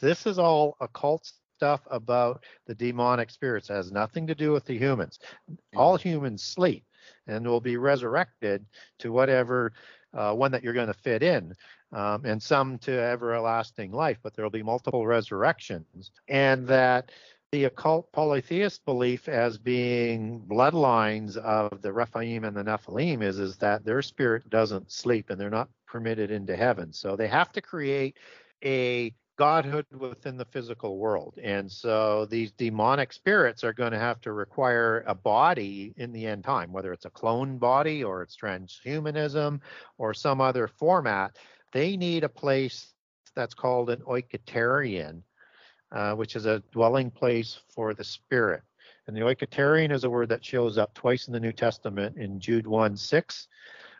this 0.00 0.26
is 0.26 0.40
all 0.40 0.76
occult 0.80 1.30
stuff 1.56 1.82
about 1.90 2.44
the 2.66 2.74
demonic 2.74 3.30
spirits. 3.30 3.70
It 3.70 3.74
has 3.74 3.92
nothing 3.92 4.26
to 4.26 4.34
do 4.34 4.50
with 4.50 4.64
the 4.64 4.76
humans. 4.76 5.20
All 5.76 5.96
humans 5.96 6.42
sleep 6.42 6.84
and 7.28 7.46
will 7.46 7.60
be 7.60 7.76
resurrected 7.76 8.66
to 8.98 9.12
whatever 9.12 9.72
uh, 10.12 10.32
one 10.32 10.50
that 10.52 10.64
you're 10.64 10.72
going 10.72 10.88
to 10.88 10.94
fit 10.94 11.22
in 11.22 11.54
um, 11.94 12.24
and 12.24 12.42
some 12.42 12.78
to 12.78 12.92
everlasting 12.92 13.92
life, 13.92 14.18
but 14.22 14.34
there 14.34 14.44
will 14.44 14.50
be 14.50 14.62
multiple 14.62 15.06
resurrections. 15.06 16.10
And 16.28 16.66
that 16.68 17.12
the 17.52 17.64
occult 17.64 18.10
polytheist 18.10 18.84
belief 18.84 19.28
as 19.28 19.58
being 19.58 20.42
bloodlines 20.48 21.36
of 21.36 21.82
the 21.82 21.92
Rephaim 21.92 22.44
and 22.44 22.56
the 22.56 22.64
Nephilim 22.64 23.22
is, 23.22 23.38
is 23.38 23.56
that 23.58 23.84
their 23.84 24.02
spirit 24.02 24.50
doesn't 24.50 24.90
sleep 24.90 25.30
and 25.30 25.40
they're 25.40 25.50
not 25.50 25.68
permitted 25.86 26.32
into 26.32 26.56
heaven. 26.56 26.92
So 26.92 27.14
they 27.14 27.28
have 27.28 27.52
to 27.52 27.60
create 27.60 28.16
a 28.64 29.14
godhood 29.36 29.86
within 29.96 30.36
the 30.36 30.44
physical 30.44 30.98
world. 30.98 31.38
And 31.42 31.70
so 31.70 32.26
these 32.26 32.52
demonic 32.52 33.12
spirits 33.12 33.64
are 33.64 33.72
going 33.72 33.92
to 33.92 33.98
have 33.98 34.20
to 34.22 34.32
require 34.32 35.04
a 35.06 35.14
body 35.14 35.92
in 35.96 36.12
the 36.12 36.26
end 36.26 36.44
time, 36.44 36.72
whether 36.72 36.92
it's 36.92 37.04
a 37.04 37.10
clone 37.10 37.58
body 37.58 38.04
or 38.04 38.22
it's 38.22 38.36
transhumanism 38.36 39.60
or 39.98 40.14
some 40.14 40.40
other 40.40 40.68
format. 40.68 41.36
They 41.74 41.96
need 41.96 42.22
a 42.22 42.28
place 42.28 42.94
that's 43.34 43.52
called 43.52 43.90
an 43.90 44.00
oiketerion, 44.02 45.22
uh, 45.90 46.14
which 46.14 46.36
is 46.36 46.46
a 46.46 46.62
dwelling 46.70 47.10
place 47.10 47.58
for 47.74 47.92
the 47.92 48.04
spirit. 48.04 48.62
And 49.08 49.16
the 49.16 49.22
oiketerion 49.22 49.92
is 49.92 50.04
a 50.04 50.10
word 50.10 50.28
that 50.28 50.44
shows 50.44 50.78
up 50.78 50.94
twice 50.94 51.26
in 51.26 51.32
the 51.32 51.40
New 51.40 51.52
Testament 51.52 52.16
in 52.16 52.38
Jude 52.38 52.68
1 52.68 52.96
6 52.96 53.48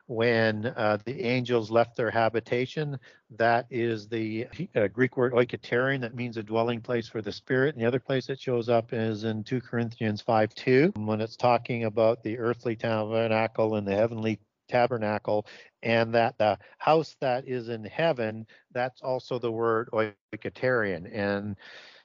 when 0.07 0.67
uh, 0.67 0.99
the 1.05 1.21
angels 1.25 1.69
left 1.71 1.97
their 1.97 2.11
habitation. 2.11 2.97
That 3.37 3.67
is 3.71 4.07
the 4.07 4.47
uh, 4.77 4.87
Greek 4.87 5.17
word 5.17 5.33
oiketerion, 5.33 6.01
that 6.03 6.15
means 6.15 6.37
a 6.37 6.45
dwelling 6.45 6.81
place 6.81 7.09
for 7.09 7.23
the 7.23 7.33
spirit. 7.33 7.75
And 7.75 7.83
the 7.83 7.89
other 7.89 7.99
place 7.99 8.29
it 8.29 8.41
shows 8.41 8.69
up 8.69 8.93
is 8.93 9.25
in 9.25 9.43
2 9.43 9.61
Corinthians 9.61 10.21
5 10.21 10.55
2, 10.55 10.93
when 10.97 11.21
it's 11.21 11.37
talking 11.37 11.85
about 11.85 12.23
the 12.23 12.39
earthly 12.39 12.77
tabernacle 12.77 13.75
and 13.75 13.87
the 13.87 13.97
heavenly 13.97 14.39
tabernacle, 14.69 15.47
and 15.85 16.15
that 16.15 16.37
the 16.39 16.59
house 16.79 17.15
that 17.21 17.47
is 17.47 17.69
in 17.69 17.85
heaven, 17.85 18.47
that's 18.73 19.03
also 19.03 19.39
the 19.39 19.53
word 19.53 19.89
oiketerion. 19.93 21.09
And 21.13 21.57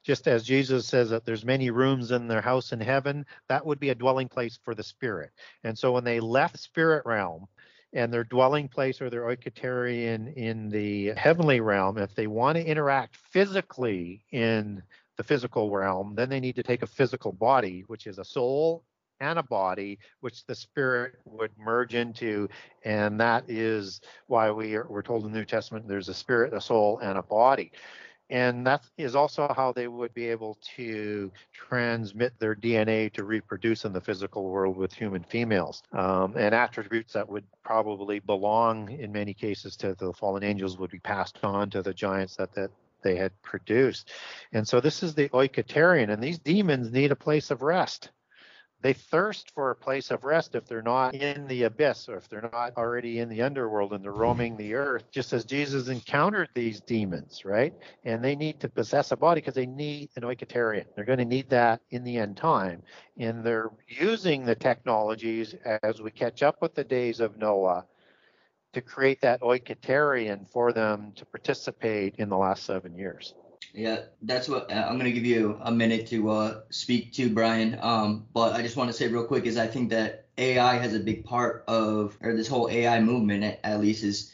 just 0.04 0.28
as 0.28 0.44
Jesus 0.44 0.86
says 0.86 1.10
that 1.10 1.26
there's 1.26 1.46
many 1.46 1.72
rooms 1.72 2.12
in 2.12 2.28
their 2.28 2.42
house 2.42 2.74
in 2.74 2.82
heaven, 2.82 3.26
that 3.48 3.66
would 3.66 3.80
be 3.80 3.90
a 3.90 3.96
dwelling 3.96 4.28
place 4.28 4.60
for 4.64 4.76
the 4.76 4.84
spirit. 4.84 5.32
And 5.64 5.78
so 5.78 5.94
when 5.94 6.04
they 6.04 6.20
left 6.20 6.60
spirit 6.60 7.04
realm, 7.06 7.48
and 7.94 8.14
their 8.14 8.24
dwelling 8.24 8.68
place 8.68 9.02
or 9.02 9.10
their 9.10 9.24
oiketerion 9.24 10.32
in 10.36 10.70
the 10.70 11.12
heavenly 11.18 11.60
realm, 11.60 11.98
if 11.98 12.14
they 12.14 12.28
want 12.28 12.56
to 12.56 12.64
interact 12.64 13.16
physically 13.16 14.24
in 14.32 14.84
the 15.18 15.24
physical 15.24 15.72
realm, 15.72 16.14
then 16.16 16.30
they 16.30 16.40
need 16.40 16.56
to 16.56 16.64
take 16.64 16.84
a 16.84 16.88
physical 16.88 17.32
body, 17.32 17.84
which 17.88 18.06
is 18.06 18.20
a 18.20 18.24
soul 18.26 18.84
and 19.20 19.40
a 19.40 19.44
body, 19.44 20.00
which 20.22 20.46
the 20.46 20.56
spirit 20.56 21.16
would 21.26 21.52
merge 21.58 21.96
into. 21.96 22.48
And 22.84 23.20
that 23.20 23.46
is 23.48 24.02
why 24.28 24.52
we 24.52 24.76
are, 24.76 24.88
we're 24.90 25.02
told 25.02 25.26
in 25.26 25.32
the 25.32 25.40
New 25.40 25.46
Testament 25.46 25.88
there's 25.88 26.10
a 26.10 26.14
spirit, 26.14 26.54
a 26.54 26.62
soul, 26.62 27.00
and 27.00 27.18
a 27.18 27.24
body 27.24 27.72
and 28.30 28.66
that 28.68 28.84
is 28.98 29.16
also 29.16 29.52
how 29.56 29.72
they 29.72 29.88
would 29.88 30.14
be 30.14 30.28
able 30.28 30.58
to 30.76 31.32
transmit 31.52 32.34
their 32.40 32.56
DNA 32.56 33.12
to 33.14 33.24
reproduce 33.24 33.86
in 33.86 33.94
the 33.94 34.02
physical 34.02 34.44
world 34.46 34.78
with 34.78 34.94
human 34.94 35.24
females. 35.24 35.82
Um, 35.94 36.36
and 36.38 36.54
attributes 36.54 37.14
that 37.14 37.28
would 37.28 37.46
probably 37.64 38.20
belong 38.20 38.92
in 38.92 39.12
many 39.12 39.34
cases 39.34 39.76
to 39.78 39.96
the 39.96 40.14
fallen 40.14 40.44
angels 40.44 40.78
would 40.78 40.92
be 40.92 41.00
passed 41.00 41.40
on 41.44 41.70
to 41.72 41.82
the 41.82 41.94
giants 41.94 42.36
that, 42.36 42.54
that 42.54 42.70
they 43.02 43.16
had 43.16 43.32
produced. 43.42 44.12
And 44.54 44.68
so 44.68 44.80
this 44.80 45.02
is 45.02 45.16
the 45.16 45.30
oiketerion, 45.30 46.12
and 46.12 46.22
these 46.22 46.38
demons 46.38 46.92
need 46.92 47.12
a 47.12 47.16
place 47.16 47.50
of 47.50 47.64
rest 47.64 48.12
they 48.82 48.94
thirst 48.94 49.52
for 49.52 49.72
a 49.72 49.76
place 49.76 50.10
of 50.10 50.24
rest 50.24 50.56
if 50.56 50.66
they're 50.66 50.82
not 50.82 51.14
in 51.14 51.48
the 51.48 51.64
abyss 51.64 52.08
or 52.08 52.16
if 52.16 52.30
they're 52.30 52.50
not 52.54 52.78
already 52.78 53.20
in 53.20 53.28
the 53.28 53.42
underworld 53.42 53.92
and 53.92 54.04
they're 54.04 54.12
roaming 54.12 54.56
the 54.56 54.74
earth, 54.74 55.12
just 55.12 55.34
as 55.34 55.44
Jesus 55.44 55.90
encountered 55.90 56.50
these 56.54 56.80
demons, 56.80 57.44
right? 57.44 57.74
And 58.06 58.24
they 58.24 58.36
need 58.36 58.62
to 58.62 58.70
possess 58.70 59.12
a 59.12 59.18
body 59.18 59.42
because 59.42 59.56
they 59.56 59.66
need 59.66 60.10
an 60.16 60.24
oiketerion. 60.24 60.86
They're 60.96 61.06
going 61.06 61.20
to 61.20 61.26
need 61.26 61.50
that 61.50 61.82
in 61.90 62.06
the 62.06 62.18
end 62.18 62.38
time. 62.38 62.82
And 63.18 63.44
they're 63.44 63.72
using 63.88 64.46
the 64.46 64.56
technologies 64.56 65.56
as 65.84 66.02
we 66.02 66.12
catch 66.12 66.42
up 66.42 66.62
with 66.62 66.74
the 66.74 66.86
days 66.86 67.20
of 67.20 67.38
Noah 67.38 67.86
to 68.72 68.82
create 68.82 69.20
that 69.22 69.42
oiketerion 69.42 70.50
for 70.50 70.72
them 70.72 71.12
to 71.16 71.26
participate 71.26 72.16
in 72.18 72.30
the 72.30 72.38
last 72.38 72.64
seven 72.64 72.96
years. 72.96 73.34
Yeah, 73.74 74.02
that's 74.24 74.50
what 74.50 74.72
uh, 74.72 74.86
I'm 74.90 74.98
gonna 74.98 75.12
give 75.12 75.26
you 75.26 75.60
a 75.62 75.72
minute 75.72 76.08
to 76.08 76.30
uh, 76.30 76.62
speak 76.72 77.14
to 77.14 77.30
Brian. 77.34 77.78
Um, 77.82 78.28
but 78.34 78.54
I 78.54 78.62
just 78.62 78.76
want 78.76 78.90
to 78.90 78.94
say 78.94 79.08
real 79.08 79.26
quick 79.26 79.46
is 79.46 79.58
I 79.58 79.68
think 79.68 79.90
that 79.92 80.28
AI 80.38 80.76
has 80.78 80.94
a 80.96 81.00
big 81.00 81.24
part 81.24 81.66
of, 81.68 82.18
or 82.22 82.34
this 82.36 82.48
whole 82.48 82.70
AI 82.70 83.00
movement 83.02 83.44
at, 83.44 83.60
at 83.64 83.80
least 83.82 84.04
is 84.04 84.34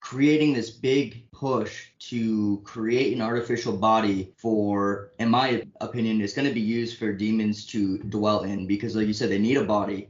creating 0.00 0.52
this 0.54 0.70
big 0.70 1.30
push 1.32 1.88
to 1.98 2.60
create 2.64 3.14
an 3.14 3.22
artificial 3.22 3.76
body 3.76 4.32
for, 4.38 5.12
in 5.18 5.28
my 5.30 5.62
opinion, 5.80 6.20
it's 6.20 6.32
going 6.32 6.48
to 6.48 6.54
be 6.54 6.60
used 6.60 6.98
for 6.98 7.12
demons 7.12 7.66
to 7.66 7.98
dwell 7.98 8.42
in 8.42 8.66
because, 8.66 8.96
like 8.96 9.06
you 9.06 9.12
said, 9.12 9.30
they 9.30 9.38
need 9.38 9.56
a 9.58 9.64
body 9.64 10.08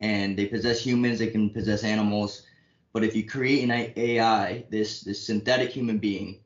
and 0.00 0.36
they 0.38 0.46
possess 0.46 0.80
humans, 0.84 1.18
they 1.18 1.28
can 1.28 1.50
possess 1.50 1.84
animals. 1.84 2.46
But 2.92 3.04
if 3.04 3.16
you 3.16 3.26
create 3.26 3.64
an 3.64 3.72
AI, 3.96 4.64
this 4.70 5.02
this 5.02 5.26
synthetic 5.26 5.70
human 5.70 5.98
being, 5.98 6.40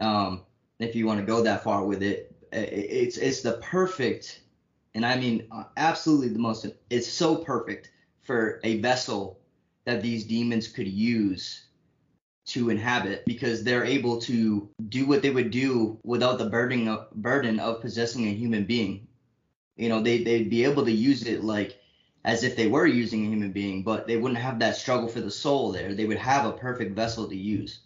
um, 0.00 0.42
if 0.78 0.94
you 0.94 1.06
want 1.06 1.20
to 1.20 1.26
go 1.26 1.42
that 1.42 1.64
far 1.64 1.84
with 1.84 2.02
it, 2.02 2.34
it's 2.52 3.16
it's 3.16 3.42
the 3.42 3.58
perfect, 3.58 4.40
and 4.94 5.04
I 5.04 5.16
mean 5.16 5.46
uh, 5.50 5.64
absolutely 5.76 6.28
the 6.28 6.38
most. 6.38 6.66
It's 6.90 7.08
so 7.08 7.36
perfect 7.36 7.90
for 8.22 8.60
a 8.64 8.80
vessel 8.80 9.40
that 9.84 10.02
these 10.02 10.24
demons 10.24 10.68
could 10.68 10.88
use 10.88 11.64
to 12.46 12.70
inhabit 12.70 13.24
because 13.26 13.64
they're 13.64 13.84
able 13.84 14.20
to 14.20 14.68
do 14.88 15.06
what 15.06 15.22
they 15.22 15.30
would 15.30 15.50
do 15.50 15.98
without 16.04 16.38
the 16.38 16.50
burden 16.50 16.88
of, 16.88 17.10
burden 17.12 17.58
of 17.58 17.80
possessing 17.80 18.26
a 18.26 18.34
human 18.34 18.64
being. 18.64 19.06
You 19.76 19.88
know, 19.88 20.02
they 20.02 20.22
they'd 20.22 20.50
be 20.50 20.64
able 20.64 20.84
to 20.84 20.92
use 20.92 21.26
it 21.26 21.42
like 21.42 21.78
as 22.24 22.42
if 22.42 22.56
they 22.56 22.68
were 22.68 22.86
using 22.86 23.26
a 23.26 23.30
human 23.30 23.52
being, 23.52 23.82
but 23.82 24.06
they 24.06 24.16
wouldn't 24.16 24.40
have 24.40 24.58
that 24.60 24.76
struggle 24.76 25.08
for 25.08 25.20
the 25.20 25.30
soul 25.30 25.72
there. 25.72 25.94
They 25.94 26.06
would 26.06 26.18
have 26.18 26.46
a 26.46 26.52
perfect 26.52 26.94
vessel 26.94 27.28
to 27.28 27.36
use 27.36 27.80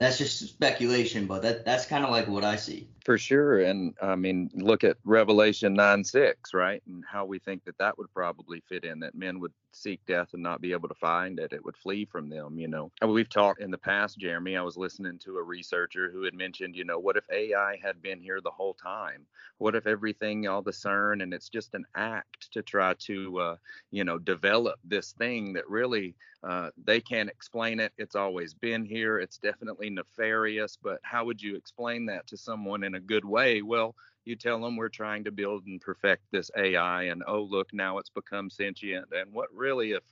that's 0.00 0.18
just 0.18 0.40
speculation, 0.40 1.26
but 1.26 1.42
that 1.42 1.64
that's 1.64 1.86
kind 1.86 2.04
of 2.04 2.10
like 2.10 2.26
what 2.26 2.44
I 2.44 2.56
see. 2.56 2.88
For 3.04 3.16
sure, 3.16 3.60
and 3.60 3.94
I 4.02 4.16
mean, 4.16 4.50
look 4.54 4.82
at 4.82 4.96
Revelation 5.04 5.74
nine 5.74 6.02
six, 6.02 6.52
right, 6.52 6.82
and 6.86 7.04
how 7.08 7.24
we 7.24 7.38
think 7.38 7.64
that 7.64 7.78
that 7.78 7.96
would 7.96 8.12
probably 8.12 8.60
fit 8.68 8.84
in. 8.84 8.98
That 9.00 9.14
men 9.14 9.38
would 9.38 9.52
seek 9.72 10.04
death 10.06 10.30
and 10.32 10.42
not 10.42 10.60
be 10.60 10.72
able 10.72 10.88
to 10.88 10.94
find 10.94 11.38
it; 11.38 11.52
it 11.52 11.64
would 11.64 11.76
flee 11.76 12.06
from 12.06 12.28
them. 12.28 12.58
You 12.58 12.66
know, 12.66 12.90
and 13.02 13.12
we've 13.12 13.28
talked 13.28 13.60
in 13.60 13.70
the 13.70 13.78
past, 13.78 14.18
Jeremy. 14.18 14.56
I 14.56 14.62
was 14.62 14.76
listening 14.76 15.20
to 15.20 15.36
a 15.36 15.42
researcher 15.42 16.10
who 16.10 16.24
had 16.24 16.34
mentioned, 16.34 16.74
you 16.74 16.84
know, 16.84 16.98
what 16.98 17.16
if 17.16 17.24
AI 17.30 17.78
had 17.80 18.02
been 18.02 18.20
here 18.20 18.40
the 18.40 18.50
whole 18.50 18.74
time? 18.74 19.26
What 19.58 19.76
if 19.76 19.86
everything, 19.86 20.48
all 20.48 20.62
the 20.62 20.72
CERN, 20.72 21.22
and 21.22 21.32
it's 21.32 21.48
just 21.48 21.74
an 21.74 21.84
act 21.94 22.50
to 22.52 22.62
try 22.62 22.94
to, 22.94 23.38
uh, 23.38 23.56
you 23.92 24.02
know, 24.02 24.18
develop 24.18 24.80
this 24.82 25.12
thing 25.12 25.52
that 25.52 25.68
really 25.70 26.16
uh, 26.46 26.70
they 26.84 27.00
can't 27.00 27.28
explain 27.30 27.80
it. 27.80 27.92
It's 27.96 28.14
always 28.14 28.54
been 28.54 28.84
here. 28.84 29.18
It's 29.18 29.38
definitely 29.38 29.90
nefarious, 29.90 30.76
but 30.82 31.00
how 31.02 31.24
would 31.24 31.40
you 31.40 31.56
explain 31.56 32.06
that 32.06 32.26
to 32.28 32.36
someone 32.36 32.84
in 32.84 32.94
a 32.94 33.00
good 33.00 33.24
way? 33.24 33.62
Well, 33.62 33.94
you 34.24 34.36
tell 34.36 34.60
them 34.60 34.76
we're 34.76 34.88
trying 34.88 35.24
to 35.24 35.32
build 35.32 35.66
and 35.66 35.80
perfect 35.80 36.22
this 36.30 36.50
AI, 36.56 37.04
and 37.04 37.22
oh, 37.26 37.42
look, 37.42 37.72
now 37.72 37.98
it's 37.98 38.10
become 38.10 38.50
sentient. 38.50 39.06
And 39.12 39.32
what 39.32 39.48
really, 39.54 39.92
if 39.92 40.02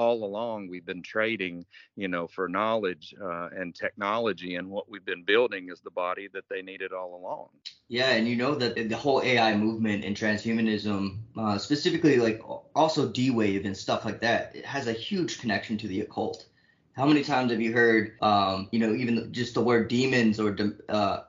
all 0.00 0.24
along 0.24 0.68
we've 0.68 0.86
been 0.86 1.02
trading, 1.02 1.66
you 1.94 2.08
know, 2.08 2.26
for 2.26 2.48
knowledge 2.48 3.14
uh, 3.22 3.48
and 3.54 3.74
technology, 3.74 4.54
and 4.54 4.68
what 4.68 4.90
we've 4.90 5.04
been 5.04 5.24
building 5.24 5.68
is 5.70 5.80
the 5.80 5.90
body 5.90 6.28
that 6.32 6.44
they 6.48 6.62
needed 6.62 6.92
all 6.92 7.14
along. 7.14 7.48
Yeah, 7.88 8.10
and 8.12 8.26
you 8.26 8.36
know 8.36 8.54
that 8.54 8.88
the 8.88 8.96
whole 8.96 9.20
AI 9.22 9.54
movement 9.56 10.04
and 10.04 10.16
transhumanism, 10.16 11.18
uh, 11.36 11.58
specifically 11.58 12.16
like 12.16 12.40
also 12.74 13.08
D-Wave 13.08 13.66
and 13.66 13.76
stuff 13.76 14.04
like 14.04 14.20
that, 14.22 14.56
it 14.56 14.64
has 14.64 14.86
a 14.86 14.92
huge 14.92 15.38
connection 15.38 15.76
to 15.78 15.86
the 15.86 16.00
occult. 16.00 16.46
How 16.94 17.04
many 17.06 17.22
times 17.22 17.50
have 17.52 17.60
you 17.60 17.72
heard, 17.72 18.16
um, 18.22 18.68
you 18.72 18.78
know, 18.78 18.94
even 18.94 19.32
just 19.32 19.54
the 19.54 19.60
word 19.60 19.88
demons 19.88 20.40
or 20.40 20.56
uh, 20.88 21.20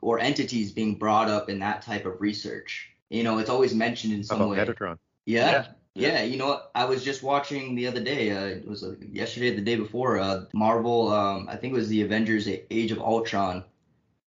or 0.00 0.18
entities 0.18 0.72
being 0.72 0.96
brought 0.96 1.28
up 1.28 1.48
in 1.48 1.60
that 1.60 1.82
type 1.82 2.04
of 2.04 2.20
research? 2.20 2.90
You 3.10 3.22
know, 3.22 3.38
it's 3.38 3.50
always 3.50 3.74
mentioned 3.74 4.12
in 4.12 4.24
some 4.24 4.40
About 4.40 4.50
way. 4.50 4.58
Metatron. 4.58 4.98
Yeah, 5.24 5.66
yeah. 5.98 6.22
You 6.22 6.36
know 6.36 6.48
what? 6.48 6.70
I 6.74 6.84
was 6.84 7.04
just 7.04 7.22
watching 7.22 7.74
the 7.74 7.86
other 7.86 8.02
day. 8.02 8.30
Uh, 8.30 8.44
it 8.44 8.68
was 8.68 8.82
uh, 8.84 8.94
yesterday, 9.12 9.54
the 9.54 9.62
day 9.62 9.76
before. 9.76 10.18
Uh, 10.18 10.44
Marvel. 10.52 11.12
Um, 11.12 11.48
I 11.48 11.56
think 11.56 11.72
it 11.72 11.76
was 11.76 11.88
the 11.88 12.02
Avengers: 12.02 12.48
Age 12.48 12.92
of 12.92 13.00
Ultron, 13.00 13.64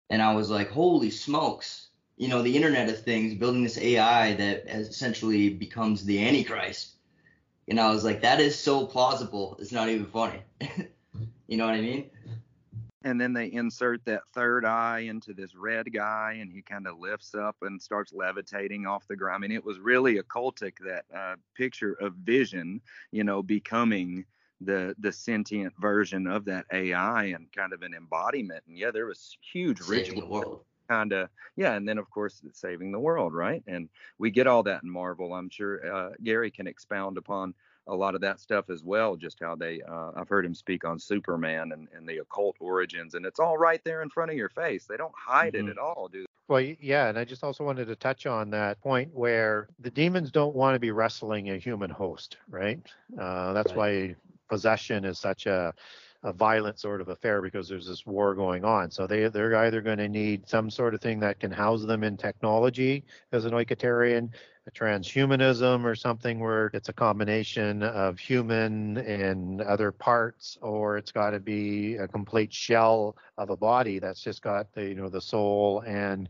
and 0.08 0.22
I 0.22 0.34
was 0.34 0.50
like, 0.50 0.70
holy 0.70 1.10
smokes! 1.10 1.88
You 2.16 2.28
know, 2.28 2.42
the 2.42 2.56
Internet 2.56 2.88
of 2.88 3.02
Things, 3.02 3.34
building 3.34 3.62
this 3.62 3.78
AI 3.78 4.34
that 4.34 4.66
essentially 4.68 5.50
becomes 5.50 6.04
the 6.04 6.26
Antichrist. 6.26 6.96
And 7.68 7.78
I 7.78 7.90
was 7.90 8.04
like, 8.04 8.22
that 8.22 8.40
is 8.40 8.58
so 8.58 8.84
plausible. 8.84 9.56
It's 9.60 9.72
not 9.72 9.88
even 9.88 10.06
funny. 10.06 10.40
you 11.46 11.56
know 11.56 11.66
what 11.66 11.74
I 11.74 11.80
mean? 11.80 12.10
And 13.04 13.20
then 13.20 13.32
they 13.32 13.46
insert 13.52 14.04
that 14.04 14.26
third 14.34 14.64
eye 14.64 15.00
into 15.00 15.32
this 15.32 15.54
red 15.54 15.92
guy 15.92 16.38
and 16.40 16.52
he 16.52 16.60
kind 16.60 16.86
of 16.86 16.98
lifts 16.98 17.34
up 17.34 17.56
and 17.62 17.80
starts 17.80 18.12
levitating 18.12 18.86
off 18.86 19.06
the 19.08 19.16
ground. 19.16 19.44
I 19.44 19.48
mean 19.48 19.56
it 19.56 19.64
was 19.64 19.78
really 19.78 20.16
occultic 20.16 20.74
that 20.84 21.04
uh, 21.14 21.36
picture 21.54 21.94
of 21.94 22.14
vision 22.14 22.80
you 23.10 23.24
know 23.24 23.42
becoming 23.42 24.24
the 24.60 24.94
the 24.98 25.12
sentient 25.12 25.72
version 25.80 26.26
of 26.26 26.44
that 26.44 26.66
ai 26.72 27.24
and 27.24 27.50
kind 27.52 27.72
of 27.72 27.82
an 27.82 27.94
embodiment. 27.94 28.62
And 28.68 28.76
yeah 28.76 28.90
there 28.90 29.06
was 29.06 29.36
huge 29.40 29.80
ritual 29.80 30.64
kind 30.88 31.12
of 31.12 31.28
yeah 31.56 31.74
and 31.74 31.88
then 31.88 31.98
of 31.98 32.10
course 32.10 32.42
saving 32.52 32.92
the 32.92 32.98
world 32.98 33.32
right? 33.32 33.62
And 33.66 33.88
we 34.18 34.30
get 34.30 34.46
all 34.46 34.62
that 34.64 34.82
in 34.82 34.90
marvel 34.90 35.32
i'm 35.32 35.48
sure 35.48 35.94
uh, 35.94 36.10
gary 36.22 36.50
can 36.50 36.66
expound 36.66 37.16
upon 37.16 37.54
a 37.86 37.94
lot 37.94 38.14
of 38.14 38.20
that 38.20 38.40
stuff 38.40 38.70
as 38.70 38.82
well. 38.82 39.16
Just 39.16 39.40
how 39.40 39.54
they, 39.54 39.80
uh, 39.82 40.12
I've 40.16 40.28
heard 40.28 40.44
him 40.44 40.54
speak 40.54 40.84
on 40.84 40.98
Superman 40.98 41.72
and, 41.72 41.88
and 41.94 42.08
the 42.08 42.18
occult 42.18 42.56
origins, 42.60 43.14
and 43.14 43.26
it's 43.26 43.40
all 43.40 43.58
right 43.58 43.80
there 43.84 44.02
in 44.02 44.10
front 44.10 44.30
of 44.30 44.36
your 44.36 44.50
face. 44.50 44.86
They 44.86 44.96
don't 44.96 45.14
hide 45.16 45.54
mm-hmm. 45.54 45.68
it 45.68 45.72
at 45.72 45.78
all, 45.78 46.08
do 46.08 46.26
well, 46.50 46.60
yeah, 46.60 47.08
and 47.08 47.16
I 47.16 47.24
just 47.24 47.44
also 47.44 47.62
wanted 47.62 47.84
to 47.86 47.94
touch 47.94 48.26
on 48.26 48.50
that 48.50 48.80
point 48.80 49.14
where 49.14 49.68
the 49.78 49.90
demons 49.90 50.32
don't 50.32 50.56
want 50.56 50.74
to 50.74 50.80
be 50.80 50.90
wrestling 50.90 51.50
a 51.50 51.58
human 51.58 51.90
host, 51.90 52.38
right? 52.48 52.80
Uh, 53.16 53.52
that's 53.52 53.72
right. 53.76 53.76
why 54.08 54.16
possession 54.48 55.04
is 55.04 55.20
such 55.20 55.46
a 55.46 55.72
a 56.22 56.32
violent 56.32 56.78
sort 56.78 57.00
of 57.00 57.08
affair 57.08 57.40
because 57.40 57.68
there's 57.68 57.86
this 57.86 58.04
war 58.04 58.34
going 58.34 58.64
on. 58.64 58.90
So 58.90 59.06
they 59.06 59.28
they're 59.28 59.54
either 59.56 59.80
going 59.80 59.98
to 59.98 60.08
need 60.08 60.48
some 60.48 60.70
sort 60.70 60.92
of 60.92 61.00
thing 61.00 61.20
that 61.20 61.38
can 61.38 61.52
house 61.52 61.84
them 61.84 62.02
in 62.02 62.16
technology 62.16 63.04
as 63.30 63.44
an 63.44 63.52
oiketerion, 63.52 64.30
a 64.59 64.59
transhumanism 64.70 65.84
or 65.84 65.94
something 65.94 66.40
where 66.40 66.70
it's 66.72 66.88
a 66.88 66.92
combination 66.92 67.82
of 67.82 68.18
human 68.18 68.98
and 68.98 69.60
other 69.62 69.92
parts, 69.92 70.58
or 70.62 70.96
it's 70.96 71.12
got 71.12 71.30
to 71.30 71.40
be 71.40 71.96
a 71.96 72.08
complete 72.08 72.52
shell 72.52 73.16
of 73.38 73.50
a 73.50 73.56
body 73.56 73.98
that's 73.98 74.20
just 74.20 74.42
got 74.42 74.72
the 74.72 74.84
you 74.84 74.94
know 74.94 75.08
the 75.08 75.20
soul 75.20 75.82
and 75.86 76.28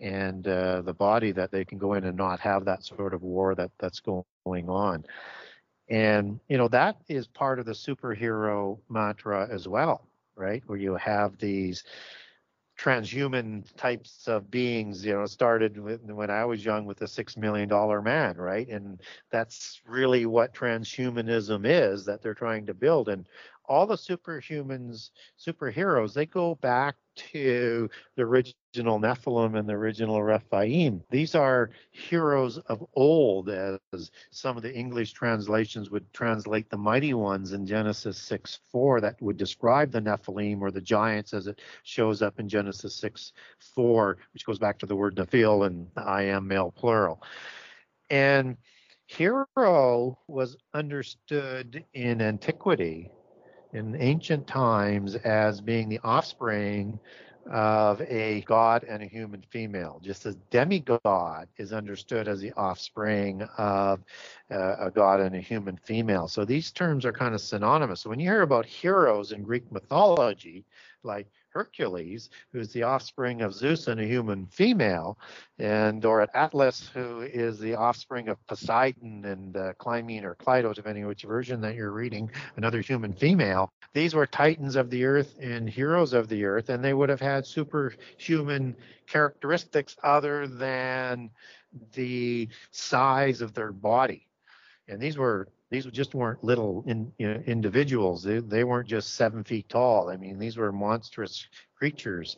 and 0.00 0.46
uh, 0.46 0.82
the 0.82 0.94
body 0.94 1.32
that 1.32 1.50
they 1.50 1.64
can 1.64 1.78
go 1.78 1.94
in 1.94 2.04
and 2.04 2.16
not 2.16 2.40
have 2.40 2.64
that 2.64 2.84
sort 2.84 3.14
of 3.14 3.22
war 3.22 3.54
that 3.54 3.70
that's 3.78 4.00
going 4.00 4.68
on. 4.68 5.04
And, 5.88 6.40
you 6.48 6.58
know, 6.58 6.68
that 6.68 6.96
is 7.08 7.26
part 7.26 7.58
of 7.58 7.66
the 7.66 7.72
superhero 7.72 8.78
mantra 8.88 9.48
as 9.50 9.68
well, 9.68 10.06
right? 10.34 10.62
Where 10.66 10.78
you 10.78 10.96
have 10.96 11.38
these 11.38 11.84
transhuman 12.78 13.64
types 13.76 14.28
of 14.28 14.50
beings, 14.50 15.04
you 15.04 15.14
know, 15.14 15.26
started 15.26 15.78
with, 15.78 16.02
when 16.02 16.30
I 16.30 16.44
was 16.44 16.64
young 16.64 16.84
with 16.84 16.98
the 16.98 17.08
six 17.08 17.36
million 17.36 17.68
dollar 17.68 18.02
man, 18.02 18.36
right? 18.36 18.68
And 18.68 19.00
that's 19.30 19.80
really 19.86 20.26
what 20.26 20.54
transhumanism 20.54 21.62
is 21.64 22.04
that 22.04 22.22
they're 22.22 22.34
trying 22.34 22.66
to 22.66 22.74
build. 22.74 23.08
And 23.08 23.26
all 23.66 23.86
the 23.86 23.96
superhumans, 23.96 25.10
superheroes, 25.38 26.12
they 26.14 26.26
go 26.26 26.54
back 26.56 26.96
to 27.16 27.88
the 28.16 28.22
original 28.22 28.54
Nephilim 28.84 29.58
and 29.58 29.68
the 29.68 29.74
original 29.74 30.22
Rephaim. 30.22 31.02
These 31.10 31.34
are 31.34 31.70
heroes 31.90 32.58
of 32.58 32.86
old, 32.94 33.48
as 33.48 34.10
some 34.30 34.56
of 34.56 34.62
the 34.62 34.74
English 34.74 35.12
translations 35.12 35.90
would 35.90 36.12
translate 36.12 36.70
the 36.70 36.76
mighty 36.76 37.14
ones 37.14 37.52
in 37.52 37.66
Genesis 37.66 38.18
6 38.18 38.60
4 38.70 39.00
that 39.00 39.20
would 39.22 39.36
describe 39.36 39.90
the 39.90 40.00
Nephilim 40.00 40.60
or 40.60 40.70
the 40.70 40.80
giants 40.80 41.32
as 41.34 41.46
it 41.46 41.60
shows 41.82 42.22
up 42.22 42.38
in 42.38 42.48
Genesis 42.48 42.94
6 42.96 43.32
4, 43.74 44.18
which 44.32 44.46
goes 44.46 44.58
back 44.58 44.78
to 44.78 44.86
the 44.86 44.96
word 44.96 45.16
Nephil 45.16 45.66
and 45.66 45.88
I 45.96 46.22
am 46.22 46.48
male 46.48 46.70
plural. 46.70 47.22
And 48.10 48.56
hero 49.06 50.18
was 50.28 50.56
understood 50.74 51.84
in 51.94 52.20
antiquity 52.20 53.10
in 53.72 53.94
ancient 53.96 54.46
times 54.46 55.16
as 55.16 55.60
being 55.60 55.88
the 55.88 56.00
offspring 56.02 56.98
of 57.50 58.00
a 58.02 58.42
god 58.42 58.84
and 58.84 59.02
a 59.02 59.06
human 59.06 59.42
female, 59.50 60.00
just 60.02 60.26
as 60.26 60.36
demigod 60.50 61.48
is 61.56 61.72
understood 61.72 62.28
as 62.28 62.40
the 62.40 62.52
offspring 62.52 63.42
of 63.58 64.04
uh, 64.50 64.76
a 64.80 64.90
god 64.90 65.20
and 65.20 65.34
a 65.34 65.40
human 65.40 65.76
female. 65.76 66.28
So 66.28 66.44
these 66.44 66.70
terms 66.72 67.04
are 67.04 67.12
kind 67.12 67.34
of 67.34 67.40
synonymous. 67.40 68.00
So 68.00 68.10
when 68.10 68.20
you 68.20 68.28
hear 68.28 68.42
about 68.42 68.66
heroes 68.66 69.32
in 69.32 69.42
Greek 69.42 69.70
mythology, 69.70 70.64
like 71.02 71.28
Hercules, 71.56 72.28
who's 72.52 72.70
the 72.74 72.82
offspring 72.82 73.40
of 73.40 73.54
Zeus 73.54 73.86
and 73.86 73.98
a 73.98 74.04
human 74.04 74.44
female, 74.44 75.18
and 75.58 76.04
or 76.04 76.20
at 76.20 76.28
Atlas, 76.34 76.90
who 76.92 77.22
is 77.22 77.58
the 77.58 77.74
offspring 77.74 78.28
of 78.28 78.46
Poseidon 78.46 79.24
and 79.24 79.56
uh, 79.56 79.72
Clymene 79.80 80.24
or 80.24 80.34
Cleito, 80.34 80.74
depending 80.74 81.04
on 81.04 81.08
which 81.08 81.22
version 81.22 81.62
that 81.62 81.74
you're 81.74 81.92
reading, 81.92 82.30
another 82.56 82.82
human 82.82 83.14
female. 83.14 83.72
These 83.94 84.14
were 84.14 84.26
titans 84.26 84.76
of 84.76 84.90
the 84.90 85.06
earth 85.06 85.34
and 85.40 85.66
heroes 85.66 86.12
of 86.12 86.28
the 86.28 86.44
earth, 86.44 86.68
and 86.68 86.84
they 86.84 86.92
would 86.92 87.08
have 87.08 87.20
had 87.20 87.46
superhuman 87.46 88.76
characteristics 89.06 89.96
other 90.02 90.46
than 90.46 91.30
the 91.94 92.50
size 92.70 93.40
of 93.40 93.54
their 93.54 93.72
body. 93.72 94.26
And 94.88 95.00
these 95.00 95.16
were 95.16 95.48
these 95.76 95.92
just 95.92 96.14
weren't 96.14 96.42
little 96.42 96.82
in, 96.86 97.12
you 97.18 97.28
know, 97.28 97.42
individuals. 97.46 98.22
They, 98.22 98.38
they 98.38 98.64
weren't 98.64 98.88
just 98.88 99.14
seven 99.14 99.44
feet 99.44 99.68
tall. 99.68 100.08
I 100.08 100.16
mean, 100.16 100.38
these 100.38 100.56
were 100.56 100.72
monstrous 100.72 101.46
creatures 101.76 102.36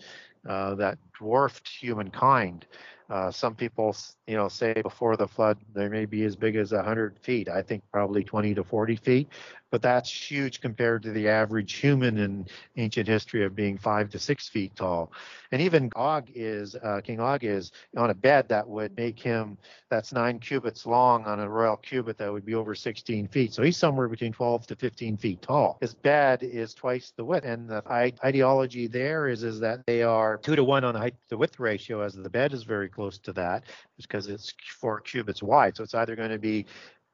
uh, 0.49 0.75
that 0.77 0.99
dwarfed 1.17 1.69
humankind. 1.69 2.67
Uh, 3.09 3.31
some 3.31 3.55
people, 3.55 3.97
you 4.27 4.37
know, 4.37 4.49
say 4.49 4.75
before 4.83 5.17
the 5.17 5.27
flood 5.27 5.57
they 5.75 5.89
may 5.89 6.05
be 6.05 6.25
as 6.25 6.37
big 6.37 6.57
as 6.57 6.73
100 6.73 7.19
feet. 7.21 7.49
I 7.49 7.63
think 7.63 7.83
probably 7.93 8.23
20 8.25 8.55
to 8.55 8.65
40 8.65 8.97
feet, 8.97 9.29
but 9.71 9.83
that's 9.83 10.11
huge 10.11 10.61
compared 10.61 11.03
to 11.03 11.13
the 11.13 11.29
average 11.29 11.75
human 11.75 12.19
in 12.19 12.47
ancient 12.77 13.07
history 13.07 13.45
of 13.45 13.55
being 13.55 13.79
five 13.79 14.11
to 14.11 14.19
six 14.19 14.49
feet 14.49 14.75
tall. 14.77 15.13
And 15.53 15.63
even 15.63 15.91
Og 15.97 16.29
is 16.35 16.75
uh, 16.77 17.01
King 17.03 17.21
Og 17.21 17.45
is 17.45 17.73
on 17.97 18.11
a 18.11 18.15
bed 18.15 18.49
that 18.49 18.69
would 18.69 18.97
make 18.97 19.19
him 19.19 19.57
that's 19.91 20.13
nine 20.13 20.39
cubits 20.39 20.85
long 20.87 21.25
on 21.25 21.41
a 21.41 21.49
royal 21.49 21.77
cubit 21.77 22.19
that 22.19 22.33
would 22.33 22.45
be 22.45 22.55
over 22.55 22.75
16 22.75 23.29
feet. 23.29 23.55
So 23.55 23.63
he's 23.63 23.77
somewhere 23.77 24.09
between 24.09 24.33
12 24.33 24.67
to 24.69 24.77
15 24.77 25.17
feet 25.17 25.43
tall. 25.43 25.79
His 25.81 25.95
bed 25.95 26.43
is 26.43 26.75
twice 26.75 27.13
the 27.17 27.25
width, 27.25 27.47
and 27.47 27.69
the 27.69 27.83
ideology 28.25 28.87
there 28.87 29.29
is 29.29 29.43
is 29.43 29.61
that 29.61 29.87
they 29.87 30.03
are 30.03 30.39
two 30.39 30.57
to 30.57 30.65
one 30.65 30.85
on 30.85 30.95
the 30.95 31.01
height 31.01 31.15
to 31.31 31.37
width 31.37 31.59
ratio, 31.59 32.03
as 32.03 32.15
the 32.15 32.29
bed 32.29 32.53
is 32.53 32.65
very 32.65 32.89
close 32.89 33.19
to 33.19 33.33
that 33.35 33.65
because 33.97 34.29
it's 34.29 34.53
four 34.81 35.01
cubits 35.01 35.43
wide. 35.43 35.77
So 35.77 35.83
it's 35.83 35.95
either 35.95 36.17
going 36.17 36.31
to 36.31 36.39
be 36.39 36.67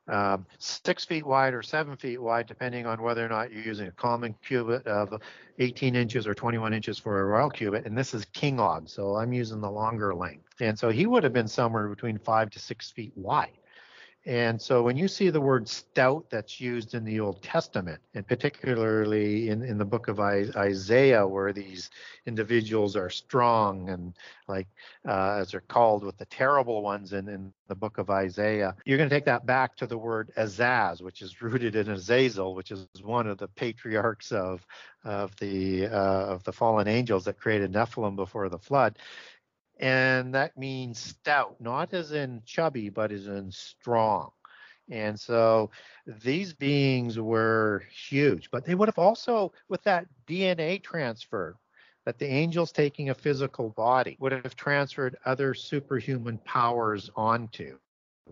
um, 0.08 0.46
six 0.58 1.04
feet 1.04 1.26
wide 1.26 1.54
or 1.54 1.62
seven 1.62 1.96
feet 1.96 2.20
wide, 2.20 2.46
depending 2.46 2.86
on 2.86 3.00
whether 3.02 3.24
or 3.24 3.28
not 3.28 3.52
you're 3.52 3.62
using 3.62 3.88
a 3.88 3.92
common 3.92 4.34
cubit 4.46 4.86
of 4.86 5.20
18 5.58 5.94
inches 5.94 6.26
or 6.26 6.34
21 6.34 6.74
inches 6.74 6.98
for 6.98 7.20
a 7.20 7.24
royal 7.24 7.50
cubit. 7.50 7.86
And 7.86 7.96
this 7.96 8.12
is 8.14 8.24
King 8.26 8.60
Og, 8.60 8.88
so 8.88 9.16
I'm 9.16 9.32
using 9.32 9.60
the 9.60 9.70
longer 9.70 10.14
length. 10.14 10.60
And 10.60 10.78
so 10.78 10.90
he 10.90 11.06
would 11.06 11.24
have 11.24 11.32
been 11.32 11.48
somewhere 11.48 11.88
between 11.88 12.18
five 12.18 12.50
to 12.50 12.58
six 12.58 12.90
feet 12.90 13.12
wide. 13.16 13.58
And 14.26 14.60
so 14.60 14.82
when 14.82 14.96
you 14.96 15.06
see 15.06 15.28
the 15.28 15.40
word 15.40 15.68
stout 15.68 16.30
that's 16.30 16.58
used 16.58 16.94
in 16.94 17.04
the 17.04 17.20
Old 17.20 17.42
Testament, 17.42 18.00
and 18.14 18.26
particularly 18.26 19.50
in, 19.50 19.62
in 19.62 19.76
the 19.76 19.84
book 19.84 20.08
of 20.08 20.18
Isaiah, 20.18 21.26
where 21.26 21.52
these 21.52 21.90
individuals 22.24 22.96
are 22.96 23.10
strong 23.10 23.90
and 23.90 24.14
like 24.48 24.66
uh, 25.06 25.38
as 25.40 25.50
they're 25.50 25.60
called 25.60 26.04
with 26.04 26.16
the 26.16 26.24
terrible 26.26 26.80
ones 26.80 27.12
in, 27.12 27.28
in 27.28 27.52
the 27.68 27.74
book 27.74 27.98
of 27.98 28.08
Isaiah, 28.08 28.74
you're 28.86 28.96
going 28.96 29.10
to 29.10 29.14
take 29.14 29.26
that 29.26 29.44
back 29.44 29.76
to 29.76 29.86
the 29.86 29.98
word 29.98 30.32
Azaz, 30.38 31.02
which 31.02 31.20
is 31.20 31.42
rooted 31.42 31.76
in 31.76 31.90
Azazel, 31.90 32.54
which 32.54 32.70
is 32.70 32.86
one 33.02 33.26
of 33.26 33.36
the 33.36 33.48
patriarchs 33.48 34.32
of 34.32 34.66
of 35.04 35.36
the 35.36 35.86
uh, 35.86 36.24
of 36.26 36.42
the 36.44 36.52
fallen 36.52 36.88
angels 36.88 37.26
that 37.26 37.38
created 37.38 37.72
Nephilim 37.72 38.16
before 38.16 38.48
the 38.48 38.58
flood 38.58 38.98
and 39.78 40.34
that 40.34 40.56
means 40.56 40.98
stout, 40.98 41.56
not 41.60 41.92
as 41.94 42.12
in 42.12 42.42
chubby, 42.44 42.88
but 42.88 43.12
as 43.12 43.26
in 43.26 43.50
strong. 43.50 44.30
And 44.90 45.18
so 45.18 45.70
these 46.06 46.52
beings 46.52 47.18
were 47.18 47.84
huge, 47.90 48.50
but 48.50 48.64
they 48.64 48.74
would 48.74 48.88
have 48.88 48.98
also, 48.98 49.52
with 49.68 49.82
that 49.84 50.06
DNA 50.26 50.82
transfer, 50.82 51.56
that 52.04 52.18
the 52.18 52.26
angels 52.26 52.70
taking 52.70 53.08
a 53.08 53.14
physical 53.14 53.70
body 53.70 54.16
would 54.20 54.32
have 54.32 54.54
transferred 54.56 55.16
other 55.24 55.54
superhuman 55.54 56.38
powers 56.44 57.10
onto. 57.16 57.78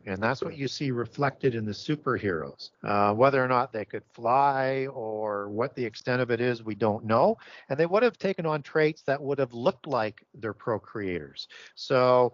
And 0.07 0.22
that's 0.22 0.43
what 0.43 0.57
you 0.57 0.68
see 0.68 0.90
reflected 0.90 1.55
in 1.55 1.64
the 1.64 1.72
superheroes. 1.72 2.70
Uh, 2.82 3.12
whether 3.14 3.43
or 3.45 3.49
not 3.49 3.72
they 3.72 3.84
could 3.84 4.05
fly 4.12 4.86
or 4.86 5.49
what 5.49 5.74
the 5.74 5.84
extent 5.84 6.20
of 6.20 6.30
it 6.30 6.40
is, 6.40 6.62
we 6.62 6.74
don't 6.74 7.05
know. 7.05 7.36
And 7.68 7.78
they 7.78 7.86
would 7.86 8.03
have 8.03 8.18
taken 8.18 8.47
on 8.47 8.62
traits 8.62 9.03
that 9.03 9.22
would 9.22 9.38
have 9.38 9.53
looked 9.53 9.86
like 9.86 10.24
their 10.34 10.55
procreators. 10.55 11.47
So 11.74 12.32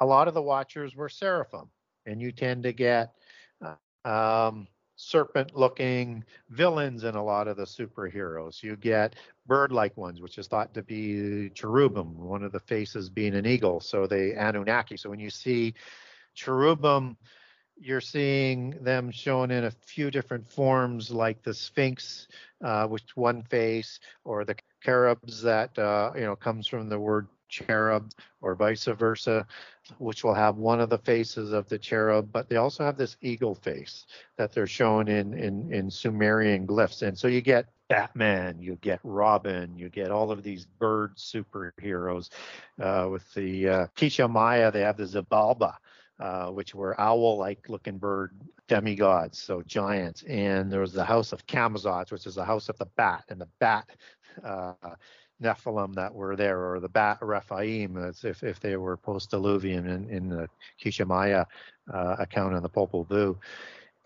a 0.00 0.06
lot 0.06 0.26
of 0.28 0.34
the 0.34 0.42
Watchers 0.42 0.96
were 0.96 1.08
seraphim, 1.08 1.68
and 2.06 2.20
you 2.20 2.32
tend 2.32 2.62
to 2.64 2.72
get 2.72 3.14
um, 4.04 4.66
serpent 4.96 5.54
looking 5.54 6.24
villains 6.50 7.04
in 7.04 7.14
a 7.14 7.24
lot 7.24 7.46
of 7.48 7.56
the 7.56 7.64
superheroes. 7.64 8.62
You 8.62 8.76
get 8.76 9.16
bird 9.46 9.72
like 9.72 9.96
ones, 9.96 10.20
which 10.20 10.38
is 10.38 10.46
thought 10.46 10.74
to 10.74 10.82
be 10.82 11.50
cherubim, 11.54 12.16
one 12.18 12.42
of 12.42 12.52
the 12.52 12.60
faces 12.60 13.08
being 13.08 13.34
an 13.34 13.46
eagle. 13.46 13.80
So 13.80 14.06
they 14.06 14.34
Anunnaki. 14.34 14.96
So 14.96 15.10
when 15.10 15.20
you 15.20 15.30
see 15.30 15.74
cherubim, 16.34 17.16
you're 17.80 18.00
seeing 18.00 18.70
them 18.82 19.10
shown 19.10 19.50
in 19.50 19.64
a 19.64 19.70
few 19.70 20.10
different 20.10 20.46
forms, 20.46 21.10
like 21.10 21.42
the 21.42 21.54
Sphinx, 21.54 22.28
uh, 22.62 22.86
with 22.88 23.02
one 23.14 23.42
face, 23.44 24.00
or 24.24 24.44
the 24.44 24.54
cherubs 24.82 25.42
that 25.42 25.76
uh, 25.78 26.12
you 26.14 26.22
know 26.22 26.36
comes 26.36 26.66
from 26.66 26.88
the 26.88 26.98
word 26.98 27.26
cherub, 27.48 28.12
or 28.42 28.54
vice 28.54 28.84
versa, 28.84 29.46
which 29.98 30.22
will 30.22 30.34
have 30.34 30.56
one 30.56 30.80
of 30.80 30.90
the 30.90 30.98
faces 30.98 31.52
of 31.52 31.68
the 31.68 31.78
cherub, 31.78 32.30
but 32.30 32.48
they 32.48 32.56
also 32.56 32.84
have 32.84 32.96
this 32.96 33.16
eagle 33.22 33.54
face 33.54 34.06
that 34.36 34.52
they're 34.52 34.66
shown 34.66 35.08
in 35.08 35.32
in, 35.32 35.72
in 35.72 35.90
Sumerian 35.90 36.66
glyphs, 36.66 37.02
and 37.02 37.18
so 37.18 37.28
you 37.28 37.40
get 37.40 37.66
Batman, 37.88 38.60
you 38.60 38.76
get 38.76 39.00
Robin, 39.02 39.76
you 39.76 39.88
get 39.88 40.12
all 40.12 40.30
of 40.30 40.44
these 40.44 40.64
bird 40.64 41.16
superheroes. 41.16 42.28
Uh, 42.80 43.08
with 43.10 43.34
the 43.34 43.68
uh, 43.68 43.86
Quiché 43.96 44.30
Maya, 44.30 44.70
they 44.70 44.82
have 44.82 44.96
the 44.96 45.06
Xibalba, 45.06 45.74
uh, 46.20 46.48
which 46.48 46.74
were 46.74 47.00
owl-like 47.00 47.68
looking 47.68 47.98
bird 47.98 48.36
demigods, 48.68 49.38
so 49.38 49.62
giants. 49.62 50.22
And 50.24 50.70
there 50.70 50.80
was 50.80 50.92
the 50.92 51.04
house 51.04 51.32
of 51.32 51.46
Camazotz, 51.46 52.12
which 52.12 52.26
is 52.26 52.34
the 52.34 52.44
house 52.44 52.68
of 52.68 52.78
the 52.78 52.86
bat, 52.96 53.24
and 53.28 53.40
the 53.40 53.48
bat 53.58 53.88
uh, 54.44 54.74
Nephilim 55.42 55.94
that 55.94 56.14
were 56.14 56.36
there, 56.36 56.70
or 56.70 56.80
the 56.80 56.88
Bat 56.88 57.18
Rephaim, 57.22 57.96
as 57.96 58.24
if, 58.24 58.42
if 58.42 58.60
they 58.60 58.76
were 58.76 58.96
post-diluvian 58.96 59.86
in, 59.86 60.08
in 60.10 60.28
the 60.28 60.48
Quiché 60.82 61.06
Maya 61.06 61.46
uh, 61.92 62.16
account 62.18 62.54
in 62.54 62.62
the 62.62 62.68
Popol 62.68 63.06
Vuh. 63.06 63.36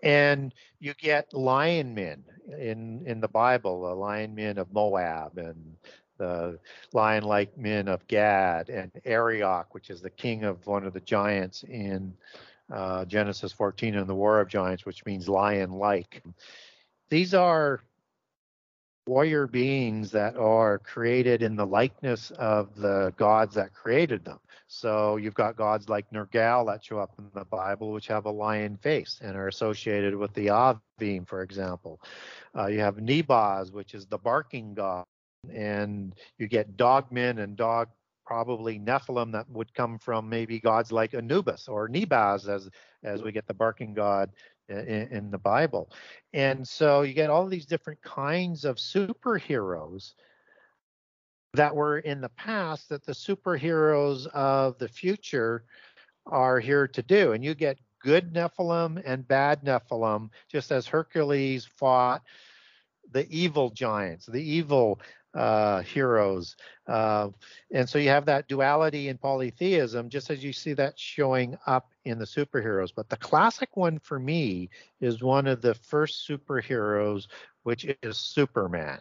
And 0.01 0.53
you 0.79 0.93
get 0.93 1.33
lion 1.33 1.93
men 1.93 2.23
in 2.59 3.03
in 3.05 3.19
the 3.19 3.27
Bible, 3.27 3.81
the 3.81 3.95
lion 3.95 4.35
men 4.35 4.57
of 4.57 4.71
Moab 4.71 5.37
and 5.37 5.75
the 6.17 6.59
lion-like 6.93 7.57
men 7.57 7.87
of 7.87 8.07
Gad 8.07 8.69
and 8.69 8.91
Arioch, 9.05 9.73
which 9.73 9.89
is 9.89 10.01
the 10.01 10.09
king 10.09 10.43
of 10.43 10.65
one 10.65 10.85
of 10.85 10.93
the 10.93 11.01
giants 11.01 11.63
in 11.63 12.13
uh, 12.71 13.05
Genesis 13.05 13.51
14 13.51 13.95
and 13.95 14.07
the 14.07 14.15
War 14.15 14.39
of 14.39 14.47
Giants, 14.47 14.85
which 14.85 15.05
means 15.05 15.29
lion-like. 15.29 16.23
These 17.09 17.33
are 17.33 17.81
warrior 19.07 19.45
beings 19.45 20.11
that 20.11 20.35
are 20.35 20.79
created 20.79 21.43
in 21.43 21.55
the 21.55 21.65
likeness 21.65 22.31
of 22.31 22.75
the 22.75 23.13
gods 23.17 23.53
that 23.55 23.73
created 23.73 24.25
them. 24.25 24.39
So 24.67 25.17
you've 25.17 25.35
got 25.35 25.55
gods 25.55 25.89
like 25.89 26.09
Nergal 26.09 26.65
that 26.67 26.83
show 26.83 26.97
up 26.97 27.13
in 27.19 27.29
the 27.35 27.45
Bible, 27.45 27.91
which 27.91 28.07
have 28.07 28.25
a 28.25 28.31
lion 28.31 28.77
face 28.77 29.19
and 29.23 29.37
are 29.37 29.47
associated 29.47 30.15
with 30.15 30.33
the 30.33 30.47
Avim, 30.47 31.27
for 31.27 31.43
example. 31.43 32.01
Uh, 32.57 32.65
you 32.67 32.79
have 32.79 32.95
Nibhaz, 32.95 33.71
which 33.71 33.93
is 33.93 34.07
the 34.07 34.17
barking 34.17 34.73
god, 34.73 35.05
and 35.53 36.15
you 36.37 36.47
get 36.47 36.77
dogmen 36.77 37.39
and 37.39 37.55
dog 37.55 37.89
probably 38.25 38.79
Nephilim 38.79 39.31
that 39.33 39.49
would 39.49 39.73
come 39.73 39.99
from 39.99 40.27
maybe 40.27 40.59
gods 40.59 40.91
like 40.91 41.13
Anubis 41.13 41.67
or 41.67 41.87
Nibhaz 41.87 42.49
as 42.49 42.69
as 43.03 43.21
we 43.21 43.31
get 43.31 43.47
the 43.47 43.53
barking 43.53 43.93
god 43.93 44.31
in, 44.67 45.07
in 45.11 45.31
the 45.31 45.37
Bible. 45.37 45.91
And 46.33 46.67
so 46.67 47.03
you 47.03 47.13
get 47.13 47.29
all 47.29 47.45
these 47.45 47.65
different 47.65 48.01
kinds 48.01 48.65
of 48.65 48.77
superheroes 48.77 50.13
that 51.53 51.75
were 51.75 51.99
in 51.99 52.19
the 52.19 52.29
past 52.29 52.89
that 52.89 53.05
the 53.05 53.13
superheroes 53.13 54.27
of 54.27 54.77
the 54.77 54.87
future 54.87 55.63
are 56.25 56.59
here 56.59 56.87
to 56.87 57.01
do. 57.03 57.33
And 57.33 57.43
you 57.43 57.53
get 57.53 57.77
good 58.01 58.33
Nephilim 58.33 59.01
and 59.05 59.27
bad 59.27 59.63
Nephilim, 59.63 60.29
just 60.51 60.71
as 60.71 60.87
Hercules 60.87 61.65
fought 61.65 62.23
the 63.11 63.27
evil 63.29 63.69
giants, 63.69 64.25
the 64.25 64.41
evil 64.41 64.99
uh, 65.33 65.81
heroes. 65.81 66.55
Uh, 66.87 67.29
and 67.71 67.87
so 67.87 67.97
you 67.97 68.09
have 68.09 68.25
that 68.25 68.47
duality 68.47 69.09
in 69.09 69.17
polytheism, 69.17 70.09
just 70.09 70.29
as 70.29 70.43
you 70.43 70.53
see 70.53 70.73
that 70.73 70.97
showing 70.97 71.57
up 71.67 71.91
in 72.05 72.17
the 72.17 72.25
superheroes. 72.25 72.91
But 72.95 73.09
the 73.09 73.17
classic 73.17 73.75
one 73.75 73.99
for 73.99 74.19
me 74.19 74.69
is 75.01 75.21
one 75.21 75.47
of 75.47 75.61
the 75.61 75.73
first 75.73 76.27
superheroes, 76.27 77.27
which 77.63 77.85
is 78.01 78.17
Superman 78.17 78.99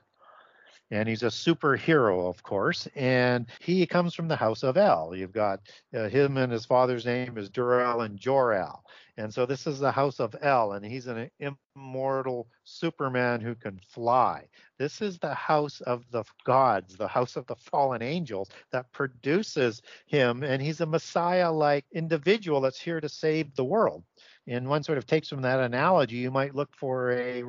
and 0.91 1.09
he's 1.09 1.23
a 1.23 1.27
superhero, 1.27 2.29
of 2.29 2.43
course. 2.43 2.87
And 2.95 3.47
he 3.61 3.87
comes 3.87 4.15
from 4.15 4.29
the 4.29 4.37
house 4.37 4.63
of 4.63 4.77
El. 4.77 5.15
You've 5.15 5.33
got 5.33 5.61
uh, 5.95 6.09
him 6.09 6.37
and 6.37 6.53
his 6.53 6.67
father's 6.67 7.07
name 7.07 7.39
is 7.39 7.49
Jor-El 7.49 8.03
and 8.03 8.19
Jor-El. 8.19 8.85
And 9.17 9.33
so 9.33 9.47
this 9.47 9.67
is 9.67 9.79
the 9.79 9.93
house 9.93 10.19
of 10.19 10.35
El, 10.43 10.73
and 10.73 10.85
he's 10.85 11.07
an 11.07 11.31
immortal 11.39 12.49
Superman 12.65 13.41
who 13.41 13.55
can 13.55 13.79
fly. 13.89 14.49
This 14.77 15.01
is 15.01 15.19
the 15.19 15.35
house 15.35 15.81
of 15.83 16.05
the 16.11 16.25
gods, 16.45 16.97
the 16.97 17.07
house 17.07 17.37
of 17.37 17.47
the 17.47 17.55
fallen 17.55 18.03
angels 18.03 18.51
that 18.73 18.91
produces 18.93 19.83
him, 20.07 20.43
and 20.43 20.61
he's 20.61 20.81
a 20.81 20.87
Messiah-like 20.87 21.85
individual 21.93 22.61
that's 22.61 22.81
here 22.81 23.01
to 23.01 23.09
save 23.09 23.55
the 23.55 23.65
world. 23.65 24.03
And 24.49 24.69
one 24.69 24.83
sort 24.83 24.99
of 24.99 25.07
takes 25.07 25.29
from 25.29 25.43
that 25.43 25.61
analogy, 25.61 26.17
you 26.17 26.33
might 26.33 26.57
look 26.57 26.75
for 26.77 27.13
a 27.13 27.45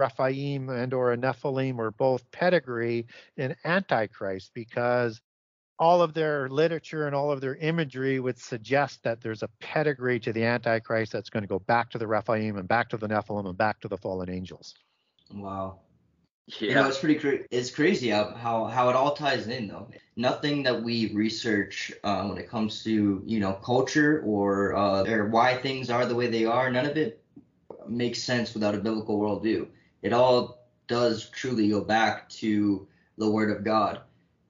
Rephaim 0.00 0.70
and 0.70 0.94
or 0.94 1.12
a 1.12 1.16
Nephilim 1.16 1.78
or 1.78 1.90
both 1.90 2.28
pedigree 2.32 3.06
in 3.36 3.54
Antichrist 3.64 4.50
because 4.54 5.20
all 5.78 6.02
of 6.02 6.12
their 6.12 6.48
literature 6.48 7.06
and 7.06 7.14
all 7.14 7.30
of 7.30 7.40
their 7.40 7.54
imagery 7.56 8.20
would 8.20 8.38
suggest 8.38 9.02
that 9.02 9.20
there's 9.20 9.42
a 9.42 9.48
pedigree 9.60 10.20
to 10.20 10.32
the 10.32 10.44
Antichrist 10.44 11.12
that's 11.12 11.30
going 11.30 11.42
to 11.42 11.48
go 11.48 11.58
back 11.58 11.90
to 11.90 11.98
the 11.98 12.06
Rephaim 12.06 12.56
and 12.56 12.66
back 12.66 12.88
to 12.90 12.96
the 12.96 13.08
Nephilim 13.08 13.46
and 13.46 13.56
back 13.56 13.80
to 13.80 13.88
the 13.88 13.96
fallen 13.96 14.28
angels. 14.28 14.74
Wow. 15.32 15.80
Yeah. 16.58 16.68
You 16.68 16.74
know, 16.74 16.88
it's 16.88 16.98
pretty 16.98 17.14
cra- 17.14 17.46
it's 17.50 17.70
crazy 17.70 18.08
how, 18.08 18.32
how 18.32 18.64
how 18.64 18.88
it 18.88 18.96
all 18.96 19.14
ties 19.14 19.46
in 19.46 19.68
though. 19.68 19.88
Nothing 20.16 20.64
that 20.64 20.82
we 20.82 21.14
research 21.14 21.92
uh, 22.02 22.24
when 22.24 22.38
it 22.38 22.48
comes 22.48 22.82
to 22.84 23.22
you 23.24 23.38
know 23.38 23.52
culture 23.52 24.22
or 24.26 24.74
uh, 24.74 25.04
or 25.04 25.28
why 25.28 25.56
things 25.56 25.90
are 25.90 26.06
the 26.06 26.14
way 26.14 26.26
they 26.26 26.44
are, 26.44 26.68
none 26.70 26.86
of 26.86 26.96
it 26.96 27.22
makes 27.88 28.22
sense 28.22 28.52
without 28.52 28.74
a 28.74 28.78
biblical 28.78 29.18
worldview 29.18 29.68
it 30.02 30.12
all 30.12 30.64
does 30.86 31.28
truly 31.30 31.68
go 31.68 31.80
back 31.80 32.28
to 32.28 32.86
the 33.18 33.30
Word 33.30 33.56
of 33.56 33.64
God. 33.64 34.00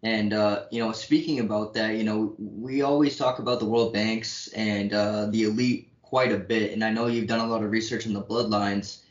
And 0.03 0.33
uh, 0.33 0.65
you 0.71 0.83
know, 0.83 0.93
speaking 0.93 1.41
about 1.41 1.75
that, 1.75 1.97
you 1.97 2.05
know, 2.05 2.35
we 2.39 2.83
always 2.83 3.17
talk 3.17 3.39
about 3.39 3.61
the 3.61 3.67
world 3.67 3.93
banks 3.93 4.49
and 4.49 4.95
uh, 4.95 5.27
the 5.27 5.45
elite 5.45 5.89
quite 6.03 6.33
a 6.33 6.39
bit. 6.39 6.73
And 6.73 6.83
I 6.83 6.91
know 6.91 7.07
you've 7.07 7.27
done 7.27 7.41
a 7.41 7.47
lot 7.47 7.63
of 7.63 7.71
research 7.71 8.07
on 8.07 8.15
the 8.15 8.23
bloodlines. 8.23 9.03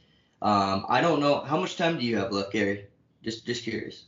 Um, 0.42 0.86
I 0.90 1.02
don't 1.02 1.20
know 1.20 1.42
how 1.42 1.60
much 1.60 1.78
time 1.78 2.00
do 2.00 2.06
you 2.06 2.18
have 2.18 2.32
left, 2.32 2.54
Gary? 2.54 2.86
Just 3.24 3.46
just 3.46 3.64
curious. 3.64 4.06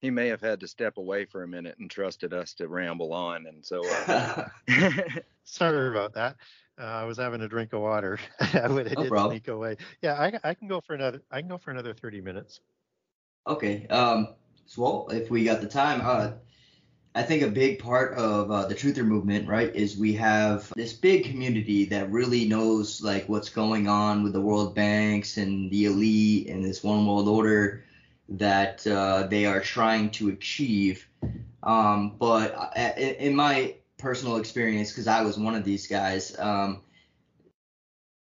He 0.00 0.10
may 0.10 0.28
have 0.28 0.40
had 0.40 0.60
to 0.60 0.68
step 0.68 0.96
away 0.96 1.26
for 1.26 1.42
a 1.42 1.48
minute 1.48 1.76
and 1.78 1.90
trusted 1.90 2.32
us 2.32 2.54
to 2.54 2.68
ramble 2.68 3.12
on, 3.12 3.46
and 3.46 3.64
so. 3.64 3.82
Uh, 4.08 4.48
Sorry 5.44 5.88
about 5.88 6.14
that. 6.14 6.36
Uh, 6.80 6.84
I 6.84 7.04
was 7.04 7.18
having 7.18 7.42
a 7.42 7.48
drink 7.48 7.72
of 7.72 7.82
water. 7.82 8.18
I 8.54 8.68
would 8.68 8.94
no 8.96 9.02
did 9.02 9.30
sneak 9.30 9.48
away. 9.48 9.76
Yeah, 10.00 10.14
I, 10.14 10.32
I 10.42 10.54
can 10.54 10.66
go 10.66 10.80
for 10.80 10.94
another. 10.94 11.20
I 11.30 11.40
can 11.40 11.48
go 11.48 11.58
for 11.58 11.70
another 11.70 11.92
30 11.92 12.20
minutes. 12.22 12.60
Okay. 13.46 13.86
Um. 13.88 14.28
So 14.66 14.82
well, 14.82 15.08
if 15.10 15.30
we 15.30 15.44
got 15.44 15.60
the 15.60 15.66
time, 15.66 16.00
uh, 16.02 16.32
I 17.14 17.22
think 17.22 17.42
a 17.42 17.48
big 17.48 17.80
part 17.80 18.16
of 18.16 18.50
uh, 18.50 18.66
the 18.66 18.74
truther 18.74 19.04
movement, 19.04 19.48
right, 19.48 19.74
is 19.74 19.96
we 19.96 20.14
have 20.14 20.72
this 20.76 20.92
big 20.92 21.24
community 21.24 21.84
that 21.86 22.10
really 22.10 22.46
knows 22.46 23.02
like 23.02 23.28
what's 23.28 23.48
going 23.48 23.88
on 23.88 24.22
with 24.22 24.32
the 24.32 24.40
world 24.40 24.74
banks 24.74 25.36
and 25.36 25.70
the 25.70 25.86
elite 25.86 26.48
and 26.48 26.64
this 26.64 26.84
one 26.84 27.04
world 27.04 27.28
order 27.28 27.84
that 28.28 28.86
uh, 28.86 29.26
they 29.26 29.44
are 29.44 29.60
trying 29.60 30.10
to 30.12 30.28
achieve. 30.28 31.08
Um, 31.64 32.14
but 32.16 32.54
uh, 32.54 32.92
in 32.96 33.34
my 33.34 33.74
personal 34.00 34.36
experience 34.36 34.90
because 34.90 35.06
I 35.06 35.22
was 35.22 35.38
one 35.38 35.54
of 35.54 35.64
these 35.64 35.86
guys. 35.86 36.38
Um, 36.38 36.82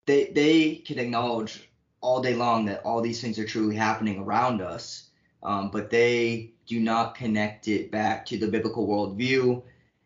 they 0.06 0.26
they 0.26 0.76
can 0.76 0.98
acknowledge 0.98 1.68
all 2.00 2.20
day 2.20 2.34
long 2.34 2.66
that 2.66 2.82
all 2.84 3.00
these 3.00 3.20
things 3.20 3.38
are 3.38 3.44
truly 3.44 3.76
happening 3.76 4.20
around 4.20 4.62
us, 4.62 5.10
um, 5.42 5.70
but 5.70 5.90
they 5.90 6.52
do 6.66 6.80
not 6.80 7.14
connect 7.14 7.68
it 7.68 7.90
back 7.90 8.26
to 8.26 8.38
the 8.38 8.46
biblical 8.46 8.86
worldview. 8.86 9.62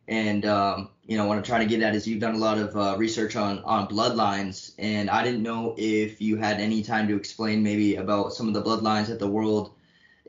And 0.09 0.45
um, 0.45 0.91
you 1.07 1.17
know 1.17 1.27
what 1.27 1.37
I'm 1.37 1.43
trying 1.43 1.61
to 1.61 1.67
get 1.67 1.85
at 1.85 1.95
is 1.95 2.07
you've 2.07 2.21
done 2.21 2.35
a 2.35 2.39
lot 2.39 2.59
of 2.59 2.77
uh, 2.77 2.97
research 2.99 3.37
on 3.37 3.59
on 3.65 3.89
bloodlines, 3.89 4.73
and 4.79 5.11
I 5.11 5.23
didn't 5.23 5.43
know 5.43 5.75
if 5.79 6.21
you 6.21 6.37
had 6.37 6.61
any 6.61 6.83
time 6.83 7.09
to 7.09 7.17
explain 7.17 7.63
maybe 7.63 7.97
about 7.97 8.33
some 8.33 8.49
of 8.49 8.55
the 8.55 8.63
bloodlines 8.63 9.07
that 9.07 9.19
the 9.19 9.29
world 9.29 9.73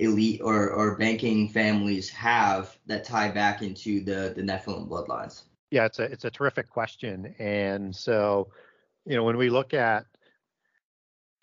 elite 0.02 0.42
or, 0.44 0.70
or 0.72 0.98
banking 0.98 1.48
families 1.48 2.10
have 2.10 2.78
that 2.88 3.04
tie 3.04 3.30
back 3.30 3.62
into 3.62 4.04
the, 4.04 4.34
the 4.36 4.42
Nephilim 4.42 4.90
bloodlines? 4.90 5.44
Yeah, 5.70 5.86
it's 5.86 6.00
a 6.00 6.04
it's 6.04 6.26
a 6.26 6.32
terrific 6.32 6.70
question. 6.70 7.34
And 7.40 7.96
so, 7.96 8.50
you 9.06 9.16
know, 9.16 9.24
when 9.24 9.38
we 9.38 9.50
look 9.50 9.74
at 9.74 10.06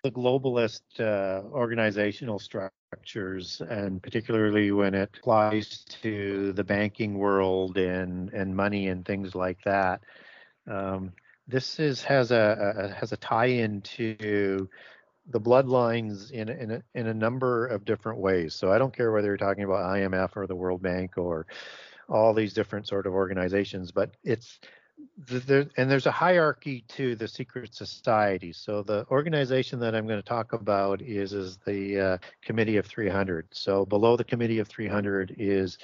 the 0.03 0.11
globalist 0.11 0.81
uh, 0.99 1.47
organizational 1.49 2.37
structures, 2.39 3.61
and 3.69 4.01
particularly 4.01 4.71
when 4.71 4.93
it 4.93 5.09
applies 5.17 5.83
to 6.03 6.53
the 6.53 6.63
banking 6.63 7.17
world 7.17 7.77
and 7.77 8.29
and 8.33 8.55
money 8.55 8.89
and 8.89 9.03
things 9.03 9.33
like 9.33 9.63
that, 9.63 10.01
um, 10.67 11.11
this 11.47 11.79
is 11.79 12.03
has 12.03 12.31
a, 12.31 12.75
a 12.77 12.93
has 12.93 13.11
a 13.11 13.17
tie 13.17 13.45
into 13.45 14.69
the 15.29 15.39
bloodlines 15.39 16.31
in 16.31 16.49
in 16.49 16.71
a, 16.71 16.83
in 16.95 17.07
a 17.07 17.13
number 17.13 17.67
of 17.67 17.85
different 17.85 18.19
ways. 18.19 18.55
So 18.55 18.71
I 18.71 18.77
don't 18.77 18.95
care 18.95 19.11
whether 19.11 19.27
you're 19.27 19.37
talking 19.37 19.63
about 19.63 19.95
IMF 19.95 20.35
or 20.35 20.47
the 20.47 20.55
World 20.55 20.81
Bank 20.81 21.17
or 21.17 21.45
all 22.07 22.33
these 22.33 22.53
different 22.53 22.87
sort 22.87 23.05
of 23.05 23.13
organizations, 23.13 23.91
but 23.91 24.11
it's 24.23 24.59
there, 25.27 25.67
and 25.77 25.89
there's 25.89 26.05
a 26.05 26.11
hierarchy 26.11 26.83
to 26.89 27.15
the 27.15 27.27
secret 27.27 27.73
society. 27.73 28.51
So 28.53 28.83
the 28.83 29.05
organization 29.11 29.79
that 29.79 29.95
I'm 29.95 30.07
going 30.07 30.19
to 30.19 30.27
talk 30.27 30.53
about 30.53 31.01
is 31.01 31.33
is 31.33 31.57
the 31.65 31.99
uh, 31.99 32.17
Committee 32.41 32.77
of 32.77 32.85
300. 32.85 33.47
So 33.51 33.85
below 33.85 34.15
the 34.15 34.23
Committee 34.23 34.59
of 34.59 34.67
300 34.67 35.35
is 35.37 35.77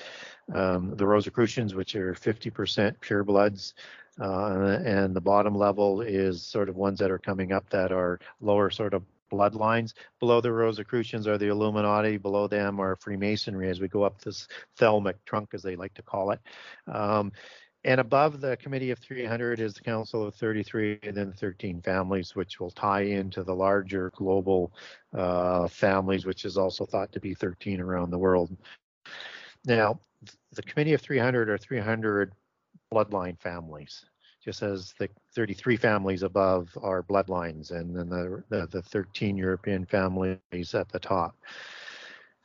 um, 0.53 0.95
the 0.95 1.05
Rosicrucians, 1.05 1.75
which 1.75 1.95
are 1.95 2.13
50% 2.13 2.97
purebloods. 2.99 3.73
Uh, 4.17 4.79
and 4.85 5.13
the 5.13 5.21
bottom 5.21 5.53
level 5.53 5.99
is 5.99 6.41
sort 6.41 6.69
of 6.69 6.77
ones 6.77 6.99
that 6.99 7.11
are 7.11 7.19
coming 7.19 7.51
up 7.51 7.69
that 7.69 7.91
are 7.91 8.17
lower 8.39 8.69
sort 8.69 8.93
of 8.93 9.03
bloodlines. 9.31 9.93
Below 10.19 10.41
the 10.41 10.51
Rosicrucians 10.51 11.27
are 11.27 11.37
the 11.37 11.47
Illuminati. 11.49 12.17
Below 12.17 12.47
them 12.47 12.79
are 12.79 12.95
Freemasonry 12.95 13.69
as 13.69 13.79
we 13.79 13.87
go 13.87 14.03
up 14.03 14.21
this 14.21 14.47
thelmic 14.79 15.15
trunk, 15.25 15.49
as 15.53 15.61
they 15.61 15.75
like 15.75 15.93
to 15.95 16.03
call 16.03 16.31
it. 16.31 16.39
Um, 16.87 17.31
And 17.83 17.99
above 17.99 18.41
the 18.41 18.57
Committee 18.57 18.89
of 18.89 18.97
300 18.97 19.59
is 19.59 19.75
the 19.75 19.81
Council 19.81 20.23
of 20.25 20.33
33 20.35 20.99
and 21.03 21.15
then 21.15 21.31
13 21.33 21.81
families, 21.83 22.35
which 22.35 22.59
will 22.59 22.71
tie 22.71 23.01
into 23.03 23.43
the 23.43 23.53
larger 23.53 24.11
global 24.15 24.73
uh, 25.13 25.67
families, 25.67 26.25
which 26.25 26.45
is 26.45 26.57
also 26.57 26.85
thought 26.85 27.11
to 27.11 27.19
be 27.19 27.35
13 27.35 27.79
around 27.79 28.09
the 28.09 28.17
world. 28.17 28.57
Now, 29.65 29.99
the 30.53 30.63
Committee 30.63 30.93
of 30.93 31.01
300 31.01 31.47
are 31.47 31.59
300 31.59 32.33
bloodline 32.91 33.39
families, 33.39 34.05
just 34.45 34.61
as 34.61 34.93
the 34.99 35.09
33 35.33 35.75
families 35.75 36.21
above 36.21 36.69
are 36.81 37.01
bloodlines, 37.01 37.71
and 37.71 37.95
then 37.95 38.07
the, 38.07 38.43
the, 38.49 38.67
the 38.67 38.81
13 38.83 39.35
European 39.35 39.85
families 39.85 40.75
at 40.75 40.87
the 40.89 40.99
top. 40.99 41.35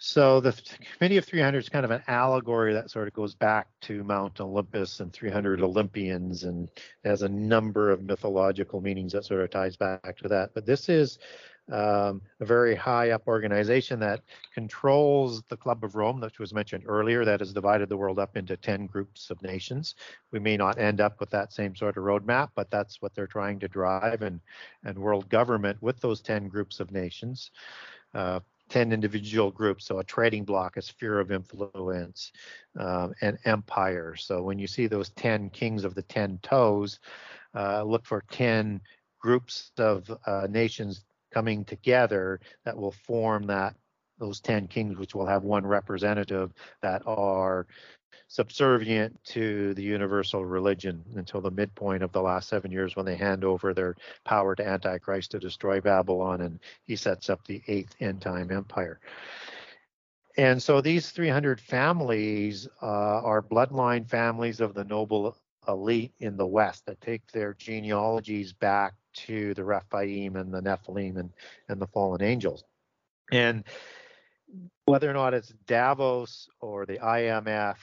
So 0.02 0.40
the 0.40 0.58
Committee 0.96 1.18
of 1.18 1.26
300 1.26 1.58
is 1.58 1.68
kind 1.68 1.84
of 1.84 1.90
an 1.90 2.02
allegory 2.08 2.72
that 2.72 2.90
sort 2.90 3.06
of 3.06 3.12
goes 3.12 3.34
back 3.34 3.68
to 3.82 4.02
Mount 4.02 4.40
Olympus 4.40 5.00
and 5.00 5.12
300 5.12 5.60
Olympians 5.60 6.44
and 6.44 6.70
has 7.04 7.20
a 7.20 7.28
number 7.28 7.90
of 7.90 8.02
mythological 8.02 8.80
meanings 8.80 9.12
that 9.12 9.26
sort 9.26 9.42
of 9.42 9.50
ties 9.50 9.76
back 9.76 10.16
to 10.16 10.28
that. 10.28 10.54
But 10.54 10.64
this 10.64 10.88
is 10.88 11.18
um, 11.70 12.20
a 12.40 12.44
very 12.44 12.74
high 12.74 13.10
up 13.10 13.28
organization 13.28 14.00
that 14.00 14.22
controls 14.52 15.42
the 15.48 15.56
Club 15.56 15.84
of 15.84 15.94
Rome, 15.94 16.20
which 16.20 16.38
was 16.38 16.52
mentioned 16.52 16.84
earlier, 16.86 17.24
that 17.24 17.40
has 17.40 17.52
divided 17.52 17.88
the 17.88 17.96
world 17.96 18.18
up 18.18 18.36
into 18.36 18.56
10 18.56 18.86
groups 18.86 19.30
of 19.30 19.40
nations. 19.42 19.94
We 20.32 20.40
may 20.40 20.56
not 20.56 20.78
end 20.78 21.00
up 21.00 21.20
with 21.20 21.30
that 21.30 21.52
same 21.52 21.76
sort 21.76 21.96
of 21.96 22.04
roadmap, 22.04 22.50
but 22.54 22.70
that's 22.70 23.00
what 23.00 23.14
they're 23.14 23.26
trying 23.26 23.60
to 23.60 23.68
drive 23.68 24.22
and, 24.22 24.40
and 24.84 24.98
world 24.98 25.28
government 25.28 25.80
with 25.80 26.00
those 26.00 26.20
10 26.20 26.48
groups 26.48 26.80
of 26.80 26.90
nations. 26.90 27.50
Uh, 28.14 28.40
10 28.70 28.92
individual 28.92 29.50
groups, 29.50 29.84
so 29.84 29.98
a 29.98 30.04
trading 30.04 30.44
bloc, 30.44 30.76
a 30.76 30.82
sphere 30.82 31.18
of 31.18 31.32
influence, 31.32 32.32
um, 32.78 33.12
and 33.20 33.36
empire. 33.44 34.14
So 34.16 34.42
when 34.42 34.60
you 34.60 34.68
see 34.68 34.86
those 34.86 35.10
10 35.10 35.50
kings 35.50 35.82
of 35.84 35.96
the 35.96 36.02
10 36.02 36.38
toes, 36.40 37.00
uh, 37.54 37.82
look 37.82 38.06
for 38.06 38.22
10 38.30 38.80
groups 39.18 39.72
of 39.76 40.10
uh, 40.26 40.46
nations 40.48 41.04
coming 41.30 41.64
together 41.64 42.40
that 42.64 42.76
will 42.76 42.92
form 42.92 43.44
that 43.44 43.74
those 44.18 44.40
10 44.40 44.68
kings, 44.68 44.98
which 44.98 45.14
will 45.14 45.26
have 45.26 45.42
one 45.42 45.66
representative 45.66 46.52
that 46.82 47.02
are 47.06 47.66
subservient 48.28 49.18
to 49.24 49.74
the 49.74 49.82
universal 49.82 50.44
religion 50.44 51.02
until 51.16 51.40
the 51.40 51.50
midpoint 51.50 52.02
of 52.02 52.12
the 52.12 52.22
last 52.22 52.48
seven 52.48 52.70
years 52.70 52.94
when 52.94 53.04
they 53.04 53.16
hand 53.16 53.44
over 53.44 53.74
their 53.74 53.96
power 54.24 54.54
to 54.54 54.66
Antichrist 54.66 55.32
to 55.32 55.40
destroy 55.40 55.80
Babylon 55.80 56.42
and 56.42 56.60
he 56.84 56.94
sets 56.94 57.28
up 57.28 57.44
the 57.46 57.60
eighth 57.66 57.96
end 57.98 58.20
time 58.20 58.52
empire. 58.52 59.00
And 60.36 60.62
so 60.62 60.80
these 60.80 61.10
300 61.10 61.60
families 61.60 62.68
uh, 62.80 62.86
are 62.86 63.42
bloodline 63.42 64.08
families 64.08 64.60
of 64.60 64.74
the 64.74 64.84
noble 64.84 65.36
elite 65.66 66.12
in 66.20 66.36
the 66.36 66.46
West 66.46 66.86
that 66.86 67.00
take 67.00 67.26
their 67.32 67.54
genealogies 67.54 68.52
back 68.52 68.94
to 69.12 69.54
the 69.54 69.64
Rephaim 69.64 70.36
and 70.36 70.52
the 70.52 70.60
Nephilim 70.60 71.16
and, 71.16 71.30
and 71.68 71.80
the 71.80 71.86
fallen 71.86 72.22
angels. 72.22 72.64
And 73.32 73.64
whether 74.84 75.08
or 75.08 75.14
not 75.14 75.34
it's 75.34 75.52
Davos 75.66 76.48
or 76.60 76.86
the 76.86 76.98
IMF 76.98 77.76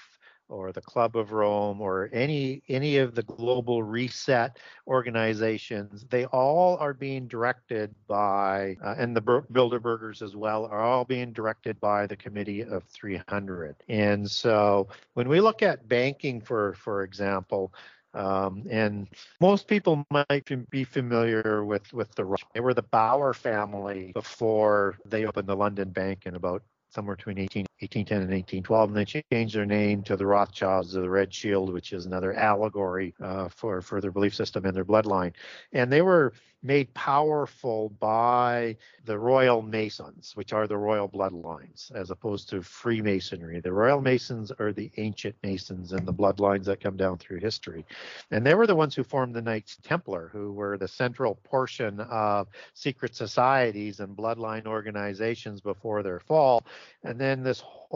or 0.50 0.72
the 0.72 0.82
Club 0.82 1.16
of 1.18 1.32
Rome 1.32 1.82
or 1.82 2.10
any 2.14 2.62
any 2.70 2.98
of 2.98 3.16
the 3.16 3.24
global 3.24 3.84
reset 3.84 4.60
organizations, 4.88 6.06
they 6.10 6.26
all 6.26 6.78
are 6.78 6.94
being 6.94 7.28
directed 7.28 7.94
by, 8.08 8.78
uh, 8.84 8.96
and 8.98 9.16
the 9.16 9.22
Bilderbergers 9.22 10.22
as 10.22 10.36
well, 10.36 10.66
are 10.66 10.82
all 10.82 11.06
being 11.06 11.34
directed 11.34 11.80
by 11.80 12.08
the 12.08 12.16
Committee 12.16 12.62
of 12.62 12.84
300. 12.86 13.76
And 13.90 14.30
so 14.30 14.88
when 15.14 15.28
we 15.28 15.42
look 15.42 15.62
at 15.62 15.88
banking, 15.88 16.42
for 16.42 16.74
for 16.74 17.04
example, 17.04 17.74
um, 18.18 18.64
and 18.70 19.08
most 19.40 19.68
people 19.68 20.06
might 20.10 20.70
be 20.70 20.84
familiar 20.84 21.64
with 21.64 21.94
with 21.94 22.14
the 22.16 22.36
they 22.54 22.60
were 22.60 22.74
the 22.74 22.82
Bauer 22.82 23.34
family 23.34 24.12
before 24.14 24.98
they 25.06 25.26
opened 25.26 25.48
the 25.48 25.56
London 25.56 25.92
Bank 25.92 26.26
in 26.26 26.36
about 26.36 26.64
somewhere 26.90 27.16
between 27.16 27.38
18, 27.38 27.66
1810 27.80 28.22
and 28.22 28.32
1812, 28.32 28.90
and 28.90 28.98
they 28.98 29.24
changed 29.32 29.56
their 29.56 29.66
name 29.66 30.02
to 30.04 30.16
the 30.16 30.26
Rothschilds 30.26 30.96
of 30.96 31.04
the 31.04 31.10
Red 31.10 31.34
Shield, 31.34 31.72
which 31.72 31.94
is 31.94 32.06
another 32.06 32.34
allegory 32.34 33.14
uh, 33.22 33.50
for 33.50 33.82
for 33.82 34.02
their 34.02 34.12
belief 34.12 34.34
system 34.34 34.66
and 34.66 34.76
their 34.76 34.86
bloodline. 34.86 35.34
And 35.74 35.92
they 35.92 36.02
were 36.02 36.34
made 36.64 36.94
powerful 36.94 37.90
by 38.00 38.76
the 39.06 39.18
Royal 39.18 39.62
Masons, 39.62 40.32
which 40.36 40.54
are 40.54 40.68
the 40.68 40.78
royal 40.78 41.08
bloodlines, 41.08 41.92
as 41.96 42.12
opposed 42.12 42.50
to 42.50 42.62
Freemasonry. 42.62 43.60
The 43.60 43.72
Royal 43.72 44.02
Masons 44.02 44.52
are 44.60 44.74
the 44.74 44.92
ancient 44.98 45.36
Masons 45.44 45.94
and 45.94 46.06
the 46.06 46.14
bloodlines 46.14 46.66
that 46.66 46.82
come 46.82 46.98
down 46.98 47.18
through 47.18 47.40
history. 47.40 47.86
And 48.32 48.46
they 48.46 48.54
were 48.54 48.68
the 48.68 48.76
ones 48.76 48.96
who 48.96 49.04
formed 49.04 49.36
the 49.36 49.42
Knights 49.42 49.78
Templar, 49.84 50.30
who 50.34 50.52
were 50.52 50.78
the 50.78 50.88
central 50.88 51.36
portion 51.36 52.00
of 52.02 52.48
secret 52.74 53.16
societies 53.16 54.00
and 54.00 54.18
bloodline 54.18 54.66
organizations 54.66 55.62
before 55.62 56.04
their 56.04 56.20
fall. 56.20 56.64
And 57.04 57.20
then 57.20 57.44
this 57.44 57.62
whole 57.62 57.87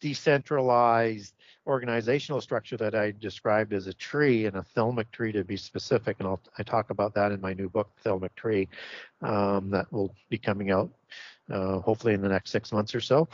decentralized 0.00 1.34
organizational 1.66 2.40
structure 2.40 2.76
that 2.78 2.94
I 2.94 3.12
described 3.12 3.72
as 3.72 3.86
a 3.86 3.92
tree 3.92 4.46
and 4.46 4.56
a 4.56 4.64
thelmic 4.74 5.10
tree 5.10 5.32
to 5.32 5.44
be 5.44 5.56
specific, 5.56 6.16
and 6.18 6.26
I'll, 6.26 6.40
I 6.58 6.62
talk 6.62 6.90
about 6.90 7.14
that 7.14 7.30
in 7.30 7.40
my 7.40 7.52
new 7.52 7.68
book, 7.68 7.90
Thelmic 8.04 8.34
Tree, 8.34 8.68
um, 9.20 9.70
that 9.70 9.92
will 9.92 10.14
be 10.30 10.38
coming 10.38 10.70
out 10.70 10.90
uh, 11.52 11.78
hopefully 11.80 12.14
in 12.14 12.22
the 12.22 12.28
next 12.28 12.50
six 12.50 12.72
months 12.72 12.94
or 12.94 13.00
so. 13.00 13.28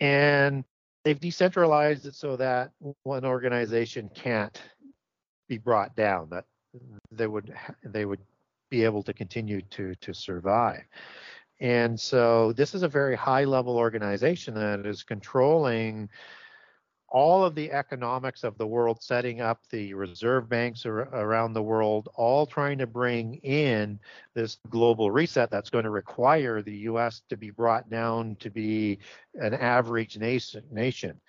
And 0.00 0.64
they've 1.04 1.18
decentralized 1.18 2.06
it 2.06 2.14
so 2.14 2.36
that 2.36 2.72
one 3.04 3.24
organization 3.24 4.10
can't 4.14 4.60
be 5.48 5.58
brought 5.58 5.94
down, 5.94 6.28
that 6.30 6.44
they 7.12 7.26
would 7.26 7.54
they 7.84 8.04
would 8.04 8.20
be 8.68 8.84
able 8.84 9.02
to 9.04 9.12
continue 9.12 9.62
to 9.70 9.94
to 9.96 10.12
survive. 10.12 10.82
And 11.60 11.98
so 11.98 12.52
this 12.52 12.74
is 12.74 12.82
a 12.82 12.88
very 12.88 13.16
high 13.16 13.44
level 13.44 13.76
organization 13.76 14.54
that 14.54 14.84
is 14.84 15.02
controlling 15.02 16.10
all 17.08 17.44
of 17.44 17.54
the 17.54 17.70
economics 17.70 18.42
of 18.44 18.58
the 18.58 18.66
world, 18.66 19.02
setting 19.02 19.40
up 19.40 19.60
the 19.70 19.94
reserve 19.94 20.48
banks 20.48 20.84
ar- 20.84 21.08
around 21.14 21.52
the 21.52 21.62
world, 21.62 22.08
all 22.16 22.46
trying 22.46 22.78
to 22.78 22.86
bring 22.86 23.36
in 23.36 23.98
this 24.34 24.58
global 24.68 25.10
reset 25.10 25.50
that's 25.50 25.70
going 25.70 25.84
to 25.84 25.90
require 25.90 26.62
the 26.62 26.78
US 26.78 27.22
to 27.28 27.36
be 27.36 27.50
brought 27.50 27.88
down 27.88 28.36
to 28.40 28.50
be 28.50 28.98
an 29.34 29.54
average 29.54 30.18
nation. 30.18 30.64
nation. 30.70 31.20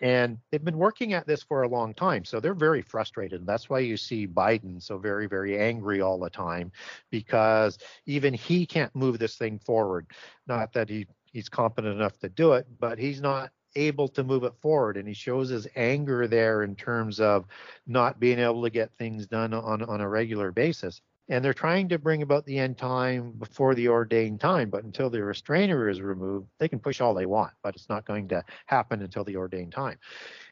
And 0.00 0.38
they've 0.50 0.64
been 0.64 0.78
working 0.78 1.12
at 1.12 1.26
this 1.26 1.42
for 1.42 1.62
a 1.62 1.68
long 1.68 1.94
time. 1.94 2.24
So 2.24 2.40
they're 2.40 2.54
very 2.54 2.82
frustrated. 2.82 3.46
That's 3.46 3.68
why 3.68 3.80
you 3.80 3.96
see 3.96 4.26
Biden 4.26 4.82
so 4.82 4.98
very, 4.98 5.26
very 5.26 5.58
angry 5.58 6.00
all 6.00 6.18
the 6.18 6.30
time 6.30 6.72
because 7.10 7.78
even 8.06 8.34
he 8.34 8.66
can't 8.66 8.94
move 8.96 9.18
this 9.18 9.36
thing 9.36 9.58
forward. 9.58 10.06
Not 10.46 10.72
that 10.72 10.88
he, 10.88 11.06
he's 11.32 11.48
competent 11.48 11.94
enough 11.94 12.18
to 12.20 12.28
do 12.28 12.54
it, 12.54 12.66
but 12.80 12.98
he's 12.98 13.20
not 13.20 13.50
able 13.76 14.08
to 14.08 14.24
move 14.24 14.44
it 14.44 14.54
forward 14.60 14.96
and 14.96 15.08
he 15.08 15.14
shows 15.14 15.48
his 15.48 15.66
anger 15.76 16.26
there 16.26 16.62
in 16.62 16.74
terms 16.74 17.20
of 17.20 17.46
not 17.86 18.20
being 18.20 18.38
able 18.38 18.62
to 18.62 18.70
get 18.70 18.92
things 18.94 19.26
done 19.26 19.54
on, 19.54 19.82
on 19.82 20.00
a 20.00 20.08
regular 20.08 20.50
basis 20.52 21.00
and 21.28 21.44
they're 21.44 21.54
trying 21.54 21.88
to 21.88 21.98
bring 21.98 22.22
about 22.22 22.44
the 22.44 22.58
end 22.58 22.76
time 22.76 23.32
before 23.38 23.74
the 23.74 23.88
ordained 23.88 24.40
time 24.40 24.70
but 24.70 24.84
until 24.84 25.08
the 25.08 25.22
restrainer 25.22 25.88
is 25.88 26.00
removed 26.00 26.46
they 26.58 26.68
can 26.68 26.78
push 26.78 27.00
all 27.00 27.14
they 27.14 27.26
want 27.26 27.52
but 27.62 27.74
it's 27.74 27.88
not 27.88 28.06
going 28.06 28.28
to 28.28 28.42
happen 28.66 29.02
until 29.02 29.24
the 29.24 29.36
ordained 29.36 29.72
time. 29.72 29.98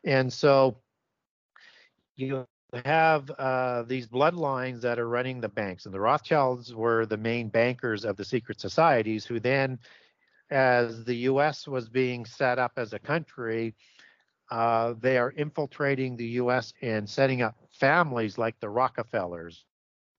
And 0.04 0.32
so 0.32 0.78
you 2.16 2.46
have 2.84 3.30
uh, 3.30 3.82
these 3.82 4.06
bloodlines 4.06 4.80
that 4.82 4.98
are 4.98 5.08
running 5.08 5.40
the 5.40 5.48
banks 5.48 5.86
and 5.86 5.94
the 5.94 6.00
rothschilds 6.00 6.74
were 6.74 7.04
the 7.06 7.16
main 7.16 7.48
bankers 7.48 8.04
of 8.04 8.16
the 8.16 8.24
secret 8.24 8.60
societies 8.60 9.24
who 9.24 9.40
then 9.40 9.78
as 10.50 11.04
the 11.04 11.16
us 11.16 11.66
was 11.66 11.88
being 11.88 12.24
set 12.24 12.58
up 12.58 12.72
as 12.76 12.92
a 12.92 12.98
country 12.98 13.74
uh, 14.50 14.94
they 15.00 15.16
are 15.16 15.30
infiltrating 15.30 16.16
the 16.16 16.26
us 16.26 16.72
and 16.82 17.08
setting 17.08 17.42
up 17.42 17.56
families 17.72 18.38
like 18.38 18.58
the 18.60 18.68
rockefellers 18.68 19.64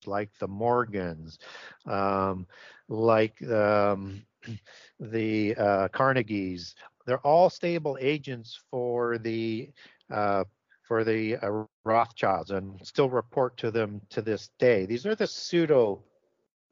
like 0.07 0.29
the 0.39 0.47
Morgans, 0.47 1.39
um, 1.85 2.47
like 2.87 3.41
um, 3.49 4.21
the 4.99 5.55
uh, 5.55 5.87
Carnegies. 5.89 6.75
They're 7.05 7.25
all 7.25 7.49
stable 7.49 7.97
agents 7.99 8.59
for 8.69 9.17
the 9.17 9.69
uh, 10.11 10.43
for 10.87 11.03
the 11.03 11.37
uh, 11.37 11.63
Rothschilds 11.85 12.51
and 12.51 12.79
still 12.85 13.09
report 13.09 13.57
to 13.57 13.71
them 13.71 14.01
to 14.09 14.21
this 14.21 14.49
day. 14.59 14.85
These 14.85 15.05
are 15.05 15.15
the 15.15 15.27
pseudo 15.27 16.03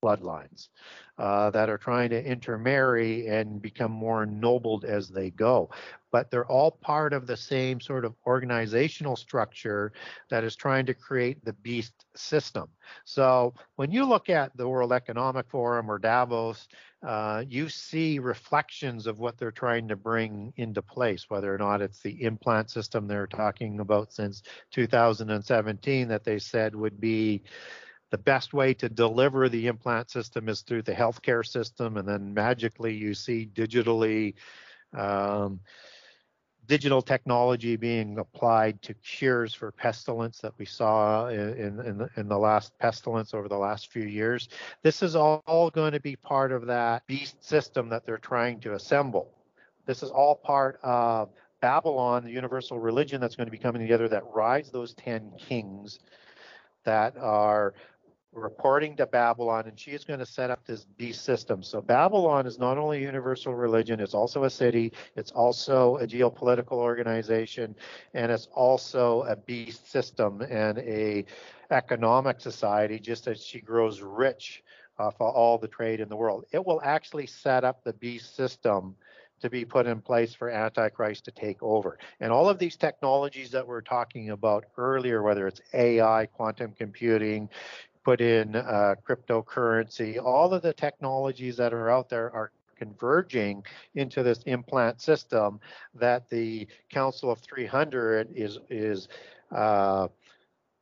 bloodlines 0.02 0.70
uh, 1.18 1.50
that 1.50 1.70
are 1.70 1.78
trying 1.78 2.10
to 2.10 2.24
intermarry 2.24 3.28
and 3.28 3.62
become 3.62 3.92
more 3.92 4.24
ennobled 4.24 4.86
as 4.86 5.10
they 5.10 5.30
go. 5.32 5.70
But 6.12 6.32
they're 6.32 6.46
all 6.46 6.72
part 6.72 7.14
of 7.14 7.28
the 7.28 7.38
same 7.38 7.80
sort 7.80 8.06
of 8.06 8.16
organizational 8.26 9.16
structure 9.16 9.92
that 10.30 10.44
is 10.44 10.56
trying 10.56 10.86
to 10.88 10.94
create 10.94 11.44
the 11.46 11.54
beast 11.54 12.06
system. 12.16 12.70
So 13.06 13.54
when 13.76 13.92
you 13.92 14.06
look 14.06 14.30
at 14.30 14.56
the 14.58 14.68
World 14.68 14.92
Economic 14.92 15.48
Forum 15.50 15.92
or 15.92 16.00
Davos, 16.00 16.68
uh, 17.06 17.44
you 17.48 17.70
see 17.70 18.20
reflections 18.20 19.08
of 19.08 19.20
what 19.20 19.38
they're 19.38 19.52
trying 19.52 19.88
to 19.88 19.96
bring 19.96 20.52
into 20.58 20.82
place, 20.82 21.30
whether 21.30 21.54
or 21.54 21.58
not 21.58 21.82
it's 21.82 22.02
the 22.02 22.24
implant 22.24 22.70
system 22.72 23.08
they're 23.08 23.28
talking 23.28 23.80
about 23.80 24.12
since 24.12 24.42
2017 24.72 26.08
that 26.08 26.24
they 26.24 26.40
said 26.40 26.76
would 26.76 27.00
be 27.00 27.44
the 28.10 28.18
best 28.18 28.54
way 28.54 28.74
to 28.76 28.90
deliver 28.90 29.50
the 29.50 29.68
implant 29.68 30.10
system 30.10 30.50
is 30.50 30.62
through 30.62 30.84
the 30.84 30.94
healthcare 30.94 31.46
system, 31.46 31.98
and 31.98 32.08
then 32.08 32.34
magically 32.34 32.94
you 32.94 33.14
see 33.14 33.50
digitally. 33.54 34.34
Um, 34.94 35.60
digital 36.70 37.02
technology 37.02 37.76
being 37.76 38.20
applied 38.20 38.80
to 38.84 38.94
cures 38.94 39.56
for 39.56 39.72
pestilence 39.72 40.38
that 40.40 40.54
we 40.60 40.66
saw 40.66 41.28
in, 41.28 41.80
in, 41.80 41.98
the, 41.98 42.10
in 42.16 42.28
the 42.28 42.38
last 42.38 42.78
pestilence 42.78 43.34
over 43.34 43.48
the 43.50 43.58
last 43.58 43.92
few 43.92 44.04
years. 44.04 44.50
This 44.84 45.02
is 45.02 45.16
all 45.16 45.72
going 45.74 45.94
to 45.94 46.00
be 46.00 46.16
part 46.16 46.52
of 46.52 46.68
that 46.68 47.06
beast 47.08 47.44
system 47.44 47.90
that 47.90 48.06
they're 48.06 48.20
trying 48.20 48.60
to 48.62 48.76
assemble. 48.76 49.34
This 49.88 50.04
is 50.04 50.12
all 50.12 50.36
part 50.36 50.80
of 50.84 51.30
Babylon, 51.60 52.24
the 52.24 52.32
universal 52.32 52.80
religion 52.80 53.20
that's 53.20 53.36
going 53.36 53.48
to 53.48 53.52
be 53.52 53.58
coming 53.58 53.82
together 53.82 54.08
that 54.08 54.24
rides 54.32 54.70
those 54.70 54.94
10 54.94 55.34
kings 55.40 56.00
that 56.86 57.18
are 57.18 57.74
reporting 58.34 58.96
to 58.98 59.06
Babylon, 59.06 59.68
and 59.68 59.80
she 59.80 59.92
is 59.92 60.04
going 60.04 60.20
to 60.20 60.26
set 60.26 60.52
up 60.52 60.66
this 60.66 60.86
beast 60.86 61.24
system. 61.24 61.64
So 61.64 61.82
Babylon 61.82 62.46
is 62.46 62.60
not 62.60 62.78
only 62.78 63.00
a 63.00 63.02
universal 63.02 63.56
religion, 63.56 64.00
it's 64.00 64.14
also 64.14 64.44
a 64.44 64.50
city, 64.50 64.94
it's 65.16 65.32
also 65.32 65.98
a 65.98 66.08
geopolitical 66.08 66.74
organization, 66.74 67.76
and 68.14 68.32
it's 68.32 68.48
also 68.54 69.24
a 69.24 69.36
beast 69.36 69.92
system 69.92 70.42
and 70.42 70.78
a 70.80 71.26
economic 71.72 72.40
society, 72.40 73.00
just 73.00 73.28
as 73.28 73.44
she 73.44 73.60
grows 73.60 74.02
rich 74.02 74.64
uh, 75.00 75.04
off 75.08 75.16
of 75.20 75.34
all 75.34 75.58
the 75.58 75.68
trade 75.68 76.00
in 76.00 76.10
the 76.10 76.16
world. 76.16 76.46
It 76.52 76.66
will 76.66 76.82
actually 76.84 77.28
set 77.28 77.64
up 77.64 77.84
the 77.84 77.94
beast 77.94 78.36
system 78.36 78.96
to 79.42 79.50
be 79.50 79.66
put 79.66 79.88
in 79.88 80.02
place 80.02 80.34
for 80.34 80.50
Antichrist 80.50 81.26
to 81.26 81.32
take 81.32 81.62
over. 81.64 81.98
And 82.20 82.32
all 82.32 82.50
of 82.50 82.60
these 82.60 82.76
technologies 82.76 83.52
that 83.52 83.66
we're 83.66 83.82
talking 83.82 84.32
about 84.32 84.66
earlier, 84.78 85.24
whether 85.24 85.48
it's 85.48 85.62
AI, 85.74 86.26
quantum 86.26 86.74
computing, 86.78 87.50
put 88.04 88.22
in 88.22 88.56
uh, 88.56 88.96
cryptocurrency, 89.08 90.24
all 90.24 90.54
of 90.54 90.62
the 90.62 90.74
technologies 90.74 91.58
that 91.58 91.74
are 91.74 91.90
out 91.90 92.10
there 92.10 92.32
are 92.34 92.52
converging 92.78 93.64
into 93.96 94.24
this 94.24 94.42
implant 94.44 95.02
system 95.02 95.60
that 95.94 96.30
the 96.30 96.66
Council 96.90 97.30
of 97.30 97.40
300 97.40 98.30
is 98.34 98.58
is 98.70 99.10
uh, 99.52 100.08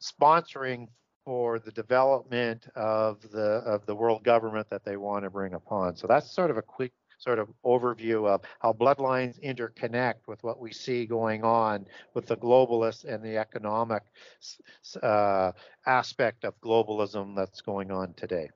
sponsoring 0.02 0.88
for 1.26 1.60
the 1.60 1.72
development 1.72 2.68
of 2.76 3.22
the 3.32 3.62
of 3.66 3.86
the 3.86 3.96
world 3.96 4.24
government 4.24 4.70
that 4.70 4.86
they 4.86 4.96
want 4.96 5.24
to 5.24 5.30
bring 5.30 5.54
upon. 5.54 5.96
So 5.96 6.08
that's 6.08 6.32
sort 6.32 6.52
of 6.52 6.58
a 6.58 6.62
quick 6.62 6.94
sort 7.18 7.40
of 7.40 7.50
overview 7.66 8.28
of 8.28 8.42
how 8.60 8.74
bloodlines 8.74 9.42
interconnect 9.44 10.28
with 10.28 10.44
what 10.44 10.60
we 10.60 10.72
see 10.72 11.06
going 11.06 11.44
on 11.44 11.86
with 12.14 12.28
the 12.28 12.38
globalists 12.38 13.06
and 13.06 13.24
the 13.24 13.38
economic 13.38 14.04
uh, 15.02 15.52
aspect 15.86 16.44
of 16.44 16.60
globalism 16.62 17.36
that's 17.36 17.62
going 17.62 17.92
on 17.92 18.14
today. 18.14 18.50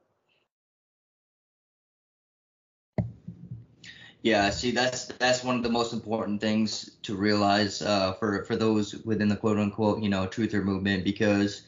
Yeah, 4.23 4.51
see, 4.51 4.69
that's 4.69 5.05
that's 5.05 5.43
one 5.43 5.55
of 5.55 5.63
the 5.63 5.69
most 5.69 5.93
important 5.93 6.41
things 6.41 6.91
to 7.01 7.15
realize 7.15 7.81
uh, 7.81 8.13
for 8.13 8.45
for 8.45 8.55
those 8.55 8.95
within 9.03 9.29
the 9.29 9.35
quote 9.35 9.57
unquote 9.57 10.03
you 10.03 10.09
know 10.09 10.27
truther 10.27 10.63
movement 10.63 11.03
because 11.03 11.63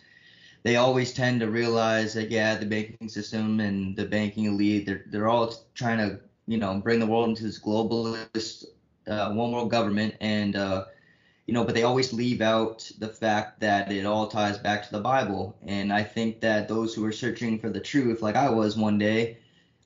they 0.61 0.75
always 0.75 1.13
tend 1.13 1.39
to 1.39 1.49
realize 1.49 2.13
that 2.13 2.29
yeah 2.29 2.55
the 2.55 2.65
banking 2.67 3.09
system 3.09 3.59
and 3.59 3.95
the 3.95 4.05
banking 4.05 4.45
elite 4.45 4.85
they're 4.85 5.03
they're 5.07 5.29
all 5.29 5.51
trying 5.73 5.97
to 5.97 6.19
you 6.47 6.57
know, 6.57 6.75
bring 6.79 6.99
the 6.99 7.07
world 7.07 7.29
into 7.29 7.43
this 7.43 7.59
globalist 7.59 8.65
uh, 9.07 9.31
one 9.33 9.51
world 9.51 9.69
government, 9.69 10.15
and 10.21 10.55
uh, 10.55 10.85
you 11.45 11.53
know, 11.53 11.63
but 11.63 11.75
they 11.75 11.83
always 11.83 12.13
leave 12.13 12.41
out 12.41 12.89
the 12.99 13.09
fact 13.09 13.59
that 13.59 13.91
it 13.91 14.05
all 14.05 14.27
ties 14.27 14.57
back 14.57 14.85
to 14.85 14.91
the 14.91 14.99
Bible. 14.99 15.55
And 15.65 15.91
I 15.91 16.03
think 16.03 16.39
that 16.41 16.67
those 16.67 16.93
who 16.93 17.03
are 17.05 17.11
searching 17.11 17.59
for 17.59 17.69
the 17.69 17.81
truth, 17.81 18.21
like 18.21 18.35
I 18.35 18.49
was 18.49 18.77
one 18.77 18.97
day, 18.97 19.37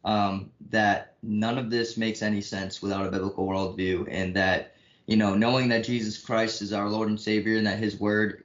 um, 0.05 0.51
that 0.69 1.15
none 1.23 1.57
of 1.57 1.69
this 1.69 1.97
makes 1.97 2.21
any 2.21 2.41
sense 2.41 2.81
without 2.81 3.07
a 3.07 3.11
biblical 3.11 3.47
worldview, 3.47 4.07
and 4.09 4.35
that 4.35 4.73
you 5.07 5.15
know, 5.15 5.35
knowing 5.35 5.69
that 5.69 5.85
Jesus 5.85 6.17
Christ 6.17 6.61
is 6.61 6.73
our 6.73 6.89
Lord 6.89 7.09
and 7.09 7.19
Savior, 7.19 7.57
and 7.57 7.65
that 7.67 7.79
His 7.79 7.99
Word 7.99 8.43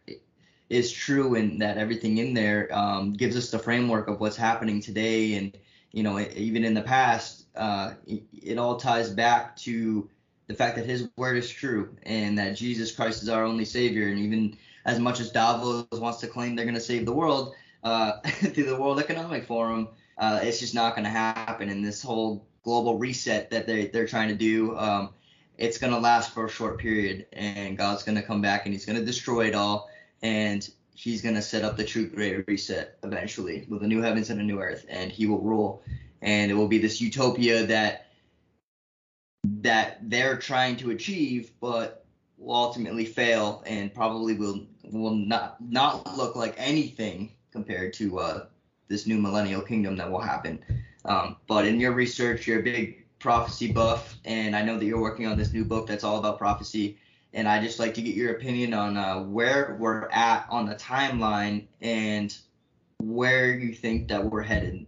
is 0.71 0.91
true, 0.91 1.35
and 1.35 1.61
that 1.61 1.77
everything 1.77 2.19
in 2.19 2.35
there 2.35 2.69
um, 2.73 3.13
gives 3.13 3.37
us 3.37 3.51
the 3.51 3.59
framework 3.59 4.09
of 4.09 4.21
what's 4.21 4.37
happening 4.37 4.81
today, 4.81 5.35
and 5.35 5.57
you 5.93 6.03
know, 6.03 6.19
even 6.19 6.65
in 6.65 6.73
the 6.73 6.83
past, 6.83 7.42
uh, 7.57 7.95
it, 8.07 8.59
all 8.59 8.77
ties 8.77 9.11
back 9.11 9.57
to 9.57 10.09
the 10.47 10.55
fact 10.55 10.77
that 10.77 10.87
his 10.87 11.09
word 11.17 11.37
is 11.37 11.51
true 11.51 11.97
and 12.03 12.39
that 12.39 12.57
Jesus 12.57 12.93
Christ 12.93 13.23
is 13.23 13.29
our 13.29 13.45
only 13.45 13.65
savior. 13.65 14.09
And 14.09 14.19
even 14.19 14.57
as 14.85 14.99
much 14.99 15.21
as 15.21 15.31
Davos 15.31 15.87
wants 15.93 16.19
to 16.21 16.27
claim 16.27 16.57
they're 16.57 16.65
going 16.65 16.75
to 16.75 16.81
save 16.81 17.07
the 17.07 17.13
world 17.13 17.55
uh, 17.83 18.21
through 18.25 18.65
the 18.65 18.81
World 18.81 18.99
Economic 18.99 19.45
Forum, 19.45 19.89
uh, 20.19 20.41
it's 20.43 20.61
just 20.61 20.75
not 20.75 20.95
going 20.95 21.05
to 21.05 21.11
happen. 21.11 21.69
And 21.69 21.85
this 21.85 22.03
whole 22.03 22.47
global 22.63 22.99
reset 22.99 23.51
that 23.51 23.67
they, 23.67 23.87
they're 23.87 24.07
trying 24.07 24.29
to 24.29 24.35
do, 24.35 24.77
um, 24.77 25.11
it's 25.59 25.79
going 25.79 25.93
to 25.93 25.99
last 25.99 26.33
for 26.33 26.47
a 26.47 26.51
short 26.51 26.79
period. 26.79 27.27
And 27.33 27.77
God's 27.77 28.03
going 28.03 28.17
to 28.17 28.23
come 28.23 28.41
back 28.41 28.67
and 28.67 28.73
he's 28.73 28.87
going 28.87 28.99
to 28.99 29.05
destroy 29.05 29.47
it 29.47 29.55
all. 29.55 29.89
And 30.23 30.69
he's 30.95 31.23
going 31.23 31.35
to 31.35 31.43
set 31.43 31.65
up 31.65 31.77
the 31.77 31.85
true 31.85 32.07
great 32.07 32.47
reset 32.47 32.99
eventually 33.03 33.67
with 33.69 33.83
a 33.83 33.87
new 33.87 34.03
heavens 34.03 34.31
and 34.31 34.41
a 34.41 34.45
new 34.45 34.61
earth. 34.61 34.87
And 34.89 35.11
he 35.11 35.27
will 35.27 35.41
rule 35.41 35.83
and 36.23 36.51
it 36.51 36.55
will 36.55 36.69
be 36.69 36.79
this 36.79 37.01
utopia 37.01 37.67
that 37.67 38.07
that 39.45 39.99
they're 40.09 40.37
trying 40.37 40.77
to 40.77 40.91
achieve, 40.91 41.51
but 41.61 42.05
will 42.39 42.55
ultimately 42.55 43.05
fail 43.05 43.63
and 43.67 43.93
probably 43.93 44.35
will 44.35 44.67
will 44.91 45.15
not 45.15 45.57
not 45.61 46.17
look 46.17 46.37
like 46.37 46.55
anything 46.57 47.33
compared 47.51 47.93
to 47.93 48.19
uh, 48.19 48.47
this 48.89 49.07
new 49.07 49.19
millennial 49.19 49.61
kingdom 49.61 49.97
that 49.97 50.11
will 50.11 50.21
happen. 50.21 50.63
Um, 51.05 51.37
but 51.49 51.67
in 51.67 51.81
your 51.81 51.93
research, 51.93 52.47
you're 52.47 52.61
a 52.61 52.63
big 52.63 53.05
prophecy 53.19 53.73
buff, 53.73 54.17
and 54.25 54.55
I 54.55 54.63
know 54.63 54.79
that 54.79 54.85
you're 54.85 55.01
working 55.01 55.27
on 55.27 55.37
this 55.37 55.53
new 55.53 55.65
book 55.65 55.87
that's 55.87 56.05
all 56.05 56.19
about 56.19 56.39
prophecy. 56.39 56.99
And 57.35 57.49
I 57.49 57.63
just 57.63 57.79
like 57.79 57.95
to 57.95 58.03
get 58.03 58.15
your 58.15 58.33
opinion 58.33 58.75
on 58.75 58.97
uh, 58.97 59.23
where 59.23 59.77
we're 59.81 60.09
at 60.11 60.47
on 60.51 60.67
the 60.67 60.75
timeline 60.75 61.67
and 61.81 62.37
where 62.99 63.55
you 63.55 63.75
think 63.75 64.09
that 64.09 64.23
we're 64.23 64.43
headed 64.43 64.87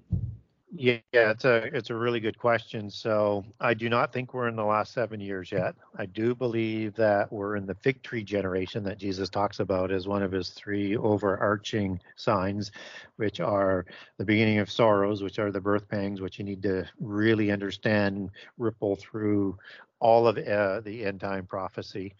yeah, 0.77 0.99
it's 1.13 1.45
a 1.45 1.65
it's 1.77 1.91
a 1.91 1.95
really 1.95 2.19
good 2.19 2.39
question. 2.39 2.91
So 2.91 3.45
I 3.61 3.75
do 3.75 3.89
not 3.89 4.13
think 4.13 4.35
we're 4.35 4.49
in 4.49 4.57
the 4.57 4.65
last 4.65 4.93
seven 4.93 5.21
years 5.21 5.53
yet. 5.53 5.77
I 5.97 6.07
do 6.07 6.35
believe 6.35 6.95
that 6.97 7.33
we're 7.33 7.57
in 7.57 7.67
the 7.67 7.77
fig 7.77 8.03
tree 8.03 8.25
generation 8.25 8.83
that 8.85 8.99
Jesus 8.99 9.29
talks 9.29 9.61
about 9.61 9.93
as 9.93 10.09
one 10.09 10.23
of 10.23 10.33
his 10.33 10.51
three 10.51 10.97
overarching 10.97 12.01
signs, 12.17 12.73
which 13.17 13.39
are 13.39 13.87
the 14.19 14.25
beginning 14.25 14.59
of 14.59 14.71
sorrows, 14.71 15.23
which 15.23 15.39
are 15.39 15.53
the 15.53 15.61
birth 15.61 15.89
pangs, 15.89 16.21
which 16.21 16.39
you 16.39 16.45
need 16.45 16.63
to 16.63 16.85
really 16.99 17.53
understand, 17.53 18.31
ripple 18.59 18.97
through 18.97 19.57
all 20.01 20.27
of 20.27 20.37
uh, 20.37 20.81
the 20.81 21.05
end 21.05 21.21
time 21.21 21.47
prophecy. 21.47 22.15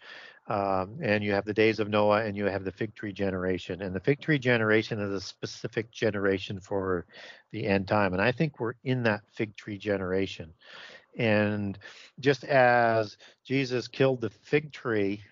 Um, 0.47 0.99
and 1.01 1.23
you 1.23 1.33
have 1.33 1.45
the 1.45 1.53
days 1.53 1.79
of 1.79 1.89
Noah 1.89 2.23
and 2.23 2.37
you 2.37 2.45
have 2.45 2.63
the 2.63 2.71
fig 2.71 2.93
tree 2.93 3.13
generation. 3.13 3.81
And 3.81 3.95
the 3.95 3.99
fig 3.99 4.21
tree 4.21 4.37
generation 4.37 4.99
is 4.99 5.11
a 5.11 5.21
specific 5.21 5.91
generation 5.91 6.59
for 6.59 7.05
the 7.51 7.65
end 7.65 7.87
time. 7.87 8.13
And 8.13 8.21
I 8.21 8.31
think 8.31 8.59
we're 8.59 8.75
in 8.83 9.03
that 9.03 9.21
fig 9.33 9.55
tree 9.55 9.77
generation. 9.77 10.53
And 11.17 11.79
just 12.19 12.43
as 12.43 13.17
Jesus 13.43 13.87
killed 13.87 14.21
the 14.21 14.29
fig 14.29 14.71
tree 14.71 15.23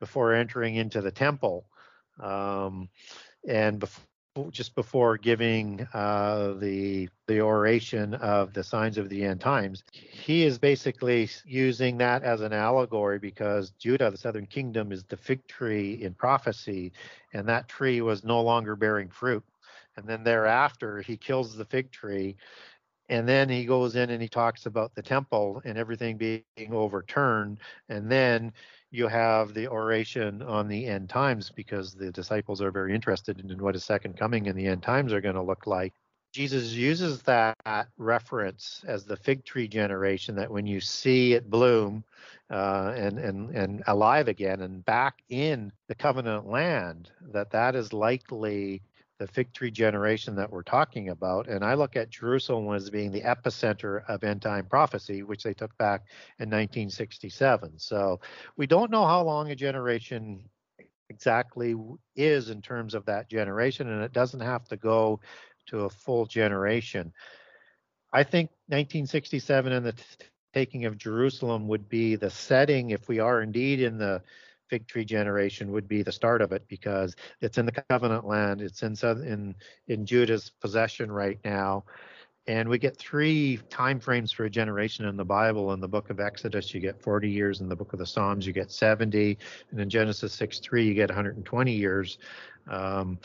before 0.00 0.34
entering 0.34 0.76
into 0.76 1.00
the 1.00 1.12
temple, 1.12 1.66
um, 2.20 2.88
and 3.46 3.78
before 3.78 4.07
just 4.50 4.74
before 4.74 5.16
giving 5.18 5.86
uh, 5.92 6.54
the 6.58 7.08
the 7.26 7.40
oration 7.40 8.14
of 8.14 8.52
the 8.54 8.62
signs 8.62 8.96
of 8.96 9.08
the 9.08 9.24
end 9.24 9.40
times, 9.40 9.84
he 9.92 10.44
is 10.44 10.58
basically 10.58 11.28
using 11.44 11.98
that 11.98 12.22
as 12.22 12.40
an 12.40 12.52
allegory 12.52 13.18
because 13.18 13.70
Judah, 13.78 14.10
the 14.10 14.16
southern 14.16 14.46
kingdom, 14.46 14.92
is 14.92 15.04
the 15.04 15.16
fig 15.16 15.46
tree 15.46 16.02
in 16.02 16.14
prophecy, 16.14 16.92
and 17.32 17.48
that 17.48 17.68
tree 17.68 18.00
was 18.00 18.24
no 18.24 18.40
longer 18.42 18.76
bearing 18.76 19.08
fruit. 19.08 19.44
And 19.96 20.06
then 20.06 20.22
thereafter, 20.24 21.02
he 21.02 21.16
kills 21.16 21.56
the 21.56 21.64
fig 21.64 21.90
tree, 21.90 22.36
and 23.08 23.28
then 23.28 23.48
he 23.48 23.64
goes 23.64 23.96
in 23.96 24.10
and 24.10 24.22
he 24.22 24.28
talks 24.28 24.66
about 24.66 24.94
the 24.94 25.02
temple 25.02 25.60
and 25.64 25.76
everything 25.78 26.16
being 26.16 26.44
overturned, 26.72 27.58
and 27.88 28.10
then 28.10 28.52
you 28.90 29.06
have 29.08 29.54
the 29.54 29.68
oration 29.68 30.42
on 30.42 30.68
the 30.68 30.86
end 30.86 31.08
times 31.08 31.50
because 31.54 31.94
the 31.94 32.10
disciples 32.10 32.62
are 32.62 32.70
very 32.70 32.94
interested 32.94 33.38
in 33.38 33.62
what 33.62 33.76
a 33.76 33.80
second 33.80 34.16
coming 34.16 34.46
in 34.46 34.56
the 34.56 34.66
end 34.66 34.82
times 34.82 35.12
are 35.12 35.20
going 35.20 35.34
to 35.34 35.42
look 35.42 35.66
like. 35.66 35.92
Jesus 36.32 36.72
uses 36.72 37.22
that 37.22 37.56
reference 37.96 38.82
as 38.86 39.04
the 39.04 39.16
fig 39.16 39.44
tree 39.44 39.66
generation 39.66 40.34
that 40.36 40.50
when 40.50 40.66
you 40.66 40.80
see 40.80 41.32
it 41.32 41.48
bloom 41.48 42.04
uh, 42.50 42.92
and, 42.94 43.18
and, 43.18 43.50
and 43.50 43.82
alive 43.86 44.28
again 44.28 44.60
and 44.60 44.84
back 44.84 45.22
in 45.30 45.72
the 45.88 45.94
covenant 45.94 46.46
land, 46.46 47.10
that 47.32 47.50
that 47.50 47.74
is 47.74 47.92
likely 47.92 48.82
the 49.18 49.26
fig 49.26 49.52
tree 49.52 49.70
generation 49.70 50.36
that 50.36 50.50
we're 50.50 50.62
talking 50.62 51.08
about. 51.08 51.48
And 51.48 51.64
I 51.64 51.74
look 51.74 51.96
at 51.96 52.10
Jerusalem 52.10 52.72
as 52.74 52.88
being 52.88 53.10
the 53.10 53.22
epicenter 53.22 54.02
of 54.08 54.22
end 54.22 54.42
time 54.42 54.66
prophecy, 54.66 55.22
which 55.22 55.42
they 55.42 55.54
took 55.54 55.76
back 55.76 56.02
in 56.38 56.48
1967. 56.48 57.78
So 57.78 58.20
we 58.56 58.66
don't 58.66 58.90
know 58.90 59.04
how 59.04 59.22
long 59.22 59.50
a 59.50 59.56
generation 59.56 60.44
exactly 61.10 61.74
is 62.14 62.50
in 62.50 62.62
terms 62.62 62.94
of 62.94 63.04
that 63.06 63.28
generation, 63.28 63.88
and 63.88 64.02
it 64.02 64.12
doesn't 64.12 64.40
have 64.40 64.66
to 64.68 64.76
go 64.76 65.20
to 65.66 65.80
a 65.80 65.90
full 65.90 66.26
generation. 66.26 67.12
I 68.12 68.22
think 68.22 68.50
1967 68.66 69.72
and 69.72 69.84
the 69.84 69.92
t- 69.92 70.02
taking 70.54 70.84
of 70.84 70.96
Jerusalem 70.96 71.68
would 71.68 71.88
be 71.88 72.16
the 72.16 72.30
setting, 72.30 72.90
if 72.90 73.08
we 73.08 73.18
are 73.18 73.42
indeed 73.42 73.80
in 73.80 73.98
the 73.98 74.22
fig 74.68 74.86
tree 74.86 75.04
generation, 75.04 75.72
would 75.72 75.88
be 75.88 76.02
the 76.02 76.12
start 76.12 76.42
of 76.42 76.52
it 76.52 76.62
because 76.68 77.16
it's 77.40 77.58
in 77.58 77.66
the 77.66 77.72
covenant 77.72 78.26
land, 78.26 78.60
it's 78.60 78.82
in 78.82 78.96
in 79.02 79.54
in 79.88 80.06
Judah's 80.06 80.50
possession 80.60 81.10
right 81.10 81.38
now. 81.44 81.84
And 82.48 82.66
we 82.66 82.78
get 82.78 82.96
three 82.96 83.60
time 83.68 84.00
frames 84.00 84.32
for 84.32 84.46
a 84.46 84.50
generation 84.50 85.04
in 85.04 85.18
the 85.18 85.24
Bible. 85.24 85.74
In 85.74 85.80
the 85.80 85.88
book 85.88 86.08
of 86.08 86.18
Exodus, 86.18 86.72
you 86.72 86.80
get 86.80 86.98
40 87.02 87.28
years. 87.28 87.60
In 87.60 87.68
the 87.68 87.76
book 87.76 87.92
of 87.92 87.98
the 87.98 88.06
Psalms, 88.06 88.46
you 88.46 88.54
get 88.54 88.72
70. 88.72 89.36
And 89.70 89.78
in 89.78 89.90
Genesis 89.90 90.32
6 90.32 90.58
3, 90.60 90.86
you 90.86 90.94
get 90.94 91.10
120 91.10 91.72
years. 91.72 92.16
Um, 92.70 93.18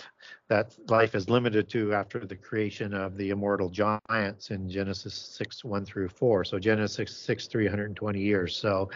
that 0.49 0.75
life 0.89 1.15
is 1.15 1.29
limited 1.29 1.69
to 1.69 1.93
after 1.93 2.25
the 2.25 2.35
creation 2.35 2.93
of 2.93 3.15
the 3.17 3.29
immortal 3.29 3.69
giants 3.69 4.51
in 4.51 4.69
Genesis 4.69 5.13
6 5.13 5.63
1 5.63 5.85
through 5.85 6.09
4. 6.09 6.43
So 6.43 6.59
Genesis 6.59 7.15
6 7.15 7.47
320 7.47 8.19
years. 8.19 8.55
So 8.55 8.89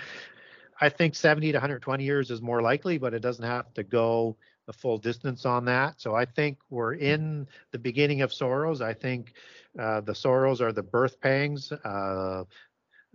I 0.79 0.89
think 0.89 1.15
70 1.15 1.51
to 1.51 1.57
120 1.57 2.03
years 2.03 2.29
is 2.29 2.41
more 2.41 2.61
likely, 2.61 2.97
but 2.97 3.13
it 3.13 3.21
doesn't 3.21 3.43
have 3.43 3.73
to 3.73 3.83
go 3.83 4.37
the 4.67 4.73
full 4.73 4.97
distance 4.97 5.45
on 5.45 5.65
that. 5.65 5.99
So 5.99 6.13
I 6.13 6.25
think 6.25 6.57
we're 6.69 6.95
in 6.95 7.47
the 7.71 7.79
beginning 7.79 8.21
of 8.21 8.33
sorrows. 8.33 8.81
I 8.81 8.93
think 8.93 9.33
uh, 9.79 10.01
the 10.01 10.13
sorrows 10.13 10.61
are 10.61 10.73
the 10.73 10.83
birth 10.83 11.19
pangs 11.21 11.71
uh, 11.71 12.43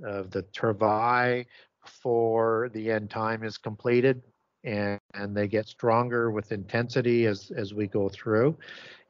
of 0.04 0.30
the 0.30 0.42
travail 0.54 1.44
before 1.84 2.70
the 2.72 2.90
end 2.90 3.10
time 3.10 3.44
is 3.44 3.58
completed. 3.58 4.22
And, 4.64 5.00
and 5.14 5.36
they 5.36 5.48
get 5.48 5.66
stronger 5.66 6.30
with 6.30 6.52
intensity 6.52 7.26
as, 7.26 7.50
as 7.50 7.74
we 7.74 7.88
go 7.88 8.08
through. 8.08 8.56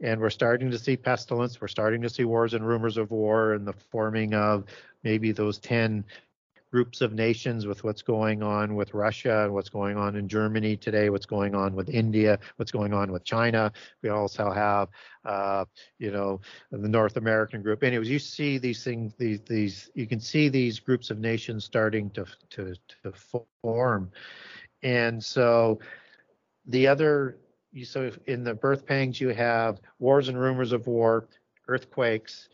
And 0.01 0.19
we're 0.21 0.31
starting 0.31 0.71
to 0.71 0.79
see 0.79 0.97
pestilence. 0.97 1.61
We're 1.61 1.69
starting 1.69 2.01
to 2.03 2.09
see 2.09 2.25
wars 2.25 2.55
and 2.55 2.67
rumors 2.67 2.97
of 2.97 3.11
war 3.11 3.53
and 3.53 3.67
the 3.67 3.75
forming 3.91 4.33
of 4.35 4.65
maybe 5.05 5.31
those 5.31 5.59
10 5.59 6.05
groups 6.73 7.03
of 7.03 7.13
nations 7.13 7.67
with 7.67 7.85
what's 7.85 8.01
going 8.01 8.43
on 8.43 8.75
with 8.75 8.95
Russia 8.95 9.45
and 9.45 9.53
what's 9.53 9.69
going 9.69 9.97
on 9.99 10.17
in 10.17 10.27
Germany 10.27 10.75
today, 10.75 11.11
what's 11.11 11.27
going 11.27 11.55
on 11.55 11.75
with 11.75 11.91
India, 11.91 12.39
what's 12.57 12.73
going 12.73 12.95
on 12.95 13.13
with 13.13 13.25
China. 13.25 13.71
We 14.03 14.09
also 14.09 14.51
have, 14.51 14.89
uh, 15.27 15.67
you 15.99 16.11
know, 16.11 16.41
the 16.71 16.89
North 16.89 17.19
American 17.19 17.61
group. 17.63 17.85
Anyways, 17.85 18.09
you 18.09 18.19
see 18.19 18.57
these 18.57 18.83
things, 18.83 19.13
these, 19.19 19.41
these, 19.43 19.91
you 19.95 20.07
can 20.07 20.19
see 20.19 20.49
these 20.49 20.81
groups 20.81 21.11
of 21.11 21.19
nations 21.19 21.65
starting 21.65 22.09
to 22.11 22.25
to 22.51 22.75
to 23.03 23.13
form, 23.63 24.11
and 24.83 25.23
so 25.23 25.79
the 26.67 26.87
other. 26.87 27.37
So 27.85 28.11
in 28.27 28.45
the 28.45 28.53
birth 28.53 28.85
pangs, 28.85 29.19
you 29.19 29.31
have 29.31 29.81
wars 29.99 30.29
and 30.29 30.39
rumors 30.39 30.73
of 30.73 30.87
war, 30.87 31.27
earthquakes, 31.69 32.51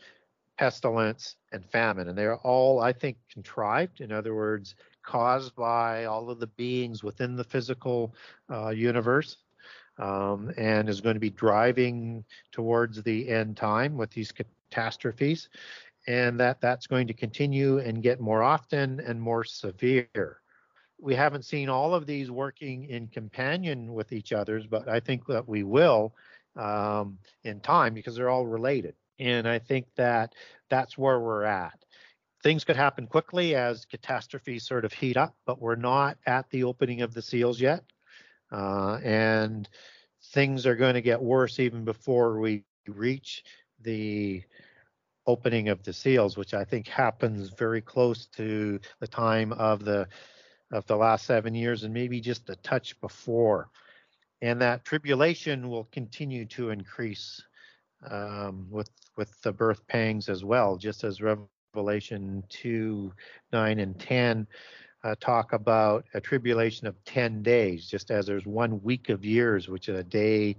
pestilence, 0.59 1.37
and 1.53 1.63
famine. 1.71 2.09
And 2.09 2.17
they're 2.17 2.35
all, 2.39 2.81
I 2.81 2.91
think, 2.91 3.15
contrived. 3.31 4.01
In 4.01 4.11
other 4.11 4.35
words, 4.35 4.75
caused 5.03 5.55
by 5.55 6.03
all 6.03 6.29
of 6.29 6.41
the 6.41 6.47
beings 6.47 7.01
within 7.01 7.37
the 7.37 7.45
physical 7.45 8.13
uh, 8.51 8.69
universe. 8.69 9.37
Um, 9.97 10.53
and 10.57 10.87
is 10.87 11.01
going 11.01 11.15
to 11.15 11.19
be 11.19 11.29
driving 11.29 12.23
towards 12.53 13.03
the 13.03 13.27
end 13.27 13.57
time 13.57 13.97
with 13.97 14.09
these 14.11 14.31
catastrophes, 14.31 15.49
and 16.07 16.39
that 16.39 16.61
that's 16.61 16.87
going 16.87 17.07
to 17.07 17.13
continue 17.13 17.79
and 17.79 18.01
get 18.01 18.21
more 18.21 18.41
often 18.41 19.01
and 19.01 19.21
more 19.21 19.43
severe. 19.43 20.39
We 21.01 21.15
haven't 21.15 21.43
seen 21.43 21.67
all 21.67 21.93
of 21.93 22.05
these 22.05 22.31
working 22.31 22.85
in 22.85 23.07
companion 23.07 23.93
with 23.93 24.13
each 24.13 24.31
others, 24.31 24.65
but 24.67 24.87
I 24.87 25.01
think 25.01 25.25
that 25.27 25.45
we 25.49 25.63
will 25.63 26.15
um, 26.55 27.17
in 27.43 27.59
time 27.59 27.93
because 27.93 28.15
they're 28.15 28.29
all 28.29 28.47
related. 28.47 28.95
And 29.19 29.47
I 29.47 29.59
think 29.59 29.87
that 29.95 30.33
that's 30.69 30.97
where 30.97 31.19
we're 31.19 31.43
at. 31.43 31.77
Things 32.41 32.63
could 32.63 32.77
happen 32.77 33.05
quickly 33.05 33.55
as 33.55 33.85
catastrophes 33.85 34.65
sort 34.65 34.85
of 34.85 34.93
heat 34.93 35.17
up, 35.17 35.35
but 35.45 35.61
we're 35.61 35.75
not 35.75 36.17
at 36.25 36.49
the 36.49 36.63
opening 36.63 37.01
of 37.01 37.13
the 37.13 37.21
seals 37.21 37.59
yet. 37.59 37.83
Uh, 38.51 38.99
and 39.03 39.67
things 40.33 40.65
are 40.65 40.75
going 40.75 40.93
to 40.93 41.01
get 41.01 41.21
worse 41.21 41.59
even 41.59 41.83
before 41.83 42.39
we 42.39 42.63
reach 42.87 43.43
the 43.81 44.41
opening 45.27 45.69
of 45.69 45.83
the 45.83 45.93
seals, 45.93 46.37
which 46.37 46.53
I 46.53 46.63
think 46.63 46.87
happens 46.87 47.49
very 47.49 47.81
close 47.81 48.25
to 48.37 48.79
the 48.99 49.07
time 49.07 49.53
of 49.53 49.83
the 49.83 50.07
of 50.71 50.85
the 50.85 50.95
last 50.95 51.25
seven 51.25 51.55
years 51.55 51.83
and 51.83 51.93
maybe 51.93 52.21
just 52.21 52.49
a 52.49 52.55
touch 52.57 52.99
before. 53.01 53.69
And 54.41 54.61
that 54.61 54.85
tribulation 54.85 55.69
will 55.69 55.85
continue 55.85 56.45
to 56.45 56.69
increase 56.69 57.41
um, 58.09 58.67
with 58.69 58.89
with 59.17 59.41
the 59.41 59.51
birth 59.51 59.85
pangs 59.87 60.29
as 60.29 60.43
well, 60.43 60.77
just 60.77 61.03
as 61.03 61.21
Revelation 61.21 62.43
2, 62.49 63.11
9, 63.51 63.79
and 63.79 63.99
10 63.99 64.47
uh, 65.03 65.15
talk 65.19 65.53
about 65.53 66.05
a 66.13 66.19
tribulation 66.19 66.87
of 66.87 67.01
10 67.05 67.41
days, 67.41 67.87
just 67.87 68.11
as 68.11 68.25
there's 68.25 68.45
one 68.45 68.81
week 68.83 69.09
of 69.09 69.23
years, 69.23 69.69
which 69.69 69.87
is 69.87 69.97
a 69.97 70.03
day 70.03 70.57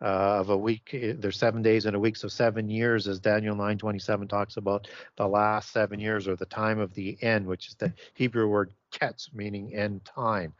uh, 0.00 0.38
of 0.38 0.50
a 0.50 0.56
week. 0.56 0.90
Eh, 0.92 1.14
there's 1.16 1.38
seven 1.38 1.62
days 1.62 1.86
in 1.86 1.94
a 1.94 1.98
week, 1.98 2.16
so 2.16 2.28
seven 2.28 2.68
years, 2.68 3.08
as 3.08 3.18
Daniel 3.18 3.56
9:27 3.56 4.28
talks 4.28 4.56
about 4.56 4.88
the 5.16 5.26
last 5.26 5.72
seven 5.72 5.98
years 5.98 6.28
or 6.28 6.36
the 6.36 6.46
time 6.46 6.78
of 6.78 6.94
the 6.94 7.18
end, 7.22 7.46
which 7.46 7.68
is 7.68 7.74
the 7.74 7.92
Hebrew 8.14 8.46
word 8.46 8.72
ketz, 9.00 9.28
meaning 9.34 9.74
end 9.74 10.04
time, 10.04 10.54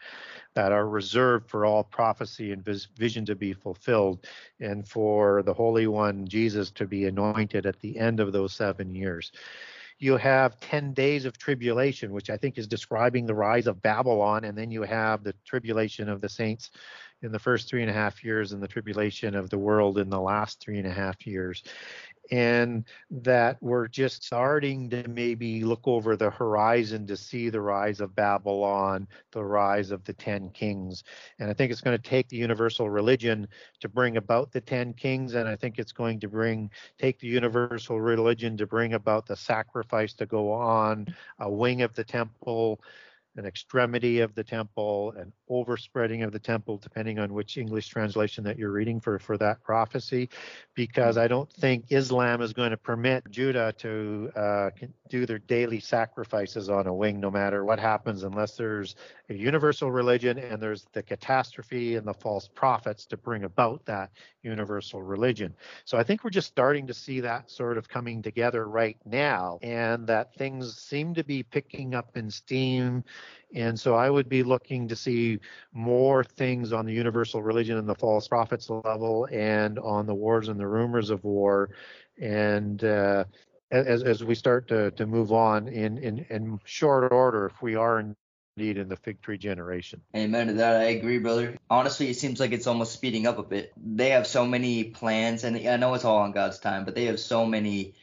that 0.55 0.73
are 0.73 0.89
reserved 0.89 1.49
for 1.49 1.65
all 1.65 1.85
prophecy 1.85 2.53
and 2.53 2.65
vis- 2.65 2.89
vision 2.97 3.25
to 3.27 3.35
be 3.35 3.53
fulfilled, 3.53 4.27
and 4.61 4.87
for 4.87 5.43
the 5.43 5.55
Holy 5.55 5.87
One 5.87 6.27
Jesus 6.27 6.71
to 6.73 6.87
be 6.87 7.07
anointed 7.07 7.67
at 7.67 7.81
the 7.81 7.99
end 7.99 8.21
of 8.21 8.33
those 8.33 8.53
seven 8.53 8.95
years. 8.95 9.33
You 9.99 10.19
have 10.19 10.61
10 10.61 10.93
days 10.93 11.25
of 11.25 11.39
tribulation, 11.39 12.13
which 12.13 12.29
I 12.29 12.37
think 12.37 12.59
is 12.59 12.67
describing 12.67 13.25
the 13.25 13.35
rise 13.35 13.67
of 13.67 13.81
Babylon, 13.81 14.45
and 14.45 14.57
then 14.57 14.71
you 14.71 14.83
have 14.83 15.25
the 15.25 15.35
tribulation 15.47 16.11
of 16.11 16.21
the 16.21 16.29
saints 16.29 16.71
in 17.23 17.33
the 17.33 17.39
first 17.39 17.69
three 17.69 17.81
and 17.81 17.91
a 17.91 17.95
half 17.95 18.23
years 18.23 18.53
and 18.53 18.63
the 18.63 18.69
tribulation 18.69 19.35
of 19.35 19.49
the 19.49 19.59
world 19.59 19.99
in 19.99 20.11
the 20.11 20.21
last 20.21 20.61
three 20.61 20.79
and 20.79 20.87
a 20.87 20.93
half 20.93 21.27
years 21.27 21.63
and 22.31 22.85
that 23.11 23.57
we're 23.61 23.89
just 23.89 24.25
starting 24.25 24.91
to 24.91 25.09
maybe 25.09 25.65
look 25.65 25.87
over 25.87 26.17
the 26.17 26.31
horizon 26.31 27.07
to 27.07 27.17
see 27.17 27.49
the 27.49 27.61
rise 27.61 28.01
of 28.01 28.15
Babylon, 28.15 29.07
the 29.33 29.45
rise 29.45 29.91
of 29.91 30.05
the 30.05 30.13
10 30.13 30.51
kings. 30.51 31.05
And 31.39 31.51
I 31.51 31.53
think 31.53 31.71
it's 31.73 31.81
going 31.81 31.97
to 31.97 32.03
take 32.03 32.29
the 32.29 32.37
universal 32.37 32.91
religion 32.91 33.47
to 33.81 33.89
bring 33.89 34.17
about 34.17 34.53
the 34.53 34.61
10 34.61 34.95
kings 34.95 35.35
and 35.35 35.49
I 35.49 35.57
think 35.57 35.79
it's 35.79 35.93
going 35.93 36.21
to 36.21 36.29
bring 36.29 36.71
take 36.99 37.19
the 37.19 37.29
universal 37.29 38.01
religion 38.01 38.57
to 38.57 38.67
bring 38.67 38.95
about 38.95 39.27
the 39.27 39.37
sacrifice 39.37 40.13
to 40.15 40.27
go 40.27 40.53
on 40.53 41.07
a 41.39 41.51
wing 41.51 41.83
of 41.83 41.95
the 41.95 42.05
temple 42.05 42.81
an 43.37 43.47
extremity 43.47 44.21
of 44.21 44.35
the 44.35 44.45
temple, 44.45 45.13
an 45.17 45.33
overspreading 45.49 46.23
of 46.23 46.33
the 46.33 46.39
temple, 46.39 46.79
depending 46.79 47.19
on 47.19 47.33
which 47.33 47.57
English 47.57 47.89
translation 47.89 48.43
that 48.45 48.59
you're 48.59 48.73
reading 48.73 49.01
for, 49.01 49.19
for 49.19 49.37
that 49.39 49.63
prophecy, 49.63 50.29
because 50.75 51.17
I 51.17 51.29
don't 51.29 51.51
think 51.53 51.87
Islam 51.91 52.43
is 52.43 52.53
going 52.53 52.71
to 52.71 52.77
permit 52.77 53.31
Judah 53.31 53.73
to 53.79 54.31
uh, 54.37 54.71
do 55.09 55.27
their 55.27 55.39
daily 55.39 55.81
sacrifices 55.81 56.69
on 56.69 56.87
a 56.87 56.95
wing, 56.95 57.21
no 57.21 57.31
matter 57.31 57.65
what 57.65 57.79
happens, 57.79 58.23
unless 58.23 58.57
there's 58.57 58.97
a 59.29 59.35
universal 59.35 59.91
religion 59.91 60.39
and 60.39 60.61
there's 60.61 60.87
the 60.93 61.03
catastrophe 61.03 61.97
and 61.97 62.07
the 62.07 62.15
false 62.15 62.49
prophets 62.49 63.07
to 63.07 63.17
bring 63.17 63.45
about 63.45 63.85
that 63.87 64.11
universal 64.43 65.03
religion. 65.03 65.55
So 65.85 65.99
I 65.99 66.05
think 66.05 66.25
we're 66.25 66.31
just 66.31 66.49
starting 66.49 66.87
to 66.87 66.95
see 66.95 67.21
that 67.21 67.51
sort 67.51 67.79
of 67.79 67.89
coming 67.89 68.23
together 68.23 68.69
right 68.69 68.97
now, 69.05 69.59
and 69.63 70.07
that 70.07 70.35
things 70.35 70.79
seem 70.79 71.15
to 71.15 71.25
be 71.25 71.43
picking 71.43 71.95
up 71.95 72.17
in 72.17 72.31
steam. 72.31 73.05
And 73.55 73.79
so 73.79 73.95
I 73.95 74.11
would 74.11 74.29
be 74.29 74.43
looking 74.43 74.89
to 74.89 74.97
see 74.97 75.39
more 75.73 76.25
things 76.25 76.73
on 76.73 76.87
the 76.87 76.93
universal 76.93 77.43
religion 77.43 77.79
and 77.79 77.89
the 77.89 77.95
false 77.95 78.29
prophets 78.29 78.69
level 78.69 79.29
and 79.31 79.79
on 79.79 80.07
the 80.07 80.15
wars 80.15 80.49
and 80.49 80.59
the 80.59 80.67
rumors 80.67 81.11
of 81.11 81.23
war. 81.25 81.71
And 82.21 82.83
uh, 82.83 83.25
as, 83.71 84.03
as 84.03 84.25
we 84.25 84.35
start 84.35 84.69
to, 84.69 84.91
to 84.93 85.07
move 85.07 85.33
on 85.33 85.69
in, 85.69 85.99
in, 85.99 86.27
in 86.31 86.61
short 86.65 87.13
order, 87.13 87.47
if 87.47 87.63
we 87.63 87.77
are 87.77 88.01
indeed 88.57 88.79
in 88.79 88.89
the 88.89 88.97
fig 88.97 89.21
tree 89.21 89.39
generation. 89.39 90.01
Amen 90.17 90.49
to 90.49 90.53
that. 90.55 90.77
I 90.77 90.85
agree, 90.85 91.19
brother. 91.19 91.57
Honestly, 91.69 92.09
it 92.11 92.17
seems 92.17 92.41
like 92.41 92.53
it's 92.53 92.67
almost 92.67 92.93
speeding 92.93 93.27
up 93.27 93.39
a 93.39 93.43
bit. 93.43 93.73
They 93.77 94.11
have 94.11 94.27
so 94.27 94.47
many 94.47 94.85
plans, 94.85 95.45
and 95.45 95.57
I 95.69 95.77
know 95.77 95.95
it's 95.95 96.05
all 96.05 96.19
on 96.19 96.33
God's 96.33 96.59
time, 96.59 96.85
but 96.85 96.95
they 96.95 97.05
have 97.07 97.21
so 97.21 97.45
many 97.45 97.95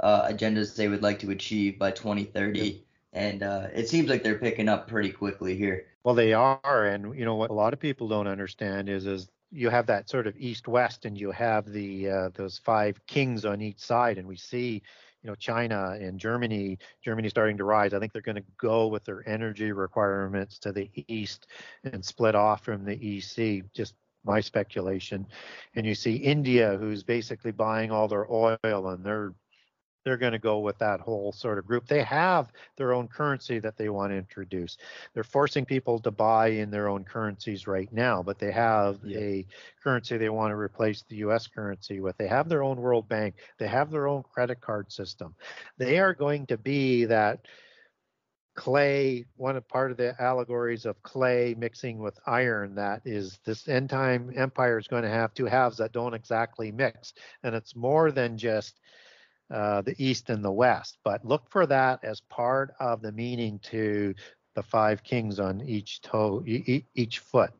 uh, 0.00 0.28
agendas 0.28 0.76
they 0.76 0.88
would 0.88 1.02
like 1.02 1.20
to 1.20 1.30
achieve 1.30 1.78
by 1.78 1.92
2030 1.92 2.84
and 3.12 3.42
uh, 3.42 3.68
it 3.74 3.88
seems 3.88 4.08
like 4.08 4.22
they're 4.22 4.38
picking 4.38 4.68
up 4.68 4.88
pretty 4.88 5.10
quickly 5.10 5.56
here. 5.56 5.86
Well, 6.04 6.14
they 6.14 6.32
are, 6.32 6.86
and 6.86 7.16
you 7.16 7.24
know 7.24 7.36
what 7.36 7.50
a 7.50 7.54
lot 7.54 7.72
of 7.72 7.80
people 7.80 8.08
don't 8.08 8.26
understand 8.26 8.88
is 8.88 9.06
is 9.06 9.28
you 9.50 9.68
have 9.68 9.86
that 9.86 10.08
sort 10.08 10.26
of 10.26 10.34
east-west, 10.38 11.04
and 11.04 11.18
you 11.18 11.30
have 11.30 11.70
the 11.70 12.08
uh, 12.08 12.28
those 12.34 12.58
five 12.58 13.04
kings 13.06 13.44
on 13.44 13.60
each 13.60 13.78
side, 13.78 14.18
and 14.18 14.26
we 14.26 14.36
see 14.36 14.82
you 15.22 15.30
know 15.30 15.34
China 15.34 15.96
and 16.00 16.18
Germany, 16.18 16.78
Germany 17.02 17.28
starting 17.28 17.58
to 17.58 17.64
rise. 17.64 17.92
I 17.92 17.98
think 17.98 18.12
they're 18.12 18.22
going 18.22 18.36
to 18.36 18.44
go 18.58 18.86
with 18.86 19.04
their 19.04 19.26
energy 19.28 19.72
requirements 19.72 20.58
to 20.60 20.72
the 20.72 20.90
east 21.06 21.46
and 21.84 22.04
split 22.04 22.34
off 22.34 22.64
from 22.64 22.84
the 22.84 22.94
EC. 22.94 23.64
Just 23.72 23.94
my 24.24 24.40
speculation. 24.40 25.26
And 25.74 25.84
you 25.84 25.94
see 25.94 26.14
India, 26.14 26.76
who's 26.78 27.02
basically 27.02 27.52
buying 27.52 27.90
all 27.90 28.08
their 28.08 28.30
oil, 28.30 28.58
and 28.62 29.04
they're 29.04 29.34
they're 30.04 30.16
going 30.16 30.32
to 30.32 30.38
go 30.38 30.58
with 30.58 30.78
that 30.78 31.00
whole 31.00 31.32
sort 31.32 31.58
of 31.58 31.66
group. 31.66 31.86
They 31.86 32.02
have 32.02 32.52
their 32.76 32.92
own 32.92 33.08
currency 33.08 33.58
that 33.60 33.76
they 33.76 33.88
want 33.88 34.12
to 34.12 34.16
introduce. 34.16 34.76
They're 35.14 35.24
forcing 35.24 35.64
people 35.64 35.98
to 36.00 36.10
buy 36.10 36.48
in 36.48 36.70
their 36.70 36.88
own 36.88 37.04
currencies 37.04 37.66
right 37.66 37.92
now, 37.92 38.22
but 38.22 38.38
they 38.38 38.52
have 38.52 38.98
yeah. 39.04 39.18
a 39.18 39.46
currency 39.82 40.16
they 40.16 40.28
want 40.28 40.50
to 40.50 40.56
replace 40.56 41.04
the 41.08 41.16
US 41.16 41.46
currency 41.46 42.00
with. 42.00 42.16
They 42.16 42.28
have 42.28 42.48
their 42.48 42.62
own 42.62 42.78
World 42.78 43.08
Bank. 43.08 43.36
They 43.58 43.68
have 43.68 43.90
their 43.90 44.08
own 44.08 44.22
credit 44.22 44.60
card 44.60 44.92
system. 44.92 45.34
They 45.78 45.98
are 45.98 46.14
going 46.14 46.46
to 46.46 46.58
be 46.58 47.04
that 47.06 47.46
clay 48.54 49.24
one 49.36 49.56
of 49.56 49.66
part 49.66 49.90
of 49.90 49.96
the 49.96 50.14
allegories 50.20 50.84
of 50.84 51.02
clay 51.02 51.54
mixing 51.56 51.98
with 51.98 52.18
iron 52.26 52.74
that 52.74 53.00
is 53.06 53.38
this 53.46 53.66
end 53.66 53.88
time 53.88 54.30
empire 54.36 54.78
is 54.78 54.88
going 54.88 55.02
to 55.02 55.08
have 55.08 55.32
two 55.32 55.46
halves 55.46 55.78
that 55.78 55.92
don't 55.92 56.12
exactly 56.12 56.70
mix 56.70 57.14
and 57.42 57.54
it's 57.54 57.74
more 57.74 58.10
than 58.12 58.36
just 58.36 58.78
uh, 59.52 59.82
the 59.82 59.94
east 59.98 60.30
and 60.30 60.44
the 60.44 60.50
west. 60.50 60.98
But 61.04 61.24
look 61.24 61.48
for 61.50 61.66
that 61.66 62.02
as 62.02 62.20
part 62.20 62.74
of 62.80 63.02
the 63.02 63.12
meaning 63.12 63.58
to 63.64 64.14
the 64.54 64.62
five 64.62 65.02
kings 65.02 65.38
on 65.38 65.60
each 65.62 66.00
toe, 66.00 66.42
each 66.46 67.18
foot, 67.18 67.52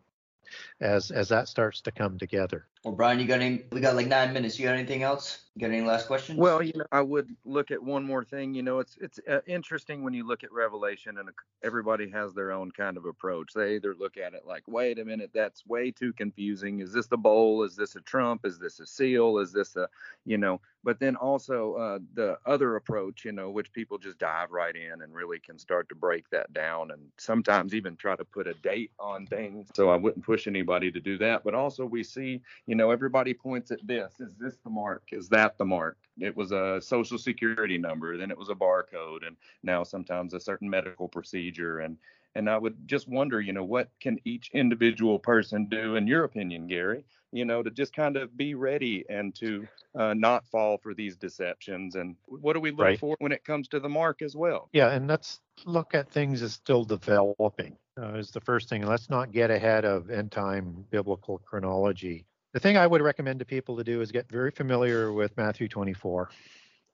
as 0.81 1.11
as 1.11 1.29
that 1.29 1.49
starts 1.49 1.81
to 1.83 1.93
come 1.93 2.19
together. 2.19 2.67
Well, 2.85 2.95
Brian, 2.95 3.21
you 3.21 3.27
got 3.27 3.41
any? 3.41 3.63
We 3.71 3.81
got 3.81 3.95
like 3.95 4.09
nine 4.09 4.33
minutes. 4.33 4.59
You 4.59 4.67
got 4.67 4.75
anything 4.75 5.05
else? 5.05 5.45
You 5.55 5.61
got 5.61 5.73
any 5.73 5.87
last 5.87 6.09
questions? 6.09 6.39
Well, 6.39 6.63
you 6.63 6.73
know, 6.75 6.87
I 6.91 7.01
would 7.01 7.29
look 7.45 7.71
at 7.71 7.81
one 7.81 8.03
more 8.05 8.25
thing. 8.25 8.55
You 8.55 8.63
know, 8.63 8.81
it's 8.81 8.97
it's 9.01 9.21
uh, 9.31 9.41
interesting 9.47 10.03
when 10.03 10.15
you 10.15 10.27
look 10.27 10.43
at 10.43 10.51
Revelation, 10.51 11.19
and 11.19 11.29
everybody 11.63 12.11
has 12.11 12.35
their 12.35 12.51
own 12.51 12.73
kind 12.73 12.97
of 12.97 13.05
approach. 13.05 13.53
They 13.53 13.77
either 13.77 13.95
look 13.95 14.17
at 14.17 14.35
it 14.35 14.43
like, 14.47 14.65
wait 14.67 14.99
a 14.99 15.05
minute, 15.05 15.31
that's 15.33 15.65
way 15.65 15.93
too 15.93 16.13
confusing. 16.15 16.81
Is 16.81 16.93
this 16.93 17.07
the 17.07 17.19
bowl? 17.19 17.63
Is 17.63 17.77
this 17.77 17.95
a 17.95 18.01
trump? 18.01 18.45
Is 18.45 18.59
this 18.59 18.81
a 18.81 18.87
seal? 18.87 19.39
Is 19.39 19.53
this 19.53 19.77
a, 19.77 19.89
you 20.25 20.39
know? 20.39 20.61
But 20.85 20.99
then 20.99 21.15
also 21.15 21.75
uh, 21.75 21.99
the 22.15 22.39
other 22.45 22.75
approach, 22.75 23.25
you 23.25 23.31
know, 23.31 23.51
which 23.51 23.73
people 23.73 23.99
just 23.99 24.19
dive 24.19 24.51
right 24.51 24.75
in 24.75 25.03
and 25.03 25.15
really 25.15 25.39
can 25.39 25.57
start 25.57 25.89
to 25.91 25.95
break 25.95 26.29
that 26.31 26.53
down, 26.53 26.91
and 26.91 27.03
sometimes 27.19 27.75
even 27.75 27.95
try 27.95 28.17
to 28.17 28.25
put 28.25 28.49
a 28.49 28.55
date 28.55 28.91
on 28.99 29.27
things. 29.27 29.69
So 29.77 29.91
I 29.91 29.97
wouldn't 29.97 30.25
push 30.25 30.49
anybody 30.49 30.91
to 30.91 30.99
do 30.99 31.19
that. 31.19 31.45
But 31.45 31.55
also 31.55 31.85
we 31.85 32.03
see 32.03 32.41
you 32.67 32.72
know, 32.75 32.91
everybody 32.91 33.35
points 33.35 33.71
at 33.71 33.87
this. 33.87 34.15
Is 34.21 34.35
this 34.39 34.57
the 34.65 34.71
mark? 34.71 35.05
Is 35.13 35.29
that 35.31 35.59
the 35.59 35.65
mark? 35.65 35.99
It 36.19 36.37
was 36.37 36.53
a 36.53 36.81
social 36.81 37.19
security 37.19 37.79
number, 37.79 38.17
then 38.17 38.31
it 38.31 38.39
was 38.39 38.51
a 38.51 38.55
barcode, 38.55 39.27
and 39.27 39.37
now 39.63 39.83
sometimes 39.83 40.35
a 40.35 40.41
certain 40.41 40.69
medical 40.69 41.09
procedure. 41.09 41.81
And 41.81 41.97
and 42.35 42.49
I 42.49 42.57
would 42.57 42.89
just 42.89 43.09
wonder, 43.09 43.41
you 43.41 43.53
know, 43.53 43.65
what 43.65 43.91
can 44.01 44.19
each 44.25 44.51
individual 44.55 45.19
person 45.19 45.67
do, 45.67 45.97
in 45.97 46.07
your 46.07 46.25
opinion, 46.25 46.67
Gary, 46.67 47.05
you 47.31 47.45
know, 47.45 47.63
to 47.63 47.71
just 47.71 47.95
kind 47.95 48.17
of 48.17 48.35
be 48.37 48.55
ready 48.55 49.05
and 49.11 49.35
to 49.35 49.67
uh, 49.95 50.15
not 50.15 50.47
fall 50.47 50.79
for 50.79 50.95
these 50.95 51.17
deceptions? 51.17 51.95
And 51.95 52.17
what 52.27 52.55
do 52.55 52.61
we 52.61 52.71
look 52.71 52.81
right. 52.81 52.99
for 52.99 53.17
when 53.19 53.33
it 53.33 53.45
comes 53.45 53.69
to 53.69 53.81
the 53.81 53.89
mark 53.89 54.23
as 54.23 54.35
well? 54.35 54.71
Yeah, 54.73 54.91
and 54.91 55.07
let's 55.09 55.41
look 55.67 55.95
at 55.95 56.11
things 56.11 56.43
as 56.43 56.55
still 56.55 56.85
developing. 56.85 57.77
Uh, 58.01 58.15
is 58.15 58.31
the 58.31 58.41
first 58.41 58.71
thing. 58.71 58.87
Let's 58.87 59.11
not 59.11 59.33
get 59.33 59.51
ahead 59.51 59.85
of 59.85 60.09
end 60.09 60.33
time 60.33 60.87
biblical 60.91 61.37
chronology 61.39 62.25
the 62.53 62.61
thing 62.61 62.77
I 62.77 62.87
would 62.87 63.01
recommend 63.01 63.39
to 63.39 63.45
people 63.45 63.77
to 63.77 63.85
do 63.85 64.01
is 64.01 64.13
get 64.13 64.29
very 64.31 64.51
familiar 64.51 65.13
with 65.13 65.37
Matthew 65.37 65.69
24 65.69 66.29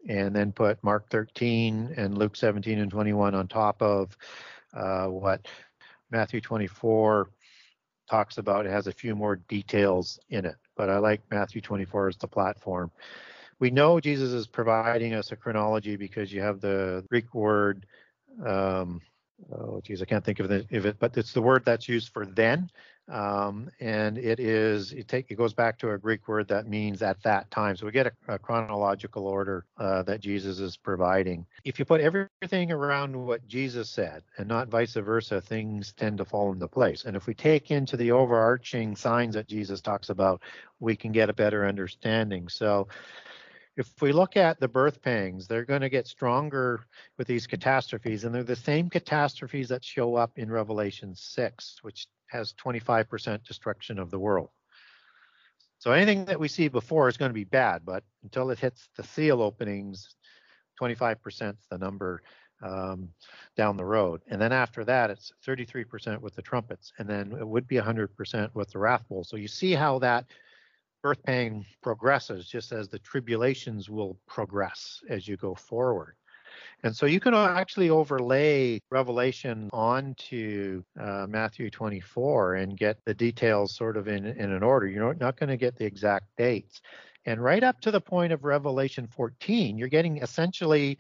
and 0.09 0.35
then 0.35 0.52
put 0.52 0.82
Mark 0.85 1.10
13 1.10 1.94
and 1.97 2.16
Luke 2.16 2.36
17 2.36 2.78
and 2.78 2.90
21 2.90 3.35
on 3.35 3.48
top 3.48 3.82
of 3.82 4.16
uh, 4.72 5.06
what 5.06 5.47
Matthew 6.10 6.40
24 6.40 7.30
talks 8.09 8.39
about. 8.39 8.66
It 8.66 8.70
has 8.70 8.86
a 8.86 8.93
few 8.93 9.16
more 9.16 9.36
details 9.36 10.20
in 10.30 10.44
it, 10.44 10.56
but 10.76 10.89
I 10.89 10.98
like 10.98 11.22
Matthew 11.30 11.60
24 11.60 12.09
as 12.09 12.16
the 12.16 12.28
platform. 12.28 12.93
We 13.59 13.70
know 13.70 13.98
Jesus 13.98 14.32
is 14.32 14.47
providing 14.47 15.14
us 15.14 15.32
a 15.32 15.36
chronology 15.36 15.97
because 15.97 16.32
you 16.32 16.40
have 16.40 16.60
the 16.60 17.05
Greek 17.10 17.35
word. 17.35 17.86
Um, 18.47 19.01
oh, 19.52 19.80
geez, 19.85 20.01
I 20.01 20.05
can't 20.05 20.24
think 20.24 20.39
of, 20.39 20.48
the, 20.48 20.64
of 20.70 20.86
it, 20.86 20.97
but 21.01 21.16
it's 21.16 21.32
the 21.32 21.43
word 21.43 21.64
that's 21.64 21.89
used 21.89 22.12
for 22.12 22.24
then 22.24 22.70
um, 23.09 23.70
and 23.80 24.18
it 24.18 24.39
is 24.39 24.93
it 24.93 25.09
take 25.09 25.30
it 25.30 25.36
goes 25.36 25.55
back 25.55 25.78
to 25.78 25.90
a 25.90 25.98
Greek 25.98 26.28
word 26.28 26.48
that 26.48 26.66
means 26.66 27.02
at 27.02 27.22
that 27.22 27.51
time. 27.51 27.76
So 27.76 27.86
we 27.86 27.93
get 27.93 28.06
a, 28.06 28.35
a 28.35 28.39
chronological 28.39 29.26
order 29.26 29.64
uh, 29.78 30.02
that 30.05 30.20
Jesus 30.20 30.59
is 30.59 30.76
providing. 30.76 31.47
If 31.64 31.78
you 31.78 31.85
put 31.85 32.01
everything 32.01 32.70
around 32.70 33.16
what 33.16 33.47
Jesus 33.48 33.89
said 33.89 34.22
and 34.36 34.48
not 34.48 34.68
vice 34.68 34.94
versa, 34.94 35.40
things 35.40 35.93
tend 35.93 36.18
to 36.18 36.24
fall 36.24 36.52
into 36.52 36.68
place. 36.68 37.05
And 37.05 37.16
if 37.16 37.26
we 37.26 37.35
take 37.35 37.70
into 37.70 37.97
the 37.97 38.12
overarching 38.12 38.97
signs 38.97 39.35
that 39.35 39.48
Jesus 39.48 39.80
talks 39.80 40.10
about, 40.10 40.43
we 40.80 40.97
can 40.97 41.12
get 41.12 41.30
a 41.30 41.35
better 41.35 41.66
understanding. 41.66 42.48
So 42.48 42.89
if 43.78 44.02
we 44.02 44.10
look 44.10 44.36
at 44.36 44.59
the 44.59 44.66
birth 44.66 45.00
pangs, 45.00 45.46
they're 45.46 45.64
going 45.64 45.82
to 45.82 45.88
get 45.88 46.09
stronger 46.09 46.84
with 47.16 47.28
these 47.28 47.46
catastrophes, 47.46 48.24
and 48.24 48.34
they're 48.34 48.42
the 48.42 48.56
same 48.56 48.90
catastrophes 48.90 49.68
that 49.68 49.84
show 49.84 50.16
up 50.16 50.32
in 50.36 50.50
Revelation 50.50 51.14
6, 51.14 51.78
which 51.82 52.09
has 52.26 52.52
25% 52.55 53.44
destruction 53.44 54.00
of 54.00 54.10
the 54.10 54.18
world. 54.18 54.50
So 55.78 55.92
anything 55.92 56.24
that 56.24 56.40
we 56.40 56.48
see 56.48 56.66
before 56.66 57.09
is 57.09 57.16
going 57.16 57.30
to 57.30 57.34
be 57.34 57.44
bad, 57.44 57.82
but 57.84 58.02
until 58.24 58.50
it 58.50 58.59
hits 58.59 58.88
the 58.96 59.05
seal 59.05 59.40
openings, 59.40 60.16
25% 60.82 61.50
is 61.50 61.56
the 61.70 61.78
number 61.78 62.20
um, 62.60 63.10
down 63.56 63.76
the 63.76 63.84
road. 63.84 64.22
And 64.26 64.40
then 64.40 64.50
after 64.50 64.84
that, 64.86 65.10
it's 65.10 65.30
33% 65.46 66.20
with 66.20 66.34
the 66.34 66.42
trumpets, 66.42 66.92
and 66.98 67.09
then 67.09 67.30
it 67.38 67.46
would 67.46 67.68
be 67.68 67.76
100% 67.76 68.55
with 68.55 68.72
the 68.72 68.78
wrath 68.80 69.09
bowl. 69.09 69.22
So 69.22 69.36
you 69.36 69.46
see 69.46 69.72
how 69.72 70.00
that 70.00 70.24
birth 71.03 71.23
pain 71.25 71.65
progresses 71.83 72.49
just 72.49 72.73
as 72.73 72.89
the 72.89 72.99
tribulations 72.99 73.89
will 73.89 74.19
progress 74.27 75.01
as 75.09 75.27
you 75.27 75.37
go 75.37 75.55
forward. 75.55 76.15
And 76.83 76.95
so 76.95 77.07
you 77.07 77.20
can 77.20 77.35
actually 77.35 77.91
overlay 77.91 78.81
Revelation 78.91 79.69
onto 79.73 80.83
uh, 80.99 81.27
Matthew 81.29 81.70
24 81.70 82.55
and 82.57 82.77
get 82.77 82.99
the 83.05 83.15
details 83.15 83.75
sort 83.75 83.97
of 83.97 84.09
in, 84.09 84.25
in 84.27 84.53
an 84.53 84.62
order. 84.62 84.87
You're 84.87 85.15
not 85.15 85.37
going 85.37 85.51
to 85.51 85.57
get 85.57 85.77
the 85.77 85.85
exact 85.85 86.27
dates. 86.37 86.81
And 87.27 87.43
right 87.43 87.62
up 87.62 87.81
to 87.81 87.91
the 87.91 88.01
point 88.01 88.33
of 88.33 88.45
Revelation 88.45 89.07
14, 89.07 89.77
you're 89.77 89.89
getting 89.89 90.19
essentially 90.19 90.99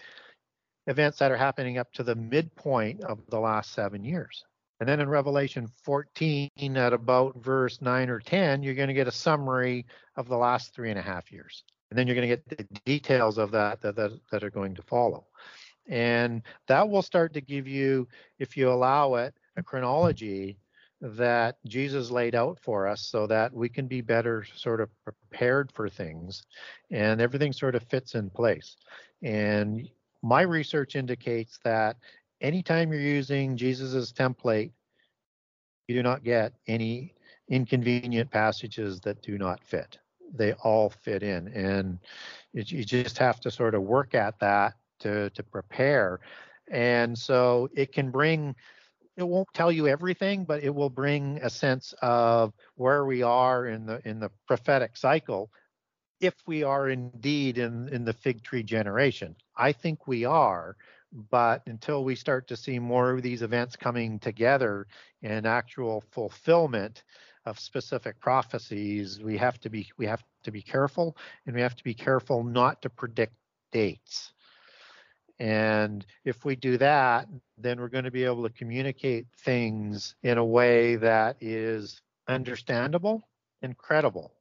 events 0.86 1.18
that 1.18 1.30
are 1.30 1.36
happening 1.36 1.78
up 1.78 1.92
to 1.92 2.02
the 2.02 2.14
midpoint 2.14 3.02
of 3.04 3.20
the 3.28 3.38
last 3.38 3.72
seven 3.72 4.04
years. 4.04 4.44
And 4.80 4.88
then 4.88 5.00
in 5.00 5.08
Revelation 5.08 5.68
14, 5.82 6.50
at 6.76 6.92
about 6.92 7.36
verse 7.42 7.80
9 7.80 8.10
or 8.10 8.20
10, 8.20 8.62
you're 8.62 8.74
going 8.74 8.88
to 8.88 8.94
get 8.94 9.08
a 9.08 9.12
summary 9.12 9.86
of 10.16 10.28
the 10.28 10.36
last 10.36 10.74
three 10.74 10.90
and 10.90 10.98
a 10.98 11.02
half 11.02 11.32
years. 11.32 11.64
And 11.90 11.98
then 11.98 12.06
you're 12.06 12.14
going 12.14 12.28
to 12.28 12.36
get 12.36 12.48
the 12.48 12.80
details 12.84 13.38
of 13.38 13.50
that 13.52 13.80
that, 13.80 13.96
that, 13.96 14.12
that 14.30 14.44
are 14.44 14.50
going 14.50 14.74
to 14.74 14.82
follow. 14.82 15.26
And 15.88 16.42
that 16.66 16.88
will 16.88 17.02
start 17.02 17.32
to 17.34 17.40
give 17.40 17.66
you, 17.66 18.06
if 18.38 18.56
you 18.56 18.70
allow 18.70 19.14
it, 19.14 19.34
a 19.56 19.62
chronology 19.62 20.58
that 21.00 21.56
Jesus 21.66 22.10
laid 22.10 22.34
out 22.34 22.58
for 22.60 22.86
us 22.86 23.02
so 23.02 23.26
that 23.26 23.52
we 23.52 23.68
can 23.68 23.86
be 23.86 24.00
better 24.00 24.44
sort 24.54 24.80
of 24.80 24.90
prepared 25.04 25.72
for 25.72 25.88
things 25.88 26.42
and 26.90 27.20
everything 27.20 27.52
sort 27.52 27.74
of 27.74 27.82
fits 27.84 28.14
in 28.14 28.30
place. 28.30 28.76
And 29.22 29.88
my 30.22 30.42
research 30.42 30.96
indicates 30.96 31.58
that 31.64 31.96
anytime 32.40 32.92
you're 32.92 33.00
using 33.00 33.56
Jesus's 33.56 34.12
template, 34.12 34.72
you 35.86 35.94
do 35.94 36.02
not 36.02 36.22
get 36.22 36.52
any 36.66 37.14
inconvenient 37.48 38.30
passages 38.30 39.00
that 39.00 39.22
do 39.22 39.38
not 39.38 39.64
fit. 39.64 39.98
They 40.34 40.52
all 40.52 40.90
fit 40.90 41.22
in, 41.22 41.48
and 41.48 41.98
you 42.52 42.84
just 42.84 43.18
have 43.18 43.40
to 43.40 43.50
sort 43.50 43.74
of 43.74 43.82
work 43.82 44.14
at 44.14 44.38
that 44.40 44.74
to 45.00 45.30
to 45.30 45.42
prepare. 45.42 46.20
And 46.70 47.16
so 47.16 47.70
it 47.74 47.92
can 47.92 48.10
bring. 48.10 48.54
It 49.16 49.26
won't 49.26 49.48
tell 49.52 49.72
you 49.72 49.88
everything, 49.88 50.44
but 50.44 50.62
it 50.62 50.72
will 50.72 50.90
bring 50.90 51.40
a 51.42 51.50
sense 51.50 51.92
of 52.02 52.52
where 52.76 53.04
we 53.04 53.22
are 53.22 53.66
in 53.66 53.86
the 53.86 54.00
in 54.06 54.20
the 54.20 54.30
prophetic 54.46 54.96
cycle, 54.96 55.50
if 56.20 56.34
we 56.46 56.62
are 56.62 56.88
indeed 56.88 57.58
in 57.58 57.88
in 57.88 58.04
the 58.04 58.12
fig 58.12 58.44
tree 58.44 58.62
generation. 58.62 59.34
I 59.56 59.72
think 59.72 60.06
we 60.06 60.24
are, 60.24 60.76
but 61.12 61.62
until 61.66 62.04
we 62.04 62.14
start 62.14 62.48
to 62.48 62.56
see 62.56 62.78
more 62.78 63.12
of 63.12 63.22
these 63.22 63.42
events 63.42 63.76
coming 63.76 64.18
together 64.18 64.86
in 65.22 65.46
actual 65.46 66.02
fulfillment 66.10 67.02
of 67.46 67.58
specific 67.58 68.20
prophecies 68.20 69.20
we 69.22 69.36
have 69.36 69.58
to 69.58 69.70
be 69.70 69.88
we 69.96 70.06
have 70.06 70.22
to 70.42 70.50
be 70.50 70.62
careful 70.62 71.16
and 71.46 71.54
we 71.54 71.62
have 71.62 71.76
to 71.76 71.84
be 71.84 71.94
careful 71.94 72.44
not 72.44 72.82
to 72.82 72.90
predict 72.90 73.34
dates 73.72 74.32
and 75.38 76.04
if 76.24 76.44
we 76.44 76.56
do 76.56 76.76
that 76.76 77.26
then 77.56 77.80
we're 77.80 77.88
going 77.88 78.04
to 78.04 78.10
be 78.10 78.24
able 78.24 78.42
to 78.42 78.50
communicate 78.54 79.26
things 79.44 80.14
in 80.22 80.36
a 80.36 80.44
way 80.44 80.96
that 80.96 81.36
is 81.40 82.02
understandable 82.28 83.28
incredible. 83.62 84.32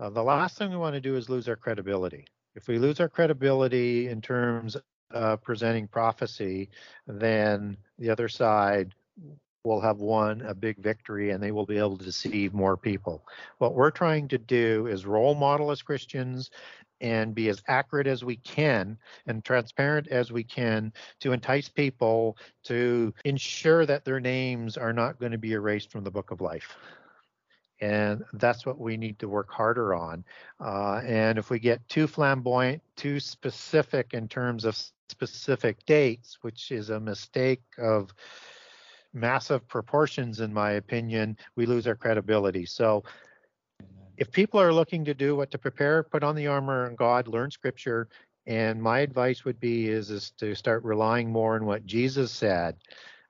Uh, 0.00 0.10
the 0.10 0.22
last 0.22 0.58
thing 0.58 0.70
we 0.70 0.76
want 0.76 0.94
to 0.94 1.00
do 1.00 1.16
is 1.16 1.28
lose 1.28 1.48
our 1.48 1.56
credibility. 1.56 2.26
If 2.54 2.68
we 2.68 2.78
lose 2.78 3.00
our 3.00 3.08
credibility 3.08 4.08
in 4.08 4.20
terms 4.20 4.76
of 5.10 5.42
presenting 5.42 5.86
prophecy, 5.86 6.68
then 7.06 7.76
the 7.98 8.10
other 8.10 8.28
side 8.28 8.94
will 9.64 9.80
have 9.80 9.98
won 9.98 10.42
a 10.42 10.54
big 10.54 10.78
victory 10.78 11.30
and 11.30 11.42
they 11.42 11.50
will 11.50 11.64
be 11.64 11.78
able 11.78 11.96
to 11.96 12.04
deceive 12.04 12.52
more 12.52 12.76
people. 12.76 13.24
What 13.58 13.74
we're 13.74 13.90
trying 13.90 14.28
to 14.28 14.38
do 14.38 14.86
is 14.86 15.06
role 15.06 15.34
model 15.34 15.70
as 15.70 15.80
Christians 15.80 16.50
and 17.00 17.34
be 17.34 17.48
as 17.48 17.62
accurate 17.66 18.06
as 18.06 18.24
we 18.24 18.36
can 18.36 18.96
and 19.26 19.44
transparent 19.44 20.08
as 20.08 20.30
we 20.30 20.44
can 20.44 20.92
to 21.20 21.32
entice 21.32 21.68
people 21.68 22.36
to 22.64 23.12
ensure 23.24 23.84
that 23.86 24.04
their 24.04 24.20
names 24.20 24.76
are 24.76 24.92
not 24.92 25.18
going 25.18 25.32
to 25.32 25.38
be 25.38 25.52
erased 25.52 25.90
from 25.90 26.04
the 26.04 26.10
book 26.10 26.30
of 26.30 26.40
life. 26.40 26.76
And 27.80 28.24
that's 28.34 28.64
what 28.64 28.78
we 28.78 28.96
need 28.96 29.18
to 29.18 29.28
work 29.28 29.50
harder 29.50 29.94
on. 29.94 30.24
Uh, 30.60 31.02
and 31.04 31.38
if 31.38 31.50
we 31.50 31.58
get 31.58 31.86
too 31.88 32.06
flamboyant, 32.06 32.82
too 32.96 33.18
specific 33.18 34.14
in 34.14 34.28
terms 34.28 34.64
of 34.64 34.80
specific 35.08 35.84
dates, 35.86 36.38
which 36.42 36.70
is 36.70 36.90
a 36.90 37.00
mistake 37.00 37.62
of 37.78 38.12
massive 39.12 39.66
proportions, 39.68 40.40
in 40.40 40.52
my 40.52 40.72
opinion, 40.72 41.36
we 41.56 41.66
lose 41.66 41.86
our 41.86 41.94
credibility. 41.94 42.66
So 42.66 43.04
if 44.16 44.30
people 44.30 44.60
are 44.60 44.72
looking 44.72 45.04
to 45.04 45.14
do 45.14 45.36
what 45.36 45.50
to 45.52 45.58
prepare, 45.58 46.02
put 46.02 46.22
on 46.22 46.36
the 46.36 46.46
armor 46.46 46.86
of 46.86 46.96
God, 46.96 47.28
learn 47.28 47.50
scripture, 47.50 48.08
and 48.46 48.82
my 48.82 49.00
advice 49.00 49.44
would 49.44 49.58
be 49.58 49.88
is, 49.88 50.10
is 50.10 50.30
to 50.32 50.54
start 50.54 50.84
relying 50.84 51.30
more 51.30 51.54
on 51.54 51.64
what 51.64 51.86
Jesus 51.86 52.30
said 52.30 52.76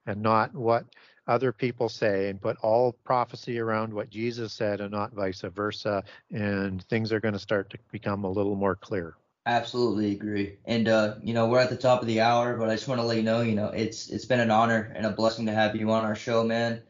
and 0.05 0.21
not 0.21 0.53
what 0.53 0.85
other 1.27 1.51
people 1.51 1.89
say 1.89 2.29
and 2.29 2.41
put 2.41 2.57
all 2.57 2.93
prophecy 3.03 3.57
around 3.59 3.93
what 3.93 4.09
Jesus 4.09 4.53
said 4.53 4.81
and 4.81 4.91
not 4.91 5.13
vice 5.13 5.41
versa 5.41 6.03
and 6.31 6.83
things 6.83 7.11
are 7.11 7.19
going 7.19 7.33
to 7.33 7.39
start 7.39 7.69
to 7.71 7.77
become 7.91 8.23
a 8.23 8.29
little 8.29 8.55
more 8.55 8.75
clear. 8.75 9.15
Absolutely 9.47 10.11
agree. 10.11 10.57
And 10.65 10.87
uh, 10.87 11.15
you 11.21 11.33
know, 11.33 11.47
we're 11.47 11.59
at 11.59 11.69
the 11.69 11.75
top 11.77 12.01
of 12.01 12.07
the 12.07 12.19
hour, 12.21 12.55
but 12.57 12.69
I 12.69 12.73
just 12.75 12.87
want 12.87 12.99
to 12.99 13.05
let 13.05 13.17
you 13.17 13.23
know, 13.23 13.41
you 13.41 13.53
know, 13.53 13.67
it's 13.67 14.09
it's 14.09 14.25
been 14.25 14.39
an 14.39 14.49
honor 14.51 14.91
and 14.95 15.05
a 15.05 15.11
blessing 15.11 15.45
to 15.45 15.53
have 15.53 15.75
you 15.75 15.91
on 15.91 16.03
our 16.03 16.15
show, 16.15 16.43
man. 16.43 16.81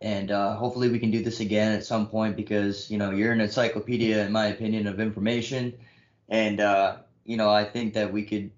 And 0.00 0.30
uh, 0.30 0.56
hopefully 0.56 0.88
we 0.90 0.98
can 1.00 1.10
do 1.10 1.22
this 1.22 1.40
again 1.40 1.72
at 1.72 1.84
some 1.84 2.06
point 2.08 2.36
because 2.36 2.90
you 2.90 2.98
know 2.98 3.10
you're 3.10 3.32
an 3.32 3.40
encyclopedia, 3.40 4.24
in 4.24 4.32
my 4.32 4.46
opinion, 4.46 4.86
of 4.86 5.00
information. 5.00 5.74
And 6.28 6.60
uh, 6.60 6.98
you 7.24 7.36
know, 7.38 7.50
I 7.50 7.64
think 7.64 7.94
that 7.94 8.12
we 8.12 8.24
could 8.24 8.50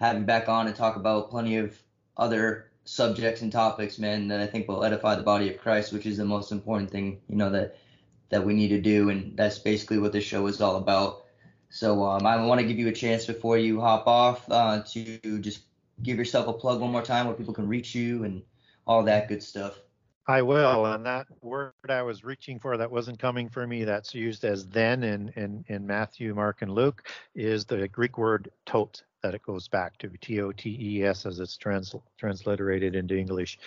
have 0.00 0.18
you 0.18 0.24
back 0.24 0.48
on 0.48 0.66
and 0.66 0.76
talk 0.76 0.96
about 0.96 1.30
plenty 1.30 1.56
of 1.56 1.80
other 2.16 2.66
subjects 2.84 3.42
and 3.42 3.52
topics, 3.52 3.98
man, 3.98 4.28
that 4.28 4.40
I 4.40 4.46
think 4.46 4.68
will 4.68 4.84
edify 4.84 5.14
the 5.16 5.22
body 5.22 5.48
of 5.48 5.58
Christ, 5.58 5.92
which 5.92 6.06
is 6.06 6.16
the 6.16 6.24
most 6.24 6.52
important 6.52 6.90
thing, 6.90 7.20
you 7.28 7.36
know, 7.36 7.50
that 7.50 7.76
that 8.30 8.44
we 8.44 8.54
need 8.54 8.68
to 8.68 8.80
do, 8.80 9.10
and 9.10 9.36
that's 9.36 9.58
basically 9.58 9.98
what 9.98 10.12
this 10.12 10.24
show 10.24 10.46
is 10.46 10.60
all 10.60 10.76
about. 10.76 11.22
So 11.70 12.04
um, 12.04 12.26
I 12.26 12.44
want 12.44 12.60
to 12.60 12.66
give 12.66 12.78
you 12.78 12.88
a 12.88 12.92
chance 12.92 13.26
before 13.26 13.56
you 13.56 13.80
hop 13.80 14.06
off 14.06 14.44
uh, 14.50 14.82
to 14.88 15.38
just 15.38 15.62
give 16.02 16.18
yourself 16.18 16.48
a 16.48 16.52
plug 16.52 16.80
one 16.80 16.90
more 16.90 17.02
time 17.02 17.26
where 17.26 17.34
people 17.34 17.54
can 17.54 17.68
reach 17.68 17.94
you 17.94 18.24
and 18.24 18.42
all 18.86 19.04
that 19.04 19.28
good 19.28 19.42
stuff. 19.42 19.78
I 20.26 20.42
will. 20.42 20.86
And 20.86 21.06
that 21.06 21.26
word 21.40 21.72
I 21.88 22.02
was 22.02 22.22
reaching 22.22 22.58
for 22.58 22.76
that 22.76 22.90
wasn't 22.90 23.18
coming 23.18 23.48
for 23.48 23.66
me, 23.66 23.84
that's 23.84 24.14
used 24.14 24.44
as 24.44 24.66
then 24.66 25.02
in, 25.02 25.28
in, 25.36 25.64
in 25.68 25.86
Matthew, 25.86 26.34
Mark, 26.34 26.62
and 26.62 26.72
Luke, 26.72 27.08
is 27.34 27.64
the 27.64 27.88
Greek 27.88 28.18
word 28.18 28.50
tot 28.66 29.02
that 29.22 29.34
it 29.34 29.42
goes 29.42 29.68
back 29.68 29.98
to 29.98 30.08
T 30.20 30.40
O 30.40 30.52
T 30.52 30.76
E 30.80 31.04
S 31.04 31.26
as 31.26 31.40
it's 31.40 31.56
trans, 31.56 31.94
transliterated 32.16 32.94
into 32.94 33.16
English. 33.16 33.58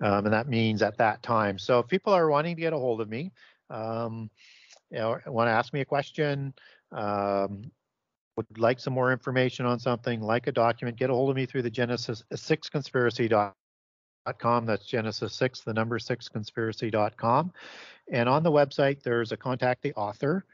Um, 0.00 0.26
and 0.26 0.32
that 0.32 0.48
means 0.48 0.82
at 0.82 0.98
that 0.98 1.22
time. 1.22 1.58
So 1.58 1.78
if 1.78 1.88
people 1.88 2.12
are 2.12 2.28
wanting 2.28 2.56
to 2.56 2.60
get 2.60 2.72
a 2.72 2.78
hold 2.78 3.00
of 3.00 3.08
me, 3.08 3.32
um, 3.70 4.28
you 4.90 4.98
know, 4.98 5.18
want 5.26 5.48
to 5.48 5.52
ask 5.52 5.72
me 5.72 5.80
a 5.80 5.86
question, 5.86 6.52
um, 6.92 7.70
would 8.36 8.58
like 8.58 8.80
some 8.80 8.94
more 8.94 9.12
information 9.12 9.66
on 9.66 9.78
something, 9.78 10.20
like 10.20 10.46
a 10.46 10.52
document, 10.52 10.96
get 10.96 11.10
a 11.10 11.14
hold 11.14 11.30
of 11.30 11.36
me 11.36 11.46
through 11.46 11.62
the 11.62 11.70
Genesis 11.70 12.24
6 12.34 12.68
conspiracy.com. 12.68 14.66
That's 14.66 14.86
Genesis 14.86 15.34
6, 15.34 15.60
the 15.60 15.74
number 15.74 15.98
6 15.98 16.28
conspiracy.com. 16.28 17.52
And 18.10 18.28
on 18.28 18.42
the 18.42 18.50
website, 18.50 19.02
there's 19.02 19.32
a 19.32 19.36
contact 19.36 19.82
the 19.82 19.92
author. 19.94 20.44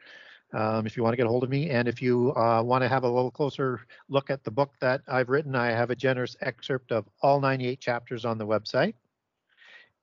Um, 0.54 0.86
if 0.86 0.96
you 0.96 1.02
want 1.02 1.12
to 1.12 1.18
get 1.18 1.26
a 1.26 1.28
hold 1.28 1.44
of 1.44 1.50
me. 1.50 1.68
And 1.68 1.86
if 1.86 2.00
you 2.00 2.34
uh, 2.34 2.62
want 2.62 2.82
to 2.82 2.88
have 2.88 3.04
a 3.04 3.08
little 3.08 3.30
closer 3.30 3.82
look 4.08 4.30
at 4.30 4.44
the 4.44 4.50
book 4.50 4.72
that 4.80 5.02
I've 5.06 5.28
written, 5.28 5.54
I 5.54 5.66
have 5.72 5.90
a 5.90 5.96
generous 5.96 6.36
excerpt 6.40 6.90
of 6.90 7.06
all 7.20 7.38
98 7.38 7.78
chapters 7.80 8.24
on 8.24 8.38
the 8.38 8.46
website. 8.46 8.94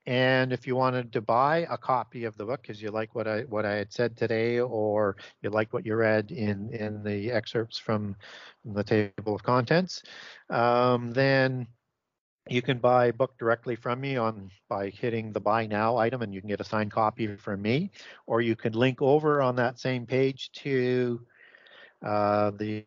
And 0.07 0.53
if 0.53 0.67
you 0.67 0.75
wanted 0.75 1.11
to 1.13 1.21
buy 1.21 1.65
a 1.69 1.77
copy 1.77 2.25
of 2.25 2.37
the 2.37 2.45
book 2.45 2.61
because 2.61 2.81
you 2.81 2.91
like 2.91 3.15
what 3.15 3.27
I 3.27 3.41
what 3.41 3.65
I 3.65 3.73
had 3.73 3.91
said 3.91 4.15
today, 4.15 4.59
or 4.59 5.17
you 5.41 5.49
like 5.49 5.73
what 5.73 5.85
you 5.85 5.95
read 5.95 6.31
in 6.31 6.71
in 6.73 7.03
the 7.03 7.31
excerpts 7.31 7.77
from 7.77 8.15
the 8.63 8.83
table 8.83 9.35
of 9.35 9.43
contents, 9.43 10.03
um, 10.49 11.11
then 11.11 11.67
you 12.47 12.61
can 12.61 12.77
buy 12.77 13.07
a 13.07 13.13
book 13.13 13.35
directly 13.39 13.75
from 13.75 13.99
me 13.99 14.17
on 14.17 14.51
by 14.69 14.89
hitting 14.89 15.33
the 15.33 15.39
buy 15.39 15.65
now 15.65 15.97
item 15.97 16.21
and 16.21 16.33
you 16.33 16.41
can 16.41 16.49
get 16.49 16.61
a 16.61 16.63
signed 16.63 16.91
copy 16.91 17.35
from 17.35 17.61
me. 17.61 17.91
Or 18.27 18.41
you 18.41 18.55
can 18.55 18.73
link 18.73 19.01
over 19.01 19.41
on 19.41 19.55
that 19.55 19.79
same 19.79 20.05
page 20.05 20.51
to 20.57 21.25
uh, 22.05 22.51
the 22.51 22.85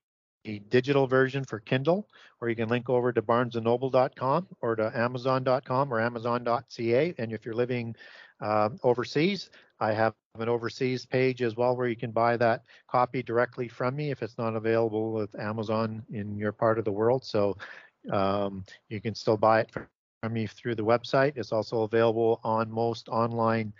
digital 0.56 1.06
version 1.06 1.44
for 1.44 1.60
Kindle, 1.60 2.08
or 2.40 2.48
you 2.48 2.56
can 2.56 2.68
link 2.68 2.88
over 2.88 3.12
to 3.12 3.22
barnesandnoble.com 3.22 4.46
or 4.60 4.76
to 4.76 4.92
amazon.com 4.94 5.92
or 5.92 6.00
amazon.ca. 6.00 7.14
And 7.18 7.32
if 7.32 7.44
you're 7.44 7.54
living 7.54 7.94
uh, 8.40 8.70
overseas, 8.82 9.50
I 9.80 9.92
have 9.92 10.14
an 10.38 10.48
overseas 10.48 11.06
page 11.06 11.42
as 11.42 11.56
well 11.56 11.76
where 11.76 11.88
you 11.88 11.96
can 11.96 12.10
buy 12.10 12.36
that 12.36 12.64
copy 12.88 13.22
directly 13.22 13.68
from 13.68 13.96
me 13.96 14.10
if 14.10 14.22
it's 14.22 14.38
not 14.38 14.56
available 14.56 15.12
with 15.12 15.38
Amazon 15.38 16.04
in 16.10 16.36
your 16.36 16.52
part 16.52 16.78
of 16.78 16.84
the 16.84 16.92
world. 16.92 17.24
So 17.24 17.56
um, 18.12 18.64
you 18.88 19.00
can 19.00 19.14
still 19.14 19.36
buy 19.36 19.60
it 19.60 19.70
from 19.70 20.32
me 20.32 20.46
through 20.46 20.74
the 20.74 20.84
website. 20.84 21.36
It's 21.36 21.52
also 21.52 21.82
available 21.82 22.40
on 22.42 22.70
most 22.70 23.08
online 23.08 23.72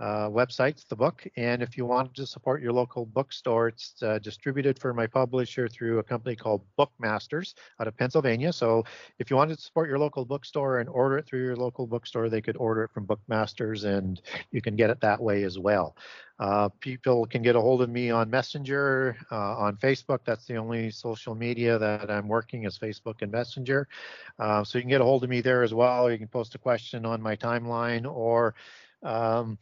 uh, 0.00 0.28
websites, 0.28 0.86
the 0.88 0.96
book. 0.96 1.26
And 1.36 1.62
if 1.62 1.76
you 1.76 1.86
want 1.86 2.14
to 2.14 2.26
support 2.26 2.62
your 2.62 2.72
local 2.72 3.06
bookstore, 3.06 3.68
it's 3.68 4.02
uh, 4.02 4.18
distributed 4.18 4.78
for 4.78 4.92
my 4.92 5.06
publisher 5.06 5.68
through 5.68 5.98
a 5.98 6.02
company 6.02 6.34
called 6.34 6.62
Bookmasters 6.78 7.54
out 7.80 7.86
of 7.86 7.96
Pennsylvania. 7.96 8.52
So 8.52 8.84
if 9.18 9.30
you 9.30 9.36
wanted 9.36 9.56
to 9.56 9.62
support 9.62 9.88
your 9.88 9.98
local 9.98 10.24
bookstore 10.24 10.80
and 10.80 10.88
order 10.88 11.18
it 11.18 11.26
through 11.26 11.42
your 11.42 11.56
local 11.56 11.86
bookstore, 11.86 12.28
they 12.28 12.40
could 12.40 12.56
order 12.56 12.84
it 12.84 12.90
from 12.92 13.06
Bookmasters 13.06 13.84
and 13.84 14.20
you 14.50 14.60
can 14.60 14.74
get 14.76 14.90
it 14.90 15.00
that 15.00 15.20
way 15.20 15.44
as 15.44 15.58
well. 15.58 15.96
Uh, 16.40 16.68
people 16.80 17.26
can 17.26 17.42
get 17.42 17.54
a 17.54 17.60
hold 17.60 17.80
of 17.80 17.88
me 17.88 18.10
on 18.10 18.28
Messenger, 18.28 19.16
uh, 19.30 19.56
on 19.56 19.76
Facebook. 19.76 20.18
That's 20.24 20.46
the 20.46 20.56
only 20.56 20.90
social 20.90 21.36
media 21.36 21.78
that 21.78 22.10
I'm 22.10 22.26
working 22.26 22.64
is 22.64 22.76
Facebook 22.76 23.22
and 23.22 23.30
Messenger. 23.30 23.86
Uh, 24.40 24.64
so 24.64 24.78
you 24.78 24.82
can 24.82 24.90
get 24.90 25.00
a 25.00 25.04
hold 25.04 25.22
of 25.22 25.30
me 25.30 25.40
there 25.40 25.62
as 25.62 25.72
well. 25.72 26.08
Or 26.08 26.12
you 26.12 26.18
can 26.18 26.26
post 26.26 26.56
a 26.56 26.58
question 26.58 27.06
on 27.06 27.22
my 27.22 27.36
timeline 27.36 28.10
or 28.10 28.56
um, 29.04 29.58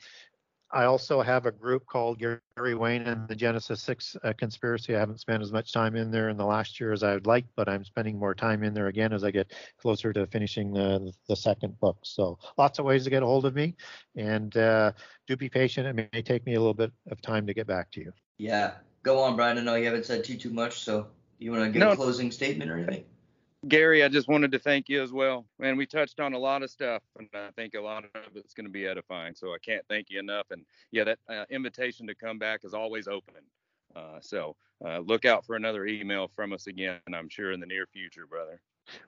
I 0.74 0.84
also 0.84 1.20
have 1.20 1.44
a 1.44 1.52
group 1.52 1.84
called 1.86 2.18
Gary 2.18 2.74
Wayne 2.74 3.02
and 3.02 3.28
the 3.28 3.36
Genesis 3.36 3.82
6 3.82 4.16
uh, 4.24 4.32
Conspiracy. 4.38 4.96
I 4.96 5.00
haven't 5.00 5.20
spent 5.20 5.42
as 5.42 5.52
much 5.52 5.70
time 5.70 5.96
in 5.96 6.10
there 6.10 6.30
in 6.30 6.38
the 6.38 6.46
last 6.46 6.80
year 6.80 6.92
as 6.92 7.02
I 7.02 7.12
would 7.12 7.26
like, 7.26 7.44
but 7.56 7.68
I'm 7.68 7.84
spending 7.84 8.18
more 8.18 8.34
time 8.34 8.62
in 8.62 8.72
there 8.72 8.86
again 8.86 9.12
as 9.12 9.22
I 9.22 9.30
get 9.30 9.52
closer 9.78 10.14
to 10.14 10.26
finishing 10.26 10.72
the, 10.72 11.12
the 11.28 11.36
second 11.36 11.78
book. 11.78 11.98
So 12.04 12.38
lots 12.56 12.78
of 12.78 12.86
ways 12.86 13.04
to 13.04 13.10
get 13.10 13.22
a 13.22 13.26
hold 13.26 13.44
of 13.44 13.54
me. 13.54 13.76
And 14.16 14.56
uh, 14.56 14.92
do 15.26 15.36
be 15.36 15.50
patient. 15.50 15.86
It 15.86 16.10
may 16.12 16.22
take 16.22 16.46
me 16.46 16.54
a 16.54 16.58
little 16.58 16.72
bit 16.72 16.92
of 17.10 17.20
time 17.20 17.46
to 17.46 17.54
get 17.54 17.66
back 17.66 17.90
to 17.92 18.00
you. 18.00 18.12
Yeah. 18.38 18.72
Go 19.02 19.18
on, 19.18 19.36
Brian. 19.36 19.58
I 19.58 19.62
know 19.62 19.74
you 19.74 19.84
haven't 19.84 20.06
said 20.06 20.24
too, 20.24 20.38
too 20.38 20.50
much. 20.50 20.80
So 20.80 21.06
do 21.38 21.44
you 21.44 21.52
want 21.52 21.64
to 21.64 21.70
give 21.70 21.80
no. 21.80 21.92
a 21.92 21.96
closing 21.96 22.30
statement 22.30 22.70
or 22.70 22.78
anything? 22.78 23.04
Gary, 23.68 24.02
I 24.02 24.08
just 24.08 24.28
wanted 24.28 24.50
to 24.52 24.58
thank 24.58 24.88
you 24.88 25.02
as 25.02 25.12
well. 25.12 25.46
Man, 25.58 25.76
we 25.76 25.86
touched 25.86 26.18
on 26.18 26.32
a 26.32 26.38
lot 26.38 26.62
of 26.62 26.70
stuff, 26.70 27.02
and 27.18 27.28
I 27.32 27.50
think 27.54 27.74
a 27.74 27.80
lot 27.80 28.04
of 28.04 28.10
it's 28.34 28.54
going 28.54 28.66
to 28.66 28.72
be 28.72 28.86
edifying. 28.86 29.34
So 29.34 29.48
I 29.48 29.58
can't 29.64 29.84
thank 29.88 30.10
you 30.10 30.18
enough. 30.18 30.46
And 30.50 30.64
yeah, 30.90 31.04
that 31.04 31.18
uh, 31.28 31.44
invitation 31.48 32.06
to 32.08 32.14
come 32.14 32.38
back 32.38 32.60
is 32.64 32.74
always 32.74 33.06
open. 33.06 33.34
Uh, 33.94 34.18
so 34.20 34.56
uh, 34.84 34.98
look 34.98 35.24
out 35.24 35.46
for 35.46 35.54
another 35.54 35.86
email 35.86 36.28
from 36.34 36.52
us 36.52 36.66
again, 36.66 36.98
I'm 37.14 37.28
sure 37.28 37.52
in 37.52 37.60
the 37.60 37.66
near 37.66 37.86
future, 37.86 38.26
brother. 38.26 38.60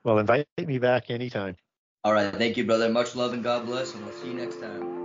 Well, 0.05 0.19
invite 0.19 0.47
me 0.59 0.79
back 0.79 1.11
anytime. 1.11 1.57
All 2.05 2.13
right. 2.13 2.33
Thank 2.35 2.57
you, 2.57 2.65
brother. 2.65 2.89
Much 2.89 3.17
love 3.17 3.33
and 3.33 3.43
God 3.43 3.67
bless, 3.67 3.95
and 3.95 4.05
we'll 4.05 4.15
see 4.15 4.29
you 4.29 4.35
next 4.35 4.61
time. 4.61 5.04